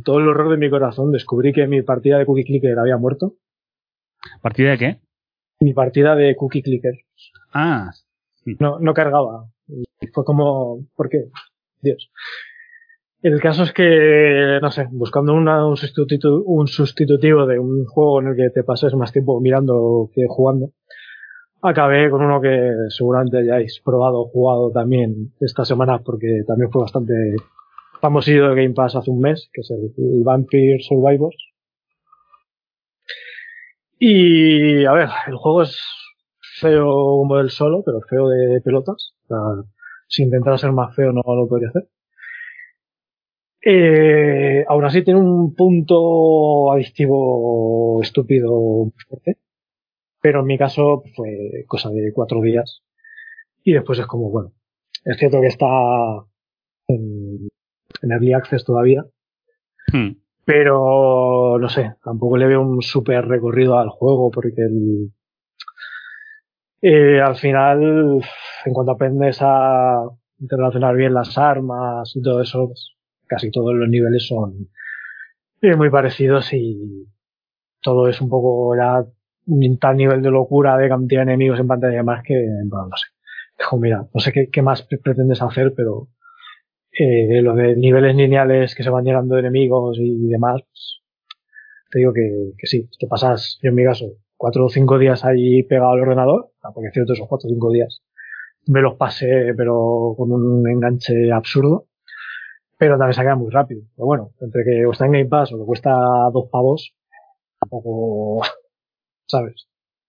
[0.03, 3.35] todo el horror de mi corazón, descubrí que mi partida de Cookie Clicker había muerto.
[4.41, 5.01] ¿Partida de qué?
[5.59, 6.93] Mi partida de Cookie Clicker.
[7.53, 7.91] Ah.
[8.59, 9.49] No, no cargaba.
[10.13, 11.29] Fue como, ¿por qué?
[11.81, 12.11] Dios.
[13.25, 18.27] El caso es que, no sé, buscando un, sustitutivo, un sustitutivo de un juego en
[18.27, 20.73] el que te pases más tiempo mirando que jugando,
[21.59, 26.83] acabé con uno que seguramente hayáis probado o jugado también esta semana porque también fue
[26.83, 27.13] bastante
[27.99, 31.37] famosillo de Game Pass hace un mes, que es el, Vampire Survivors.
[33.97, 35.81] Y, a ver, el juego es
[36.59, 39.15] feo como el solo, pero feo de pelotas.
[39.23, 39.71] O sea,
[40.09, 41.87] si intentara ser más feo no lo podría hacer.
[43.67, 49.39] Eh, aún así tiene un punto adictivo estúpido fuerte.
[50.21, 52.83] Pero en mi caso fue cosa de cuatro días.
[53.63, 54.53] Y después es como, bueno,
[55.03, 55.65] es cierto que está
[56.87, 57.49] en,
[58.03, 59.03] Early Access todavía.
[59.91, 60.17] Hmm.
[60.45, 65.11] Pero, no sé, tampoco le veo un super recorrido al juego porque el,
[66.83, 68.21] eh, al final,
[68.65, 70.03] en cuanto aprendes a
[70.39, 72.94] interrelacionar bien las armas y todo eso, pues,
[73.27, 74.69] casi todos los niveles son
[75.75, 77.07] muy parecidos y
[77.81, 79.03] todo es un poco ya
[79.79, 83.07] tal nivel de locura de cantidad de enemigos en pantalla más que, bueno, no sé.
[83.57, 86.09] Dijo, mira, no sé qué, más pretendes hacer, pero
[86.91, 91.01] eh, lo de niveles lineales que se van llenando de enemigos y demás, pues,
[91.89, 95.23] te digo que, que sí, te pasas, yo en mi caso, cuatro o cinco días
[95.23, 98.01] ahí pegado al ordenador, porque es cierto, esos cuatro o cinco días
[98.67, 101.87] me los pasé, pero con un enganche absurdo
[102.77, 103.81] pero también se queda muy rápido.
[103.95, 105.91] Pero bueno, entre que o está en Game Pass o que cuesta
[106.33, 106.93] dos pavos,
[107.59, 108.41] tampoco,
[109.27, 109.67] ¿sabes?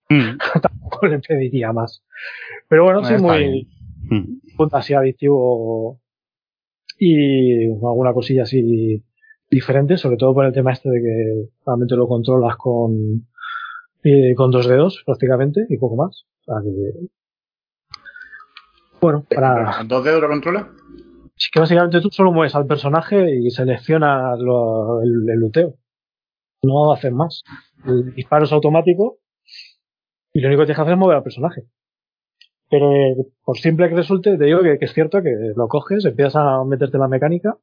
[0.09, 0.39] Mm.
[0.63, 2.05] tampoco le pediría más.
[2.69, 3.69] Pero bueno, sí, muy
[4.11, 4.69] mm.
[4.73, 6.01] así adictivo
[6.99, 9.05] y alguna cosilla así
[9.51, 13.27] diferente, sobre todo por el tema este de que realmente lo controlas con,
[14.03, 16.25] eh, con dos dedos prácticamente y poco más.
[16.41, 17.09] O sea que,
[19.01, 19.79] bueno, para...
[19.79, 20.67] ¿Con dos dedos lo controlas?
[21.37, 25.75] Sí, que básicamente tú solo mueves al personaje y seleccionas el, luteo.
[26.63, 27.43] No haces más.
[27.85, 29.19] El disparo es automático
[30.33, 31.63] y lo único que tienes que hacer es mover al personaje.
[32.71, 32.91] Pero
[33.45, 36.97] por simple que resulte, te digo que, es cierto que lo coges, empiezas a meterte
[36.97, 37.57] en la mecánica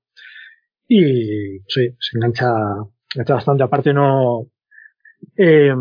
[0.87, 2.53] y sí, se engancha,
[3.15, 3.63] engancha bastante.
[3.63, 4.47] Aparte no,
[5.37, 5.73] eh,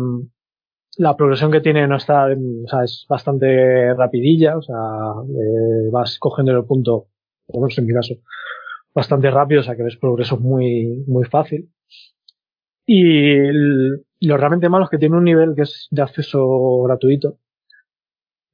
[0.97, 6.17] la progresión que tiene no está, o sea, es bastante rapidilla, o sea, eh, vas
[6.19, 7.07] cogiendo el punto
[7.45, 8.15] por lo menos en mi caso,
[8.93, 11.69] bastante rápido, o sea que ves progreso muy, muy fácil.
[12.85, 13.35] Y
[14.27, 17.39] lo realmente malo es que tiene un nivel que es de acceso gratuito.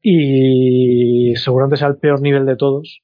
[0.02, 3.02] Y seguramente sea el peor nivel de todos.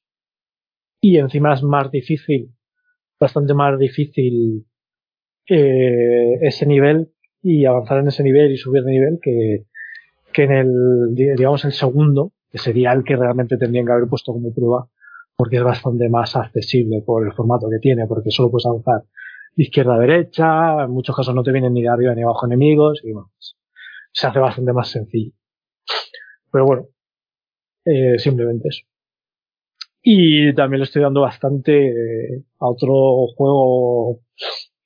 [1.00, 2.54] Y encima es más difícil,
[3.20, 4.66] bastante más difícil
[5.48, 9.66] eh, ese nivel y avanzar en ese nivel y subir de nivel que,
[10.32, 14.32] que en el, digamos, el segundo, que sería el que realmente tendrían que haber puesto
[14.32, 14.88] como prueba
[15.36, 19.04] porque es bastante más accesible por el formato que tiene, porque solo puedes avanzar
[19.56, 23.00] izquierda a derecha, en muchos casos no te vienen ni de arriba ni abajo enemigos,
[23.04, 23.56] y bueno, pues,
[24.12, 25.32] se hace bastante más sencillo.
[26.50, 26.86] Pero bueno,
[27.84, 28.86] eh, simplemente eso.
[30.02, 34.20] Y también le estoy dando bastante eh, a otro juego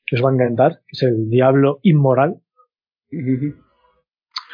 [0.06, 2.40] que os va a encantar, que es el Diablo Inmoral.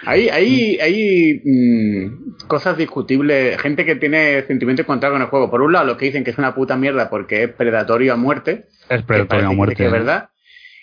[0.05, 5.51] Hay, hay, hay mm, cosas discutibles, gente que tiene sentimientos encontrados con el juego.
[5.51, 8.17] Por un lado, los que dicen que es una puta mierda porque es predatorio a
[8.17, 8.67] muerte.
[8.89, 9.77] Es predatorio a muerte.
[9.77, 10.31] Que es verdad.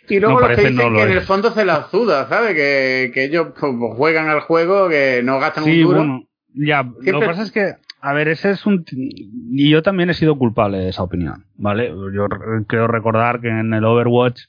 [0.09, 2.55] Y luego los que dicen que en el fondo se la suda, ¿sabes?
[2.55, 5.97] Que, que ellos pues, juegan al juego, que no gastan un duro.
[5.97, 8.83] Bueno, ya, lo que pasa es que, a ver, ese es un...
[8.91, 11.89] Y yo también he sido culpable de esa opinión, ¿vale?
[12.13, 12.27] Yo
[12.67, 14.41] quiero recordar que en el Overwatch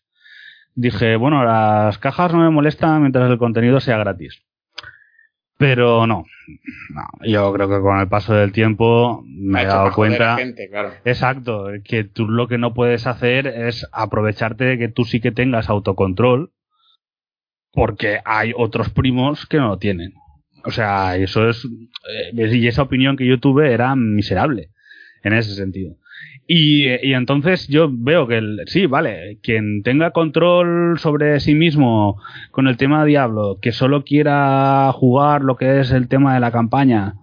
[0.75, 4.43] dije, bueno, las cajas no me molestan mientras el contenido sea gratis.
[5.57, 6.25] Pero no,
[6.91, 10.37] no, yo creo que con el paso del tiempo me he dado cuenta.
[11.05, 15.31] Exacto, que tú lo que no puedes hacer es aprovecharte de que tú sí que
[15.31, 16.53] tengas autocontrol,
[17.73, 20.15] porque hay otros primos que no lo tienen.
[20.65, 21.65] O sea, eso es.
[21.65, 24.71] Eh, y esa opinión que yo tuve era miserable
[25.23, 25.97] en ese sentido.
[26.47, 32.21] Y, entonces yo veo que sí, vale, quien tenga control sobre sí mismo
[32.51, 36.51] con el tema Diablo, que solo quiera jugar lo que es el tema de la
[36.51, 37.15] campaña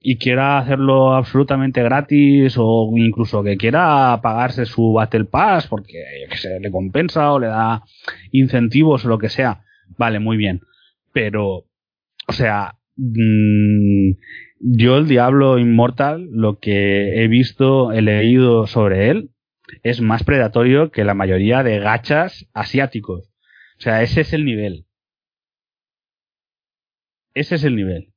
[0.00, 6.04] y quiera hacerlo absolutamente gratis o incluso que quiera pagarse su Battle Pass porque
[6.36, 7.82] se le compensa o le da
[8.32, 9.64] incentivos o lo que sea,
[9.96, 10.60] vale, muy bien.
[11.12, 11.64] Pero,
[12.26, 14.10] o sea, mmm,
[14.60, 19.30] yo el Diablo Inmortal, lo que he visto, he leído sobre él,
[19.82, 23.30] es más predatorio que la mayoría de gachas asiáticos.
[23.78, 24.86] O sea, ese es el nivel.
[27.34, 28.12] Ese es el nivel.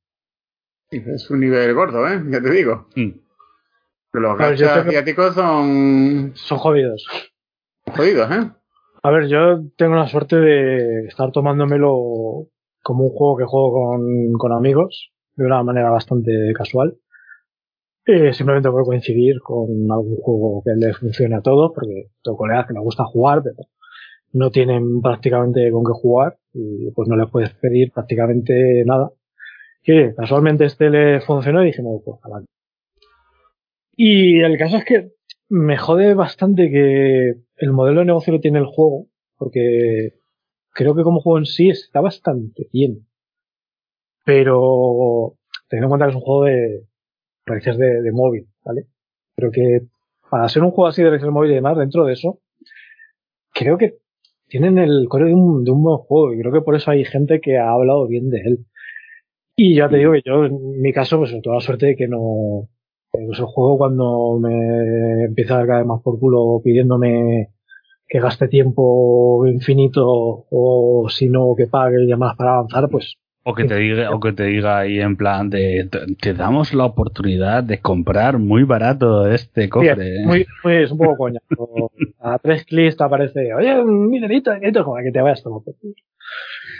[0.90, 2.20] Es un nivel gordo, ¿eh?
[2.28, 2.88] Ya te digo.
[2.96, 3.10] Mm.
[4.12, 6.32] Los gachas asiáticos son...
[6.34, 7.06] Son jodidos.
[7.86, 8.50] Jodidos, ¿eh?
[9.04, 12.48] A ver, yo tengo la suerte de estar tomándomelo
[12.82, 16.96] como un juego que juego con, con amigos de una manera bastante casual.
[18.04, 22.66] Eh, simplemente por coincidir con algún juego que le funcione a todos, porque tengo colegas
[22.66, 23.68] que me gusta jugar, pero
[24.32, 29.10] no tienen prácticamente con qué jugar y pues no les puedes pedir prácticamente nada.
[29.82, 32.48] Que casualmente este le funcionó y dijimos, pues adelante.
[33.96, 35.12] Y el caso es que
[35.48, 40.14] me jode bastante que el modelo de negocio que tiene el juego, porque
[40.72, 43.06] creo que como juego en sí está bastante bien.
[44.24, 45.34] Pero
[45.68, 46.82] teniendo en cuenta que es un juego de
[47.46, 48.86] redes de, móvil, ¿vale?
[49.34, 49.80] Pero que
[50.30, 52.40] para ser un juego así de de móvil y demás, dentro de eso,
[53.52, 53.98] creo que
[54.48, 57.04] tienen el core de un, de un buen juego y creo que por eso hay
[57.04, 58.66] gente que ha hablado bien de él.
[59.56, 62.08] Y ya te digo que yo, en mi caso, pues toda la suerte de que
[62.08, 62.68] no,
[63.10, 67.50] pues el juego cuando me empieza a dar cada vez más por culo pidiéndome
[68.08, 73.54] que gaste tiempo infinito o si no que pague y demás para avanzar, pues o
[73.54, 75.88] que te diga, o que te diga ahí en plan de
[76.20, 80.18] te, damos la oportunidad de comprar muy barato este cofre.
[80.18, 81.40] Sí, muy, muy, es un poco coña.
[82.20, 84.52] a tres clics te aparece, oye, mi delito,
[84.84, 85.64] como que te vayas todo.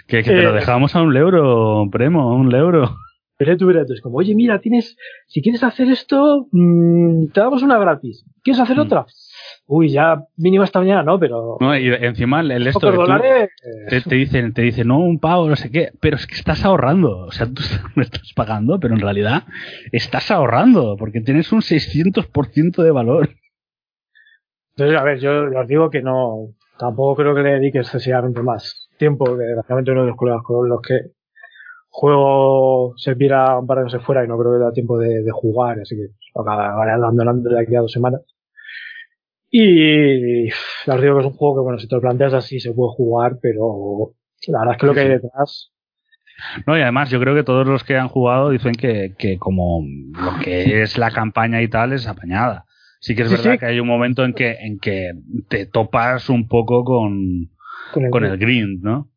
[0.07, 2.97] Que, que te lo eh, dejamos a un euro, premo, a un euro.
[3.37, 7.77] Pero tú es como, oye, mira, tienes, si quieres hacer esto, mmm, te damos una
[7.77, 8.25] gratis.
[8.45, 8.81] ¿Quieres hacer mm.
[8.81, 9.07] otra?
[9.73, 11.19] Uy, ya mínimo esta mañana, ¿no?
[11.19, 11.57] Pero.
[11.59, 12.93] No, y encima el, esto.
[13.89, 16.65] te, te, dicen, te dicen, no, un pavo, no sé qué, pero es que estás
[16.67, 17.21] ahorrando.
[17.21, 17.63] O sea, tú
[17.97, 19.45] no estás pagando, pero en realidad
[19.91, 23.31] estás ahorrando, porque tienes un 600% de valor.
[24.77, 26.49] Entonces, a ver, yo os digo que no.
[26.79, 30.69] Tampoco creo que le dedique excesivamente más tiempo, que desgraciadamente uno de los colegas con
[30.69, 31.13] los que
[31.89, 35.31] juego se viera un par de meses fuera y no creo que da tiempo de,
[35.31, 38.23] jugar, así que acabaré abandonando de aquí a dos semanas.
[39.55, 42.73] Y os digo que es un juego que, bueno, si te lo planteas así se
[42.73, 44.15] puede jugar, pero
[44.49, 45.73] la verdad es que lo que hay detrás.
[46.67, 49.85] No, y además yo creo que todos los que han jugado dicen que, que como
[49.85, 52.65] lo que es la campaña y tal es apañada.
[53.01, 55.11] Sí que es verdad que hay un momento en que, en que
[55.49, 57.51] te topas un poco con,
[58.11, 59.11] con el, grind, ¿no?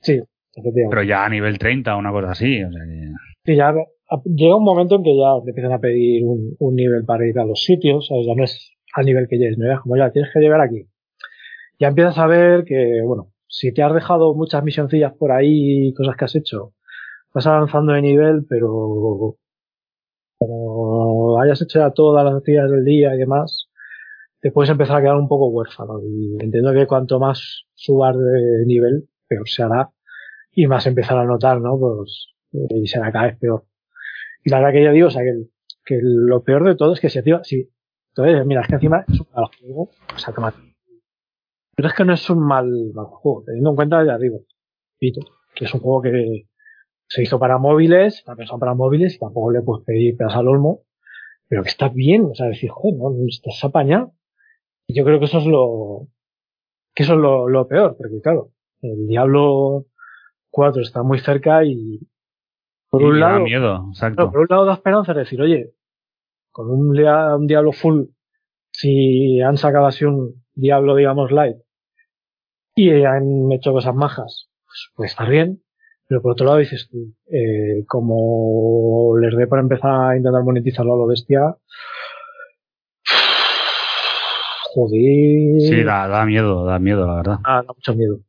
[0.00, 0.20] Sí,
[0.90, 2.60] Pero ya a nivel 30 o una cosa así.
[2.64, 2.82] O sea
[3.44, 3.72] Sí, ya
[4.24, 7.38] llega un momento en que ya te empiezan a pedir un, un nivel para ir
[7.38, 10.10] a los sitios, o sea, ya no es al nivel que llegues, no como ya
[10.10, 10.88] tienes que llegar aquí.
[11.78, 16.16] Ya empiezas a ver que, bueno, si te has dejado muchas misioncillas por ahí, cosas
[16.16, 16.72] que has hecho,
[17.34, 19.36] vas avanzando de nivel, pero
[20.38, 23.68] como hayas hecho ya todas las actividades del día y demás,
[24.40, 26.00] te puedes empezar a quedar un poco huérfano.
[26.02, 29.90] Y entiendo que cuanto más subas de nivel, peor se hará
[30.52, 31.78] y más empezar a notar, ¿no?
[31.78, 33.64] Pues, y será cada vez peor.
[34.44, 35.32] Y la verdad que ya digo, o sea, que,
[35.84, 37.70] que lo peor de todo es que si, si
[38.16, 40.32] entonces, mira, es que encima es un juego, o sea,
[41.74, 44.44] Pero es que no es un mal, mal juego, teniendo en cuenta, ya digo,
[45.00, 46.46] que es un juego que
[47.08, 50.46] se hizo para móviles, está pensado para móviles y tampoco le puedes pedir pedas al
[50.46, 50.82] olmo,
[51.48, 54.12] pero que está bien, o sea, decir, joder, no, estás apañado.
[54.86, 56.06] Y yo creo que eso es lo,
[56.94, 59.86] que eso es lo, lo peor, porque claro, el Diablo
[60.50, 61.98] 4 está muy cerca y
[62.90, 64.30] por un lado, miedo, exacto.
[64.30, 65.74] por un lado da esperanza es decir, oye,
[66.54, 68.04] con un, un Diablo full,
[68.70, 71.56] si han sacado así un Diablo, digamos, light,
[72.76, 75.60] y han hecho cosas majas, pues puede estar bien.
[76.06, 80.94] Pero por otro lado dices tú, eh, como les dé para empezar a intentar monetizarlo
[80.94, 81.40] a lo bestia,
[84.74, 85.60] joder.
[85.60, 87.38] Sí, da, da miedo, da miedo, la verdad.
[87.42, 88.20] da mucho miedo.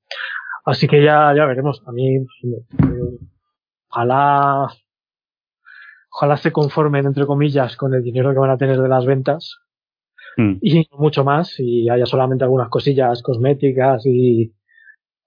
[0.65, 1.83] Así que ya, ya veremos.
[1.85, 2.25] A mí,
[3.89, 4.67] ojalá,
[6.15, 9.59] ojalá se conformen, entre comillas, con el dinero que van a tener de las ventas.
[10.37, 10.57] Hmm.
[10.61, 14.53] Y mucho más, y haya solamente algunas cosillas cosméticas y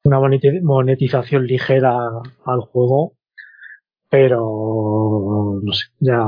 [0.05, 0.18] una
[0.62, 1.94] monetización ligera
[2.44, 3.15] al juego.
[4.10, 6.26] Pero, no sé, ya,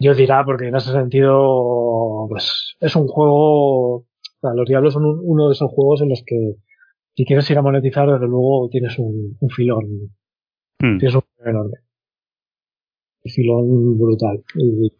[0.00, 4.06] yo dirá, porque en ese sentido, pues, es un juego, o
[4.40, 6.56] sea, los Diablos son uno de esos juegos en los que
[7.14, 10.10] si quieres ir a monetizar, desde luego tienes un, filón.
[10.80, 10.98] Hmm.
[10.98, 11.81] Tienes un filón enorme.
[13.24, 14.42] Un filón brutal.
[14.54, 14.92] Y,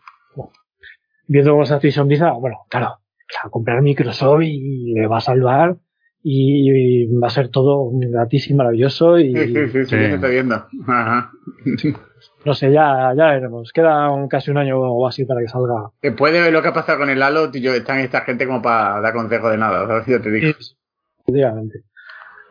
[1.26, 2.99] viendo cómo dice, bueno, claro,
[3.42, 5.76] a comprar Microsoft y le va a salvar
[6.23, 10.28] y va a ser todo gratis y maravilloso y sí, sí, sí, sí, sí.
[10.28, 10.67] viendo.
[10.86, 11.31] Ajá.
[12.44, 13.73] No sé, ya, ya veremos.
[13.73, 15.91] Queda casi un año o así para que salga.
[16.01, 18.62] Después de ver lo que ha pasado con el Halo, tío, están esta gente como
[18.62, 20.07] para dar consejo de nada, ¿sabes?
[20.07, 20.52] Yo te digo.
[20.59, 20.76] Sí,
[21.20, 21.83] efectivamente.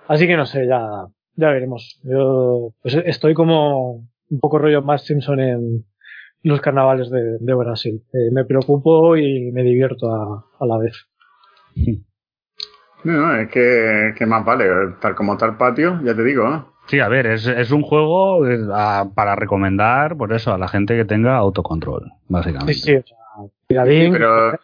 [0.08, 2.00] Así que no sé, ya, ya veremos.
[2.04, 5.86] Yo pues estoy como un poco rollo más Simpson en
[6.44, 8.02] los carnavales de, Brasil.
[8.14, 11.08] Eh, me preocupo y me divierto a, la vez.
[13.04, 14.66] No, es que, que, más vale,
[15.02, 16.72] tal como tal patio, ya te digo, ¿no?
[16.88, 18.60] Sí, a ver, es, es un juego eh,
[19.16, 22.74] para recomendar, por eso, a la gente que tenga autocontrol, básicamente.
[22.74, 24.60] Sí, sí, pero,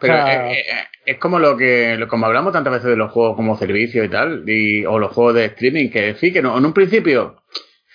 [0.00, 0.64] pero eh, eh,
[1.06, 4.42] es, como lo que como hablamos tantas veces de los juegos como servicio y tal,
[4.48, 7.39] y, o los juegos de streaming, que sí, que no, en un principio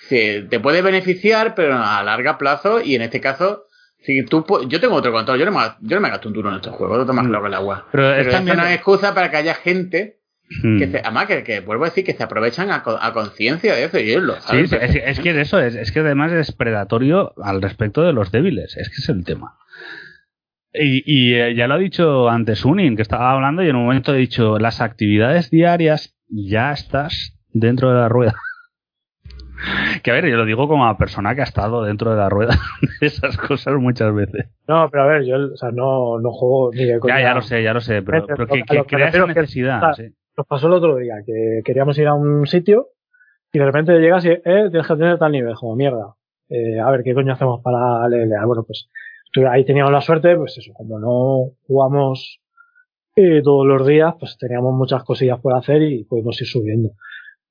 [0.09, 3.66] te puede beneficiar, pero a largo plazo, y en este caso,
[4.00, 6.50] si tú, yo tengo otro control, yo no me, yo no me gasto un duro
[6.50, 7.30] en estos juegos, no tomas mm.
[7.30, 7.88] claro el agua.
[7.92, 10.19] Pero, pero es una excusa para que haya gente
[10.64, 10.80] mm.
[10.80, 14.11] que se, además que, vuelvo a decir que se aprovechan a, conciencia de eso y
[14.11, 17.61] ellos lo Sí, es, es, que de eso es, es que además es predatorio al
[17.61, 19.58] respecto de los débiles, es que es el tema.
[20.77, 24.14] Y, eh, ya lo ha dicho antes Unin, que estaba hablando y en un momento
[24.14, 28.35] he dicho, las actividades diarias ya estás dentro de la rueda.
[30.03, 32.30] Que a ver, yo lo digo como a persona que ha estado dentro de la
[32.30, 32.56] rueda
[33.01, 34.48] de esas cosas muchas veces.
[34.67, 37.42] No, pero a ver, yo o sea, no, no juego ni de Ya, ya lo
[37.42, 39.82] sé, ya lo sé, pero, que, crea esa necesidad.
[40.38, 42.90] Nos pasó el otro día, que queríamos ir a un sitio
[43.53, 46.16] y de repente llegas y, eh, tienes que tener tal nivel, como mierda.
[46.50, 48.27] Eh, a ver, ¿qué coño hacemos para leer?
[48.45, 48.90] Bueno, pues
[49.50, 52.42] ahí teníamos la suerte, pues eso, como no jugamos
[53.16, 56.90] eh, todos los días, pues teníamos muchas cosillas por hacer y podemos ir subiendo.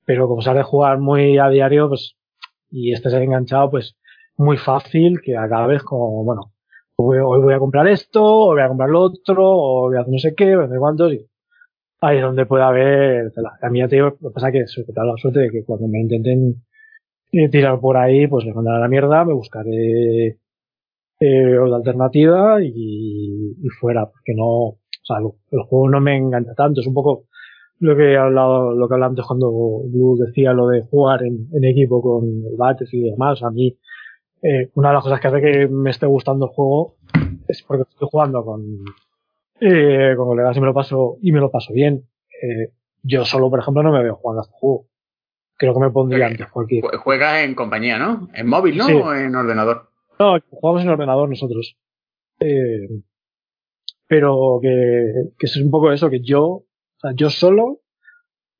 [0.06, 2.16] Pero como sabes jugar muy a diario, pues,
[2.70, 3.96] y estés enganchado, pues,
[4.36, 6.52] muy fácil que acabes como, bueno,
[6.96, 10.12] hoy voy a comprar esto, o voy a comprar lo otro, o voy a hacer
[10.12, 11.26] no sé qué, no sé cuántos, y
[12.00, 14.92] ahí es donde puede haber, a mí ya te digo, lo que pasa es que
[14.92, 16.62] tengo la suerte de que cuando me intenten
[17.32, 20.38] eh, tirar por ahí, pues me mandaré a la mierda, me buscaré
[21.20, 26.54] eh, o de alternativa y, fuera, porque no, o sea, el juego no me engancha
[26.54, 27.24] tanto, es un poco
[27.80, 31.48] lo que he hablado, lo que hablaba antes cuando Blue decía lo de jugar en,
[31.64, 33.76] equipo con el Bates y demás, a mí,
[34.42, 36.96] eh, una de las cosas que hace que me esté gustando el juego
[37.48, 38.62] es porque estoy jugando con,
[39.60, 42.06] eh, con colegas y me lo paso, y me lo paso bien.
[42.42, 42.72] Eh,
[43.02, 44.86] yo solo, por ejemplo, no me veo jugando a este juego.
[45.56, 46.84] Creo que me pondría antes cualquier.
[46.96, 48.28] Juegas en compañía, ¿no?
[48.34, 48.86] ¿En móvil, no?
[48.86, 49.88] ¿O en ordenador?
[50.18, 51.76] No, jugamos en ordenador nosotros.
[52.40, 52.88] Eh,
[54.08, 56.64] pero que, que es un poco eso, que yo,
[57.08, 57.80] sea, yo solo,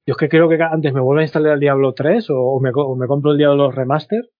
[0.07, 2.71] yo es que creo que antes me vuelvo a instalar el Diablo 3 o, me,
[2.71, 4.31] me, compro el Diablo Remaster,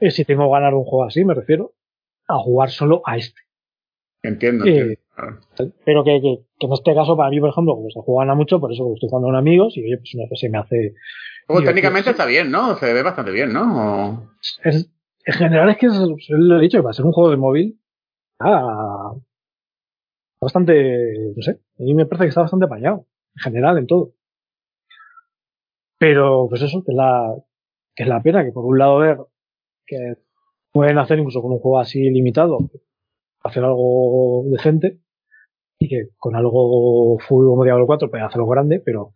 [0.00, 1.74] eh, si tengo ganar un juego así, me refiero,
[2.26, 3.40] a jugar solo a este.
[4.22, 4.64] Entiendo.
[4.66, 4.98] Eh,
[5.84, 8.34] pero que, que, que, en este caso, para mí, por ejemplo, como se juegan a
[8.34, 10.94] mucho, por eso estoy jugando con amigos y oye, pues no, se me hace.
[11.64, 12.76] técnicamente está bien, ¿no?
[12.76, 14.30] Se ve bastante bien, ¿no?
[14.64, 14.90] Es,
[15.24, 15.88] en general es que
[16.30, 17.80] lo he dicho, que va a ser un juego de móvil.
[18.38, 19.12] Ah,
[20.40, 24.12] bastante, no sé, a mí me parece que está bastante apañado, en general, en todo.
[25.98, 27.34] Pero, pues eso, que es la,
[27.94, 29.18] que es la pena, que por un lado ver
[29.86, 30.14] que
[30.72, 32.58] pueden hacer incluso con un juego así limitado,
[33.42, 35.00] hacer algo decente,
[35.78, 39.14] y que con algo full como Diablo 4 puede hacerlo grande, pero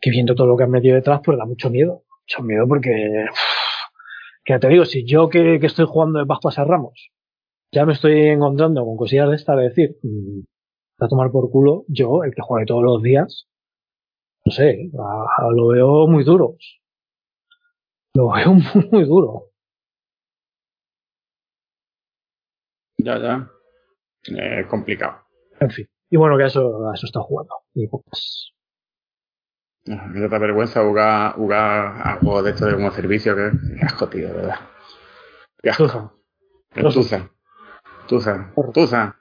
[0.00, 2.04] que viendo todo lo que han metido detrás, pues da mucho miedo.
[2.22, 2.90] Mucho miedo porque,
[4.44, 7.10] que ya te digo, si yo que, estoy jugando de Pascuas a Ramos,
[7.72, 10.40] ya me estoy encontrando con cosillas de esta, de decir, mm,
[10.98, 13.48] a tomar por culo, yo, el que juegue todos los días,
[14.44, 16.56] no sé, lo veo muy duro.
[18.14, 19.50] Lo veo muy, muy duro.
[22.98, 23.50] Ya, ya.
[24.24, 25.20] Es complicado.
[25.60, 25.88] En fin.
[26.10, 27.54] Y bueno, que eso, eso está jugando.
[27.74, 28.52] Y pues.
[29.84, 34.08] Me da vergüenza jugar, jugar a juegos de esto de como servicio que es asco,
[34.08, 34.60] tío, de verdad.
[35.62, 36.20] Qué asco.
[36.74, 37.30] Tusa.
[38.06, 38.52] Tusa.
[38.72, 39.16] Tusa.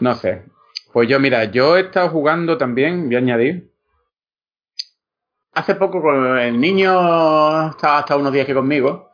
[0.00, 0.44] No sé.
[0.92, 3.70] Pues yo, mira, yo he estado jugando también, voy a añadir.
[5.52, 9.10] Hace poco con el niño estaba hasta unos días que conmigo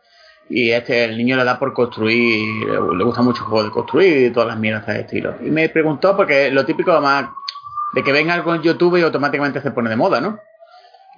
[0.49, 4.27] y este el niño le da por construir, le gusta mucho el juego de construir
[4.27, 5.37] y todas las mierdas de estilo.
[5.41, 7.31] Y me preguntó porque lo típico más
[7.95, 10.39] de que venga algo en YouTube y automáticamente se pone de moda, ¿no?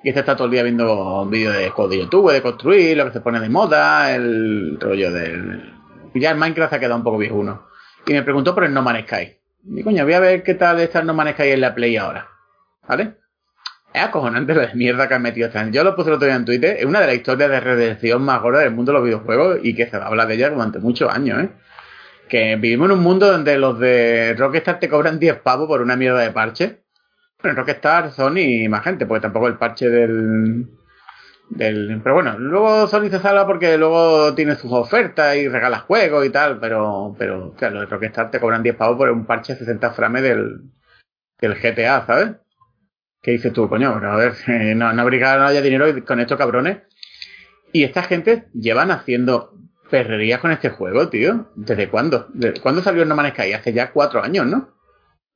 [0.02, 3.06] Y este está todo el día viendo vídeos de juegos de YouTube, de construir, lo
[3.06, 5.72] que se pone de moda, el rollo del...
[6.14, 7.66] Ya el Minecraft ha quedado un poco viejo uno.
[8.06, 9.38] Y me preguntó por el No Man's Sky.
[9.66, 12.28] Y coño, voy a ver qué tal está el No Sky en la Play ahora.
[12.86, 13.16] ¿Vale?
[13.92, 16.44] Es acojonante la mierda que han metido este Yo lo puse el otro día en
[16.44, 16.76] Twitter.
[16.78, 19.74] Es una de las historias de redención más gordas del mundo de los videojuegos y
[19.74, 21.50] que se habla de ella durante muchos años, ¿eh?
[22.28, 25.96] Que vivimos en un mundo donde los de Rockstar te cobran 10 pavos por una
[25.96, 26.82] mierda de parche.
[27.40, 30.66] Pero en Rockstar, Sony y más gente, porque tampoco el parche del,
[31.50, 32.00] del...
[32.02, 36.30] Pero bueno, luego Sony se salva porque luego tiene sus ofertas y regala juegos y
[36.30, 39.92] tal, pero, pero claro, de Rockstar te cobran 10 pavos por un parche de 60
[39.92, 40.60] frames del,
[41.40, 42.32] del GTA, ¿sabes?
[43.22, 43.88] ¿Qué dices tú, coño?
[43.88, 44.34] a ver,
[44.76, 46.82] no, no no haya dinero con estos cabrones.
[47.72, 49.52] Y esta gente llevan haciendo
[49.90, 51.46] perrerías con este juego, tío.
[51.56, 52.28] ¿Desde cuándo?
[52.34, 53.52] ¿Desde cuándo salió el No Man's Sky?
[53.52, 54.68] Hace ya cuatro años, ¿no?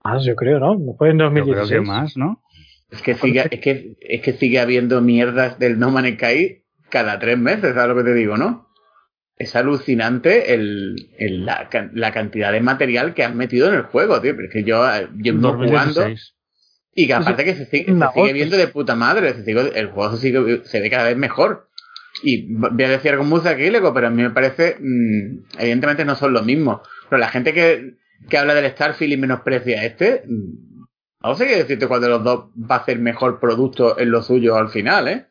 [0.04, 0.74] Ah, yo creo, ¿no?
[0.76, 1.68] No fue en 2016.
[1.68, 2.42] creo que más, ¿no?
[2.90, 7.18] Es que sigue, es que, es que sigue habiendo mierdas del No Man's Sky cada
[7.18, 8.68] tres meses, ¿sabes lo que te digo, no?
[9.36, 10.96] Es alucinante el,
[11.44, 14.34] la, la, cantidad de material que han metido en el juego, tío.
[14.34, 14.84] Pero es que yo,
[15.16, 16.06] yo jugando.
[16.92, 17.92] Y que aparte que se sigue,
[18.32, 19.32] viendo de puta madre,
[19.76, 21.68] el juego se, sigue, se ve cada vez mejor.
[22.24, 26.16] Y voy a decir algo muy sacrílego, pero a mí me parece, mm, evidentemente no
[26.16, 26.82] son lo mismo.
[27.08, 30.67] Pero la gente que, que habla del Starfield y menosprecia este, mm,
[31.22, 34.22] no sé qué decirte cuál de los dos va a ser mejor producto en lo
[34.22, 35.26] suyo al final, ¿eh?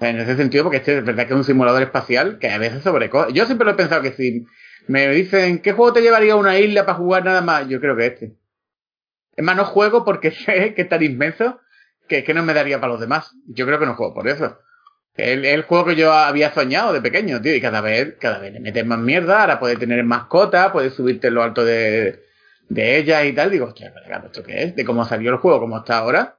[0.00, 2.82] En ese sentido, porque este es verdad que es un simulador espacial que a veces
[2.82, 3.32] sobrecoge.
[3.32, 4.46] Yo siempre lo he pensado que si
[4.88, 7.68] me dicen, ¿qué juego te llevaría a una isla para jugar nada más?
[7.68, 8.36] Yo creo que este.
[9.36, 11.60] Es más, no juego porque sé que es tan inmenso
[12.08, 13.30] que, que no me daría para los demás.
[13.46, 14.58] Yo creo que no juego por eso.
[15.14, 18.54] Es el, juego que yo había soñado de pequeño, tío, y cada vez, cada vez
[18.54, 22.22] le metes más mierda, ahora puedes tener mascota, puedes subirte en lo alto de,
[22.70, 23.50] de ella y tal.
[23.50, 23.92] Digo, hostia,
[24.24, 24.76] ¿esto qué es?
[24.76, 26.38] De cómo salió el juego, cómo está ahora.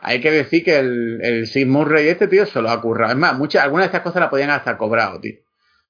[0.00, 3.12] Hay que decir que el, el Sid Murray este, tío, se lo ha currado.
[3.12, 5.34] Es más, muchas, algunas de estas cosas las podían hasta cobrado, tío.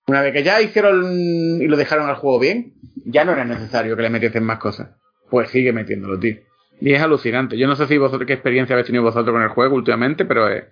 [0.08, 3.96] Una vez que ya hicieron y lo dejaron al juego bien, ya no era necesario
[3.96, 4.90] que le metiesen más cosas.
[5.30, 6.36] Pues sigue metiéndolo, tío.
[6.80, 7.56] Y es alucinante.
[7.56, 10.48] Yo no sé si vosotros qué experiencia habéis tenido vosotros con el juego últimamente, pero
[10.48, 10.64] es,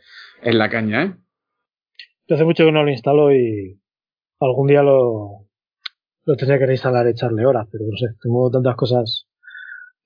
[0.42, 1.14] la caña, ¿eh?
[2.26, 3.80] Yo hace mucho que no lo instalo y
[4.40, 5.39] algún día lo,
[6.30, 9.26] lo tendría que reinstalar y echarle horas, pero no sé, tengo tantas cosas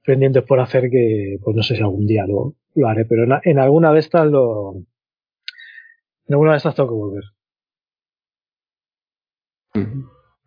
[0.02, 2.54] pendientes por hacer que pues no sé si algún día lo,
[2.88, 4.74] haré, pero en, alguna de estas lo
[6.26, 7.24] en alguna de estas tengo que volver.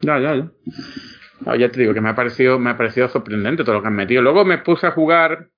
[0.02, 3.76] Ya, ya, ya ya te digo que me ha parecido, me ha parecido sorprendente todo
[3.76, 4.24] lo que han metido.
[4.24, 5.50] Luego me puse a jugar.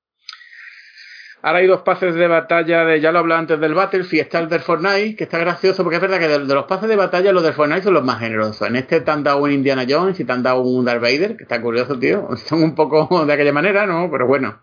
[1.42, 4.50] Ahora hay dos pases de batalla de, ya lo hablaba antes del Battlefield, está el
[4.50, 7.44] del Fortnite, que está gracioso porque es verdad que de, los pases de batalla los
[7.44, 8.68] del Fortnite son los más generosos.
[8.68, 11.38] En este te han dado un Indiana Jones y te han dado un Darth Vader,
[11.38, 12.28] que está curioso, tío.
[12.46, 14.10] Son un poco de aquella manera, ¿no?
[14.12, 14.62] Pero bueno.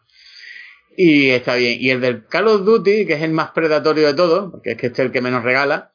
[0.97, 1.79] Y está bien.
[1.81, 4.77] Y el del Call of Duty, que es el más predatorio de todos, porque es
[4.77, 5.93] que este es el que menos regala.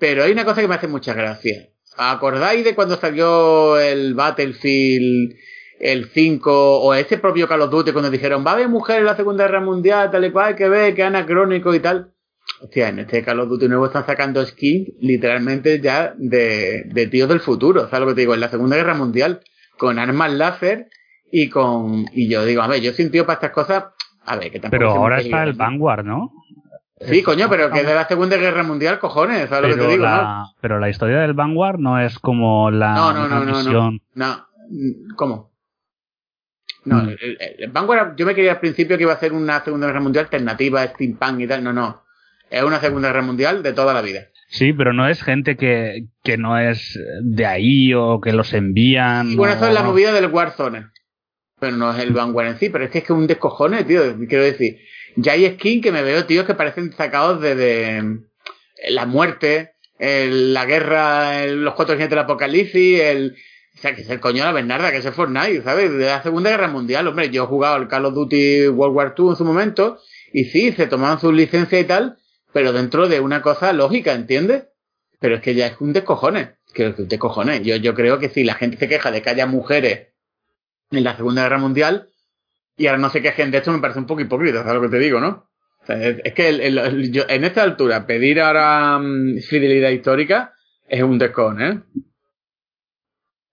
[0.00, 1.68] Pero hay una cosa que me hace mucha gracia.
[1.96, 5.34] ¿Acordáis de cuando salió el Battlefield,
[5.80, 9.06] el 5 o ese propio Call of Duty cuando dijeron va a haber mujeres en
[9.06, 12.12] la Segunda Guerra Mundial, tal y cual, que ve, que anacrónico y tal?
[12.62, 17.28] Hostia, en este Call of Duty nuevo están sacando skins literalmente ya de, de tíos
[17.28, 18.34] del futuro, ¿sabes lo que te digo?
[18.34, 19.40] En la Segunda Guerra Mundial,
[19.78, 20.88] con armas láser
[21.32, 22.04] y con...
[22.12, 23.84] Y yo digo, a ver, yo sin tío para estas cosas,
[24.26, 24.78] a ver, que tampoco...
[24.78, 26.32] Pero ahora está el Vanguard, ¿no?
[27.00, 29.92] Sí, coño, pero que es de la Segunda Guerra Mundial, cojones, ¿sabes lo que te
[29.92, 30.06] digo?
[30.06, 30.44] ¿no?
[30.60, 34.46] Pero la historia del Vanguard no es como la no, no, no, no, no,
[35.16, 35.49] ¿cómo?
[36.84, 37.16] No, mm.
[37.58, 40.24] el, Vanguard, yo me quería al principio que iba a ser una Segunda Guerra Mundial
[40.26, 42.04] alternativa, steampunk y tal, no, no.
[42.50, 44.28] Es una Segunda Guerra Mundial de toda la vida.
[44.48, 49.36] Sí, pero no es gente que, que no es de ahí o que los envían.
[49.36, 50.86] bueno, eso es la movida del Warzone.
[51.60, 54.16] pero no es el Vanguard en sí, pero es que es que un descojone, tío,
[54.28, 54.78] quiero decir,
[55.16, 58.20] ya hay skin que me veo, tío, que parecen sacados de,
[58.88, 63.36] la muerte, la guerra, los cuatro jinetes del apocalipsis, el,
[63.80, 65.90] o sea, que es el coño de la Bernarda, que es el Fortnite, ¿sabes?
[65.90, 69.14] De la Segunda Guerra Mundial, hombre, yo he jugado al Call of Duty World War
[69.16, 69.98] II en su momento,
[70.34, 72.18] y sí, se tomaban sus licencias y tal,
[72.52, 74.64] pero dentro de una cosa lógica, ¿entiendes?
[75.18, 77.62] Pero es que ya es un descojone, que es un descojone.
[77.62, 80.08] Yo, yo creo que si la gente se queja de que haya mujeres
[80.90, 82.10] en la Segunda Guerra Mundial,
[82.76, 84.98] y ahora no se quejen de esto, me parece un poco hipócrita, ¿sabes lo que
[84.98, 85.48] te digo, no?
[85.88, 90.52] es, que en esta altura pedir ahora mm, fidelidad histórica
[90.86, 91.80] es un descon, ¿eh?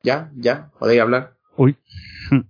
[0.08, 1.34] Ya, ya, podéis hablar.
[1.58, 1.76] Uy.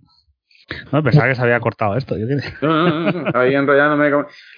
[0.92, 2.14] No, pensaba que se había cortado esto.
[2.18, 2.26] Yo
[2.60, 4.10] no, no, no, ahí enrollándome.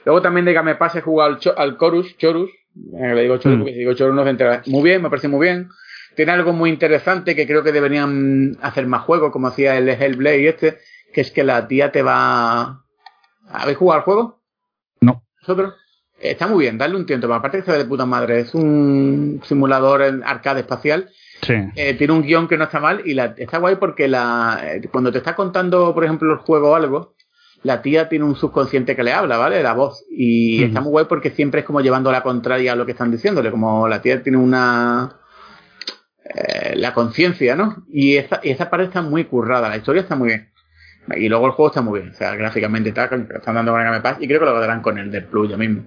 [0.05, 2.51] Luego también de que me pase jugar al, al Chorus, Chorus.
[2.99, 3.61] Eh, le digo Chorus mm.
[3.61, 4.63] porque si digo Chorus no se entera.
[4.67, 5.69] Muy bien, me parece muy bien.
[6.17, 10.43] Tiene algo muy interesante que creo que deberían hacer más juegos, como hacía el Hellblade
[10.43, 10.79] y este,
[11.15, 12.83] que es que la tía te va.
[13.49, 14.43] ¿Habéis jugado al juego?
[15.01, 15.23] No.
[15.43, 15.75] ¿Vosotros?
[16.19, 17.33] Está muy bien, darle un tiempo.
[17.33, 18.41] Aparte que se ve de puta madre.
[18.41, 21.09] Es un simulador en arcade espacial
[21.43, 21.55] Sí.
[21.75, 24.89] Eh, tiene un guion que no está mal y la, está guay porque la, eh,
[24.91, 27.15] cuando te está contando, por ejemplo, el juego o algo,
[27.63, 29.63] la tía tiene un subconsciente que le habla, ¿vale?
[29.63, 30.05] La voz.
[30.11, 33.11] Y está muy guay porque siempre es como llevando la contraria a lo que están
[33.11, 35.17] diciéndole, como la tía tiene una...
[36.25, 37.85] Eh, la conciencia, ¿no?
[37.93, 40.51] Y esa, y esa parte está muy currada, la historia está muy bien.
[41.17, 44.03] Y luego el juego está muy bien, o sea, gráficamente está, están dando con el
[44.03, 45.87] Pass y creo que lo darán con el del Plus ya mismo.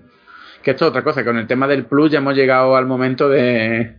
[0.62, 3.30] Que esto es otra cosa, con el tema del Plus ya hemos llegado al momento
[3.30, 3.96] de,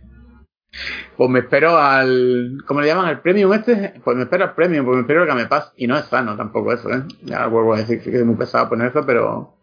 [1.17, 2.57] pues me espero al.
[2.65, 3.09] ¿Cómo le llaman?
[3.09, 3.93] ¿El premium este?
[4.03, 5.73] Pues me espero al premium, pues me espero al Game Pass.
[5.77, 7.03] Y no es sano tampoco eso, ¿eh?
[7.23, 9.55] Ya vuelvo a decir que es muy pesado poner eso, pero.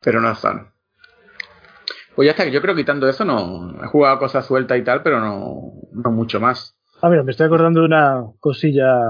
[0.00, 0.68] Pero no es sano.
[2.14, 3.82] Pues ya está, yo creo quitando eso no.
[3.82, 6.76] He jugado cosas sueltas y tal, pero no, no mucho más.
[7.00, 9.00] Ah, mira, me estoy acordando de una cosilla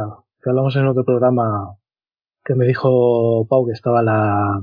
[0.42, 1.76] que hablamos en otro programa
[2.44, 4.62] que me dijo Pau que estaba la.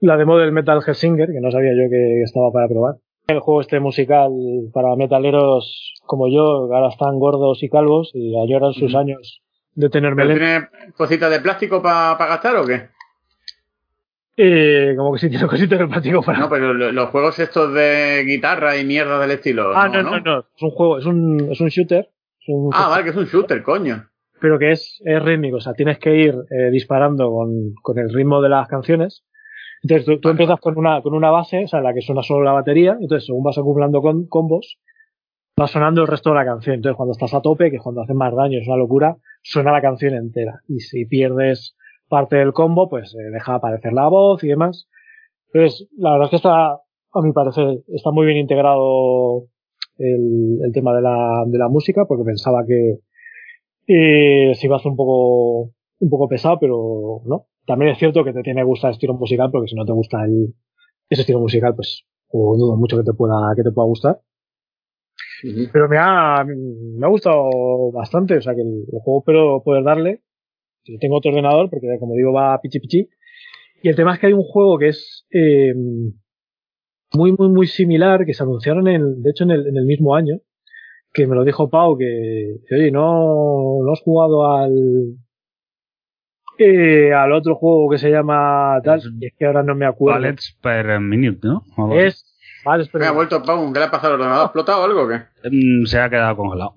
[0.00, 3.60] La demo del Metal Hellsinger, que no sabía yo que estaba para probar el juego
[3.60, 4.30] este musical
[4.72, 9.42] para metaleros como yo, que ahora están gordos y calvos y añoran sus años
[9.74, 10.68] de tener melena.
[10.70, 12.88] ¿Tiene cositas de plástico para gastar o qué?
[14.36, 16.38] Eh, como que sí tiene cositas de plástico para.
[16.38, 19.72] No, pero los juegos estos de guitarra y mierda del estilo.
[19.74, 20.38] Ah, no, no, no.
[20.40, 22.10] Es un juego, es un, es un shooter.
[22.72, 24.06] ah, vale, que es un shooter, coño.
[24.40, 28.12] Pero que es, es rítmico, o sea, tienes que ir eh, disparando con, con el
[28.12, 29.24] ritmo de las canciones
[29.84, 32.42] entonces tú, empiezas con una, con una base, o sea, en la que suena solo
[32.42, 34.78] la batería, entonces según vas acumulando con, combos,
[35.60, 36.76] va sonando el resto de la canción.
[36.76, 39.82] Entonces cuando estás a tope, que cuando haces más daño es una locura, suena la
[39.82, 40.60] canción entera.
[40.68, 41.76] Y si pierdes
[42.08, 44.88] parte del combo, pues eh, deja aparecer la voz y demás.
[45.52, 49.48] Entonces, la verdad es que está, a mi parecer, está muy bien integrado
[49.98, 53.00] el, el tema de la, de la música, porque pensaba que
[53.86, 57.48] eh, se iba a hacer un poco, un poco pesado, pero no.
[57.66, 59.92] También es cierto que te tiene que gustar el estilo musical, porque si no te
[59.92, 60.54] gusta el,
[61.08, 64.20] ese estilo musical, pues dudo mucho que te pueda, que te pueda gustar.
[65.72, 70.22] Pero me ha, me ha gustado bastante, o sea que el, juego espero poder darle.
[70.84, 73.08] Si tengo otro ordenador, porque como digo va pichi pichi.
[73.82, 75.74] Y el tema es que hay un juego que es eh,
[77.12, 80.14] muy, muy, muy similar, que se anunciaron en, de hecho en el, en el mismo
[80.14, 80.38] año,
[81.12, 84.72] que me lo dijo Pau, que, oye, no, no has jugado al,
[86.58, 90.20] eh, al otro juego que se llama tal, y es que ahora no me acuerdo.
[90.20, 91.64] Ballets per minute, ¿no?
[91.92, 92.24] Es
[92.94, 94.42] Me ha vuelto Pau, ¿qué le ha pasado al ordenador?
[94.42, 95.20] ¿Ha explotado algo o qué?
[95.50, 96.74] Mm, se ha quedado congelado.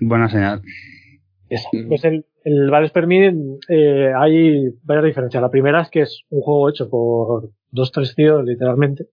[0.00, 0.62] Buena señal.
[1.88, 5.42] Pues el, el minute eh, hay varias diferencias.
[5.42, 9.04] La primera es que es un juego hecho por dos, tres tíos, literalmente.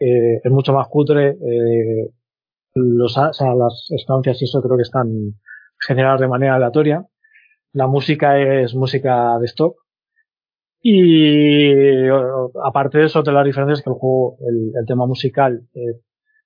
[0.00, 1.30] Eh, es mucho más cutre.
[1.30, 2.10] Eh,
[2.74, 5.08] los, o sea, las estancias y eso creo que están
[5.80, 7.04] generadas de manera aleatoria
[7.72, 9.76] la música es música de stock.
[10.80, 12.06] Y
[12.64, 16.00] aparte de eso, otra de las diferencias es que el juego, el, tema musical, eh,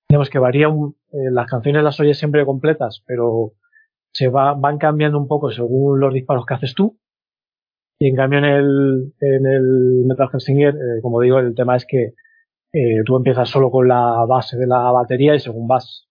[0.09, 3.53] digamos que varía, eh, las canciones las oyes siempre completas, pero
[4.13, 6.99] se va, van cambiando un poco según los disparos que haces tú.
[7.99, 11.87] Y en cambio en el, en el Metal Hellsinger, eh, como digo, el tema es
[11.87, 12.15] que
[12.73, 16.09] eh, tú empiezas solo con la base de la batería y según vas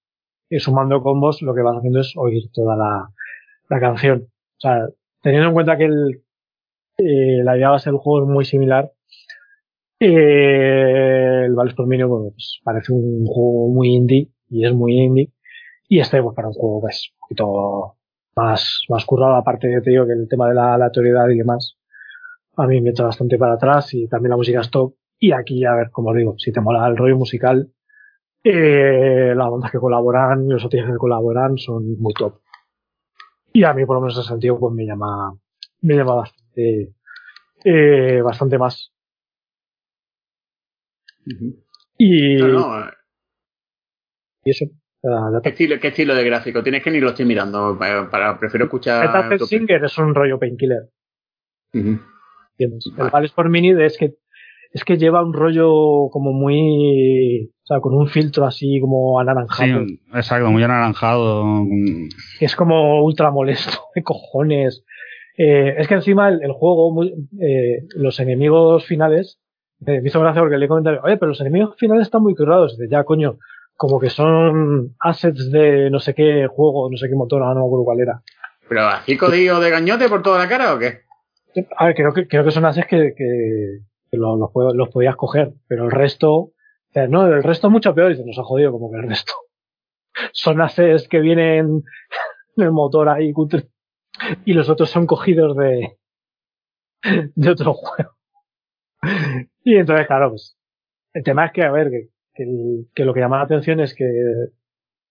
[0.50, 3.10] eh, sumando combos, lo que vas haciendo es oír toda la,
[3.70, 4.28] la canción.
[4.28, 4.88] O sea,
[5.22, 6.24] teniendo en cuenta que el,
[6.98, 8.92] eh, la idea base del juego es muy similar,
[10.00, 15.32] eh, el Valles bueno, pues parece un juego muy indie y es muy indie.
[15.88, 17.98] Y este, pues para un juego pues, un poquito
[18.36, 21.78] más, más currado, aparte de te digo que el tema de la aleatoriedad y demás,
[22.58, 24.96] a mí me echa bastante para atrás y también la música es top.
[25.20, 27.72] Y aquí, a ver, como digo, si te mola el rollo musical,
[28.44, 32.40] eh, las bandas que colaboran, los otros que colaboran son muy top.
[33.54, 35.34] Y a mí, por lo menos en ese sentido, pues me llama,
[35.82, 36.94] me llama bastante,
[37.64, 38.92] eh, bastante más.
[41.98, 42.92] Y, No, no,
[44.44, 44.66] y eso.
[45.04, 46.64] la- la- ¿Qué estilo, ¿Qué estilo de gráfico?
[46.64, 47.78] Tienes que ni lo estoy mirando.
[47.78, 49.38] Para, para- prefiero escuchar.
[49.46, 50.90] Singer es un rollo painkiller.
[51.74, 52.86] ¿entiendes?
[52.92, 53.06] Vale.
[53.06, 54.16] El Vales por Mini es que
[54.74, 59.86] es que lleva un rollo como muy o sea con un filtro así como anaranjado
[59.86, 61.44] Sí, exacto, muy anaranjado.
[62.40, 64.84] es como ultra molesto de cojones
[65.38, 69.40] Eh, es que encima el, el juego muy- eh, los enemigos finales
[69.88, 72.78] eh, me hizo gracia porque le comenté oye pero los enemigos finales están muy currados
[72.78, 73.38] Dice, ya coño
[73.78, 77.62] como que son assets de no sé qué juego no sé qué motor ahora no
[77.62, 78.22] me acuerdo cuál era
[78.70, 81.00] ¿Pero así codillo de gañote por toda la cara o qué?
[81.78, 83.80] A ver, creo que, creo que son assets que, que,
[84.12, 86.52] que los, podías coger, pero el resto,
[87.10, 89.34] no, el resto es mucho peor, y dice, nos ha jodido como que el resto.
[90.34, 91.84] Son assets que vienen
[92.58, 93.70] en el motor ahí cutre,
[94.46, 95.98] y los otros son cogidos de,
[97.36, 98.12] de otro juego.
[99.64, 100.58] Y entonces, claro, pues,
[101.14, 103.80] el tema es que, a ver, que, que, el- que lo que llama la atención
[103.80, 104.06] es que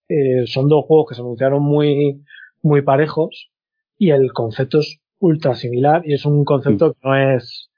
[0.09, 2.23] eh, son dos juegos que se anunciaron muy,
[2.63, 3.51] muy parejos,
[3.99, 7.70] y el concepto es ultra similar y es un concepto que no es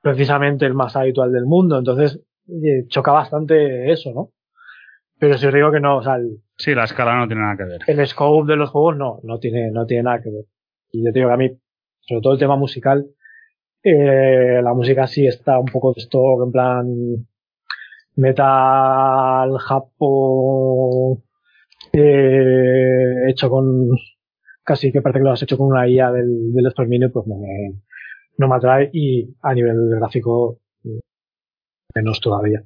[0.00, 1.78] precisamente el más habitual del mundo.
[1.78, 4.30] Entonces, eh, choca bastante eso, ¿no?
[5.18, 7.56] Pero si os digo que no, o sea, el, Sí, la escala no tiene nada
[7.56, 7.80] que ver.
[7.86, 10.44] el scope de los juegos no, no tiene, no tiene nada que ver.
[10.92, 11.50] Y yo te digo que a mí,
[12.00, 13.06] sobre todo el tema musical,
[13.82, 16.86] eh, la música sí está un poco de stock, en plan
[18.16, 21.22] metal, japo,
[21.92, 23.88] eh, hecho con,
[24.64, 27.36] casi que parece que lo has hecho con una IA del, del exterminio, pues no
[27.38, 27.80] me,
[28.40, 31.00] no me atrae y a nivel gráfico eh,
[31.94, 32.62] menos todavía.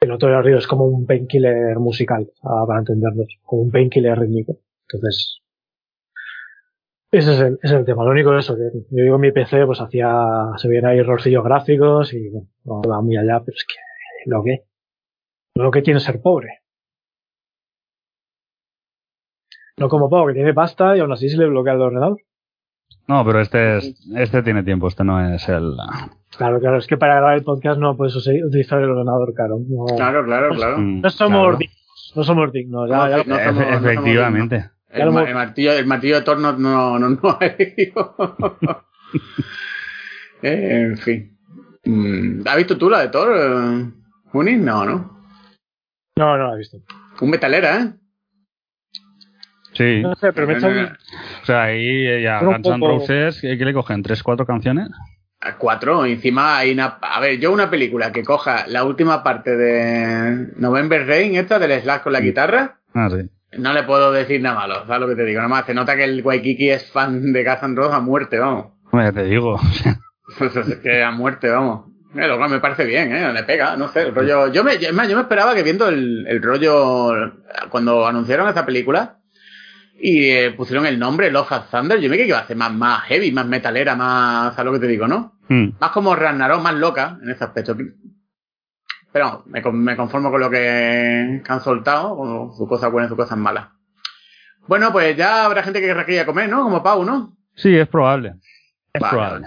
[0.00, 4.56] El otro de Río es como un painkiller musical, para entendernos, como un painkiller rítmico.
[4.88, 5.42] Entonces,
[7.12, 8.04] ese es el, es el tema.
[8.04, 10.10] Lo único es eso, que yo digo mi PC, pues hacía,
[10.56, 14.42] se veían ahí errorcillos gráficos y bueno, no va muy allá, pero es que, lo
[14.42, 14.64] que,
[15.54, 16.62] lo que tiene ser pobre.
[19.76, 22.18] No como Pau, que tiene pasta y aún así se le bloquea el ordenador.
[23.08, 25.74] No, pero este es, este tiene tiempo, este no es el.
[26.36, 29.58] Claro, claro, es que para grabar el podcast no puedes utilizar el ordenador, claro.
[29.68, 30.78] No, Claro, claro, claro.
[30.78, 31.56] Mm, no somos claro.
[31.58, 32.88] dignos, no somos dignos.
[32.90, 34.70] Ya, No, ya no somos- efectivamente.
[34.88, 37.54] El, ma- martillo, el martillo de Thor no, no, no, no hay.
[40.42, 41.38] Eh, en fin.
[41.84, 43.90] Mm, ¿Has visto tú la de Thor, eh,
[44.32, 44.56] Juni?
[44.56, 45.22] No, ¿no?
[46.16, 46.78] No, no lo he visto.
[47.20, 47.92] Un metalera, ¿eh?
[49.82, 50.02] Sí.
[50.02, 50.84] No sé, pero me he hecho un-
[51.42, 54.02] O sea, ahí ya Pero un Guns N' Roses, ¿qué, le cogen?
[54.02, 54.88] ¿Tres, cuatro canciones?
[55.40, 56.98] A cuatro, encima hay una...
[57.00, 61.80] A ver, yo una película que coja la última parte de November Rain, esta del
[61.82, 63.28] Slash con la guitarra, Ah, sí.
[63.58, 65.38] no le puedo decir nada malo, ¿sabes lo que te digo?
[65.38, 68.38] Nada más, se nota que el Waikiki es fan de Guns N' Roses a muerte,
[68.38, 68.66] vamos.
[68.92, 69.58] Ya te digo.
[70.38, 71.86] Pues es que a muerte, vamos.
[72.14, 73.32] Eh, lo cual me parece bien, ¿eh?
[73.32, 74.52] Le pega, no sé, el rollo...
[74.52, 77.12] Yo me, es más, yo me esperaba que viendo el, el rollo...
[77.70, 79.18] Cuando anunciaron esta película
[80.04, 82.56] y eh, pusieron el nombre, Love of Thunder, yo me creí que iba a ser
[82.56, 84.52] más, más heavy, más metalera, más...
[84.56, 85.38] ¿Sabes lo que te digo, no?
[85.48, 85.68] Mm.
[85.80, 87.76] Más como Ragnarok, más loca en ese aspecto.
[89.12, 93.10] Pero me, me conformo con lo que, que han soltado, con sus cosas buenas y
[93.10, 93.68] sus cosas malas.
[94.66, 96.62] Bueno, pues ya habrá gente que querrá ir a comer, ¿no?
[96.64, 97.36] Como Pau, ¿no?
[97.54, 98.34] Sí, es probable.
[98.92, 99.46] Es Vale, probable.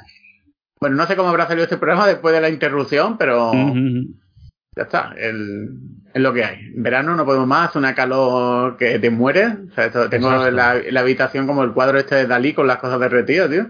[0.80, 5.14] Bueno, no sé cómo habrá salido este programa después de la interrupción, pero ya está,
[5.18, 5.70] el-
[6.16, 6.60] es lo que hay.
[6.74, 9.48] En verano no podemos más, hace una calor que te muere.
[9.70, 13.02] O sea, esto- tengo la, habitación como el cuadro este de Dalí con las cosas
[13.02, 13.66] derretidas, tío.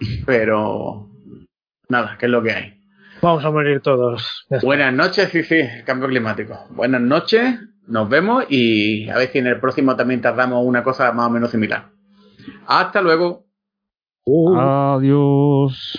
[0.26, 1.10] Pero
[1.90, 2.80] nada, que es lo que hay.
[3.20, 4.46] Vamos a morir todos.
[4.62, 6.66] Buenas noches, sí, sí, cambio climático.
[6.70, 11.12] Buenas noches, nos vemos y a ver si en el próximo también tardamos una cosa
[11.12, 11.90] más o menos similar.
[12.66, 13.44] Hasta luego.
[14.24, 14.56] Uh.
[14.56, 15.98] Adiós.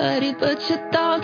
[0.00, 1.15] अरे पछता